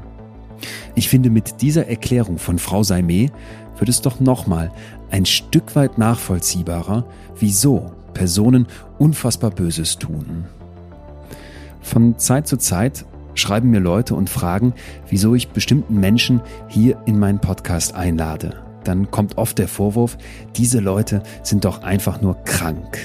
Ich 0.95 1.09
finde, 1.09 1.31
mit 1.31 1.61
dieser 1.61 1.87
Erklärung 1.87 2.39
von 2.39 2.59
Frau 2.59 2.83
Saime 2.83 3.31
wird 3.79 3.89
es 3.89 4.01
doch 4.01 4.19
nochmal 4.19 4.73
ein 5.11 5.27
Stück 5.27 5.77
weit 5.77 5.99
nachvollziehbarer, 5.99 7.05
wieso 7.39 7.93
Personen 8.15 8.67
unfassbar 8.99 9.51
Böses 9.51 9.99
tun. 9.99 10.47
Von 11.83 12.19
Zeit 12.19 12.49
zu 12.49 12.57
Zeit 12.57 13.05
schreiben 13.35 13.71
mir 13.71 13.81
Leute 13.81 14.15
und 14.15 14.31
fragen, 14.31 14.75
wieso 15.09 15.35
ich 15.35 15.49
bestimmten 15.49 16.01
Menschen 16.01 16.41
hier 16.69 16.99
in 17.07 17.19
meinen 17.19 17.41
Podcast 17.41 17.95
einlade. 17.95 18.63
Dann 18.85 19.11
kommt 19.11 19.39
oft 19.39 19.59
der 19.59 19.69
Vorwurf, 19.69 20.19
diese 20.57 20.81
Leute 20.81 21.23
sind 21.43 21.65
doch 21.65 21.83
einfach 21.83 22.21
nur 22.21 22.43
krank. 22.45 22.99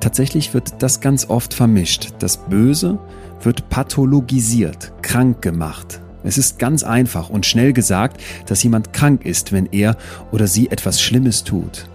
Tatsächlich 0.00 0.54
wird 0.54 0.82
das 0.82 1.00
ganz 1.00 1.30
oft 1.30 1.54
vermischt. 1.54 2.12
Das 2.18 2.36
Böse 2.36 2.98
wird 3.42 3.68
pathologisiert, 3.68 4.92
krank 5.02 5.42
gemacht. 5.42 6.00
Es 6.22 6.38
ist 6.38 6.58
ganz 6.58 6.82
einfach 6.82 7.28
und 7.28 7.44
schnell 7.44 7.72
gesagt, 7.72 8.20
dass 8.46 8.62
jemand 8.62 8.92
krank 8.92 9.24
ist, 9.24 9.52
wenn 9.52 9.66
er 9.66 9.96
oder 10.32 10.46
sie 10.46 10.70
etwas 10.70 11.00
Schlimmes 11.00 11.44
tut. 11.44 11.86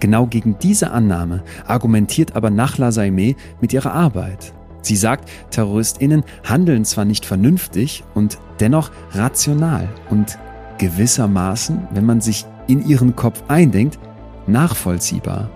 Genau 0.00 0.26
gegen 0.26 0.58
diese 0.58 0.90
Annahme 0.90 1.42
argumentiert 1.66 2.36
aber 2.36 2.50
Nachla 2.50 2.92
Saimeh 2.92 3.36
mit 3.60 3.72
ihrer 3.72 3.92
Arbeit. 3.92 4.52
Sie 4.82 4.96
sagt, 4.96 5.28
TerroristInnen 5.50 6.24
handeln 6.44 6.84
zwar 6.84 7.04
nicht 7.04 7.26
vernünftig 7.26 8.04
und 8.14 8.38
dennoch 8.60 8.90
rational 9.12 9.88
und 10.08 10.38
gewissermaßen, 10.78 11.88
wenn 11.92 12.06
man 12.06 12.20
sich 12.20 12.46
in 12.66 12.86
ihren 12.86 13.16
Kopf 13.16 13.42
eindenkt, 13.48 13.98
nachvollziehbar. 14.46 15.50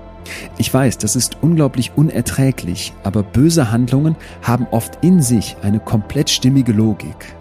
Ich 0.59 0.73
weiß, 0.73 0.99
das 0.99 1.17
ist 1.17 1.39
unglaublich 1.43 1.93
unerträglich, 1.97 2.93
aber 3.03 3.23
böse 3.23 3.71
Handlungen 3.71 4.17
haben 4.43 4.67
oft 4.71 4.99
in 5.03 5.23
sich 5.23 5.57
eine 5.63 5.81
komplett 5.81 6.31
stimmige 6.31 6.73
Logik. 6.73 7.35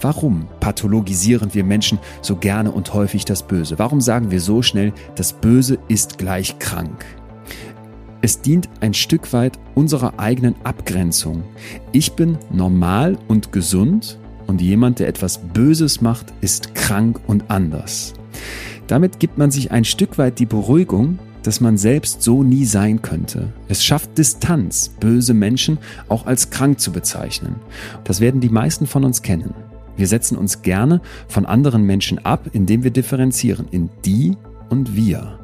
Warum 0.00 0.48
pathologisieren 0.60 1.54
wir 1.54 1.64
Menschen 1.64 1.98
so 2.22 2.36
gerne 2.36 2.72
und 2.72 2.94
häufig 2.94 3.24
das 3.24 3.42
Böse? 3.42 3.78
Warum 3.78 4.00
sagen 4.00 4.30
wir 4.30 4.40
so 4.40 4.62
schnell, 4.62 4.92
das 5.14 5.32
Böse 5.32 5.78
ist 5.88 6.18
gleich 6.18 6.58
krank? 6.58 7.04
Es 8.20 8.40
dient 8.40 8.68
ein 8.80 8.94
Stück 8.94 9.32
weit 9.32 9.58
unserer 9.74 10.18
eigenen 10.18 10.56
Abgrenzung. 10.64 11.44
Ich 11.92 12.14
bin 12.14 12.36
normal 12.50 13.16
und 13.28 13.52
gesund 13.52 14.18
und 14.48 14.60
jemand, 14.60 14.98
der 14.98 15.08
etwas 15.08 15.38
Böses 15.38 16.00
macht, 16.00 16.32
ist 16.40 16.74
krank 16.74 17.20
und 17.28 17.48
anders. 17.48 18.14
Damit 18.88 19.20
gibt 19.20 19.38
man 19.38 19.50
sich 19.50 19.70
ein 19.70 19.84
Stück 19.84 20.18
weit 20.18 20.40
die 20.40 20.46
Beruhigung, 20.46 21.18
dass 21.42 21.60
man 21.60 21.78
selbst 21.78 22.22
so 22.22 22.42
nie 22.42 22.64
sein 22.64 23.02
könnte. 23.02 23.52
Es 23.68 23.84
schafft 23.84 24.18
Distanz, 24.18 24.90
böse 24.98 25.34
Menschen 25.34 25.78
auch 26.08 26.26
als 26.26 26.50
krank 26.50 26.80
zu 26.80 26.90
bezeichnen. 26.90 27.56
Das 28.02 28.20
werden 28.20 28.40
die 28.40 28.48
meisten 28.48 28.86
von 28.86 29.04
uns 29.04 29.22
kennen. 29.22 29.54
Wir 29.96 30.08
setzen 30.08 30.36
uns 30.36 30.62
gerne 30.62 31.00
von 31.28 31.46
anderen 31.46 31.84
Menschen 31.84 32.24
ab, 32.24 32.50
indem 32.52 32.82
wir 32.82 32.90
differenzieren 32.90 33.66
in 33.70 33.90
die 34.04 34.36
und 34.70 34.96
wir. 34.96 35.38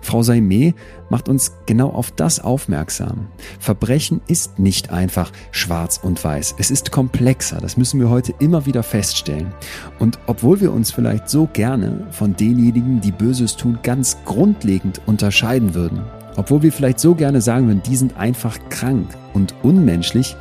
Frau 0.00 0.22
Saime 0.22 0.74
macht 1.10 1.28
uns 1.28 1.52
genau 1.66 1.90
auf 1.90 2.10
das 2.10 2.40
aufmerksam. 2.40 3.28
Verbrechen 3.58 4.20
ist 4.26 4.58
nicht 4.58 4.90
einfach 4.90 5.32
schwarz 5.50 6.00
und 6.02 6.22
weiß. 6.22 6.54
Es 6.58 6.70
ist 6.70 6.92
komplexer. 6.92 7.60
Das 7.60 7.76
müssen 7.76 8.00
wir 8.00 8.10
heute 8.10 8.34
immer 8.38 8.66
wieder 8.66 8.82
feststellen. 8.82 9.52
Und 9.98 10.18
obwohl 10.26 10.60
wir 10.60 10.72
uns 10.72 10.90
vielleicht 10.90 11.28
so 11.28 11.48
gerne 11.52 12.06
von 12.10 12.34
denjenigen, 12.34 13.00
die 13.00 13.12
Böses 13.12 13.56
tun, 13.56 13.78
ganz 13.82 14.16
grundlegend 14.24 15.00
unterscheiden 15.06 15.74
würden, 15.74 16.02
obwohl 16.36 16.62
wir 16.62 16.72
vielleicht 16.72 17.00
so 17.00 17.14
gerne 17.14 17.40
sagen 17.40 17.66
würden, 17.66 17.82
die 17.82 17.96
sind 17.96 18.16
einfach 18.16 18.58
krank 18.70 19.08
und 19.34 19.54
unmenschlich, 19.62 20.36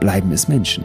bleiben 0.00 0.32
es 0.32 0.48
Menschen. 0.48 0.84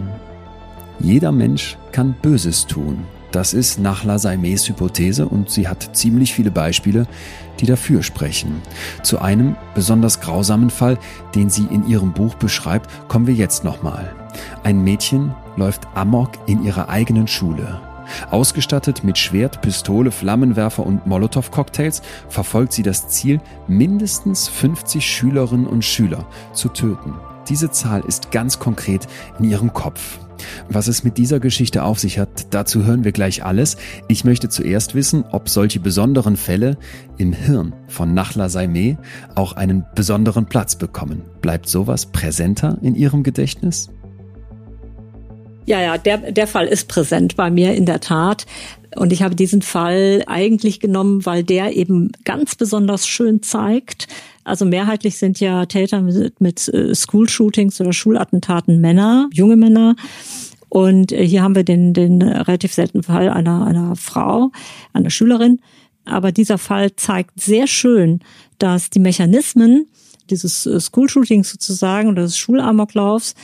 Jeder 1.00 1.32
Mensch 1.32 1.78
kann 1.92 2.16
Böses 2.22 2.66
tun. 2.66 3.06
Das 3.32 3.54
ist 3.54 3.80
nach 3.80 4.04
Lasaimes 4.04 4.68
Hypothese 4.70 5.28
und 5.28 5.50
sie 5.50 5.68
hat 5.68 5.96
ziemlich 5.96 6.34
viele 6.34 6.52
Beispiele, 6.52 7.08
die 7.60 7.66
dafür 7.66 8.04
sprechen. 8.04 8.62
Zu 9.04 9.20
einem 9.20 9.56
besonders 9.76 10.22
grausamen 10.22 10.70
Fall, 10.70 10.98
den 11.36 11.50
sie 11.50 11.66
in 11.66 11.88
ihrem 11.88 12.14
Buch 12.14 12.36
beschreibt, 12.36 12.90
kommen 13.08 13.28
wir 13.28 13.34
jetzt 13.34 13.64
nochmal. 13.64 14.16
Ein 14.64 14.84
Mädchen 14.84 15.34
läuft 15.56 15.88
amok 15.96 16.32
in 16.46 16.64
ihrer 16.64 16.90
eigenen 16.90 17.28
Schule. 17.28 17.82
Ausgestattet 18.32 19.04
mit 19.04 19.18
Schwert, 19.18 19.62
Pistole, 19.62 20.12
Flammenwerfer 20.12 20.86
und 20.86 21.06
Molotow-Cocktails 21.08 22.02
verfolgt 22.30 22.72
sie 22.72 22.84
das 22.84 23.10
Ziel, 23.10 23.42
mindestens 23.68 24.48
50 24.48 25.06
Schülerinnen 25.06 25.68
und 25.68 25.84
Schüler 25.84 26.26
zu 26.54 26.70
töten. 26.70 27.16
Diese 27.50 27.72
Zahl 27.72 28.04
ist 28.06 28.32
ganz 28.32 28.60
konkret 28.60 29.08
in 29.40 29.46
ihrem 29.46 29.74
Kopf. 29.74 30.20
Was 30.70 30.88
es 30.88 31.04
mit 31.04 31.18
dieser 31.18 31.40
Geschichte 31.40 31.84
auf 31.84 32.00
sich 32.00 32.20
hat, 32.20 32.54
dazu 32.54 32.86
hören 32.86 33.04
wir 33.04 33.12
gleich 33.12 33.44
alles. 33.44 33.78
Ich 34.08 34.24
möchte 34.24 34.50
zuerst 34.50 34.96
wissen, 34.96 35.24
ob 35.32 35.50
solche 35.50 35.80
besonderen 35.80 36.38
Fälle 36.38 36.78
im 37.18 37.34
Hirn 37.34 37.74
von 37.88 38.14
Nachla 38.14 38.50
Saime 38.50 38.98
auch 39.36 39.54
einen 39.54 39.86
besonderen 39.96 40.46
Platz 40.46 40.76
bekommen. 40.76 41.24
Bleibt 41.42 41.68
sowas 41.68 42.08
präsenter 42.08 42.78
in 42.82 42.96
Ihrem 42.96 43.24
Gedächtnis? 43.24 43.90
Ja, 45.66 45.82
ja, 45.82 45.98
der, 45.98 46.32
der 46.32 46.48
Fall 46.48 46.68
ist 46.68 46.88
präsent 46.88 47.36
bei 47.36 47.50
mir 47.50 47.74
in 47.74 47.86
der 47.86 48.00
Tat. 48.00 48.46
Und 48.96 49.12
ich 49.12 49.22
habe 49.22 49.36
diesen 49.36 49.62
Fall 49.62 50.24
eigentlich 50.26 50.80
genommen, 50.80 51.26
weil 51.26 51.44
der 51.44 51.76
eben 51.76 52.12
ganz 52.24 52.56
besonders 52.56 53.06
schön 53.06 53.44
zeigt, 53.44 54.08
also 54.48 54.64
mehrheitlich 54.64 55.18
sind 55.18 55.40
ja 55.42 55.66
Täter 55.66 56.02
mit, 56.02 56.40
mit 56.40 56.68
äh, 56.70 56.96
School-Shootings 56.96 57.82
oder 57.82 57.92
Schulattentaten 57.92 58.80
Männer, 58.80 59.30
junge 59.34 59.58
Männer. 59.58 59.96
Und 60.70 61.12
äh, 61.12 61.28
hier 61.28 61.44
haben 61.44 61.56
wir 61.56 61.66
den, 61.66 61.94
den 61.94 62.22
relativ 62.22 62.74
seltenen 62.74 63.04
Fall 63.04 63.30
einer, 63.30 63.66
einer 63.68 63.96
Frau, 63.98 64.52
einer 64.94 65.10
Schülerin. 65.10 65.60
Aber 66.06 66.32
dieser 66.32 66.58
Fall 66.58 66.96
zeigt 66.96 67.42
sehr 67.42 67.68
schön, 67.68 68.22
dass 68.58 68.90
die 68.90 69.00
Mechanismen 69.00 69.88
dieses 70.30 70.66
äh, 70.66 70.80
School-Shootings 70.80 71.50
sozusagen 71.50 72.08
oder 72.08 72.22
des 72.22 72.38
Schulamoklaufs 72.38 73.36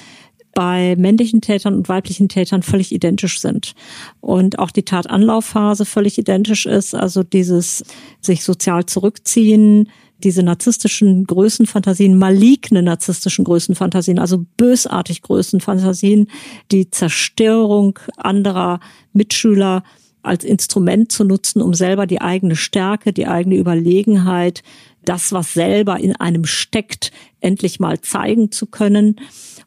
bei 0.53 0.95
männlichen 0.97 1.41
Tätern 1.41 1.73
und 1.75 1.89
weiblichen 1.89 2.29
Tätern 2.29 2.63
völlig 2.63 2.93
identisch 2.93 3.41
sind. 3.41 3.73
Und 4.21 4.57
auch 4.59 4.71
die 4.71 4.83
Tatanlaufphase 4.83 5.83
völlig 5.83 6.17
identisch 6.17 6.65
ist. 6.65 6.95
Also 6.95 7.23
dieses 7.23 7.83
sich 8.21 8.43
sozial 8.43 8.85
zurückziehen, 8.85 9.89
diese 10.23 10.43
narzisstischen 10.43 11.25
Größenfantasien, 11.25 12.17
maligne 12.17 12.81
narzisstischen 12.81 13.45
Größenfantasien, 13.45 14.19
also 14.19 14.45
bösartig 14.57 15.21
Größenfantasien, 15.21 16.27
die 16.71 16.89
Zerstörung 16.89 17.99
anderer 18.17 18.79
Mitschüler 19.11 19.83
als 20.21 20.43
Instrument 20.45 21.11
zu 21.11 21.25
nutzen, 21.25 21.61
um 21.61 21.73
selber 21.73 22.07
die 22.07 22.21
eigene 22.21 22.55
Stärke, 22.55 23.11
die 23.11 23.27
eigene 23.27 23.57
Überlegenheit, 23.57 24.63
das, 25.03 25.33
was 25.33 25.53
selber 25.53 25.99
in 25.99 26.15
einem 26.15 26.45
steckt, 26.45 27.11
endlich 27.41 27.79
mal 27.79 27.99
zeigen 27.99 28.51
zu 28.51 28.67
können 28.67 29.17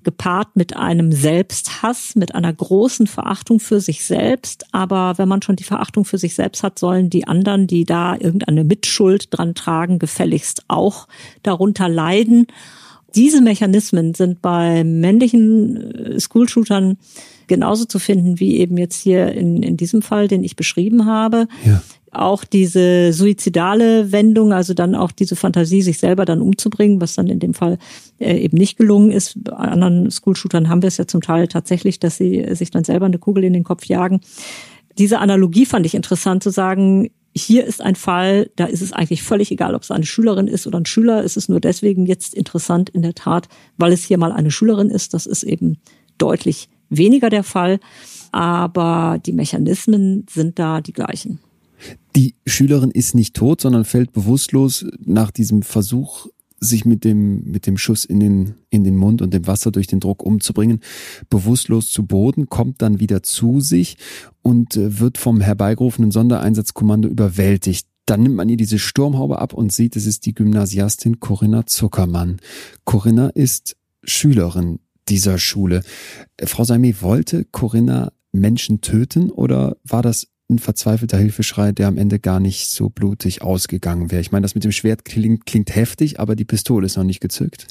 gepaart 0.07 0.55
mit 0.55 0.77
einem 0.77 1.11
Selbsthass, 1.11 2.15
mit 2.15 2.35
einer 2.37 2.53
großen 2.53 3.09
Verachtung 3.09 3.59
für 3.59 3.81
sich 3.81 4.05
selbst. 4.05 4.65
Aber 4.71 5.19
wenn 5.19 5.29
man 5.29 5.43
schon 5.43 5.57
die 5.57 5.65
Verachtung 5.65 6.05
für 6.05 6.17
sich 6.17 6.37
selbst 6.37 6.63
hat, 6.63 6.79
sollen 6.79 7.11
die 7.11 7.27
anderen, 7.27 7.67
die 7.67 7.85
da 7.85 8.15
irgendeine 8.15 8.63
Mitschuld 8.63 9.27
dran 9.31 9.57
tragen, 9.57 9.99
gefälligst 9.99 10.63
auch 10.69 11.09
darunter 11.43 11.89
leiden. 11.89 12.47
Diese 13.17 13.41
Mechanismen 13.41 14.15
sind 14.15 14.41
bei 14.41 14.85
männlichen 14.85 15.95
äh, 15.95 16.21
School-Shootern 16.21 16.99
genauso 17.49 17.85
zu 17.85 17.99
finden 17.99 18.39
wie 18.39 18.59
eben 18.59 18.79
jetzt 18.79 19.03
hier 19.03 19.33
in, 19.33 19.63
in 19.63 19.77
diesem 19.77 20.03
Fall, 20.03 20.29
den 20.29 20.45
ich 20.45 20.55
beschrieben 20.55 21.07
habe. 21.07 21.49
Ja 21.65 21.83
auch 22.19 22.45
diese 22.45 23.13
suizidale 23.13 24.13
Wendung, 24.13 24.53
also 24.53 24.75
dann 24.75 24.95
auch 24.95 25.13
diese 25.13 25.37
Fantasie, 25.37 25.83
sich 25.83 25.99
selber 25.99 26.25
dann 26.25 26.41
umzubringen, 26.41 27.01
was 27.01 27.15
dann 27.15 27.29
in 27.29 27.39
dem 27.39 27.55
Fall 27.55 27.79
äh, 28.19 28.37
eben 28.37 28.57
nicht 28.57 28.77
gelungen 28.77 29.11
ist. 29.11 29.43
Bei 29.43 29.53
anderen 29.53 30.11
School-Shootern 30.11 30.69
haben 30.69 30.83
wir 30.83 30.89
es 30.89 30.97
ja 30.97 31.07
zum 31.07 31.21
Teil 31.21 31.49
tatsächlich, 31.49 32.01
dass 32.01 32.17
sie 32.17 32.45
sich 32.55 32.71
dann 32.71 32.85
selber 32.85 33.07
eine 33.07 33.19
Kugel 33.19 33.45
in 33.45 33.53
den 33.53 33.65
Kopf 33.65 33.87
jagen. 33.87 34.21
Diese 34.99 35.19
Analogie 35.19 35.67
fand 35.67 35.85
ich 35.87 35.95
interessant 35.95 36.43
zu 36.43 36.51
sagen, 36.51 37.11
hier 37.37 37.67
ist 37.67 37.83
ein 37.83 37.97
Fall, 37.97 38.51
da 38.57 38.65
ist 38.65 38.81
es 38.81 38.95
eigentlich 38.95 39.23
völlig 39.23 39.51
egal, 39.51 39.75
ob 39.75 39.83
es 39.83 39.91
eine 39.91 40.07
Schülerin 40.07 40.47
ist 40.47 40.67
oder 40.67 40.81
ein 40.81 40.87
Schüler. 40.87 41.23
Es 41.23 41.37
ist 41.37 41.51
nur 41.51 41.61
deswegen 41.61 42.07
jetzt 42.07 42.35
interessant 42.35 42.89
in 42.89 43.03
der 43.03 43.15
Tat, 43.15 43.49
weil 43.77 43.93
es 43.93 44.05
hier 44.05 44.17
mal 44.17 44.33
eine 44.33 44.51
Schülerin 44.51 44.89
ist. 44.89 45.13
Das 45.13 45.27
ist 45.27 45.43
eben 45.43 45.77
deutlich 46.17 46.71
weniger 46.89 47.29
der 47.29 47.45
Fall. 47.45 47.79
Aber 48.33 49.19
die 49.25 49.33
Mechanismen 49.33 50.27
sind 50.31 50.59
da 50.59 50.81
die 50.81 50.95
gleichen. 50.95 51.39
Die 52.17 52.35
Schülerin 52.47 52.91
ist 52.91 53.15
nicht 53.15 53.37
tot, 53.37 53.61
sondern 53.61 53.85
fällt 53.85 54.13
bewusstlos 54.13 54.87
nach 55.05 55.31
diesem 55.31 55.61
Versuch 55.61 56.29
sich 56.59 56.87
mit 56.87 57.05
dem, 57.05 57.45
mit 57.45 57.67
dem 57.67 57.77
Schuss 57.77 58.07
in 58.07 58.21
den, 58.21 58.55
in 58.71 58.85
den 58.85 58.97
Mund 58.97 59.21
und 59.21 59.35
dem 59.35 59.47
Wasser 59.47 59.71
durch 59.71 59.87
den 59.87 60.01
Druck 60.01 60.23
umzubringen, 60.23 60.81
bewusstlos 61.29 61.91
zu 61.91 62.07
Boden, 62.07 62.49
kommt 62.49 62.81
dann 62.81 63.01
wieder 63.01 63.23
zu 63.23 63.61
sich 63.61 63.99
und 64.41 64.79
äh, 64.79 64.99
wird 64.99 65.19
vom 65.19 65.43
herbeigerufenen 65.43 66.11
Sondereinsatzkommando 66.11 67.07
überwältigt. 67.07 67.87
Dann 68.07 68.23
nimmt 68.23 68.37
man 68.37 68.49
ihr 68.49 68.57
diese 68.57 68.79
Sturmhaube 68.79 69.39
ab 69.39 69.53
und 69.53 69.71
sieht, 69.71 69.95
es 69.95 70.07
ist 70.07 70.25
die 70.25 70.35
Gymnasiastin 70.35 71.21
Corinna 71.21 71.67
Zuckermann. 71.67 72.39
Corinna 72.87 73.29
ist 73.29 73.77
Schülerin 74.05 74.79
dieser 75.09 75.37
Schule. 75.37 75.83
Äh, 76.39 76.47
Frau 76.47 76.65
Saimi, 76.65 77.03
wollte 77.03 77.45
Corinna 77.45 78.11
Menschen 78.33 78.81
töten 78.81 79.31
oder 79.31 79.77
war 79.85 80.01
das 80.01 80.29
ein 80.49 80.59
verzweifelter 80.59 81.19
Hilfeschrei, 81.19 81.73
der 81.73 81.89
am 81.89 81.99
Ende 81.99 82.19
gar 82.19 82.41
nicht 82.41 82.71
so 82.71 82.89
blutig 82.89 83.43
ausgegangen 83.43 84.11
wäre. 84.11 84.21
Ich 84.21 84.33
meine, 84.33 84.43
das 84.43 84.55
mit 84.55 84.65
dem 84.65 84.73
Schwert 84.73 85.05
klingt, 85.05 85.47
klingt 85.47 85.75
heftig, 85.75 86.21
aber 86.21 86.37
die 86.37 86.45
Pistole 86.45 86.87
ist 86.87 86.97
noch 86.97 87.05
nicht 87.05 87.21
gezückt. 87.21 87.67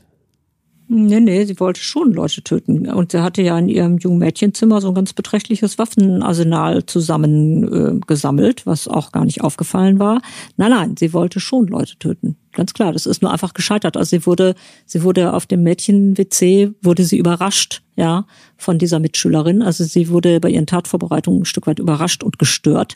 Nee, 0.88 1.20
nee, 1.20 1.46
sie 1.46 1.60
wollte 1.60 1.82
schon 1.82 2.14
Leute 2.14 2.44
töten. 2.44 2.88
Und 2.88 3.12
sie 3.12 3.22
hatte 3.22 3.42
ja 3.42 3.58
in 3.58 3.70
ihrem 3.70 3.98
jungen 3.98 4.20
Mädchenzimmer 4.20 4.82
so 4.82 4.90
ein 4.90 4.94
ganz 4.94 5.14
beträchtliches 5.14 5.80
Waffenarsenal 5.80 6.86
zusammengesammelt, 6.86 8.62
äh, 8.62 8.66
was 8.66 8.88
auch 8.88 9.12
gar 9.12 9.26
nicht 9.26 9.42
aufgefallen 9.42 9.98
war. 9.98 10.22
Nein, 10.58 10.70
nein, 10.70 10.96
sie 10.98 11.12
wollte 11.12 11.40
schon 11.40 11.66
Leute 11.68 11.98
töten. 11.98 12.38
Ganz 12.52 12.74
klar, 12.74 12.94
das 12.94 13.08
ist 13.08 13.24
nur 13.24 13.32
einfach 13.32 13.56
gescheitert. 13.56 13.98
Also 13.98 14.12
sie 14.12 14.26
wurde, 14.28 14.54
sie 14.86 15.02
wurde 15.02 15.34
auf 15.34 15.48
dem 15.48 15.64
Mädchen-WC, 15.64 16.74
wurde 16.84 17.04
sie 17.04 17.18
überrascht, 17.18 17.82
ja, 17.96 18.28
von 18.56 18.78
dieser 18.78 19.00
Mitschülerin. 19.00 19.64
Also 19.64 19.84
sie 19.86 20.10
wurde 20.10 20.40
bei 20.40 20.50
ihren 20.50 20.68
Tatvorbereitungen 20.68 21.42
ein 21.42 21.46
Stück 21.46 21.66
weit 21.66 21.80
überrascht 21.80 22.24
und 22.24 22.38
gestört. 22.38 22.96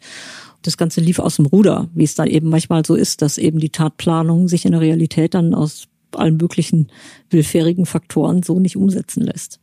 Das 0.61 0.77
Ganze 0.77 1.01
lief 1.01 1.17
aus 1.17 1.37
dem 1.37 1.47
Ruder, 1.47 1.89
wie 1.95 2.03
es 2.03 2.13
dann 2.13 2.27
eben 2.27 2.49
manchmal 2.49 2.85
so 2.85 2.93
ist, 2.93 3.23
dass 3.23 3.39
eben 3.39 3.59
die 3.59 3.69
Tatplanung 3.69 4.47
sich 4.47 4.65
in 4.65 4.73
der 4.73 4.81
Realität 4.81 5.33
dann 5.33 5.55
aus 5.55 5.87
allen 6.17 6.37
möglichen 6.37 6.87
willfährigen 7.29 7.85
Faktoren 7.85 8.43
so 8.43 8.59
nicht 8.59 8.77
umsetzen 8.77 9.21
lässt. 9.21 9.59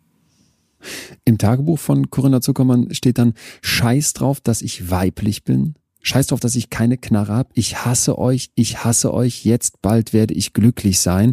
Im 1.25 1.39
Tagebuch 1.39 1.79
von 1.79 2.11
Corinna 2.11 2.41
Zuckermann 2.41 2.93
steht 2.95 3.19
dann, 3.19 3.35
scheiß 3.63 4.13
drauf, 4.13 4.41
dass 4.41 4.63
ich 4.63 4.91
weiblich 4.91 5.45
bin. 5.45 5.75
Scheiß 6.03 6.29
drauf, 6.29 6.41
dass 6.41 6.55
ich 6.55 6.71
keine 6.71 6.99
Knarre 6.99 7.33
habe. 7.33 7.51
Ich 7.55 7.85
hasse 7.85 8.17
euch, 8.19 8.51
ich 8.55 8.85
hasse 8.85 9.13
euch. 9.13 9.45
Jetzt 9.45 9.83
bald 9.83 10.13
werde 10.13 10.35
ich 10.35 10.53
glücklich 10.53 11.01
sein. 11.01 11.33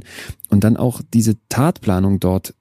Und 0.50 0.64
dann 0.64 0.78
auch 0.78 1.02
diese 1.14 1.36
Tatplanung 1.50 2.20
dort 2.20 2.56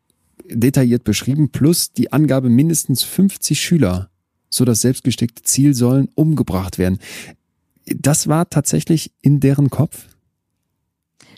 detailliert 0.50 1.04
beschrieben, 1.04 1.50
plus 1.50 1.92
die 1.92 2.12
Angabe 2.12 2.50
mindestens 2.50 3.02
50 3.02 3.58
Schüler, 3.60 4.10
so 4.50 4.66
das 4.66 4.82
selbstgesteckte 4.82 5.42
Ziel 5.42 5.72
sollen 5.72 6.08
umgebracht 6.14 6.76
werden. 6.76 6.98
Das 7.86 8.28
war 8.28 8.50
tatsächlich 8.50 9.12
in 9.22 9.40
deren 9.40 9.70
Kopf? 9.70 10.06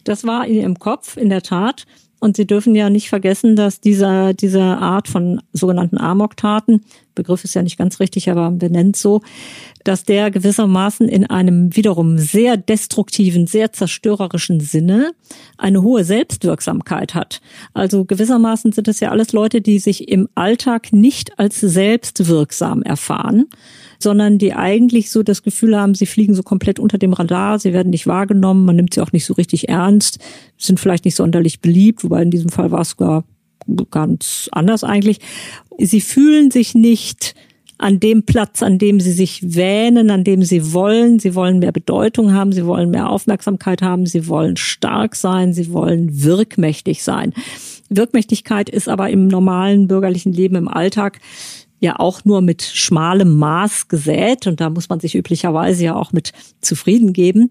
Das 0.05 0.25
war 0.25 0.47
in 0.47 0.55
ihrem 0.55 0.79
Kopf, 0.79 1.17
in 1.17 1.29
der 1.29 1.43
Tat. 1.43 1.87
Und 2.21 2.37
Sie 2.37 2.47
dürfen 2.47 2.75
ja 2.75 2.89
nicht 2.89 3.09
vergessen, 3.09 3.57
dass 3.57 3.81
dieser, 3.81 4.33
diese 4.33 4.63
Art 4.63 5.09
von 5.09 5.43
sogenannten 5.53 5.99
Amok-Taten, 5.99 6.83
Begriff 7.15 7.45
ist 7.45 7.55
ja 7.55 7.63
nicht 7.63 7.79
ganz 7.79 8.01
richtig, 8.01 8.31
aber 8.31 8.51
benennt 8.51 8.97
so, 8.97 9.21
dass 9.85 10.05
der 10.05 10.31
gewissermaßen 10.31 11.09
in 11.09 11.27
einem 11.27 11.77
wiederum 11.77 12.19
sehr 12.19 12.57
destruktiven, 12.57 13.47
sehr 13.47 13.73
zerstörerischen 13.73 14.61
Sinne 14.61 15.13
eine 15.59 15.83
hohe 15.83 16.05
Selbstwirksamkeit 16.05 17.15
hat. 17.15 17.41
Also 17.75 18.05
gewissermaßen 18.05 18.73
sind 18.73 18.89
es 18.89 19.01
ja 19.01 19.11
alles 19.11 19.33
Leute, 19.33 19.61
die 19.61 19.79
sich 19.79 20.09
im 20.09 20.29
Alltag 20.35 20.93
nicht 20.93 21.39
als 21.39 21.61
selbstwirksam 21.61 22.83
erfahren, 22.83 23.47
sondern 23.99 24.39
die 24.39 24.55
eigentlich 24.55 25.11
so 25.11 25.23
das 25.23 25.43
Gefühl 25.43 25.77
haben, 25.77 25.95
sie 25.95 26.07
fliegen 26.07 26.35
so 26.35 26.43
komplett 26.43 26.79
unter 26.79 26.99
dem 26.99 27.13
Radar, 27.13 27.59
sie 27.59 27.73
werden 27.73 27.91
nicht 27.91 28.07
wahrgenommen, 28.07 28.65
man 28.65 28.77
nimmt 28.77 28.95
sie 28.95 29.01
auch 29.01 29.13
nicht 29.13 29.27
so 29.27 29.35
richtig 29.35 29.69
ernst, 29.69 30.19
sind 30.57 30.81
vielleicht 30.81 31.05
nicht 31.05 31.17
sonderlich 31.17 31.61
beliebt, 31.61 32.05
wobei 32.05 32.23
in 32.23 32.31
diesem 32.31 32.51
Fall 32.51 32.71
war 32.71 32.81
es 32.81 32.91
sogar 32.91 33.25
ganz 33.91 34.49
anders 34.53 34.85
eigentlich. 34.85 35.19
Sie 35.79 36.01
fühlen 36.01 36.51
sich 36.51 36.75
nicht 36.75 37.35
an 37.79 38.01
dem 38.01 38.23
Platz, 38.23 38.63
an 38.63 38.79
dem 38.79 39.01
sie 39.01 39.13
sich 39.13 39.55
wähnen, 39.55 40.11
an 40.11 40.25
dem 40.25 40.43
sie 40.43 40.73
wollen. 40.73 41.19
Sie 41.19 41.35
wollen 41.35 41.59
mehr 41.59 41.73
Bedeutung 41.73 42.33
haben, 42.33 42.53
sie 42.53 42.67
wollen 42.67 42.91
mehr 42.91 43.11
Aufmerksamkeit 43.11 43.83
haben, 43.83 44.07
sie 44.07 44.29
wollen 44.29 44.57
stark 44.57 45.17
sein, 45.17 45.53
sie 45.53 45.73
wollen 45.73 46.23
wirkmächtig 46.23 47.03
sein. 47.03 47.33
Wirkmächtigkeit 47.89 48.71
ist 48.71 48.89
aber 48.89 49.11
im 49.11 49.27
normalen 49.27 49.89
bürgerlichen 49.89 50.33
Leben 50.33 50.57
im 50.57 50.69
Alltag 50.69 51.21
ja 51.81 51.99
auch 51.99 52.25
nur 52.25 52.41
mit 52.41 52.63
schmalem 52.63 53.37
Maß 53.37 53.89
gesät 53.89 54.47
und 54.47 54.61
da 54.61 54.71
muss 54.71 54.89
man 54.89 55.01
sich 55.01 55.15
üblicherweise 55.15 55.85
ja 55.85 55.97
auch 55.97 56.13
mit 56.13 56.33
zufrieden 56.63 57.13
geben. 57.13 57.51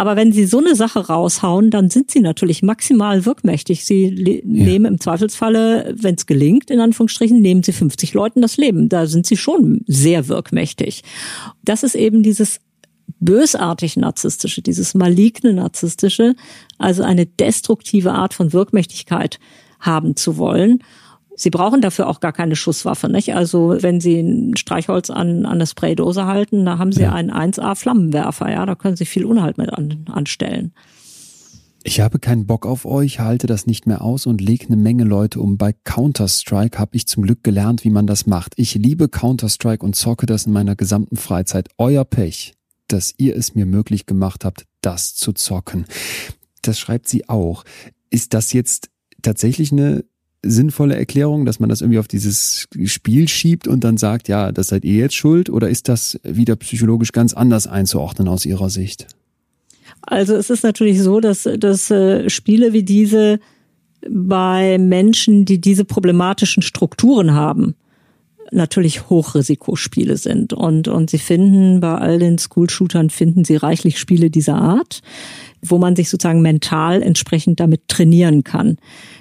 Aber 0.00 0.16
wenn 0.16 0.32
sie 0.32 0.46
so 0.46 0.56
eine 0.56 0.74
Sache 0.74 1.08
raushauen, 1.08 1.70
dann 1.70 1.90
sind 1.90 2.10
sie 2.10 2.20
natürlich 2.20 2.62
maximal 2.62 3.26
wirkmächtig. 3.26 3.84
Sie 3.84 4.06
ja. 4.06 4.40
nehmen 4.46 4.86
im 4.86 4.98
Zweifelsfalle, 4.98 5.94
wenn 5.94 6.14
es 6.14 6.24
gelingt, 6.24 6.70
in 6.70 6.80
Anführungsstrichen, 6.80 7.42
nehmen 7.42 7.62
sie 7.62 7.72
50 7.72 8.14
Leuten 8.14 8.40
das 8.40 8.56
Leben. 8.56 8.88
Da 8.88 9.06
sind 9.06 9.26
sie 9.26 9.36
schon 9.36 9.82
sehr 9.86 10.26
wirkmächtig. 10.28 11.02
Das 11.62 11.82
ist 11.82 11.96
eben 11.96 12.22
dieses 12.22 12.60
bösartig 13.18 13.98
narzisstische, 13.98 14.62
dieses 14.62 14.94
maligne 14.94 15.52
narzisstische, 15.52 16.34
also 16.78 17.02
eine 17.02 17.26
destruktive 17.26 18.12
Art 18.12 18.32
von 18.32 18.54
Wirkmächtigkeit 18.54 19.38
haben 19.80 20.16
zu 20.16 20.38
wollen. 20.38 20.82
Sie 21.40 21.48
brauchen 21.48 21.80
dafür 21.80 22.06
auch 22.06 22.20
gar 22.20 22.34
keine 22.34 22.54
Schusswaffe, 22.54 23.08
nicht? 23.08 23.34
Also 23.34 23.74
wenn 23.80 23.98
Sie 23.98 24.20
ein 24.20 24.58
Streichholz 24.58 25.08
an, 25.08 25.46
an 25.46 25.54
eine 25.54 25.66
Spraydose 25.66 26.26
halten, 26.26 26.66
da 26.66 26.76
haben 26.76 26.92
Sie 26.92 27.00
ja. 27.00 27.14
einen 27.14 27.30
1A 27.30 27.76
Flammenwerfer, 27.76 28.50
ja, 28.50 28.66
da 28.66 28.74
können 28.74 28.96
Sie 28.96 29.06
viel 29.06 29.24
Unhalt 29.24 29.56
mit 29.56 29.72
an, 29.72 30.04
anstellen. 30.12 30.74
Ich 31.82 32.00
habe 32.00 32.18
keinen 32.18 32.46
Bock 32.46 32.66
auf 32.66 32.84
euch, 32.84 33.20
halte 33.20 33.46
das 33.46 33.66
nicht 33.66 33.86
mehr 33.86 34.02
aus 34.02 34.26
und 34.26 34.42
leg 34.42 34.66
eine 34.66 34.76
Menge 34.76 35.04
Leute 35.04 35.40
um. 35.40 35.56
Bei 35.56 35.72
Counter-Strike 35.72 36.78
habe 36.78 36.94
ich 36.94 37.06
zum 37.06 37.22
Glück 37.22 37.42
gelernt, 37.42 37.84
wie 37.84 37.90
man 37.90 38.06
das 38.06 38.26
macht. 38.26 38.52
Ich 38.56 38.74
liebe 38.74 39.08
Counter-Strike 39.08 39.82
und 39.82 39.96
zocke 39.96 40.26
das 40.26 40.44
in 40.44 40.52
meiner 40.52 40.76
gesamten 40.76 41.16
Freizeit. 41.16 41.70
Euer 41.78 42.04
Pech, 42.04 42.52
dass 42.88 43.14
ihr 43.16 43.34
es 43.34 43.54
mir 43.54 43.64
möglich 43.64 44.04
gemacht 44.04 44.44
habt, 44.44 44.66
das 44.82 45.14
zu 45.14 45.32
zocken. 45.32 45.86
Das 46.60 46.78
schreibt 46.78 47.08
sie 47.08 47.30
auch. 47.30 47.64
Ist 48.10 48.34
das 48.34 48.52
jetzt 48.52 48.90
tatsächlich 49.22 49.72
eine 49.72 50.04
sinnvolle 50.42 50.96
Erklärung, 50.96 51.44
dass 51.44 51.60
man 51.60 51.68
das 51.68 51.80
irgendwie 51.80 51.98
auf 51.98 52.08
dieses 52.08 52.66
Spiel 52.86 53.28
schiebt 53.28 53.68
und 53.68 53.84
dann 53.84 53.96
sagt, 53.96 54.28
ja, 54.28 54.52
das 54.52 54.68
seid 54.68 54.84
ihr 54.84 54.96
jetzt 54.96 55.14
schuld? 55.14 55.50
Oder 55.50 55.68
ist 55.68 55.88
das 55.88 56.18
wieder 56.22 56.56
psychologisch 56.56 57.12
ganz 57.12 57.34
anders 57.34 57.66
einzuordnen 57.66 58.28
aus 58.28 58.46
Ihrer 58.46 58.70
Sicht? 58.70 59.06
Also 60.02 60.34
es 60.34 60.50
ist 60.50 60.62
natürlich 60.62 61.02
so, 61.02 61.20
dass, 61.20 61.48
dass 61.58 61.90
äh, 61.90 62.30
Spiele 62.30 62.72
wie 62.72 62.82
diese 62.82 63.38
bei 64.08 64.78
Menschen, 64.78 65.44
die 65.44 65.60
diese 65.60 65.84
problematischen 65.84 66.62
Strukturen 66.62 67.34
haben, 67.34 67.74
natürlich 68.50 69.10
Hochrisikospiele 69.10 70.16
sind. 70.16 70.52
Und, 70.52 70.88
und 70.88 71.10
sie 71.10 71.18
finden 71.18 71.80
bei 71.80 71.94
all 71.96 72.18
den 72.18 72.38
School-Shootern 72.38 73.10
finden 73.10 73.44
sie 73.44 73.56
reichlich 73.56 73.98
Spiele 73.98 74.30
dieser 74.30 74.56
Art 74.56 75.02
wo 75.62 75.78
man 75.78 75.96
sich 75.96 76.08
sozusagen 76.08 76.42
mental 76.42 77.02
entsprechend 77.02 77.60
damit 77.60 77.88
trainieren 77.88 78.44
kann. 78.44 78.76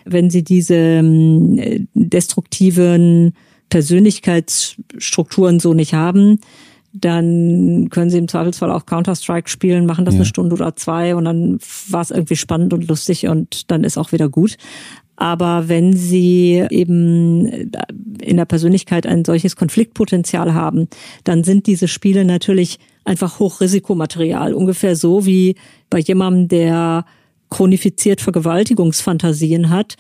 Wenn 0.06 0.30
Sie 0.30 0.44
diese 0.44 0.76
ähm, 0.76 1.88
destruktiven 1.94 3.34
Persönlichkeitsstrukturen 3.70 5.60
so 5.60 5.74
nicht 5.74 5.94
haben, 5.94 6.40
dann 6.92 7.90
können 7.90 8.10
Sie 8.10 8.18
im 8.18 8.28
Zweifelsfall 8.28 8.72
auch 8.72 8.86
Counter-Strike 8.86 9.50
spielen, 9.50 9.86
machen 9.86 10.06
das 10.06 10.16
ja. 10.16 10.20
eine 10.20 10.26
Stunde 10.26 10.56
oder 10.56 10.76
zwei 10.76 11.16
und 11.16 11.26
dann 11.26 11.60
war 11.90 12.02
es 12.02 12.12
irgendwie 12.12 12.36
spannend 12.36 12.74
und 12.74 12.88
lustig 12.88 13.28
und 13.28 13.70
dann 13.70 13.84
ist 13.84 13.98
auch 13.98 14.12
wieder 14.12 14.30
gut. 14.30 14.58
Aber 15.20 15.68
wenn 15.68 15.92
Sie 15.92 16.66
eben 16.70 17.46
in 18.22 18.38
der 18.38 18.46
Persönlichkeit 18.46 19.06
ein 19.06 19.26
solches 19.26 19.58
Konfliktpotenzial 19.58 20.54
haben, 20.54 20.88
dann 21.26 21.44
sind 21.44 21.68
diese 21.68 21.90
Spiele 21.90 22.24
natürlich 22.24 22.80
einfach 23.04 23.38
Hochrisikomaterial. 23.38 24.54
Ungefähr 24.54 24.96
so 24.96 25.26
wie 25.26 25.56
bei 25.90 26.00
jemandem, 26.00 26.48
der 26.48 27.06
chronifiziert 27.50 28.22
Vergewaltigungsfantasien 28.22 29.70
hat, 29.70 29.98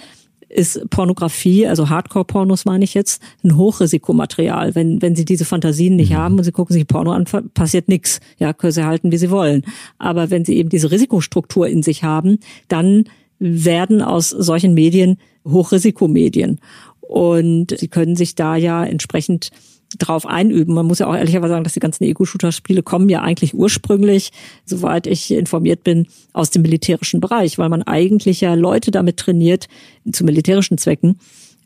ist 0.48 0.90
Pornografie, 0.90 1.68
also 1.68 1.90
Hardcore-Pornos 1.90 2.64
meine 2.64 2.86
ich 2.86 2.94
jetzt, 2.94 3.22
ein 3.44 3.58
Hochrisikomaterial. 3.58 4.74
Wenn, 4.74 5.02
wenn 5.02 5.18
Sie 5.18 5.26
diese 5.26 5.44
Fantasien 5.44 5.98
nicht 5.98 6.12
mhm. 6.12 6.18
haben 6.18 6.38
und 6.38 6.46
Sie 6.46 6.54
gucken 6.54 6.74
sich 6.74 6.88
Porno 6.88 7.12
an, 7.12 7.26
passiert 7.54 7.90
nichts. 7.90 8.22
Ja, 8.38 8.54
können 8.54 8.72
Sie 8.72 8.86
halten, 8.86 9.12
wie 9.12 9.18
Sie 9.18 9.32
wollen. 9.32 9.64
Aber 9.98 10.32
wenn 10.32 10.46
Sie 10.46 10.56
eben 10.56 10.70
diese 10.70 10.92
Risikostruktur 10.92 11.68
in 11.68 11.84
sich 11.84 12.04
haben, 12.04 12.40
dann 12.70 13.04
werden 13.40 14.02
aus 14.02 14.30
solchen 14.30 14.74
Medien 14.74 15.18
Hochrisikomedien. 15.46 16.60
Und 17.02 17.76
Sie 17.78 17.88
können 17.88 18.16
sich 18.16 18.36
da 18.36 18.56
ja 18.56 18.84
entsprechend 18.84 19.52
drauf 19.98 20.28
einüben. 20.28 20.76
Man 20.76 20.86
muss 20.86 21.00
ja 21.00 21.08
auch 21.08 21.16
ehrlicherweise 21.16 21.54
sagen, 21.54 21.64
dass 21.64 21.74
die 21.74 21.80
ganzen 21.80 22.04
Ego-Shooter-Spiele 22.04 22.84
kommen 22.84 23.10
ja 23.10 23.22
eigentlich 23.22 23.56
ursprünglich, 23.56 24.32
soweit 24.66 25.08
ich 25.08 25.32
informiert 25.32 25.84
bin, 25.84 26.08
aus 26.34 26.52
dem 26.52 26.62
militärischen 26.62 27.20
Bereich, 27.20 27.58
weil 27.58 27.70
man 27.70 27.82
eigentlich 27.84 28.42
ja 28.42 28.54
Leute 28.54 28.92
damit 28.92 29.18
trainiert, 29.18 29.68
zu 30.12 30.24
militärischen 30.24 30.78
Zwecken 30.78 31.18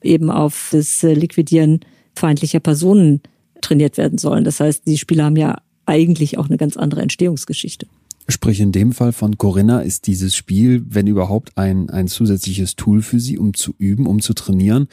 eben 0.01 0.29
auf 0.29 0.69
das 0.71 1.01
Liquidieren 1.03 1.81
feindlicher 2.15 2.59
Personen 2.59 3.21
trainiert 3.61 3.97
werden 3.97 4.17
sollen. 4.17 4.43
Das 4.43 4.59
heißt, 4.59 4.87
die 4.87 4.97
Spiele 4.97 5.23
haben 5.23 5.35
ja 5.35 5.57
eigentlich 5.85 6.37
auch 6.37 6.47
eine 6.47 6.57
ganz 6.57 6.77
andere 6.77 7.01
Entstehungsgeschichte. 7.01 7.87
Sprich, 8.29 8.61
in 8.61 8.71
dem 8.71 8.93
Fall 8.93 9.11
von 9.11 9.37
Corinna 9.37 9.81
ist 9.81 10.07
dieses 10.07 10.35
Spiel, 10.35 10.85
wenn 10.87 11.07
überhaupt, 11.07 11.57
ein, 11.57 11.89
ein 11.89 12.07
zusätzliches 12.07 12.75
Tool 12.75 13.01
für 13.01 13.19
sie, 13.19 13.37
um 13.37 13.53
zu 13.53 13.73
üben, 13.77 14.07
um 14.07 14.21
zu 14.21 14.33
trainieren. 14.33 14.87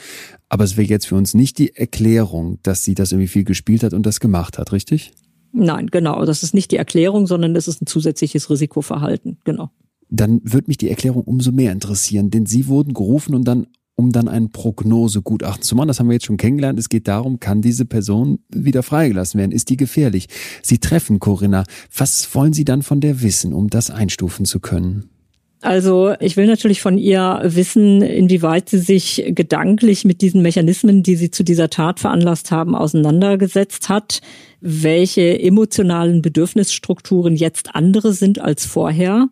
Aber 0.48 0.64
es 0.64 0.76
wäre 0.76 0.88
jetzt 0.88 1.06
für 1.06 1.14
uns 1.14 1.34
nicht 1.34 1.58
die 1.58 1.76
Erklärung, 1.76 2.58
dass 2.62 2.82
sie 2.82 2.94
das 2.94 3.12
irgendwie 3.12 3.28
viel 3.28 3.44
gespielt 3.44 3.84
hat 3.84 3.94
und 3.94 4.04
das 4.04 4.18
gemacht 4.18 4.58
hat, 4.58 4.72
richtig? 4.72 5.12
Nein, 5.52 5.88
genau. 5.88 6.24
Das 6.24 6.42
ist 6.42 6.54
nicht 6.54 6.72
die 6.72 6.76
Erklärung, 6.76 7.26
sondern 7.26 7.54
das 7.54 7.68
ist 7.68 7.82
ein 7.82 7.86
zusätzliches 7.86 8.50
Risikoverhalten. 8.50 9.38
Genau. 9.44 9.70
Dann 10.08 10.40
würde 10.42 10.66
mich 10.66 10.78
die 10.78 10.90
Erklärung 10.90 11.22
umso 11.22 11.52
mehr 11.52 11.70
interessieren, 11.70 12.30
denn 12.30 12.46
Sie 12.46 12.66
wurden 12.66 12.94
gerufen 12.94 13.34
und 13.34 13.44
dann 13.44 13.68
um 14.00 14.12
dann 14.12 14.28
ein 14.28 14.50
Prognosegutachten 14.50 15.62
zu 15.62 15.76
machen. 15.76 15.88
Das 15.88 16.00
haben 16.00 16.08
wir 16.08 16.14
jetzt 16.14 16.24
schon 16.24 16.38
kennengelernt. 16.38 16.78
Es 16.78 16.88
geht 16.88 17.06
darum, 17.06 17.38
kann 17.38 17.60
diese 17.60 17.84
Person 17.84 18.38
wieder 18.48 18.82
freigelassen 18.82 19.38
werden? 19.38 19.52
Ist 19.52 19.68
die 19.68 19.76
gefährlich? 19.76 20.28
Sie 20.62 20.78
treffen 20.78 21.18
Corinna. 21.18 21.64
Was 21.94 22.34
wollen 22.34 22.54
Sie 22.54 22.64
dann 22.64 22.82
von 22.82 23.02
der 23.02 23.20
wissen, 23.20 23.52
um 23.52 23.68
das 23.68 23.90
einstufen 23.90 24.46
zu 24.46 24.58
können? 24.58 25.10
Also 25.62 26.14
ich 26.20 26.38
will 26.38 26.46
natürlich 26.46 26.80
von 26.80 26.96
ihr 26.96 27.42
wissen, 27.44 28.00
inwieweit 28.00 28.70
sie 28.70 28.78
sich 28.78 29.22
gedanklich 29.28 30.06
mit 30.06 30.22
diesen 30.22 30.40
Mechanismen, 30.40 31.02
die 31.02 31.16
sie 31.16 31.30
zu 31.30 31.44
dieser 31.44 31.68
Tat 31.68 32.00
veranlasst 32.00 32.50
haben, 32.50 32.74
auseinandergesetzt 32.74 33.90
hat, 33.90 34.22
welche 34.62 35.38
emotionalen 35.38 36.22
Bedürfnisstrukturen 36.22 37.36
jetzt 37.36 37.74
andere 37.74 38.14
sind 38.14 38.40
als 38.40 38.64
vorher, 38.64 39.28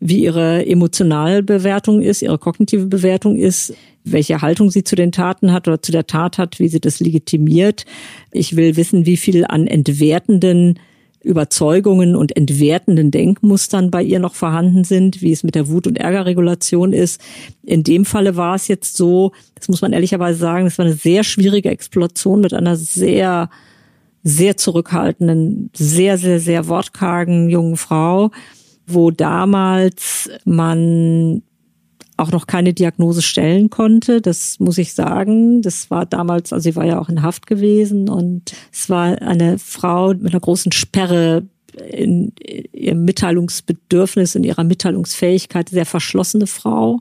wie 0.00 0.24
ihre 0.24 0.64
Emotionalbewertung 0.66 2.00
ist, 2.00 2.22
ihre 2.22 2.38
kognitive 2.38 2.86
Bewertung 2.86 3.36
ist, 3.36 3.74
welche 4.02 4.40
Haltung 4.40 4.70
sie 4.70 4.84
zu 4.84 4.96
den 4.96 5.12
Taten 5.12 5.52
hat 5.52 5.68
oder 5.68 5.82
zu 5.82 5.92
der 5.92 6.06
Tat 6.06 6.38
hat, 6.38 6.58
wie 6.58 6.68
sie 6.68 6.80
das 6.80 7.00
legitimiert. 7.00 7.84
Ich 8.32 8.56
will 8.56 8.76
wissen, 8.76 9.04
wie 9.04 9.16
viel 9.18 9.44
an 9.44 9.66
entwertenden 9.66 10.78
Überzeugungen 11.26 12.14
und 12.14 12.36
entwertenden 12.36 13.10
Denkmustern 13.10 13.90
bei 13.90 14.02
ihr 14.02 14.20
noch 14.20 14.34
vorhanden 14.34 14.84
sind, 14.84 15.20
wie 15.22 15.32
es 15.32 15.42
mit 15.42 15.54
der 15.54 15.68
Wut- 15.68 15.86
und 15.86 15.98
Ärgerregulation 15.98 16.92
ist. 16.92 17.20
In 17.64 17.82
dem 17.82 18.04
Falle 18.04 18.36
war 18.36 18.54
es 18.54 18.68
jetzt 18.68 18.96
so, 18.96 19.32
das 19.56 19.68
muss 19.68 19.82
man 19.82 19.92
ehrlicherweise 19.92 20.38
sagen, 20.38 20.66
es 20.66 20.78
war 20.78 20.86
eine 20.86 20.94
sehr 20.94 21.24
schwierige 21.24 21.68
Exploration 21.68 22.40
mit 22.40 22.54
einer 22.54 22.76
sehr, 22.76 23.50
sehr 24.22 24.56
zurückhaltenden, 24.56 25.70
sehr, 25.74 26.16
sehr, 26.16 26.38
sehr 26.38 26.68
wortkargen 26.68 27.50
jungen 27.50 27.76
Frau, 27.76 28.30
wo 28.86 29.10
damals 29.10 30.30
man 30.44 31.42
auch 32.16 32.30
noch 32.32 32.46
keine 32.46 32.72
Diagnose 32.72 33.22
stellen 33.22 33.70
konnte. 33.70 34.20
Das 34.20 34.58
muss 34.58 34.78
ich 34.78 34.94
sagen. 34.94 35.62
Das 35.62 35.90
war 35.90 36.06
damals, 36.06 36.52
also 36.52 36.62
sie 36.62 36.76
war 36.76 36.86
ja 36.86 36.98
auch 36.98 37.08
in 37.08 37.22
Haft 37.22 37.46
gewesen 37.46 38.08
und 38.08 38.52
es 38.72 38.88
war 38.88 39.20
eine 39.20 39.58
Frau 39.58 40.14
mit 40.14 40.32
einer 40.32 40.40
großen 40.40 40.72
Sperre 40.72 41.42
in 41.90 42.32
ihrem 42.72 43.04
Mitteilungsbedürfnis, 43.04 44.34
in 44.34 44.44
ihrer 44.44 44.64
Mitteilungsfähigkeit, 44.64 45.68
sehr 45.68 45.84
verschlossene 45.84 46.46
Frau. 46.46 47.00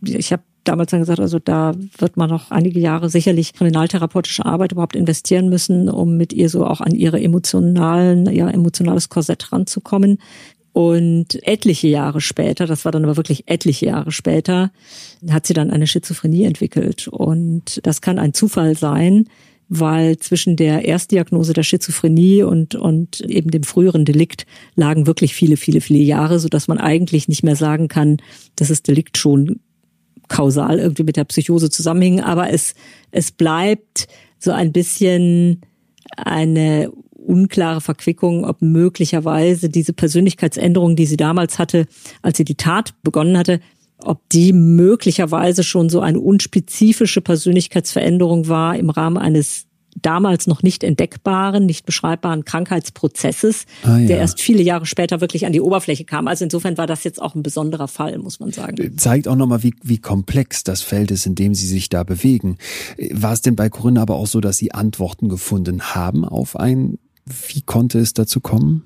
Ich 0.00 0.32
habe 0.32 0.42
damals 0.62 0.90
dann 0.90 1.00
gesagt, 1.00 1.20
also 1.20 1.38
da 1.38 1.74
wird 1.98 2.16
man 2.16 2.28
noch 2.28 2.50
einige 2.50 2.80
Jahre 2.80 3.08
sicherlich 3.08 3.52
kriminaltherapeutische 3.52 4.44
Arbeit 4.44 4.72
überhaupt 4.72 4.96
investieren 4.96 5.48
müssen, 5.48 5.88
um 5.88 6.16
mit 6.16 6.32
ihr 6.32 6.48
so 6.48 6.66
auch 6.66 6.80
an 6.80 6.94
ihre 6.94 7.20
emotionalen, 7.20 8.26
ja, 8.32 8.48
emotionales 8.48 9.08
Korsett 9.08 9.52
ranzukommen. 9.52 10.18
Und 10.76 11.42
etliche 11.46 11.88
Jahre 11.88 12.20
später, 12.20 12.66
das 12.66 12.84
war 12.84 12.92
dann 12.92 13.04
aber 13.04 13.16
wirklich 13.16 13.44
etliche 13.48 13.86
Jahre 13.86 14.12
später, 14.12 14.70
hat 15.30 15.46
sie 15.46 15.54
dann 15.54 15.70
eine 15.70 15.86
Schizophrenie 15.86 16.44
entwickelt. 16.44 17.08
Und 17.08 17.80
das 17.84 18.02
kann 18.02 18.18
ein 18.18 18.34
Zufall 18.34 18.76
sein, 18.76 19.24
weil 19.70 20.18
zwischen 20.18 20.54
der 20.54 20.84
Erstdiagnose 20.84 21.54
der 21.54 21.62
Schizophrenie 21.62 22.42
und, 22.42 22.74
und 22.74 23.22
eben 23.22 23.50
dem 23.50 23.62
früheren 23.62 24.04
Delikt 24.04 24.44
lagen 24.74 25.06
wirklich 25.06 25.34
viele, 25.34 25.56
viele, 25.56 25.80
viele 25.80 26.00
Jahre, 26.00 26.38
so 26.38 26.48
dass 26.50 26.68
man 26.68 26.76
eigentlich 26.76 27.26
nicht 27.26 27.42
mehr 27.42 27.56
sagen 27.56 27.88
kann, 27.88 28.18
dass 28.56 28.68
das 28.68 28.82
Delikt 28.82 29.16
schon 29.16 29.60
kausal 30.28 30.78
irgendwie 30.78 31.04
mit 31.04 31.16
der 31.16 31.24
Psychose 31.24 31.70
zusammenhing. 31.70 32.20
Aber 32.20 32.50
es, 32.50 32.74
es 33.12 33.32
bleibt 33.32 34.08
so 34.38 34.50
ein 34.50 34.72
bisschen 34.72 35.62
eine 36.18 36.92
unklare 37.26 37.80
Verquickung, 37.80 38.44
ob 38.44 38.62
möglicherweise 38.62 39.68
diese 39.68 39.92
Persönlichkeitsänderung, 39.92 40.96
die 40.96 41.06
sie 41.06 41.16
damals 41.16 41.58
hatte, 41.58 41.86
als 42.22 42.36
sie 42.36 42.44
die 42.44 42.54
Tat 42.54 42.94
begonnen 43.02 43.36
hatte, 43.36 43.60
ob 43.98 44.28
die 44.30 44.52
möglicherweise 44.52 45.62
schon 45.62 45.88
so 45.88 46.00
eine 46.00 46.20
unspezifische 46.20 47.20
Persönlichkeitsveränderung 47.20 48.48
war 48.48 48.76
im 48.76 48.90
Rahmen 48.90 49.16
eines 49.16 49.66
damals 50.02 50.46
noch 50.46 50.62
nicht 50.62 50.84
entdeckbaren, 50.84 51.66
nicht 51.66 51.86
beschreibbaren 51.86 52.44
Krankheitsprozesses, 52.44 53.64
ah, 53.82 53.98
ja. 53.98 54.06
der 54.06 54.18
erst 54.18 54.40
viele 54.40 54.62
Jahre 54.62 54.86
später 54.86 55.20
wirklich 55.20 55.46
an 55.46 55.52
die 55.52 55.60
Oberfläche 55.60 56.04
kam. 56.04 56.28
Also 56.28 56.44
insofern 56.44 56.76
war 56.76 56.86
das 56.86 57.04
jetzt 57.04 57.20
auch 57.20 57.34
ein 57.34 57.42
besonderer 57.42 57.88
Fall, 57.88 58.18
muss 58.18 58.40
man 58.40 58.52
sagen. 58.52 58.96
Zeigt 58.98 59.28
auch 59.28 59.36
nochmal, 59.36 59.62
wie, 59.62 59.74
wie 59.82 59.98
komplex 59.98 60.64
das 60.64 60.82
Feld 60.82 61.10
ist, 61.10 61.26
in 61.26 61.34
dem 61.34 61.54
Sie 61.54 61.66
sich 61.66 61.88
da 61.88 62.04
bewegen. 62.04 62.58
War 63.12 63.32
es 63.32 63.40
denn 63.40 63.56
bei 63.56 63.68
Corinna 63.68 64.02
aber 64.02 64.16
auch 64.16 64.26
so, 64.26 64.40
dass 64.40 64.58
Sie 64.58 64.72
Antworten 64.72 65.28
gefunden 65.28 65.82
haben 65.94 66.24
auf 66.24 66.56
ein 66.56 66.98
wie 67.26 67.62
konnte 67.62 67.98
es 67.98 68.14
dazu 68.14 68.40
kommen? 68.40 68.82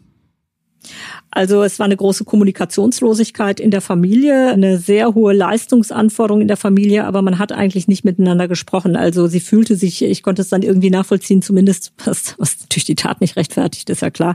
Also 1.31 1.63
es 1.63 1.79
war 1.79 1.85
eine 1.85 1.97
große 1.97 2.25
Kommunikationslosigkeit 2.25 3.61
in 3.61 3.71
der 3.71 3.81
Familie, 3.81 4.51
eine 4.51 4.79
sehr 4.79 5.15
hohe 5.15 5.33
Leistungsanforderung 5.33 6.41
in 6.41 6.49
der 6.49 6.57
Familie, 6.57 7.05
aber 7.05 7.23
man 7.23 7.39
hat 7.39 7.53
eigentlich 7.53 7.87
nicht 7.87 8.05
miteinander 8.05 8.49
gesprochen. 8.49 8.97
Also 8.97 9.27
sie 9.27 9.41
fühlte 9.41 9.77
sich, 9.77 10.03
ich 10.03 10.23
konnte 10.23 10.43
es 10.43 10.49
dann 10.49 10.63
irgendwie 10.63 10.91
nachvollziehen, 10.91 11.43
zumindest 11.43 11.93
was, 12.05 12.35
was 12.39 12.59
natürlich 12.61 12.87
die 12.87 12.95
Tat 12.95 13.21
nicht 13.21 13.37
rechtfertigt, 13.37 13.91
ist 13.91 14.03
ja 14.03 14.11
klar, 14.11 14.35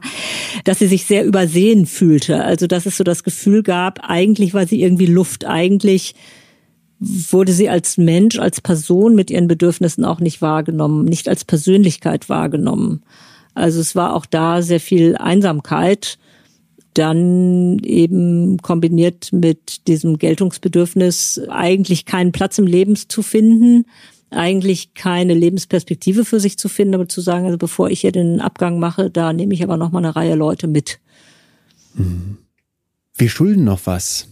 dass 0.64 0.80
sie 0.80 0.88
sich 0.88 1.06
sehr 1.06 1.26
übersehen 1.26 1.86
fühlte. 1.86 2.44
Also 2.44 2.68
dass 2.68 2.86
es 2.86 2.96
so 2.96 3.04
das 3.04 3.24
Gefühl 3.24 3.64
gab, 3.64 4.00
eigentlich 4.04 4.54
war 4.54 4.68
sie 4.68 4.82
irgendwie 4.82 5.08
Luft, 5.08 5.46
eigentlich 5.46 6.16
wurde 7.00 7.52
sie 7.52 7.68
als 7.68 7.98
Mensch, 7.98 8.40
als 8.40 8.62
Person 8.62 9.16
mit 9.16 9.30
ihren 9.30 9.48
Bedürfnissen 9.48 10.06
auch 10.06 10.22
nicht 10.22 10.42
wahrgenommen, 10.42 11.04
nicht 11.04 11.28
als 11.28 11.44
Persönlichkeit 11.44 12.30
wahrgenommen. 12.30 13.04
Also 13.56 13.80
es 13.80 13.96
war 13.96 14.14
auch 14.14 14.26
da 14.26 14.62
sehr 14.62 14.80
viel 14.80 15.16
Einsamkeit. 15.16 16.20
Dann 16.94 17.80
eben 17.80 18.58
kombiniert 18.62 19.34
mit 19.34 19.88
diesem 19.88 20.18
Geltungsbedürfnis, 20.18 21.42
eigentlich 21.50 22.06
keinen 22.06 22.32
Platz 22.32 22.58
im 22.58 22.68
Leben 22.68 22.96
zu 22.96 23.22
finden, 23.22 23.86
eigentlich 24.30 24.94
keine 24.94 25.34
Lebensperspektive 25.34 26.26
für 26.26 26.40
sich 26.40 26.58
zu 26.58 26.70
finden, 26.70 26.96
aber 26.96 27.10
zu 27.10 27.22
sagen, 27.22 27.46
also 27.46 27.58
bevor 27.58 27.90
ich 27.90 28.02
hier 28.02 28.12
den 28.12 28.40
Abgang 28.40 28.80
mache, 28.80 29.10
da 29.10 29.34
nehme 29.34 29.54
ich 29.54 29.64
aber 29.64 29.78
noch 29.78 29.92
mal 29.92 30.00
eine 30.00 30.16
Reihe 30.16 30.36
Leute 30.36 30.68
mit. 30.68 31.00
Mhm. 31.96 32.38
Wir 33.14 33.30
schulden 33.30 33.64
noch 33.64 33.82
was. 33.86 34.28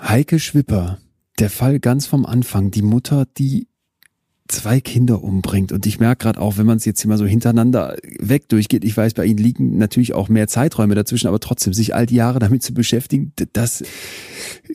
Heike 0.00 0.38
Schwipper, 0.40 0.98
der 1.38 1.50
Fall 1.50 1.78
ganz 1.78 2.06
vom 2.06 2.24
Anfang, 2.26 2.70
die 2.70 2.82
Mutter, 2.82 3.26
die 3.36 3.68
zwei 4.48 4.80
Kinder 4.80 5.22
umbringt. 5.22 5.72
Und 5.72 5.86
ich 5.86 6.00
merke 6.00 6.24
gerade 6.24 6.40
auch, 6.40 6.58
wenn 6.58 6.66
man 6.66 6.76
es 6.76 6.84
jetzt 6.84 7.02
immer 7.02 7.16
so 7.16 7.24
hintereinander 7.24 7.96
weg 8.18 8.48
durchgeht, 8.48 8.84
ich 8.84 8.94
weiß, 8.94 9.14
bei 9.14 9.24
Ihnen 9.24 9.38
liegen 9.38 9.78
natürlich 9.78 10.12
auch 10.12 10.28
mehr 10.28 10.48
Zeiträume 10.48 10.94
dazwischen, 10.94 11.28
aber 11.28 11.40
trotzdem 11.40 11.72
sich 11.72 11.94
all 11.94 12.04
die 12.04 12.16
Jahre 12.16 12.40
damit 12.40 12.62
zu 12.62 12.74
beschäftigen, 12.74 13.32
das, 13.54 13.82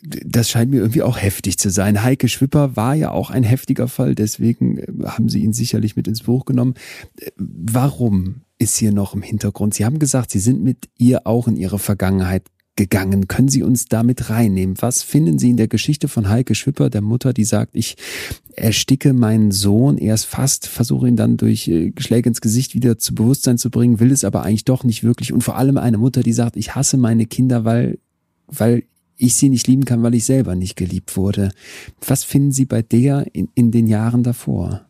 das 0.02 0.50
scheint 0.50 0.72
mir 0.72 0.78
irgendwie 0.78 1.04
auch 1.04 1.22
heftig 1.22 1.60
zu 1.60 1.70
sein. 1.70 2.04
Heike 2.04 2.30
Schwipper 2.30 2.76
war 2.76 2.96
ja 2.96 3.12
auch 3.12 3.30
ein 3.30 3.44
heftiger 3.44 3.88
Fall, 3.88 4.16
deswegen 4.16 4.80
äh, 4.80 4.86
haben 5.06 5.30
Sie 5.30 5.44
ihn 5.44 5.54
sicherlich 5.54 5.96
mit 5.96 6.08
ins 6.08 6.24
Buch 6.24 6.46
genommen. 6.46 6.74
Warum 7.38 8.42
ist 8.58 8.78
hier 8.78 8.92
noch 8.92 9.14
im 9.14 9.22
Hintergrund? 9.22 9.76
Sie 9.76 9.86
haben 9.86 10.00
gesagt, 10.00 10.32
Sie 10.32 10.40
sind 10.40 10.64
mit 10.64 10.90
ihr 10.98 11.28
auch 11.28 11.48
in 11.48 11.56
Ihre 11.56 11.80
Vergangenheit 11.80 12.44
gegangen. 12.80 13.28
Können 13.28 13.50
Sie 13.50 13.62
uns 13.62 13.86
damit 13.86 14.30
reinnehmen? 14.30 14.76
Was 14.80 15.04
finden 15.04 15.38
Sie 15.38 15.50
in 15.50 15.58
der 15.58 15.68
Geschichte 15.68 16.08
von 16.08 16.30
Heike 16.30 16.56
Schwipper, 16.56 16.90
der 16.90 17.02
Mutter, 17.02 17.34
die 17.34 17.44
sagt, 17.44 17.72
ich 17.76 17.98
ersticke 18.56 19.12
meinen 19.12 19.52
Sohn 19.52 19.98
erst 19.98 20.28
fast, 20.28 20.66
versuche 20.66 21.10
ihn 21.10 21.18
dann 21.18 21.36
durch 21.36 21.68
äh, 21.68 21.92
Schläge 22.00 22.30
ins 22.30 22.40
Gesicht 22.40 22.76
wieder 22.76 22.98
zu 22.98 23.14
Bewusstsein 23.14 23.58
zu 23.58 23.70
bringen, 23.70 24.00
will 24.00 24.14
es 24.14 24.24
aber 24.24 24.44
eigentlich 24.44 24.64
doch 24.64 24.86
nicht 24.86 25.04
wirklich. 25.04 25.34
Und 25.34 25.44
vor 25.44 25.58
allem 25.58 25.78
eine 25.78 25.98
Mutter, 25.98 26.24
die 26.24 26.32
sagt, 26.32 26.56
ich 26.56 26.74
hasse 26.74 26.96
meine 26.96 27.26
Kinder, 27.26 27.66
weil, 27.66 28.00
weil 28.48 28.84
ich 29.18 29.36
sie 29.36 29.50
nicht 29.50 29.68
lieben 29.68 29.84
kann, 29.84 30.02
weil 30.02 30.16
ich 30.16 30.24
selber 30.24 30.56
nicht 30.56 30.78
geliebt 30.78 31.18
wurde. 31.18 31.52
Was 32.08 32.24
finden 32.24 32.54
Sie 32.54 32.64
bei 32.64 32.82
der 32.82 33.28
in, 33.34 33.50
in 33.56 33.72
den 33.72 33.88
Jahren 33.88 34.24
davor? 34.24 34.86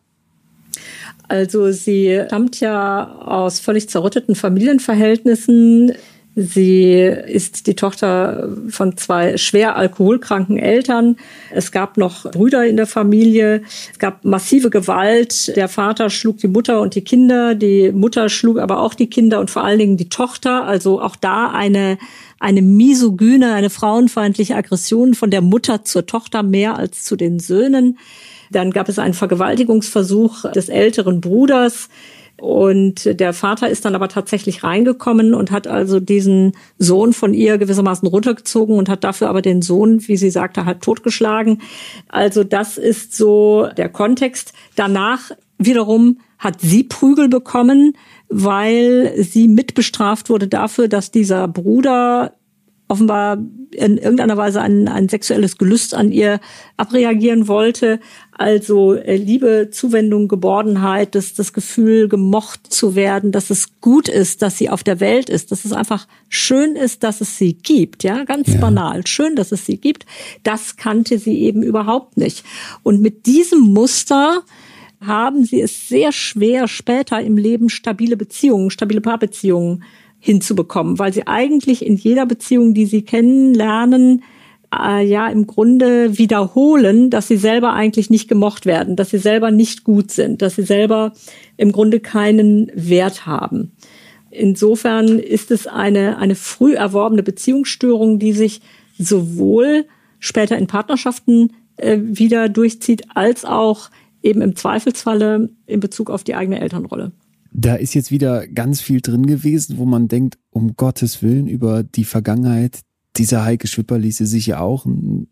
Also 1.26 1.72
sie 1.72 2.22
stammt 2.26 2.60
ja 2.60 3.16
aus 3.18 3.58
völlig 3.58 3.88
zerrütteten 3.88 4.36
Familienverhältnissen. 4.36 5.92
Sie 6.36 6.92
ist 6.92 7.66
die 7.66 7.74
Tochter 7.74 8.48
von 8.68 8.96
zwei 8.96 9.36
schwer 9.36 9.74
alkoholkranken 9.74 10.58
Eltern. 10.58 11.16
Es 11.50 11.72
gab 11.72 11.96
noch 11.96 12.30
Brüder 12.30 12.64
in 12.66 12.76
der 12.76 12.86
Familie. 12.86 13.62
Es 13.92 13.98
gab 13.98 14.24
massive 14.24 14.70
Gewalt. 14.70 15.56
Der 15.56 15.68
Vater 15.68 16.08
schlug 16.08 16.38
die 16.38 16.48
Mutter 16.48 16.80
und 16.80 16.94
die 16.94 17.02
Kinder. 17.02 17.56
Die 17.56 17.90
Mutter 17.90 18.28
schlug 18.28 18.58
aber 18.58 18.80
auch 18.80 18.94
die 18.94 19.10
Kinder 19.10 19.40
und 19.40 19.50
vor 19.50 19.64
allen 19.64 19.80
Dingen 19.80 19.96
die 19.96 20.08
Tochter. 20.08 20.64
Also 20.64 21.02
auch 21.02 21.16
da 21.16 21.50
eine, 21.50 21.98
eine 22.38 22.62
misogyne, 22.62 23.52
eine 23.52 23.70
frauenfeindliche 23.70 24.54
Aggression 24.54 25.14
von 25.14 25.30
der 25.30 25.40
Mutter 25.40 25.84
zur 25.84 26.06
Tochter 26.06 26.44
mehr 26.44 26.76
als 26.76 27.02
zu 27.02 27.16
den 27.16 27.40
Söhnen. 27.40 27.98
Dann 28.52 28.70
gab 28.70 28.88
es 28.88 29.00
einen 29.00 29.14
Vergewaltigungsversuch 29.14 30.52
des 30.52 30.68
älteren 30.68 31.20
Bruders 31.20 31.88
Und 32.40 33.20
der 33.20 33.32
Vater 33.34 33.68
ist 33.68 33.84
dann 33.84 33.94
aber 33.94 34.08
tatsächlich 34.08 34.64
reingekommen 34.64 35.34
und 35.34 35.50
hat 35.50 35.66
also 35.66 36.00
diesen 36.00 36.52
Sohn 36.78 37.12
von 37.12 37.34
ihr 37.34 37.58
gewissermaßen 37.58 38.08
runtergezogen 38.08 38.76
und 38.76 38.88
hat 38.88 39.04
dafür 39.04 39.28
aber 39.28 39.42
den 39.42 39.60
Sohn, 39.60 40.06
wie 40.08 40.16
sie 40.16 40.30
sagte, 40.30 40.64
halt 40.64 40.80
totgeschlagen. 40.80 41.60
Also 42.08 42.42
das 42.42 42.78
ist 42.78 43.14
so 43.14 43.68
der 43.76 43.90
Kontext. 43.90 44.54
Danach 44.74 45.32
wiederum 45.58 46.18
hat 46.38 46.62
sie 46.62 46.82
Prügel 46.84 47.28
bekommen, 47.28 47.92
weil 48.30 49.12
sie 49.18 49.46
mitbestraft 49.46 50.30
wurde 50.30 50.48
dafür, 50.48 50.88
dass 50.88 51.10
dieser 51.10 51.46
Bruder 51.46 52.32
offenbar 52.90 53.38
in 53.70 53.98
irgendeiner 53.98 54.36
Weise 54.36 54.60
ein, 54.60 54.88
ein 54.88 55.08
sexuelles 55.08 55.58
Gelüst 55.58 55.94
an 55.94 56.10
ihr 56.10 56.40
abreagieren 56.76 57.46
wollte. 57.46 58.00
Also 58.32 58.94
äh, 58.94 59.14
Liebe, 59.14 59.68
Zuwendung, 59.70 60.26
Geborgenheit, 60.26 61.14
das, 61.14 61.34
das 61.34 61.52
Gefühl, 61.52 62.08
gemocht 62.08 62.72
zu 62.72 62.96
werden, 62.96 63.30
dass 63.30 63.50
es 63.50 63.80
gut 63.80 64.08
ist, 64.08 64.42
dass 64.42 64.58
sie 64.58 64.70
auf 64.70 64.82
der 64.82 64.98
Welt 64.98 65.30
ist, 65.30 65.52
dass 65.52 65.64
es 65.64 65.72
einfach 65.72 66.08
schön 66.28 66.74
ist, 66.74 67.04
dass 67.04 67.20
es 67.20 67.38
sie 67.38 67.54
gibt. 67.54 68.02
Ja, 68.02 68.24
ganz 68.24 68.54
ja. 68.54 68.60
banal. 68.60 69.06
Schön, 69.06 69.36
dass 69.36 69.52
es 69.52 69.64
sie 69.64 69.76
gibt. 69.76 70.04
Das 70.42 70.76
kannte 70.76 71.20
sie 71.20 71.38
eben 71.42 71.62
überhaupt 71.62 72.16
nicht. 72.16 72.44
Und 72.82 73.00
mit 73.00 73.26
diesem 73.26 73.60
Muster 73.60 74.42
haben 75.00 75.44
sie 75.44 75.60
es 75.60 75.88
sehr 75.88 76.10
schwer, 76.10 76.66
später 76.66 77.20
im 77.20 77.36
Leben 77.36 77.68
stabile 77.70 78.16
Beziehungen, 78.16 78.70
stabile 78.70 79.00
Paarbeziehungen 79.00 79.84
hinzubekommen, 80.20 80.98
weil 80.98 81.12
sie 81.12 81.26
eigentlich 81.26 81.84
in 81.84 81.96
jeder 81.96 82.26
Beziehung, 82.26 82.74
die 82.74 82.86
sie 82.86 83.02
kennenlernen, 83.02 84.22
äh, 84.72 85.04
ja 85.04 85.28
im 85.28 85.46
Grunde 85.46 86.18
wiederholen, 86.18 87.10
dass 87.10 87.28
sie 87.28 87.36
selber 87.36 87.72
eigentlich 87.72 88.10
nicht 88.10 88.28
gemocht 88.28 88.66
werden, 88.66 88.96
dass 88.96 89.10
sie 89.10 89.18
selber 89.18 89.50
nicht 89.50 89.82
gut 89.82 90.10
sind, 90.10 90.42
dass 90.42 90.56
sie 90.56 90.62
selber 90.62 91.12
im 91.56 91.72
Grunde 91.72 92.00
keinen 92.00 92.70
Wert 92.74 93.26
haben. 93.26 93.72
Insofern 94.30 95.18
ist 95.18 95.50
es 95.50 95.66
eine, 95.66 96.18
eine 96.18 96.36
früh 96.36 96.74
erworbene 96.74 97.22
Beziehungsstörung, 97.22 98.20
die 98.20 98.32
sich 98.32 98.60
sowohl 98.96 99.86
später 100.20 100.56
in 100.56 100.68
Partnerschaften 100.68 101.52
äh, 101.78 101.98
wieder 102.00 102.48
durchzieht, 102.48 103.04
als 103.14 103.44
auch 103.44 103.90
eben 104.22 104.42
im 104.42 104.54
Zweifelsfalle 104.54 105.48
in 105.66 105.80
Bezug 105.80 106.10
auf 106.10 106.22
die 106.22 106.34
eigene 106.34 106.60
Elternrolle. 106.60 107.10
Da 107.60 107.74
ist 107.74 107.92
jetzt 107.94 108.10
wieder 108.10 108.46
ganz 108.46 108.80
viel 108.80 109.02
drin 109.02 109.26
gewesen, 109.26 109.76
wo 109.76 109.84
man 109.84 110.08
denkt, 110.08 110.38
um 110.48 110.76
Gottes 110.76 111.22
Willen 111.22 111.46
über 111.46 111.82
die 111.82 112.04
Vergangenheit 112.04 112.80
dieser 113.16 113.44
Heike 113.44 113.66
Schwipper 113.66 113.98
ließe 113.98 114.24
sich 114.24 114.46
ja 114.46 114.60
auch 114.60 114.86
ein, 114.86 115.28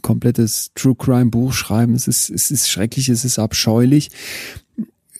komplettes 0.00 0.70
True 0.74 0.94
Crime 0.94 1.30
Buch 1.30 1.52
schreiben. 1.52 1.94
Es 1.94 2.06
ist, 2.06 2.30
es 2.30 2.52
ist 2.52 2.70
schrecklich, 2.70 3.08
es 3.08 3.24
ist 3.24 3.38
abscheulich. 3.38 4.10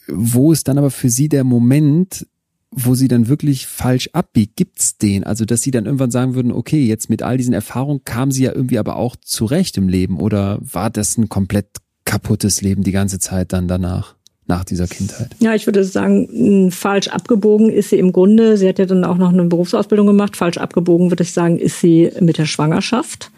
Wo 0.06 0.52
ist 0.52 0.68
dann 0.68 0.78
aber 0.78 0.90
für 0.90 1.10
Sie 1.10 1.28
der 1.28 1.42
Moment, 1.42 2.26
wo 2.70 2.94
sie 2.94 3.08
dann 3.08 3.28
wirklich 3.28 3.66
falsch 3.66 4.08
abbiegt, 4.12 4.56
gibt's 4.56 4.96
den? 4.96 5.24
Also, 5.24 5.44
dass 5.44 5.62
sie 5.62 5.72
dann 5.72 5.84
irgendwann 5.84 6.10
sagen 6.10 6.34
würden, 6.34 6.52
okay, 6.52 6.84
jetzt 6.86 7.10
mit 7.10 7.22
all 7.22 7.36
diesen 7.36 7.52
Erfahrungen 7.52 8.04
kamen 8.04 8.32
sie 8.32 8.44
ja 8.44 8.52
irgendwie 8.54 8.78
aber 8.78 8.96
auch 8.96 9.16
zurecht 9.16 9.76
im 9.76 9.88
Leben 9.88 10.18
oder 10.18 10.58
war 10.62 10.90
das 10.90 11.18
ein 11.18 11.28
komplett 11.28 11.66
kaputtes 12.04 12.62
Leben 12.62 12.82
die 12.82 12.92
ganze 12.92 13.18
Zeit 13.18 13.52
dann 13.52 13.68
danach? 13.68 14.16
Nach 14.52 14.64
dieser 14.64 14.86
Kindheit? 14.86 15.30
Ja, 15.38 15.54
ich 15.54 15.66
würde 15.66 15.82
sagen, 15.82 16.70
falsch 16.70 17.08
abgebogen 17.08 17.70
ist 17.70 17.90
sie 17.90 17.98
im 17.98 18.12
Grunde. 18.12 18.58
Sie 18.58 18.68
hat 18.68 18.78
ja 18.78 18.84
dann 18.84 19.04
auch 19.04 19.16
noch 19.16 19.32
eine 19.32 19.44
Berufsausbildung 19.44 20.06
gemacht. 20.06 20.36
Falsch 20.36 20.58
abgebogen, 20.58 21.10
würde 21.10 21.22
ich 21.22 21.32
sagen, 21.32 21.58
ist 21.58 21.80
sie 21.80 22.10
mit 22.20 22.36
der 22.36 22.44
Schwangerschaft, 22.44 23.30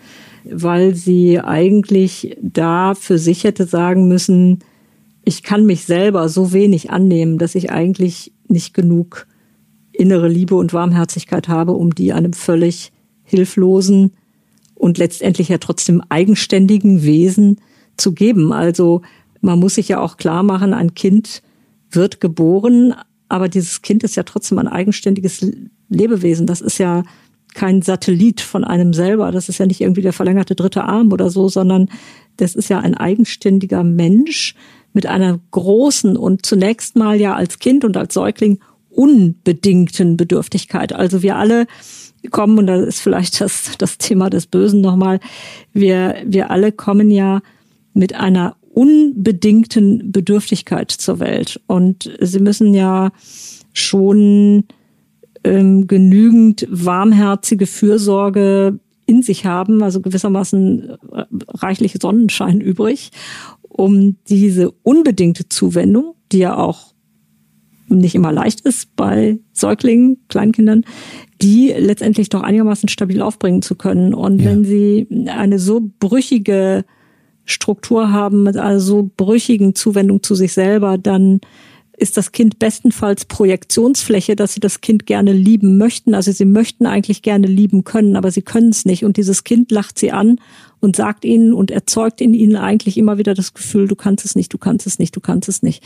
weil 0.45 0.95
sie 0.95 1.39
eigentlich 1.39 2.37
da 2.43 2.95
für 2.95 3.19
sich 3.19 3.45
hätte 3.45 3.65
sagen 3.67 4.09
müssen, 4.09 4.59
ich 5.25 5.43
kann 5.43 5.65
mich 5.65 5.85
selber 5.85 6.29
so 6.29 6.53
wenig 6.53 6.91
annehmen, 6.91 7.39
dass 7.39 7.55
ich 7.55 7.71
eigentlich 7.71 8.33
nicht 8.49 8.75
genug 8.75 9.27
innere 9.93 10.29
Liebe 10.29 10.57
und 10.57 10.75
Warmherzigkeit 10.75 11.47
habe, 11.49 11.73
um 11.73 11.95
die 11.95 12.13
einem 12.13 12.33
völlig 12.33 12.93
hilflosen 13.23 14.13
und 14.75 14.99
letztendlich 14.99 15.49
ja 15.49 15.59
trotzdem 15.59 16.03
eigenständigen 16.09 17.05
Wesen 17.05 17.61
zu 17.97 18.13
geben. 18.13 18.53
Also 18.53 19.03
man 19.45 19.59
muss 19.59 19.75
sich 19.77 19.89
ja 19.89 20.01
auch 20.01 20.17
klar 20.17 20.43
machen, 20.43 20.75
ein 20.75 20.95
Kind 20.95 21.43
wird 21.91 22.21
geboren, 22.21 22.95
aber 23.29 23.49
dieses 23.49 23.83
Kind 23.83 24.03
ist 24.03 24.17
ja 24.17 24.23
trotzdem 24.23 24.59
ein 24.59 24.69
eigenständiges 24.69 25.47
Lebewesen. 25.89 26.47
Das 26.47 26.61
ist 26.61 26.79
ja 26.79 27.03
kein 27.55 27.83
Satellit 27.83 28.41
von 28.41 28.65
einem 28.65 28.93
selber. 28.93 29.31
Das 29.31 29.49
ist 29.49 29.59
ja 29.59 29.67
nicht 29.67 29.81
irgendwie 29.81 30.03
der 30.03 30.13
verlängerte 30.13 30.55
dritte 30.55 30.85
Arm 30.85 31.13
oder 31.13 31.31
so, 31.31 31.49
sondern 31.49 31.89
das 32.37 32.55
ist 32.55 32.69
ja 32.69 32.81
ein 32.81 32.95
eigenständiger 32.95 33.85
Mensch 33.85 34.55
mit 34.93 35.07
einer 35.07 35.39
großen 35.51 36.17
und 36.17 36.45
zunächst 36.45 36.97
mal 36.97 37.21
ja 37.21 37.35
als 37.35 37.59
Kind 37.59 37.85
und 37.85 37.97
als 37.97 38.15
Säugling 38.15 38.59
unbedingten 38.91 40.17
Bedürftigkeit. 40.17 40.93
Also 40.93 41.23
wir 41.23 41.37
alle 41.37 41.67
kommen, 42.31 42.59
und 42.59 42.67
da 42.67 42.77
ist 42.77 43.01
vielleicht 43.01 43.41
das, 43.41 43.73
das 43.79 43.99
Thema 43.99 44.31
des 44.31 44.47
Bösen 44.47 44.81
nochmal, 44.81 45.21
wir, 45.73 46.17
wir 46.25 46.51
alle 46.51 46.73
kommen 46.73 47.11
ja 47.11 47.41
mit 47.93 48.15
einer 48.15 48.57
unbedingten 48.75 50.11
Bedürftigkeit 50.11 50.91
zur 50.91 51.21
Welt. 51.21 51.61
Und 51.67 52.11
sie 52.21 52.41
müssen 52.41 52.75
ja 52.75 53.13
schon 53.73 54.65
ähm, 55.45 55.87
genügend 55.87 56.67
warmherzige 56.71 57.67
Fürsorge 57.67 58.81
in 59.07 59.23
sich 59.23 59.47
haben, 59.47 59.83
also 59.83 60.01
gewissermaßen 60.01 60.91
äh, 60.91 61.25
reichlich 61.49 61.95
Sonnenschein 62.01 62.61
übrig, 62.61 63.11
um 63.63 64.17
diese 64.29 64.71
unbedingte 64.83 65.49
Zuwendung, 65.49 66.15
die 66.33 66.39
ja 66.39 66.57
auch 66.57 66.95
nicht 67.89 68.15
immer 68.15 68.33
leicht 68.33 68.63
ist 68.63 68.97
bei 68.97 69.39
Säuglingen, 69.53 70.19
Kleinkindern, 70.29 70.85
die 71.43 71.73
letztendlich 71.77 72.29
doch 72.29 72.43
einigermaßen 72.43 72.89
stabil 72.89 73.21
aufbringen 73.21 73.63
zu 73.63 73.75
können. 73.75 74.15
Und 74.15 74.41
ja. 74.41 74.47
wenn 74.47 74.65
sie 74.65 75.07
eine 75.27 75.59
so 75.59 75.83
brüchige 76.01 76.85
Struktur 77.45 78.11
haben 78.11 78.43
mit 78.43 78.57
einer 78.57 78.81
so 78.81 79.11
brüchigen 79.17 79.75
Zuwendung 79.75 80.23
zu 80.23 80.35
sich 80.35 80.53
selber, 80.53 80.99
dann 80.99 81.41
ist 81.97 82.17
das 82.17 82.33
Kind 82.33 82.59
bestenfalls 82.59 83.25
Projektionsfläche, 83.25 84.35
dass 84.35 84.55
sie 84.55 84.61
das 84.61 84.81
Kind 84.81 85.07
gerne 85.07 85.33
lieben 85.33 85.79
möchten. 85.79 86.15
Also 86.15 86.33
sie 86.33 86.45
möchten 86.45 86.87
eigentlich 86.87 87.23
gerne 87.23 87.47
lieben 87.47 87.85
können, 87.85 88.17
aber 88.17 88.31
sie 88.31 88.43
können 88.43 88.71
es 88.71 88.85
nicht. 88.85 89.05
Und 89.05 89.17
dieses 89.17 89.45
Kind 89.45 89.71
lacht 89.71 89.99
sie 89.99 90.11
an 90.11 90.41
und 90.81 90.97
sagt 90.97 91.25
ihnen 91.25 91.55
und 91.55 91.71
erzeugt 91.71 92.21
in 92.21 92.35
ihnen 92.35 92.57
eigentlich 92.57 92.99
immer 92.99 93.19
wieder 93.19 93.35
das 93.35 93.55
Gefühl, 93.55 93.87
du 93.87 93.95
kannst 93.95 94.25
es 94.25 94.35
nicht, 94.35 94.53
du 94.53 94.59
kannst 94.59 94.87
es 94.87 94.99
nicht, 94.99 95.15
du 95.15 95.21
kannst 95.21 95.49
es 95.49 95.63
nicht. 95.63 95.85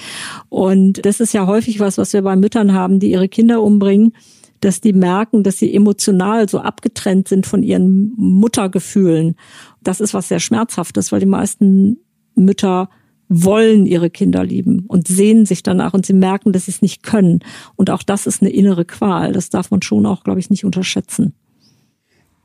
Und 0.48 1.04
das 1.04 1.20
ist 1.20 1.34
ja 1.34 1.46
häufig 1.46 1.78
was, 1.78 1.98
was 1.98 2.14
wir 2.14 2.22
bei 2.22 2.36
Müttern 2.36 2.72
haben, 2.72 3.00
die 3.00 3.10
ihre 3.10 3.28
Kinder 3.28 3.62
umbringen 3.62 4.12
dass 4.60 4.80
die 4.80 4.92
merken, 4.92 5.42
dass 5.42 5.58
sie 5.58 5.72
emotional 5.72 6.48
so 6.48 6.58
abgetrennt 6.58 7.28
sind 7.28 7.46
von 7.46 7.62
ihren 7.62 8.12
Muttergefühlen. 8.16 9.36
Das 9.82 10.00
ist 10.00 10.14
was 10.14 10.28
sehr 10.28 10.40
Schmerzhaftes, 10.40 11.12
weil 11.12 11.20
die 11.20 11.26
meisten 11.26 11.98
Mütter 12.34 12.88
wollen 13.28 13.86
ihre 13.86 14.10
Kinder 14.10 14.42
lieben 14.42 14.84
und 14.88 15.06
sehen 15.06 15.44
sich 15.44 15.62
danach 15.62 15.92
und 15.92 16.06
sie 16.06 16.14
merken, 16.14 16.52
dass 16.52 16.64
sie 16.64 16.70
es 16.70 16.82
nicht 16.82 17.02
können. 17.02 17.40
Und 17.76 17.90
auch 17.90 18.02
das 18.02 18.26
ist 18.26 18.42
eine 18.42 18.50
innere 18.50 18.84
Qual. 18.84 19.32
Das 19.32 19.50
darf 19.50 19.70
man 19.70 19.82
schon 19.82 20.06
auch, 20.06 20.24
glaube 20.24 20.40
ich, 20.40 20.50
nicht 20.50 20.64
unterschätzen. 20.64 21.34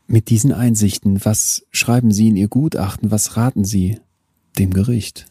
Mit 0.07 0.29
diesen 0.29 0.51
Einsichten, 0.51 1.23
was 1.23 1.65
schreiben 1.71 2.11
Sie 2.11 2.27
in 2.27 2.35
Ihr 2.35 2.49
Gutachten? 2.49 3.09
Was 3.09 3.37
raten 3.37 3.63
Sie 3.63 3.99
dem 4.59 4.73
Gericht? 4.73 5.25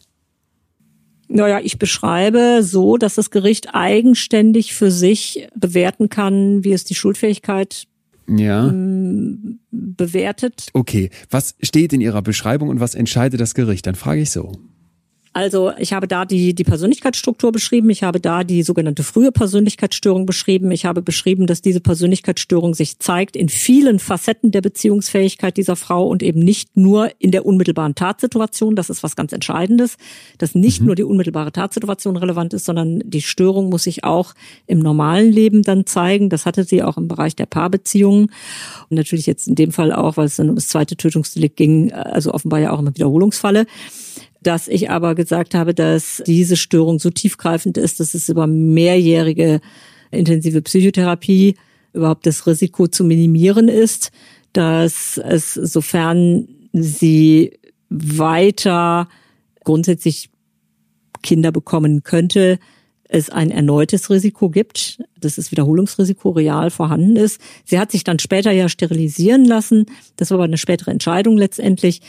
Naja, 1.29 1.61
ich 1.63 1.79
beschreibe 1.79 2.63
so, 2.63 2.97
dass 2.97 3.15
das 3.15 3.31
Gericht 3.31 3.75
eigenständig 3.75 4.75
für 4.75 4.91
sich 4.91 5.49
bewerten 5.55 6.09
kann, 6.09 6.65
wie 6.65 6.73
es 6.73 6.85
die 6.85 6.95
Schuldfähigkeit 6.95 7.87
ja. 8.39 8.69
Ähm, 8.69 9.61
bewertet. 9.71 10.69
Okay, 10.73 11.11
was 11.31 11.55
steht 11.63 11.93
in 11.93 12.01
Ihrer 12.01 12.23
Beschreibung 12.23 12.69
und 12.69 12.81
was 12.81 12.95
entscheidet 12.95 13.41
das 13.41 13.55
Gericht? 13.55 13.87
Dann 13.87 13.95
frage 13.95 14.21
ich 14.21 14.31
so. 14.31 14.53
Also 15.35 15.73
ich 15.79 15.95
habe 15.95 16.07
da 16.07 16.27
die, 16.27 16.55
die 16.55 16.65
Persönlichkeitsstruktur 16.65 17.53
beschrieben, 17.53 17.89
ich 17.89 18.03
habe 18.03 18.21
da 18.21 18.45
die 18.45 18.63
sogenannte 18.63 19.03
frühe 19.03 19.33
Persönlichkeitsstörung 19.33 20.27
beschrieben, 20.27 20.71
ich 20.71 20.85
habe 20.85 21.01
beschrieben, 21.01 21.47
dass 21.47 21.63
diese 21.63 21.81
Persönlichkeitsstörung 21.81 22.75
sich 22.75 22.99
zeigt 22.99 23.35
in 23.35 23.49
vielen 23.49 23.99
Facetten 23.99 24.51
der 24.51 24.61
Beziehungsfähigkeit 24.61 25.57
dieser 25.57 25.77
Frau 25.77 26.07
und 26.07 26.23
eben 26.23 26.41
nicht 26.41 26.77
nur 26.77 27.09
in 27.19 27.31
der 27.31 27.47
unmittelbaren 27.47 27.95
Tatsituation, 27.95 28.77
das 28.77 28.91
ist 28.91 29.03
was 29.03 29.17
ganz 29.17 29.33
Entscheidendes, 29.33 29.97
dass 30.37 30.55
nicht 30.55 30.81
mhm. 30.81 30.89
nur 30.89 30.97
die 30.97 31.05
unmittelbare 31.05 31.51
Tatsituation 31.51 32.17
relevant 32.19 32.53
ist, 32.53 32.67
sondern 32.67 33.03
die 33.03 33.23
Störung 33.23 33.71
muss 33.71 33.85
sich 33.85 34.05
auch 34.05 34.35
im 34.67 34.81
normalen 34.81 35.33
Leben 35.33 35.63
dann 35.63 35.87
zeigen. 35.87 36.29
Das 36.29 36.45
hatte 36.45 36.65
sie 36.65 36.83
auch 36.83 36.99
im 36.99 37.09
Bereich 37.09 37.37
der 37.37 37.47
Paarbeziehungen 37.47 38.25
und 38.91 38.97
natürlich 38.97 39.25
jetzt 39.25 39.49
in 39.49 39.55
dem 39.55 39.73
Fall 39.73 39.93
auch, 39.93 40.19
weil 40.19 40.27
es 40.27 40.37
dann 40.37 40.51
um 40.51 40.57
das 40.57 40.69
zweite 40.69 40.97
Tötungsdelikt 40.97 41.57
ging, 41.57 41.91
also 41.91 42.35
offenbar 42.35 42.61
ja 42.61 42.73
auch 42.73 42.81
im 42.81 42.95
Wiederholungsfalle 42.95 43.67
dass 44.43 44.69
ich 44.69 44.91
aber 44.91 45.15
gesagt 45.15 45.55
habe, 45.55 45.75
dass 45.75 46.23
diese 46.27 46.57
Störung 46.57 46.99
so 46.99 47.11
tiefgreifend 47.11 47.79
ist, 47.79 48.01
dass 48.01 48.15
es 48.15 48.29
über 48.29 48.47
mehrjährige 48.47 49.61
intensive 50.11 50.63
Psychotherapie 50.63 51.57
überhaupt 51.93 52.27
das 52.27 52.47
Risiko 52.47 52.87
zu 52.87 53.05
minimieren 53.05 53.69
ist, 53.69 54.11
dass 54.53 55.19
es, 55.19 55.55
sofern 55.55 56.49
sie 56.73 57.59
weiter 57.89 59.09
grundsätzlich 59.65 60.31
Kinder 61.23 61.53
bekommen 61.53 62.03
könnte, 62.03 62.59
es 63.13 63.31
ein 63.31 63.51
erneutes 63.51 64.11
Risiko 64.11 64.49
gibt, 64.49 65.03
dass 65.21 65.37
das 65.37 65.51
Wiederholungsrisiko 65.51 66.31
real 66.31 66.71
vorhanden 66.71 67.17
ist. 67.17 67.41
Sie 67.65 67.79
hat 67.79 67.93
sich 67.93 68.05
dann 68.05 68.19
später 68.19 68.51
ja 68.53 68.69
sterilisieren 68.69 69.45
lassen. 69.45 69.85
Das 70.17 70.31
war 70.31 70.37
aber 70.37 70.45
eine 70.45 70.59
spätere 70.59 70.91
Entscheidung 70.91 71.37
letztendlich. 71.37 72.01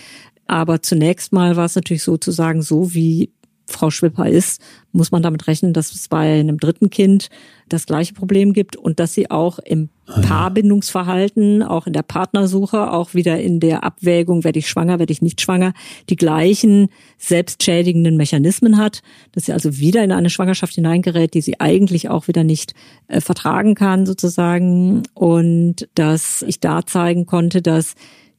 Aber 0.48 0.82
zunächst 0.82 1.34
mal 1.34 1.56
war 1.56 1.66
es 1.66 1.76
natürlich 1.76 2.04
sozusagen 2.04 2.62
so, 2.62 2.94
wie 2.94 3.32
Frau 3.66 3.90
Schwipper 3.90 4.28
ist, 4.28 4.62
muss 4.92 5.12
man 5.12 5.24
damit 5.24 5.48
rechnen, 5.48 5.74
dass 5.74 5.94
es 5.94 6.08
bei 6.08 6.40
einem 6.40 6.60
dritten 6.60 6.90
Kind 6.90 7.30
das 7.70 7.86
gleiche 7.86 8.14
Problem 8.14 8.54
gibt 8.54 8.76
und 8.76 9.00
dass 9.00 9.14
sie 9.14 9.32
auch 9.32 9.58
im 9.60 9.90
ah, 10.06 10.22
Paarbindungsverhalten, 10.22 11.64
auch 11.64 11.88
in 11.88 11.94
der 11.94 12.04
Partnersuche, 12.04 12.92
auch 12.92 13.14
wieder 13.14 13.40
in 13.40 13.60
der 13.60 13.84
Abwägung, 13.84 14.44
werde 14.44 14.60
ich 14.60 14.70
schwanger, 14.70 15.00
werde 15.00 15.14
ich 15.14 15.22
nicht 15.22 15.42
schwanger, 15.42 15.74
die 16.10 16.18
gleichen 16.18 16.90
selbstschädigenden 17.18 18.18
Mechanismen 18.18 18.78
hat, 18.78 19.02
dass 19.32 19.46
sie 19.46 19.54
also 19.54 19.78
wieder 19.78 20.04
in 20.04 20.12
eine 20.12 20.30
Schwangerschaft 20.30 20.76
hineingerät, 20.76 21.34
die 21.34 21.42
sie 21.42 21.60
eigentlich 21.60 22.10
auch 22.10 22.28
wieder 22.28 22.44
nicht 22.44 22.74
äh, 23.08 23.22
vertragen 23.22 23.76
kann 23.76 24.06
sozusagen. 24.06 25.04
Und 25.14 25.88
dass 25.96 26.44
ich 26.44 26.60
da 26.60 26.86
zeigen 26.86 27.26
konnte, 27.26 27.62
dass 27.62 27.96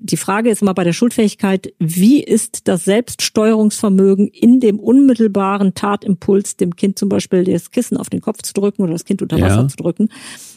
die 0.06 0.18
Frage 0.18 0.50
ist 0.50 0.60
immer 0.60 0.74
bei 0.74 0.84
der 0.84 0.92
Schuldfähigkeit, 0.92 1.72
wie 1.78 2.22
ist 2.22 2.68
das 2.68 2.84
Selbststeuerungsvermögen 2.84 4.28
in 4.28 4.60
dem 4.60 4.78
unmittelbaren 4.78 5.72
Tatimpuls, 5.72 6.58
dem 6.58 6.76
Kind 6.76 6.98
zum 6.98 7.08
Beispiel 7.08 7.44
das 7.44 7.70
Kissen 7.70 7.96
auf 7.96 8.10
den 8.10 8.20
Kopf 8.20 8.42
zu 8.42 8.52
drücken 8.52 8.82
oder 8.82 8.92
das 8.92 9.06
Kind 9.06 9.22
unter 9.22 9.40
Wasser 9.40 9.62
ja. 9.62 9.68
zu 9.68 9.78
drücken. 9.78 10.10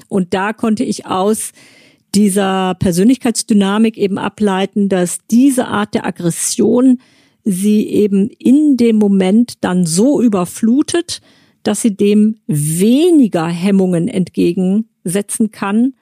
Und 0.10 0.34
da 0.34 0.52
konnte 0.52 0.84
ich 0.84 1.06
aus 1.06 1.54
dieser 2.14 2.76
Persönlichkeitsdynamik 2.76 3.98
eben 3.98 4.18
ableiten, 4.18 4.90
dass 4.90 5.20
diese 5.32 5.68
Art 5.68 5.94
der 5.94 6.06
Aggression 6.06 7.00
sie 7.46 7.88
eben 7.88 8.28
in 8.28 8.76
dem 8.76 8.98
Moment 8.98 9.64
dann 9.64 9.86
so 9.86 10.22
überflutet, 10.22 11.22
dass 11.64 11.82
sie 11.82 11.96
dem 11.96 12.36
weniger 12.48 13.48
Hemmungen 13.48 14.10
entgegensetzen 14.10 15.52
kann 15.52 15.94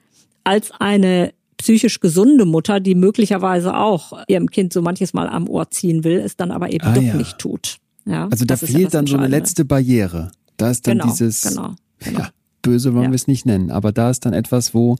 als 0.42 0.72
eine 0.72 1.32
psychisch 1.56 2.00
gesunde 2.00 2.44
Mutter, 2.44 2.80
die 2.80 2.94
möglicherweise 2.94 3.76
auch 3.76 4.12
ihrem 4.28 4.50
Kind 4.50 4.72
so 4.72 4.82
manches 4.82 5.14
Mal 5.14 5.28
am 5.28 5.48
Ohr 5.48 5.70
ziehen 5.70 6.04
will, 6.04 6.18
es 6.18 6.36
dann 6.36 6.50
aber 6.50 6.72
eben 6.72 6.86
ah, 6.86 6.94
doch 6.94 7.02
ja. 7.02 7.14
nicht 7.14 7.38
tut. 7.38 7.78
Ja, 8.04 8.28
also 8.28 8.44
da 8.44 8.56
fehlt 8.56 8.78
ja 8.78 8.88
dann 8.88 9.06
so 9.06 9.16
eine 9.16 9.28
letzte 9.28 9.64
Barriere. 9.64 10.30
Da 10.56 10.70
ist 10.70 10.86
dann 10.86 10.98
genau, 10.98 11.10
dieses, 11.10 11.42
genau, 11.42 11.74
genau. 11.98 12.20
ja, 12.20 12.30
böse 12.62 12.94
wollen 12.94 13.10
wir 13.10 13.16
es 13.16 13.26
nicht 13.26 13.46
nennen, 13.46 13.70
aber 13.70 13.92
da 13.92 14.10
ist 14.10 14.24
dann 14.24 14.32
etwas, 14.32 14.74
wo 14.74 14.96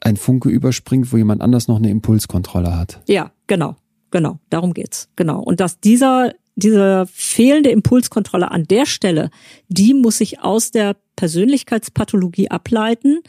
ein 0.00 0.16
Funke 0.16 0.48
überspringt, 0.48 1.12
wo 1.12 1.16
jemand 1.16 1.40
anders 1.40 1.68
noch 1.68 1.76
eine 1.76 1.90
Impulskontrolle 1.90 2.76
hat. 2.76 3.00
Ja, 3.06 3.30
genau, 3.46 3.76
genau, 4.10 4.40
darum 4.50 4.74
geht's, 4.74 5.08
genau. 5.14 5.40
Und 5.40 5.60
dass 5.60 5.80
dieser 5.80 6.32
diese 6.54 7.06
fehlende 7.10 7.70
Impulskontrolle 7.70 8.50
an 8.50 8.64
der 8.64 8.86
Stelle, 8.86 9.30
die 9.68 9.94
muss 9.94 10.18
sich 10.18 10.40
aus 10.40 10.70
der 10.70 10.96
Persönlichkeitspathologie 11.16 12.50
ableiten 12.50 13.20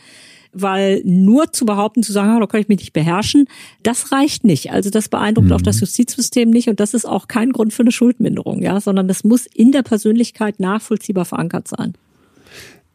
weil 0.54 1.02
nur 1.04 1.52
zu 1.52 1.66
behaupten, 1.66 2.04
zu 2.04 2.12
sagen, 2.12 2.30
ah, 2.30 2.40
da 2.40 2.48
kann 2.48 2.62
ich 2.62 2.68
mich 2.68 2.80
nicht 2.80 2.94
beherrschen, 2.94 3.48
das 3.82 4.12
reicht 4.12 4.44
nicht. 4.44 4.72
Also 4.72 4.90
das 4.90 5.10
beeindruckt 5.10 5.50
mhm. 5.50 5.54
auch 5.54 5.62
das 5.62 5.80
Justizsystem 5.80 6.50
nicht 6.50 6.70
und 6.70 6.80
das 6.80 6.94
ist 6.94 7.06
auch 7.06 7.28
kein 7.28 7.52
Grund 7.52 7.74
für 7.74 7.84
eine 7.84 7.92
Schuldminderung, 7.92 8.62
ja, 8.62 8.80
sondern 8.80 9.08
das 9.08 9.24
muss 9.24 9.46
in 9.46 9.72
der 9.72 9.84
Persönlichkeit 9.84 10.60
nachvollziehbar 10.60 11.26
verankert 11.26 11.68
sein. 11.68 11.94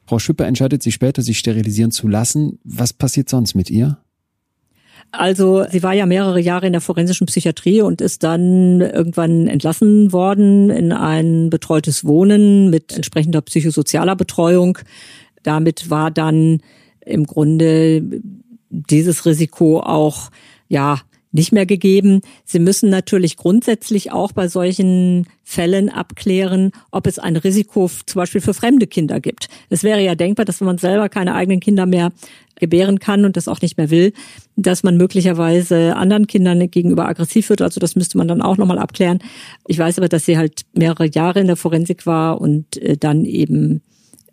Frau 0.07 0.19
Schüpper 0.19 0.47
entscheidet 0.47 0.83
sich 0.83 0.95
später, 0.95 1.21
sich 1.21 1.39
sterilisieren 1.39 1.91
zu 1.91 2.09
lassen. 2.09 2.59
Was 2.65 2.95
passiert 2.95 3.29
sonst 3.29 3.55
mit 3.55 3.69
ihr? 3.69 3.99
Also 5.11 5.65
sie 5.71 5.83
war 5.83 5.95
ja 5.95 6.07
mehrere 6.07 6.41
Jahre 6.41 6.67
in 6.67 6.73
der 6.73 6.81
forensischen 6.81 7.27
Psychiatrie 7.27 7.81
und 7.81 8.01
ist 8.01 8.23
dann 8.23 8.81
irgendwann 8.81 9.47
entlassen 9.47 10.13
worden 10.13 10.71
in 10.71 10.93
ein 10.93 11.51
betreutes 11.51 12.05
Wohnen 12.05 12.69
mit 12.71 12.95
entsprechender 12.95 13.41
psychosozialer 13.41 14.17
Betreuung. 14.17 14.79
Damit 15.43 15.89
war 15.89 16.11
dann 16.11 16.61
im 17.09 17.27
Grunde 17.27 18.03
dieses 18.71 19.25
Risiko 19.27 19.81
auch, 19.81 20.31
ja, 20.69 21.01
nicht 21.31 21.53
mehr 21.53 21.67
gegeben. 21.67 22.23
Sie 22.45 22.59
müssen 22.59 22.89
natürlich 22.89 23.37
grundsätzlich 23.37 24.13
auch 24.13 24.33
bei 24.33 24.49
solchen 24.49 25.27
Fällen 25.45 25.91
abklären, 25.91 26.73
ob 26.91 27.07
es 27.07 27.19
ein 27.19 27.37
Risiko 27.37 27.91
zum 28.07 28.21
Beispiel 28.21 28.41
für 28.41 28.55
fremde 28.55 28.87
Kinder 28.87 29.21
gibt. 29.21 29.49
Es 29.69 29.83
wäre 29.83 30.03
ja 30.03 30.15
denkbar, 30.15 30.47
dass 30.47 30.61
wenn 30.61 30.67
man 30.67 30.79
selber 30.79 31.09
keine 31.09 31.35
eigenen 31.35 31.61
Kinder 31.61 31.85
mehr 31.85 32.13
gebären 32.57 32.99
kann 32.99 33.25
und 33.25 33.37
das 33.37 33.47
auch 33.47 33.61
nicht 33.61 33.77
mehr 33.77 33.91
will, 33.91 34.13
dass 34.57 34.83
man 34.83 34.97
möglicherweise 34.97 35.97
anderen 35.97 36.27
Kindern 36.27 36.71
gegenüber 36.71 37.07
aggressiv 37.07 37.51
wird. 37.51 37.63
Also 37.63 37.79
das 37.79 37.95
müsste 37.95 38.19
man 38.19 38.27
dann 38.27 38.43
auch 38.43 38.57
nochmal 38.57 38.79
abklären. 38.79 39.19
Ich 39.67 39.79
weiß 39.79 39.99
aber, 39.99 40.09
dass 40.09 40.25
sie 40.25 40.39
halt 40.39 40.63
mehrere 40.73 41.07
Jahre 41.07 41.41
in 41.41 41.47
der 41.47 41.57
Forensik 41.57 42.07
war 42.07 42.41
und 42.41 42.79
äh, 42.79 42.97
dann 42.97 43.25
eben 43.25 43.83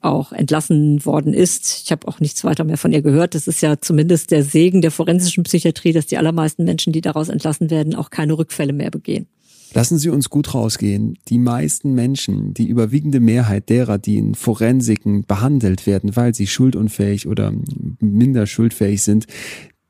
auch 0.01 0.31
entlassen 0.31 1.05
worden 1.05 1.33
ist. 1.33 1.83
Ich 1.85 1.91
habe 1.91 2.07
auch 2.07 2.19
nichts 2.19 2.43
weiter 2.43 2.63
mehr 2.63 2.77
von 2.77 2.91
ihr 2.91 3.01
gehört. 3.01 3.35
Das 3.35 3.47
ist 3.47 3.61
ja 3.61 3.79
zumindest 3.79 4.31
der 4.31 4.43
Segen 4.43 4.81
der 4.81 4.91
forensischen 4.91 5.43
Psychiatrie, 5.43 5.93
dass 5.93 6.05
die 6.05 6.17
allermeisten 6.17 6.63
Menschen, 6.63 6.93
die 6.93 7.01
daraus 7.01 7.29
entlassen 7.29 7.69
werden, 7.69 7.95
auch 7.95 8.09
keine 8.09 8.37
Rückfälle 8.37 8.73
mehr 8.73 8.91
begehen. 8.91 9.27
Lassen 9.73 9.97
Sie 9.97 10.09
uns 10.09 10.29
gut 10.29 10.53
rausgehen. 10.53 11.17
Die 11.27 11.37
meisten 11.37 11.93
Menschen, 11.93 12.53
die 12.53 12.67
überwiegende 12.67 13.19
Mehrheit 13.19 13.69
derer, 13.69 13.97
die 13.97 14.17
in 14.17 14.33
Forensiken 14.33 15.25
behandelt 15.25 15.85
werden, 15.85 16.15
weil 16.15 16.33
sie 16.33 16.47
schuldunfähig 16.47 17.27
oder 17.27 17.51
minder 17.99 18.47
schuldfähig 18.47 19.03
sind, 19.03 19.27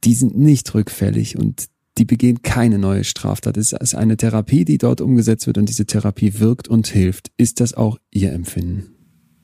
die 0.03 0.15
sind 0.15 0.38
nicht 0.38 0.73
rückfällig 0.73 1.38
und 1.38 1.65
die 1.99 2.06
begehen 2.06 2.41
keine 2.41 2.80
neue 2.80 3.03
Straftat. 3.03 3.57
Es 3.57 3.73
ist 3.73 3.95
eine 3.95 4.18
Therapie, 4.18 4.65
die 4.65 4.80
dort 4.80 5.02
umgesetzt 5.02 5.45
wird 5.48 5.60
und 5.60 5.69
diese 5.69 5.86
Therapie 5.86 6.40
wirkt 6.40 6.68
und 6.68 6.88
hilft. 6.88 7.32
Ist 7.38 7.60
das 7.60 7.76
auch 7.76 7.99
Ihr 8.11 8.34
Empfinden? 8.34 8.95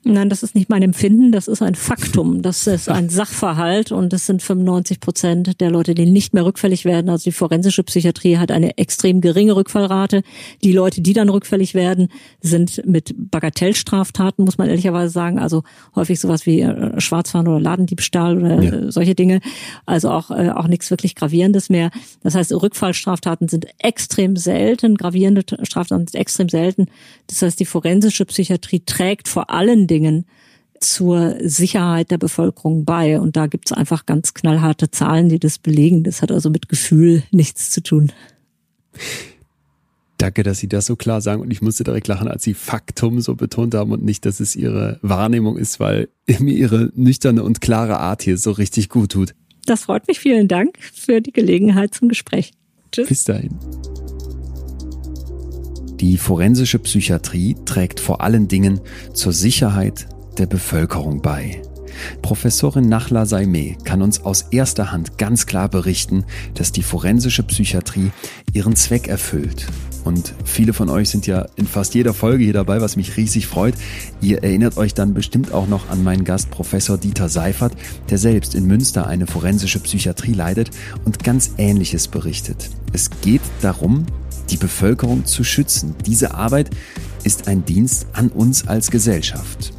Nein, 0.04 0.30
das 0.30 0.42
ist 0.42 0.56
nicht 0.56 0.68
mein 0.68 0.82
Empfinden, 0.82 1.32
das 1.32 1.48
ist 1.48 1.62
ein 1.62 1.76
Faktum, 1.76 2.42
das 2.42 2.66
ist 2.66 2.90
ein 2.90 3.10
Sachverhalt 3.10 3.92
und 3.92 4.12
das 4.12 4.26
sind 4.26 4.42
95 4.42 5.00
Prozent 5.00 5.62
der 5.62 5.70
Leute, 5.70 5.94
die 5.94 6.08
nicht 6.08 6.34
mehr 6.34 6.44
rückfällig 6.44 6.86
werden. 6.86 7.08
Also 7.08 7.26
die 7.26 7.32
forensische 7.32 7.84
Psychiatrie 7.84 8.38
hat 8.38 8.50
eine 8.50 8.80
extrem 8.80 9.22
geringe 9.22 9.56
Rückfallrate. 9.56 10.24
Die 10.64 10.72
Leute, 10.72 11.02
die 11.02 11.14
dann 11.14 11.30
rückfällig 11.30 11.76
werden, 11.76 12.08
sind 12.42 12.82
mit 12.84 13.14
Bagatellstraftaten, 13.16 14.44
muss 14.44 14.58
man 14.58 14.70
ehrlicherweise 14.70 15.14
sagen, 15.14 15.38
also 15.38 15.62
häufig 15.96 16.20
sowas 16.20 16.48
wie 16.48 16.62
äh, 16.62 17.00
Schwarzfahren 17.00 17.48
oder 17.48 17.60
Ladendiebstahl 17.60 18.40
oder 18.40 18.60
ja. 18.60 18.74
Äh, 18.74 18.92
solche 18.92 19.14
Dinge. 19.14 19.40
Also 19.86 20.10
auch, 20.10 20.32
äh, 20.32 20.50
auch 20.50 20.68
nichts 20.68 20.90
wirklich 20.90 21.14
Gravierendes 21.14 21.70
mehr. 21.70 21.92
Das 22.24 22.34
heißt, 22.34 22.52
Rückfallstraftaten 22.54 23.50
sind 23.50 23.68
extrem 23.78 24.36
selten, 24.36 24.96
gravierende 24.96 25.44
Straftaten 25.62 26.08
sind 26.08 26.20
extrem 26.20 26.50
selten. 26.50 26.88
Das 27.28 27.44
heißt, 27.44 27.60
die 27.60 27.66
forensische 27.66 28.26
Psychiatrie 28.26 28.82
trägt 28.84 29.28
vor 29.28 29.52
allen 29.52 29.86
Dingen 29.92 30.26
zur 30.80 31.36
Sicherheit 31.42 32.10
der 32.10 32.18
Bevölkerung 32.18 32.86
bei. 32.86 33.20
Und 33.20 33.36
da 33.36 33.48
gibt 33.48 33.68
es 33.68 33.78
einfach 33.78 34.06
ganz 34.06 34.34
knallharte 34.34 34.90
Zahlen, 34.90 35.30
die 35.30 35.40
das 35.40 35.60
belegen. 35.60 36.04
Das 36.04 36.22
hat 36.22 36.32
also 36.32 36.50
mit 36.50 36.70
Gefühl 36.70 37.24
nichts 37.32 37.70
zu 37.70 37.84
tun. 37.84 38.12
Danke, 40.18 40.44
dass 40.44 40.60
Sie 40.60 40.68
das 40.68 40.86
so 40.86 40.96
klar 40.96 41.22
sagen. 41.22 41.42
Und 41.42 41.52
ich 41.52 41.62
musste 41.62 41.84
direkt 41.84 42.08
lachen, 42.08 42.28
als 42.28 42.44
Sie 42.44 42.54
Faktum 42.54 43.22
so 43.22 43.36
betont 43.36 43.74
haben 43.76 43.92
und 43.92 44.04
nicht, 44.04 44.26
dass 44.26 44.40
es 44.40 44.56
Ihre 44.56 45.00
Wahrnehmung 45.02 45.58
ist, 45.58 45.80
weil 45.80 46.10
mir 46.40 46.54
Ihre 46.54 46.92
nüchterne 46.96 47.44
und 47.44 47.62
klare 47.62 48.00
Art 48.00 48.24
hier 48.24 48.38
so 48.38 48.52
richtig 48.52 48.90
gut 48.90 49.12
tut. 49.12 49.36
Das 49.66 49.84
freut 49.84 50.08
mich. 50.08 50.20
Vielen 50.20 50.48
Dank 50.48 50.78
für 50.80 51.22
die 51.22 51.32
Gelegenheit 51.32 51.94
zum 51.94 52.10
Gespräch. 52.10 52.52
Tschüss. 52.92 53.08
Bis 53.08 53.24
dahin. 53.24 53.58
Die 56.02 56.18
forensische 56.18 56.80
Psychiatrie 56.80 57.56
trägt 57.64 58.00
vor 58.00 58.22
allen 58.22 58.48
Dingen 58.48 58.82
zur 59.14 59.34
Sicherheit 59.34 60.08
der 60.40 60.48
Bevölkerung 60.48 61.22
bei. 61.22 61.62
Professorin 62.24 62.90
Nachla 62.90 63.28
Saime 63.28 63.78
kann 63.84 64.02
uns 64.02 64.26
aus 64.26 64.48
erster 64.50 64.92
Hand 64.92 65.20
ganz 65.20 65.46
klar 65.46 65.70
berichten, 65.70 66.26
dass 66.56 66.72
die 66.72 66.82
forensische 66.82 67.44
Psychiatrie 67.44 68.12
ihren 68.52 68.76
Zweck 68.76 69.10
erfüllt. 69.10 69.68
Und 70.04 70.34
viele 70.44 70.74
von 70.74 70.90
euch 70.90 71.12
sind 71.12 71.28
ja 71.28 71.46
in 71.56 71.68
fast 71.68 71.94
jeder 71.94 72.16
Folge 72.16 72.46
hier 72.46 72.54
dabei, 72.54 72.82
was 72.82 72.96
mich 72.96 73.16
riesig 73.18 73.46
freut. 73.46 73.76
Ihr 74.22 74.42
erinnert 74.42 74.78
euch 74.78 74.96
dann 74.96 75.14
bestimmt 75.14 75.54
auch 75.54 75.68
noch 75.68 75.92
an 75.92 76.04
meinen 76.04 76.24
Gast 76.24 76.50
Professor 76.50 76.98
Dieter 76.98 77.30
Seifert, 77.30 77.74
der 78.10 78.18
selbst 78.18 78.56
in 78.56 78.66
Münster 78.66 79.06
eine 79.06 79.28
forensische 79.28 79.80
Psychiatrie 79.80 80.34
leitet 80.34 80.72
und 81.06 81.24
ganz 81.24 81.52
Ähnliches 81.60 82.08
berichtet. 82.08 82.72
Es 82.92 83.12
geht 83.22 83.42
darum, 83.62 84.08
die 84.50 84.58
Bevölkerung 84.58 85.26
zu 85.26 85.44
schützen. 85.44 85.96
Diese 86.06 86.34
Arbeit 86.34 86.70
ist 87.24 87.48
ein 87.48 87.66
Dienst 87.66 88.08
an 88.14 88.30
uns 88.30 88.68
als 88.68 88.92
Gesellschaft. 88.92 89.74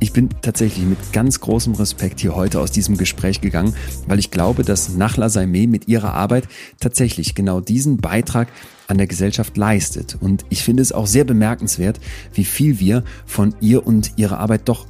Ich 0.00 0.12
bin 0.12 0.30
tatsächlich 0.42 0.86
mit 0.86 1.12
ganz 1.12 1.40
großem 1.40 1.74
Respekt 1.74 2.20
hier 2.20 2.34
heute 2.34 2.60
aus 2.60 2.70
diesem 2.70 2.96
Gespräch 2.96 3.40
gegangen, 3.40 3.74
weil 4.06 4.18
ich 4.18 4.30
glaube, 4.30 4.62
dass 4.62 4.90
Nachla 4.90 5.28
Saime 5.28 5.66
mit 5.66 5.88
ihrer 5.88 6.14
Arbeit 6.14 6.48
tatsächlich 6.80 7.34
genau 7.34 7.60
diesen 7.60 7.98
Beitrag 7.98 8.48
an 8.88 8.98
der 8.98 9.06
Gesellschaft 9.06 9.56
leistet. 9.56 10.16
Und 10.20 10.44
ich 10.48 10.62
finde 10.62 10.82
es 10.82 10.92
auch 10.92 11.06
sehr 11.06 11.24
bemerkenswert, 11.24 12.00
wie 12.34 12.44
viel 12.44 12.78
wir 12.78 13.04
von 13.26 13.54
ihr 13.60 13.86
und 13.86 14.12
ihrer 14.16 14.38
Arbeit 14.38 14.62
doch 14.68 14.86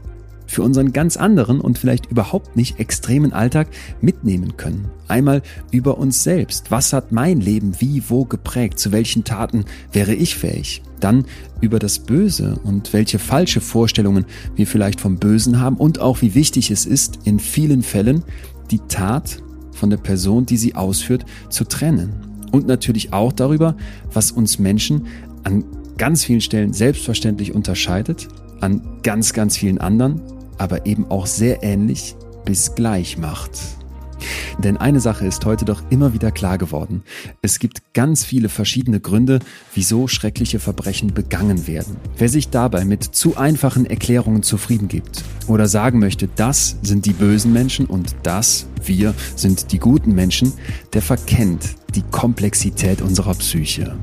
für 0.46 0.62
unseren 0.62 0.92
ganz 0.92 1.16
anderen 1.16 1.60
und 1.60 1.78
vielleicht 1.78 2.06
überhaupt 2.06 2.56
nicht 2.56 2.78
extremen 2.78 3.32
Alltag 3.32 3.68
mitnehmen 4.00 4.56
können. 4.56 4.88
Einmal 5.08 5.42
über 5.70 5.98
uns 5.98 6.22
selbst. 6.22 6.70
Was 6.70 6.92
hat 6.92 7.12
mein 7.12 7.40
Leben 7.40 7.80
wie, 7.80 8.02
wo 8.08 8.24
geprägt? 8.24 8.78
Zu 8.78 8.92
welchen 8.92 9.24
Taten 9.24 9.64
wäre 9.92 10.14
ich 10.14 10.36
fähig? 10.36 10.82
Dann 11.00 11.26
über 11.60 11.78
das 11.78 11.98
Böse 11.98 12.58
und 12.64 12.92
welche 12.92 13.18
falsche 13.18 13.60
Vorstellungen 13.60 14.24
wir 14.54 14.66
vielleicht 14.66 15.00
vom 15.00 15.18
Bösen 15.18 15.60
haben 15.60 15.76
und 15.76 16.00
auch 16.00 16.22
wie 16.22 16.34
wichtig 16.34 16.70
es 16.70 16.86
ist, 16.86 17.20
in 17.24 17.38
vielen 17.38 17.82
Fällen 17.82 18.24
die 18.70 18.80
Tat 18.88 19.42
von 19.72 19.90
der 19.90 19.98
Person, 19.98 20.46
die 20.46 20.56
sie 20.56 20.74
ausführt, 20.74 21.24
zu 21.50 21.64
trennen. 21.64 22.14
Und 22.50 22.66
natürlich 22.66 23.12
auch 23.12 23.32
darüber, 23.32 23.76
was 24.12 24.32
uns 24.32 24.58
Menschen 24.58 25.06
an 25.44 25.64
ganz 25.98 26.24
vielen 26.24 26.40
Stellen 26.40 26.72
selbstverständlich 26.72 27.54
unterscheidet, 27.54 28.28
an 28.60 28.82
ganz, 29.02 29.32
ganz 29.32 29.56
vielen 29.56 29.78
anderen 29.78 30.20
aber 30.58 30.86
eben 30.86 31.10
auch 31.10 31.26
sehr 31.26 31.62
ähnlich 31.62 32.16
bis 32.44 32.74
gleich 32.74 33.18
macht. 33.18 33.50
Denn 34.58 34.76
eine 34.76 35.00
Sache 35.00 35.26
ist 35.26 35.44
heute 35.44 35.64
doch 35.64 35.82
immer 35.90 36.14
wieder 36.14 36.30
klar 36.30 36.58
geworden. 36.58 37.02
Es 37.42 37.58
gibt 37.58 37.92
ganz 37.92 38.24
viele 38.24 38.48
verschiedene 38.48 39.00
Gründe, 39.00 39.40
wieso 39.74 40.08
schreckliche 40.08 40.58
Verbrechen 40.58 41.12
begangen 41.12 41.66
werden. 41.66 41.96
Wer 42.16 42.28
sich 42.28 42.48
dabei 42.48 42.84
mit 42.84 43.04
zu 43.04 43.36
einfachen 43.36 43.86
Erklärungen 43.86 44.42
zufrieden 44.42 44.88
gibt 44.88 45.24
oder 45.46 45.68
sagen 45.68 45.98
möchte, 45.98 46.28
das 46.34 46.76
sind 46.82 47.04
die 47.06 47.12
bösen 47.12 47.52
Menschen 47.52 47.86
und 47.86 48.16
das, 48.22 48.66
wir, 48.84 49.14
sind 49.34 49.72
die 49.72 49.78
guten 49.78 50.14
Menschen, 50.14 50.52
der 50.94 51.02
verkennt 51.02 51.74
die 51.94 52.02
Komplexität 52.02 53.02
unserer 53.02 53.34
Psyche. 53.34 53.96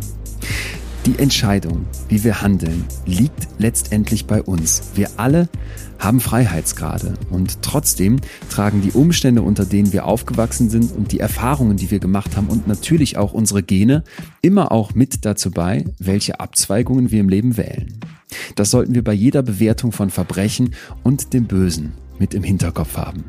Die 1.06 1.20
Entscheidung, 1.20 1.86
wie 2.08 2.24
wir 2.24 2.42
handeln, 2.42 2.86
liegt 3.06 3.48
letztendlich 3.58 4.26
bei 4.26 4.42
uns. 4.42 4.84
Wir 4.96 5.10
alle 5.18 5.50
haben 6.00 6.20
Freiheitsgrade 6.20 7.14
und 7.30 7.62
trotzdem 7.62 8.18
tragen 8.50 8.82
die 8.82 8.92
Umstände, 8.92 9.42
unter 9.42 9.66
denen 9.66 9.94
wir 9.94 10.06
aufgewachsen 10.06 10.70
sind 10.70 10.92
und 10.96 11.12
die 11.12 11.20
Erfahrungen, 11.20 11.78
die 11.78 11.92
wir 11.92 12.00
gemacht 12.00 12.36
haben 12.36 12.48
und 12.48 12.68
natürlich 12.68 13.18
auch 13.18 13.34
unsere 13.34 13.64
Gene 13.64 14.04
immer 14.42 14.72
auch 14.72 14.96
mit 14.96 15.26
dazu 15.26 15.52
bei, 15.52 15.86
welche 16.00 16.40
Abzweigungen 16.40 17.12
wir 17.12 17.20
im 17.20 17.30
Leben 17.30 17.58
wählen. 17.58 18.00
Das 18.56 18.72
sollten 18.72 18.96
wir 18.96 19.04
bei 19.04 19.14
jeder 19.14 19.44
Bewertung 19.44 19.92
von 19.92 20.10
Verbrechen 20.10 20.76
und 21.04 21.34
dem 21.34 21.46
Bösen 21.46 21.94
mit 22.20 22.34
im 22.34 22.44
Hinterkopf 22.44 22.98
haben. 22.98 23.24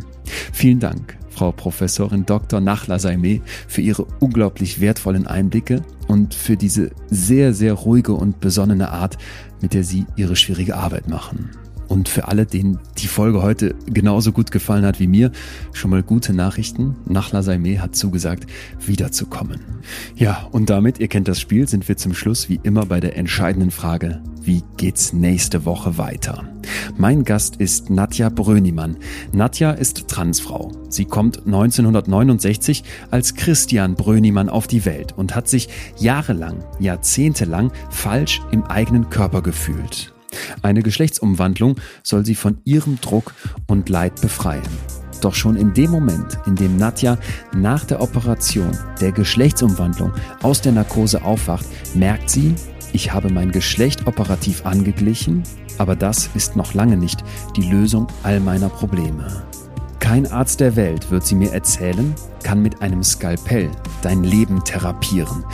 Vielen 0.53 0.81
Dank, 0.81 1.17
Frau 1.31 1.53
Professorin 1.53 2.27
Dr. 2.27 2.61
Nachla 2.61 2.99
Saime, 2.99 3.41
für 3.69 3.83
Ihre 3.83 4.07
unglaublich 4.21 4.81
wertvollen 4.81 5.27
Einblicke 5.27 5.83
und 6.07 6.35
für 6.35 6.57
diese 6.57 6.91
sehr, 7.11 7.53
sehr 7.55 7.75
ruhige 7.75 8.15
und 8.15 8.41
besonnene 8.41 8.91
Art, 8.91 9.19
mit 9.61 9.75
der 9.75 9.85
Sie 9.85 10.07
Ihre 10.17 10.37
schwierige 10.37 10.77
Arbeit 10.77 11.09
machen. 11.09 11.51
Und 11.89 12.09
für 12.09 12.29
alle, 12.29 12.47
denen 12.47 12.79
die 12.99 13.07
Folge 13.07 13.43
heute 13.43 13.75
genauso 13.87 14.33
gut 14.33 14.51
gefallen 14.51 14.85
hat 14.85 15.01
wie 15.01 15.07
mir, 15.07 15.31
schon 15.73 15.91
mal 15.91 16.03
gute 16.03 16.33
Nachrichten. 16.33 16.97
Nachla 17.07 17.43
Saime 17.43 17.81
hat 17.81 17.97
zugesagt, 17.97 18.47
wiederzukommen. 18.85 19.61
Ja, 20.17 20.49
und 20.53 20.71
damit, 20.71 20.99
ihr 20.99 21.09
kennt 21.09 21.29
das 21.29 21.41
Spiel, 21.41 21.69
sind 21.69 21.89
wir 21.89 21.97
zum 21.97 22.15
Schluss 22.15 22.49
wie 22.49 22.61
immer 22.63 22.87
bei 22.87 23.01
der 23.01 23.17
entscheidenden 23.17 23.71
Frage, 23.71 24.23
wie 24.43 24.63
geht's 24.77 25.13
nächste 25.13 25.65
Woche 25.65 25.97
weiter? 25.97 26.45
Mein 26.97 27.25
Gast 27.25 27.57
ist 27.57 27.91
Nadja 27.91 28.29
Brönimann. 28.29 28.97
Nadja 29.33 29.73
ist 29.73 30.09
Transfrau. 30.09 30.73
Sie 30.89 31.05
kommt 31.05 31.47
1969 31.47 32.85
als 33.11 33.35
Christian 33.35 33.95
Brönimann 33.95 34.49
auf 34.49 34.67
die 34.67 34.85
Welt 34.85 35.13
und 35.17 35.35
hat 35.35 35.49
sich 35.49 35.69
jahrelang, 35.99 36.65
jahrzehntelang 36.79 37.73
falsch 37.91 38.41
im 38.51 38.65
eigenen 38.65 39.11
Körper 39.11 39.43
gefühlt. 39.43 40.14
Eine 40.63 40.83
Geschlechtsumwandlung 40.83 41.77
soll 42.03 42.25
sie 42.25 42.35
von 42.35 42.59
ihrem 42.65 43.01
Druck 43.01 43.35
und 43.67 43.89
Leid 43.89 44.21
befreien. 44.21 44.63
Doch 45.21 45.35
schon 45.35 45.57
in 45.57 45.73
dem 45.73 45.91
Moment, 45.91 46.39
in 46.47 46.55
dem 46.55 46.77
Nadja 46.77 47.19
nach 47.55 47.85
der 47.85 48.03
Operation 48.03 48.77
der 49.01 49.13
Geschlechtsumwandlung 49.13 50.13
aus 50.43 50.61
der 50.61 50.73
Narkose 50.73 51.23
aufwacht, 51.23 51.65
merkt 51.95 52.29
sie, 52.29 52.55
ich 52.93 53.13
habe 53.13 53.31
mein 53.31 53.51
Geschlecht 53.51 54.07
operativ 54.07 54.67
angeglichen, 54.67 55.43
aber 55.79 55.97
das 55.97 56.29
ist 56.35 56.57
noch 56.57 56.75
lange 56.75 56.97
nicht 56.97 57.25
die 57.57 57.69
Lösung 57.69 58.07
all 58.23 58.39
meiner 58.39 58.69
Probleme. 58.69 59.45
Kein 60.05 60.31
Arzt 60.31 60.61
der 60.61 60.77
Welt 60.77 61.11
wird 61.11 61.25
sie 61.25 61.35
mir 61.35 61.53
erzählen, 61.53 62.15
kann 62.43 62.61
mit 62.61 62.83
einem 62.83 63.03
Skalpell 63.03 63.71
dein 64.03 64.23
Leben 64.23 64.63
therapieren. 64.63 65.47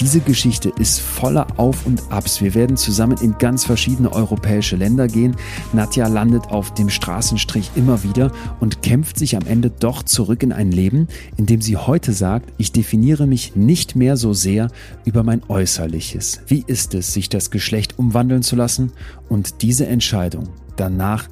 Diese 0.00 0.20
Geschichte 0.20 0.70
ist 0.70 0.98
voller 0.98 1.46
Auf 1.58 1.84
und 1.84 2.10
Abs. 2.10 2.40
Wir 2.40 2.54
werden 2.54 2.78
zusammen 2.78 3.18
in 3.20 3.36
ganz 3.36 3.66
verschiedene 3.66 4.10
europäische 4.10 4.76
Länder 4.76 5.08
gehen. 5.08 5.36
Nadja 5.74 6.08
landet 6.08 6.46
auf 6.46 6.72
dem 6.72 6.88
Straßenstrich 6.88 7.72
immer 7.74 8.02
wieder 8.02 8.32
und 8.60 8.80
kämpft 8.80 9.18
sich 9.18 9.36
am 9.36 9.46
Ende 9.46 9.68
doch 9.68 10.02
zurück 10.02 10.42
in 10.42 10.54
ein 10.54 10.72
Leben, 10.72 11.08
in 11.36 11.44
dem 11.44 11.60
sie 11.60 11.76
heute 11.76 12.14
sagt, 12.14 12.50
ich 12.56 12.72
definiere 12.72 13.26
mich 13.26 13.56
nicht 13.56 13.94
mehr 13.94 14.16
so 14.16 14.32
sehr 14.32 14.68
über 15.04 15.22
mein 15.22 15.42
Äußerliches. 15.48 16.40
Wie 16.46 16.64
ist 16.66 16.94
es, 16.94 17.12
sich 17.12 17.28
das 17.28 17.50
Geschlecht 17.50 17.98
umwandeln 17.98 18.42
zu 18.42 18.56
lassen 18.56 18.90
und 19.28 19.60
diese 19.60 19.86
Entscheidung 19.86 20.48
danach 20.76 21.28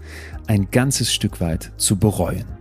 ein 0.47 0.71
ganzes 0.71 1.11
Stück 1.11 1.41
weit 1.41 1.73
zu 1.79 1.97
bereuen? 1.97 2.56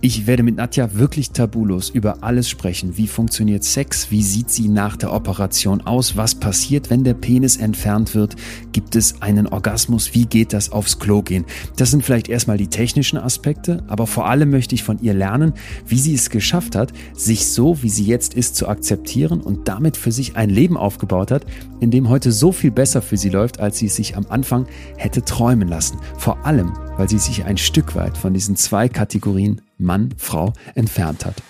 Ich 0.00 0.26
werde 0.26 0.42
mit 0.42 0.56
Nadja 0.56 0.94
wirklich 0.94 1.30
tabulos 1.30 1.90
über 1.90 2.22
alles 2.22 2.48
sprechen. 2.48 2.96
Wie 2.96 3.06
funktioniert 3.06 3.64
Sex? 3.64 4.10
Wie 4.10 4.22
sieht 4.22 4.50
sie 4.50 4.68
nach 4.68 4.96
der 4.96 5.12
Operation 5.12 5.80
aus? 5.80 6.16
Was 6.16 6.34
passiert, 6.34 6.90
wenn 6.90 7.02
der 7.02 7.14
Penis 7.14 7.56
entfernt 7.56 8.14
wird? 8.14 8.36
Gibt 8.72 8.94
es 8.94 9.22
einen 9.22 9.46
Orgasmus? 9.46 10.14
Wie 10.14 10.26
geht 10.26 10.52
das 10.52 10.70
aufs 10.70 10.98
Klo 10.98 11.22
gehen? 11.22 11.44
Das 11.76 11.90
sind 11.90 12.04
vielleicht 12.04 12.28
erstmal 12.28 12.58
die 12.58 12.68
technischen 12.68 13.18
Aspekte, 13.18 13.82
aber 13.88 14.06
vor 14.06 14.28
allem 14.28 14.50
möchte 14.50 14.74
ich 14.74 14.82
von 14.82 15.00
ihr 15.00 15.14
lernen, 15.14 15.54
wie 15.86 15.98
sie 15.98 16.14
es 16.14 16.30
geschafft 16.30 16.76
hat, 16.76 16.92
sich 17.14 17.48
so, 17.48 17.82
wie 17.82 17.88
sie 17.90 18.04
jetzt 18.04 18.34
ist, 18.34 18.56
zu 18.56 18.68
akzeptieren 18.68 19.40
und 19.40 19.66
damit 19.66 19.96
für 19.96 20.12
sich 20.12 20.36
ein 20.36 20.50
Leben 20.50 20.76
aufgebaut 20.76 21.30
hat, 21.30 21.46
in 21.80 21.90
dem 21.90 22.08
heute 22.08 22.32
so 22.32 22.52
viel 22.52 22.70
besser 22.70 23.02
für 23.02 23.16
sie 23.16 23.30
läuft, 23.30 23.60
als 23.60 23.78
sie 23.78 23.86
es 23.86 23.96
sich 23.96 24.16
am 24.16 24.26
Anfang 24.28 24.66
hätte 24.96 25.24
träumen 25.24 25.68
lassen. 25.68 25.98
Vor 26.18 26.44
allem, 26.44 26.74
weil 26.96 27.08
sie 27.08 27.18
sich 27.18 27.44
ein 27.44 27.56
Stück 27.56 27.94
weit 27.94 28.16
von 28.16 28.34
diesen 28.34 28.56
zwei 28.56 28.88
Kategorien 28.88 29.60
Mann, 29.78 30.10
Frau 30.16 30.52
entfernt 30.74 31.24
hat. 31.24 31.42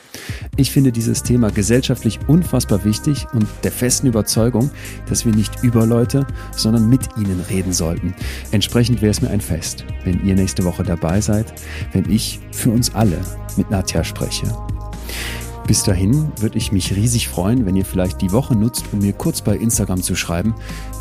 Ich 0.56 0.70
finde 0.70 0.92
dieses 0.92 1.22
Thema 1.22 1.50
gesellschaftlich 1.50 2.18
unfassbar 2.28 2.84
wichtig 2.84 3.26
und 3.32 3.46
der 3.62 3.72
festen 3.72 4.06
Überzeugung, 4.06 4.70
dass 5.08 5.24
wir 5.24 5.34
nicht 5.34 5.62
über 5.62 5.86
Leute, 5.86 6.26
sondern 6.52 6.88
mit 6.88 7.16
ihnen 7.16 7.40
reden 7.50 7.72
sollten. 7.72 8.14
Entsprechend 8.50 9.02
wäre 9.02 9.10
es 9.10 9.20
mir 9.20 9.30
ein 9.30 9.40
Fest, 9.40 9.84
wenn 10.04 10.24
ihr 10.26 10.34
nächste 10.34 10.64
Woche 10.64 10.82
dabei 10.82 11.20
seid, 11.20 11.52
wenn 11.92 12.10
ich 12.10 12.40
für 12.52 12.70
uns 12.70 12.94
alle 12.94 13.18
mit 13.56 13.70
Nadja 13.70 14.02
spreche. 14.02 14.46
Bis 15.66 15.82
dahin 15.82 16.30
würde 16.38 16.58
ich 16.58 16.70
mich 16.70 16.94
riesig 16.94 17.28
freuen, 17.28 17.66
wenn 17.66 17.74
ihr 17.74 17.84
vielleicht 17.84 18.22
die 18.22 18.30
Woche 18.30 18.54
nutzt, 18.54 18.84
um 18.92 19.00
mir 19.00 19.12
kurz 19.12 19.42
bei 19.42 19.56
Instagram 19.56 20.00
zu 20.00 20.14
schreiben, 20.14 20.54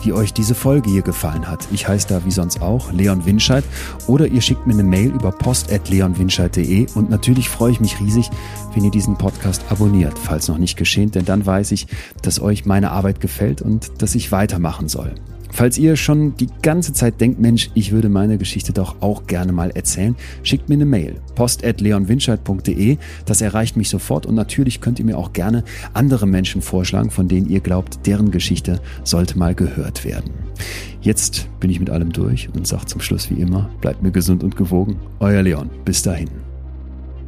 wie 0.05 0.13
euch 0.13 0.33
diese 0.33 0.55
Folge 0.55 0.89
hier 0.89 1.01
gefallen 1.01 1.47
hat. 1.47 1.67
Ich 1.71 1.87
heiße 1.87 2.07
da 2.07 2.25
wie 2.25 2.31
sonst 2.31 2.61
auch 2.61 2.91
Leon 2.91 3.25
Winscheid 3.25 3.63
oder 4.07 4.27
ihr 4.27 4.41
schickt 4.41 4.67
mir 4.67 4.73
eine 4.73 4.83
Mail 4.83 5.11
über 5.11 5.31
post.leonwinscheid.de 5.31 6.87
und 6.95 7.09
natürlich 7.09 7.49
freue 7.49 7.71
ich 7.71 7.79
mich 7.79 7.99
riesig, 7.99 8.29
wenn 8.73 8.83
ihr 8.83 8.91
diesen 8.91 9.17
Podcast 9.17 9.63
abonniert, 9.69 10.17
falls 10.17 10.47
noch 10.47 10.57
nicht 10.57 10.77
geschehen, 10.77 11.11
denn 11.11 11.25
dann 11.25 11.45
weiß 11.45 11.71
ich, 11.71 11.87
dass 12.21 12.39
euch 12.39 12.65
meine 12.65 12.91
Arbeit 12.91 13.19
gefällt 13.19 13.61
und 13.61 14.01
dass 14.01 14.15
ich 14.15 14.31
weitermachen 14.31 14.87
soll. 14.87 15.15
Falls 15.55 15.77
ihr 15.77 15.95
schon 15.95 16.35
die 16.35 16.49
ganze 16.61 16.91
Zeit 16.91 17.21
denkt, 17.21 17.39
Mensch, 17.39 17.69
ich 17.75 17.93
würde 17.93 18.09
meine 18.09 18.37
Geschichte 18.37 18.73
doch 18.73 18.97
auch 18.99 19.25
gerne 19.25 19.53
mal 19.53 19.69
erzählen, 19.69 20.13
schickt 20.43 20.67
mir 20.67 20.75
eine 20.75 20.83
Mail. 20.83 21.21
post.leonwinscheid.de. 21.35 22.97
Das 23.25 23.39
erreicht 23.39 23.77
mich 23.77 23.87
sofort 23.87 24.25
und 24.25 24.35
natürlich 24.35 24.81
könnt 24.81 24.99
ihr 24.99 25.05
mir 25.05 25.17
auch 25.17 25.31
gerne 25.31 25.63
andere 25.93 26.27
Menschen 26.27 26.61
vorschlagen, 26.61 27.09
von 27.09 27.29
denen 27.29 27.47
ihr 27.47 27.61
glaubt, 27.61 28.05
deren 28.05 28.31
Geschichte 28.31 28.81
sollte 29.05 29.39
mal 29.39 29.55
gehört 29.55 30.03
werden. 30.03 30.31
Jetzt 30.99 31.47
bin 31.61 31.69
ich 31.69 31.79
mit 31.79 31.89
allem 31.89 32.11
durch 32.11 32.49
und 32.53 32.67
sage 32.67 32.87
zum 32.87 32.99
Schluss 32.99 33.29
wie 33.29 33.39
immer, 33.39 33.69
bleibt 33.79 34.03
mir 34.03 34.11
gesund 34.11 34.43
und 34.43 34.57
gewogen. 34.57 34.97
Euer 35.21 35.41
Leon. 35.41 35.69
Bis 35.85 36.01
dahin. 36.01 36.27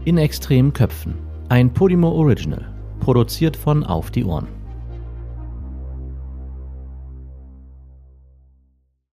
In 0.04 0.18
extremen 0.18 0.74
Köpfen. 0.74 1.14
Ein 1.48 1.74
Podimo 1.74 2.10
Original. 2.10 2.68
Produziert 3.00 3.56
von 3.56 3.86
Auf 3.86 4.12
die 4.12 4.26
Ohren. 4.26 4.57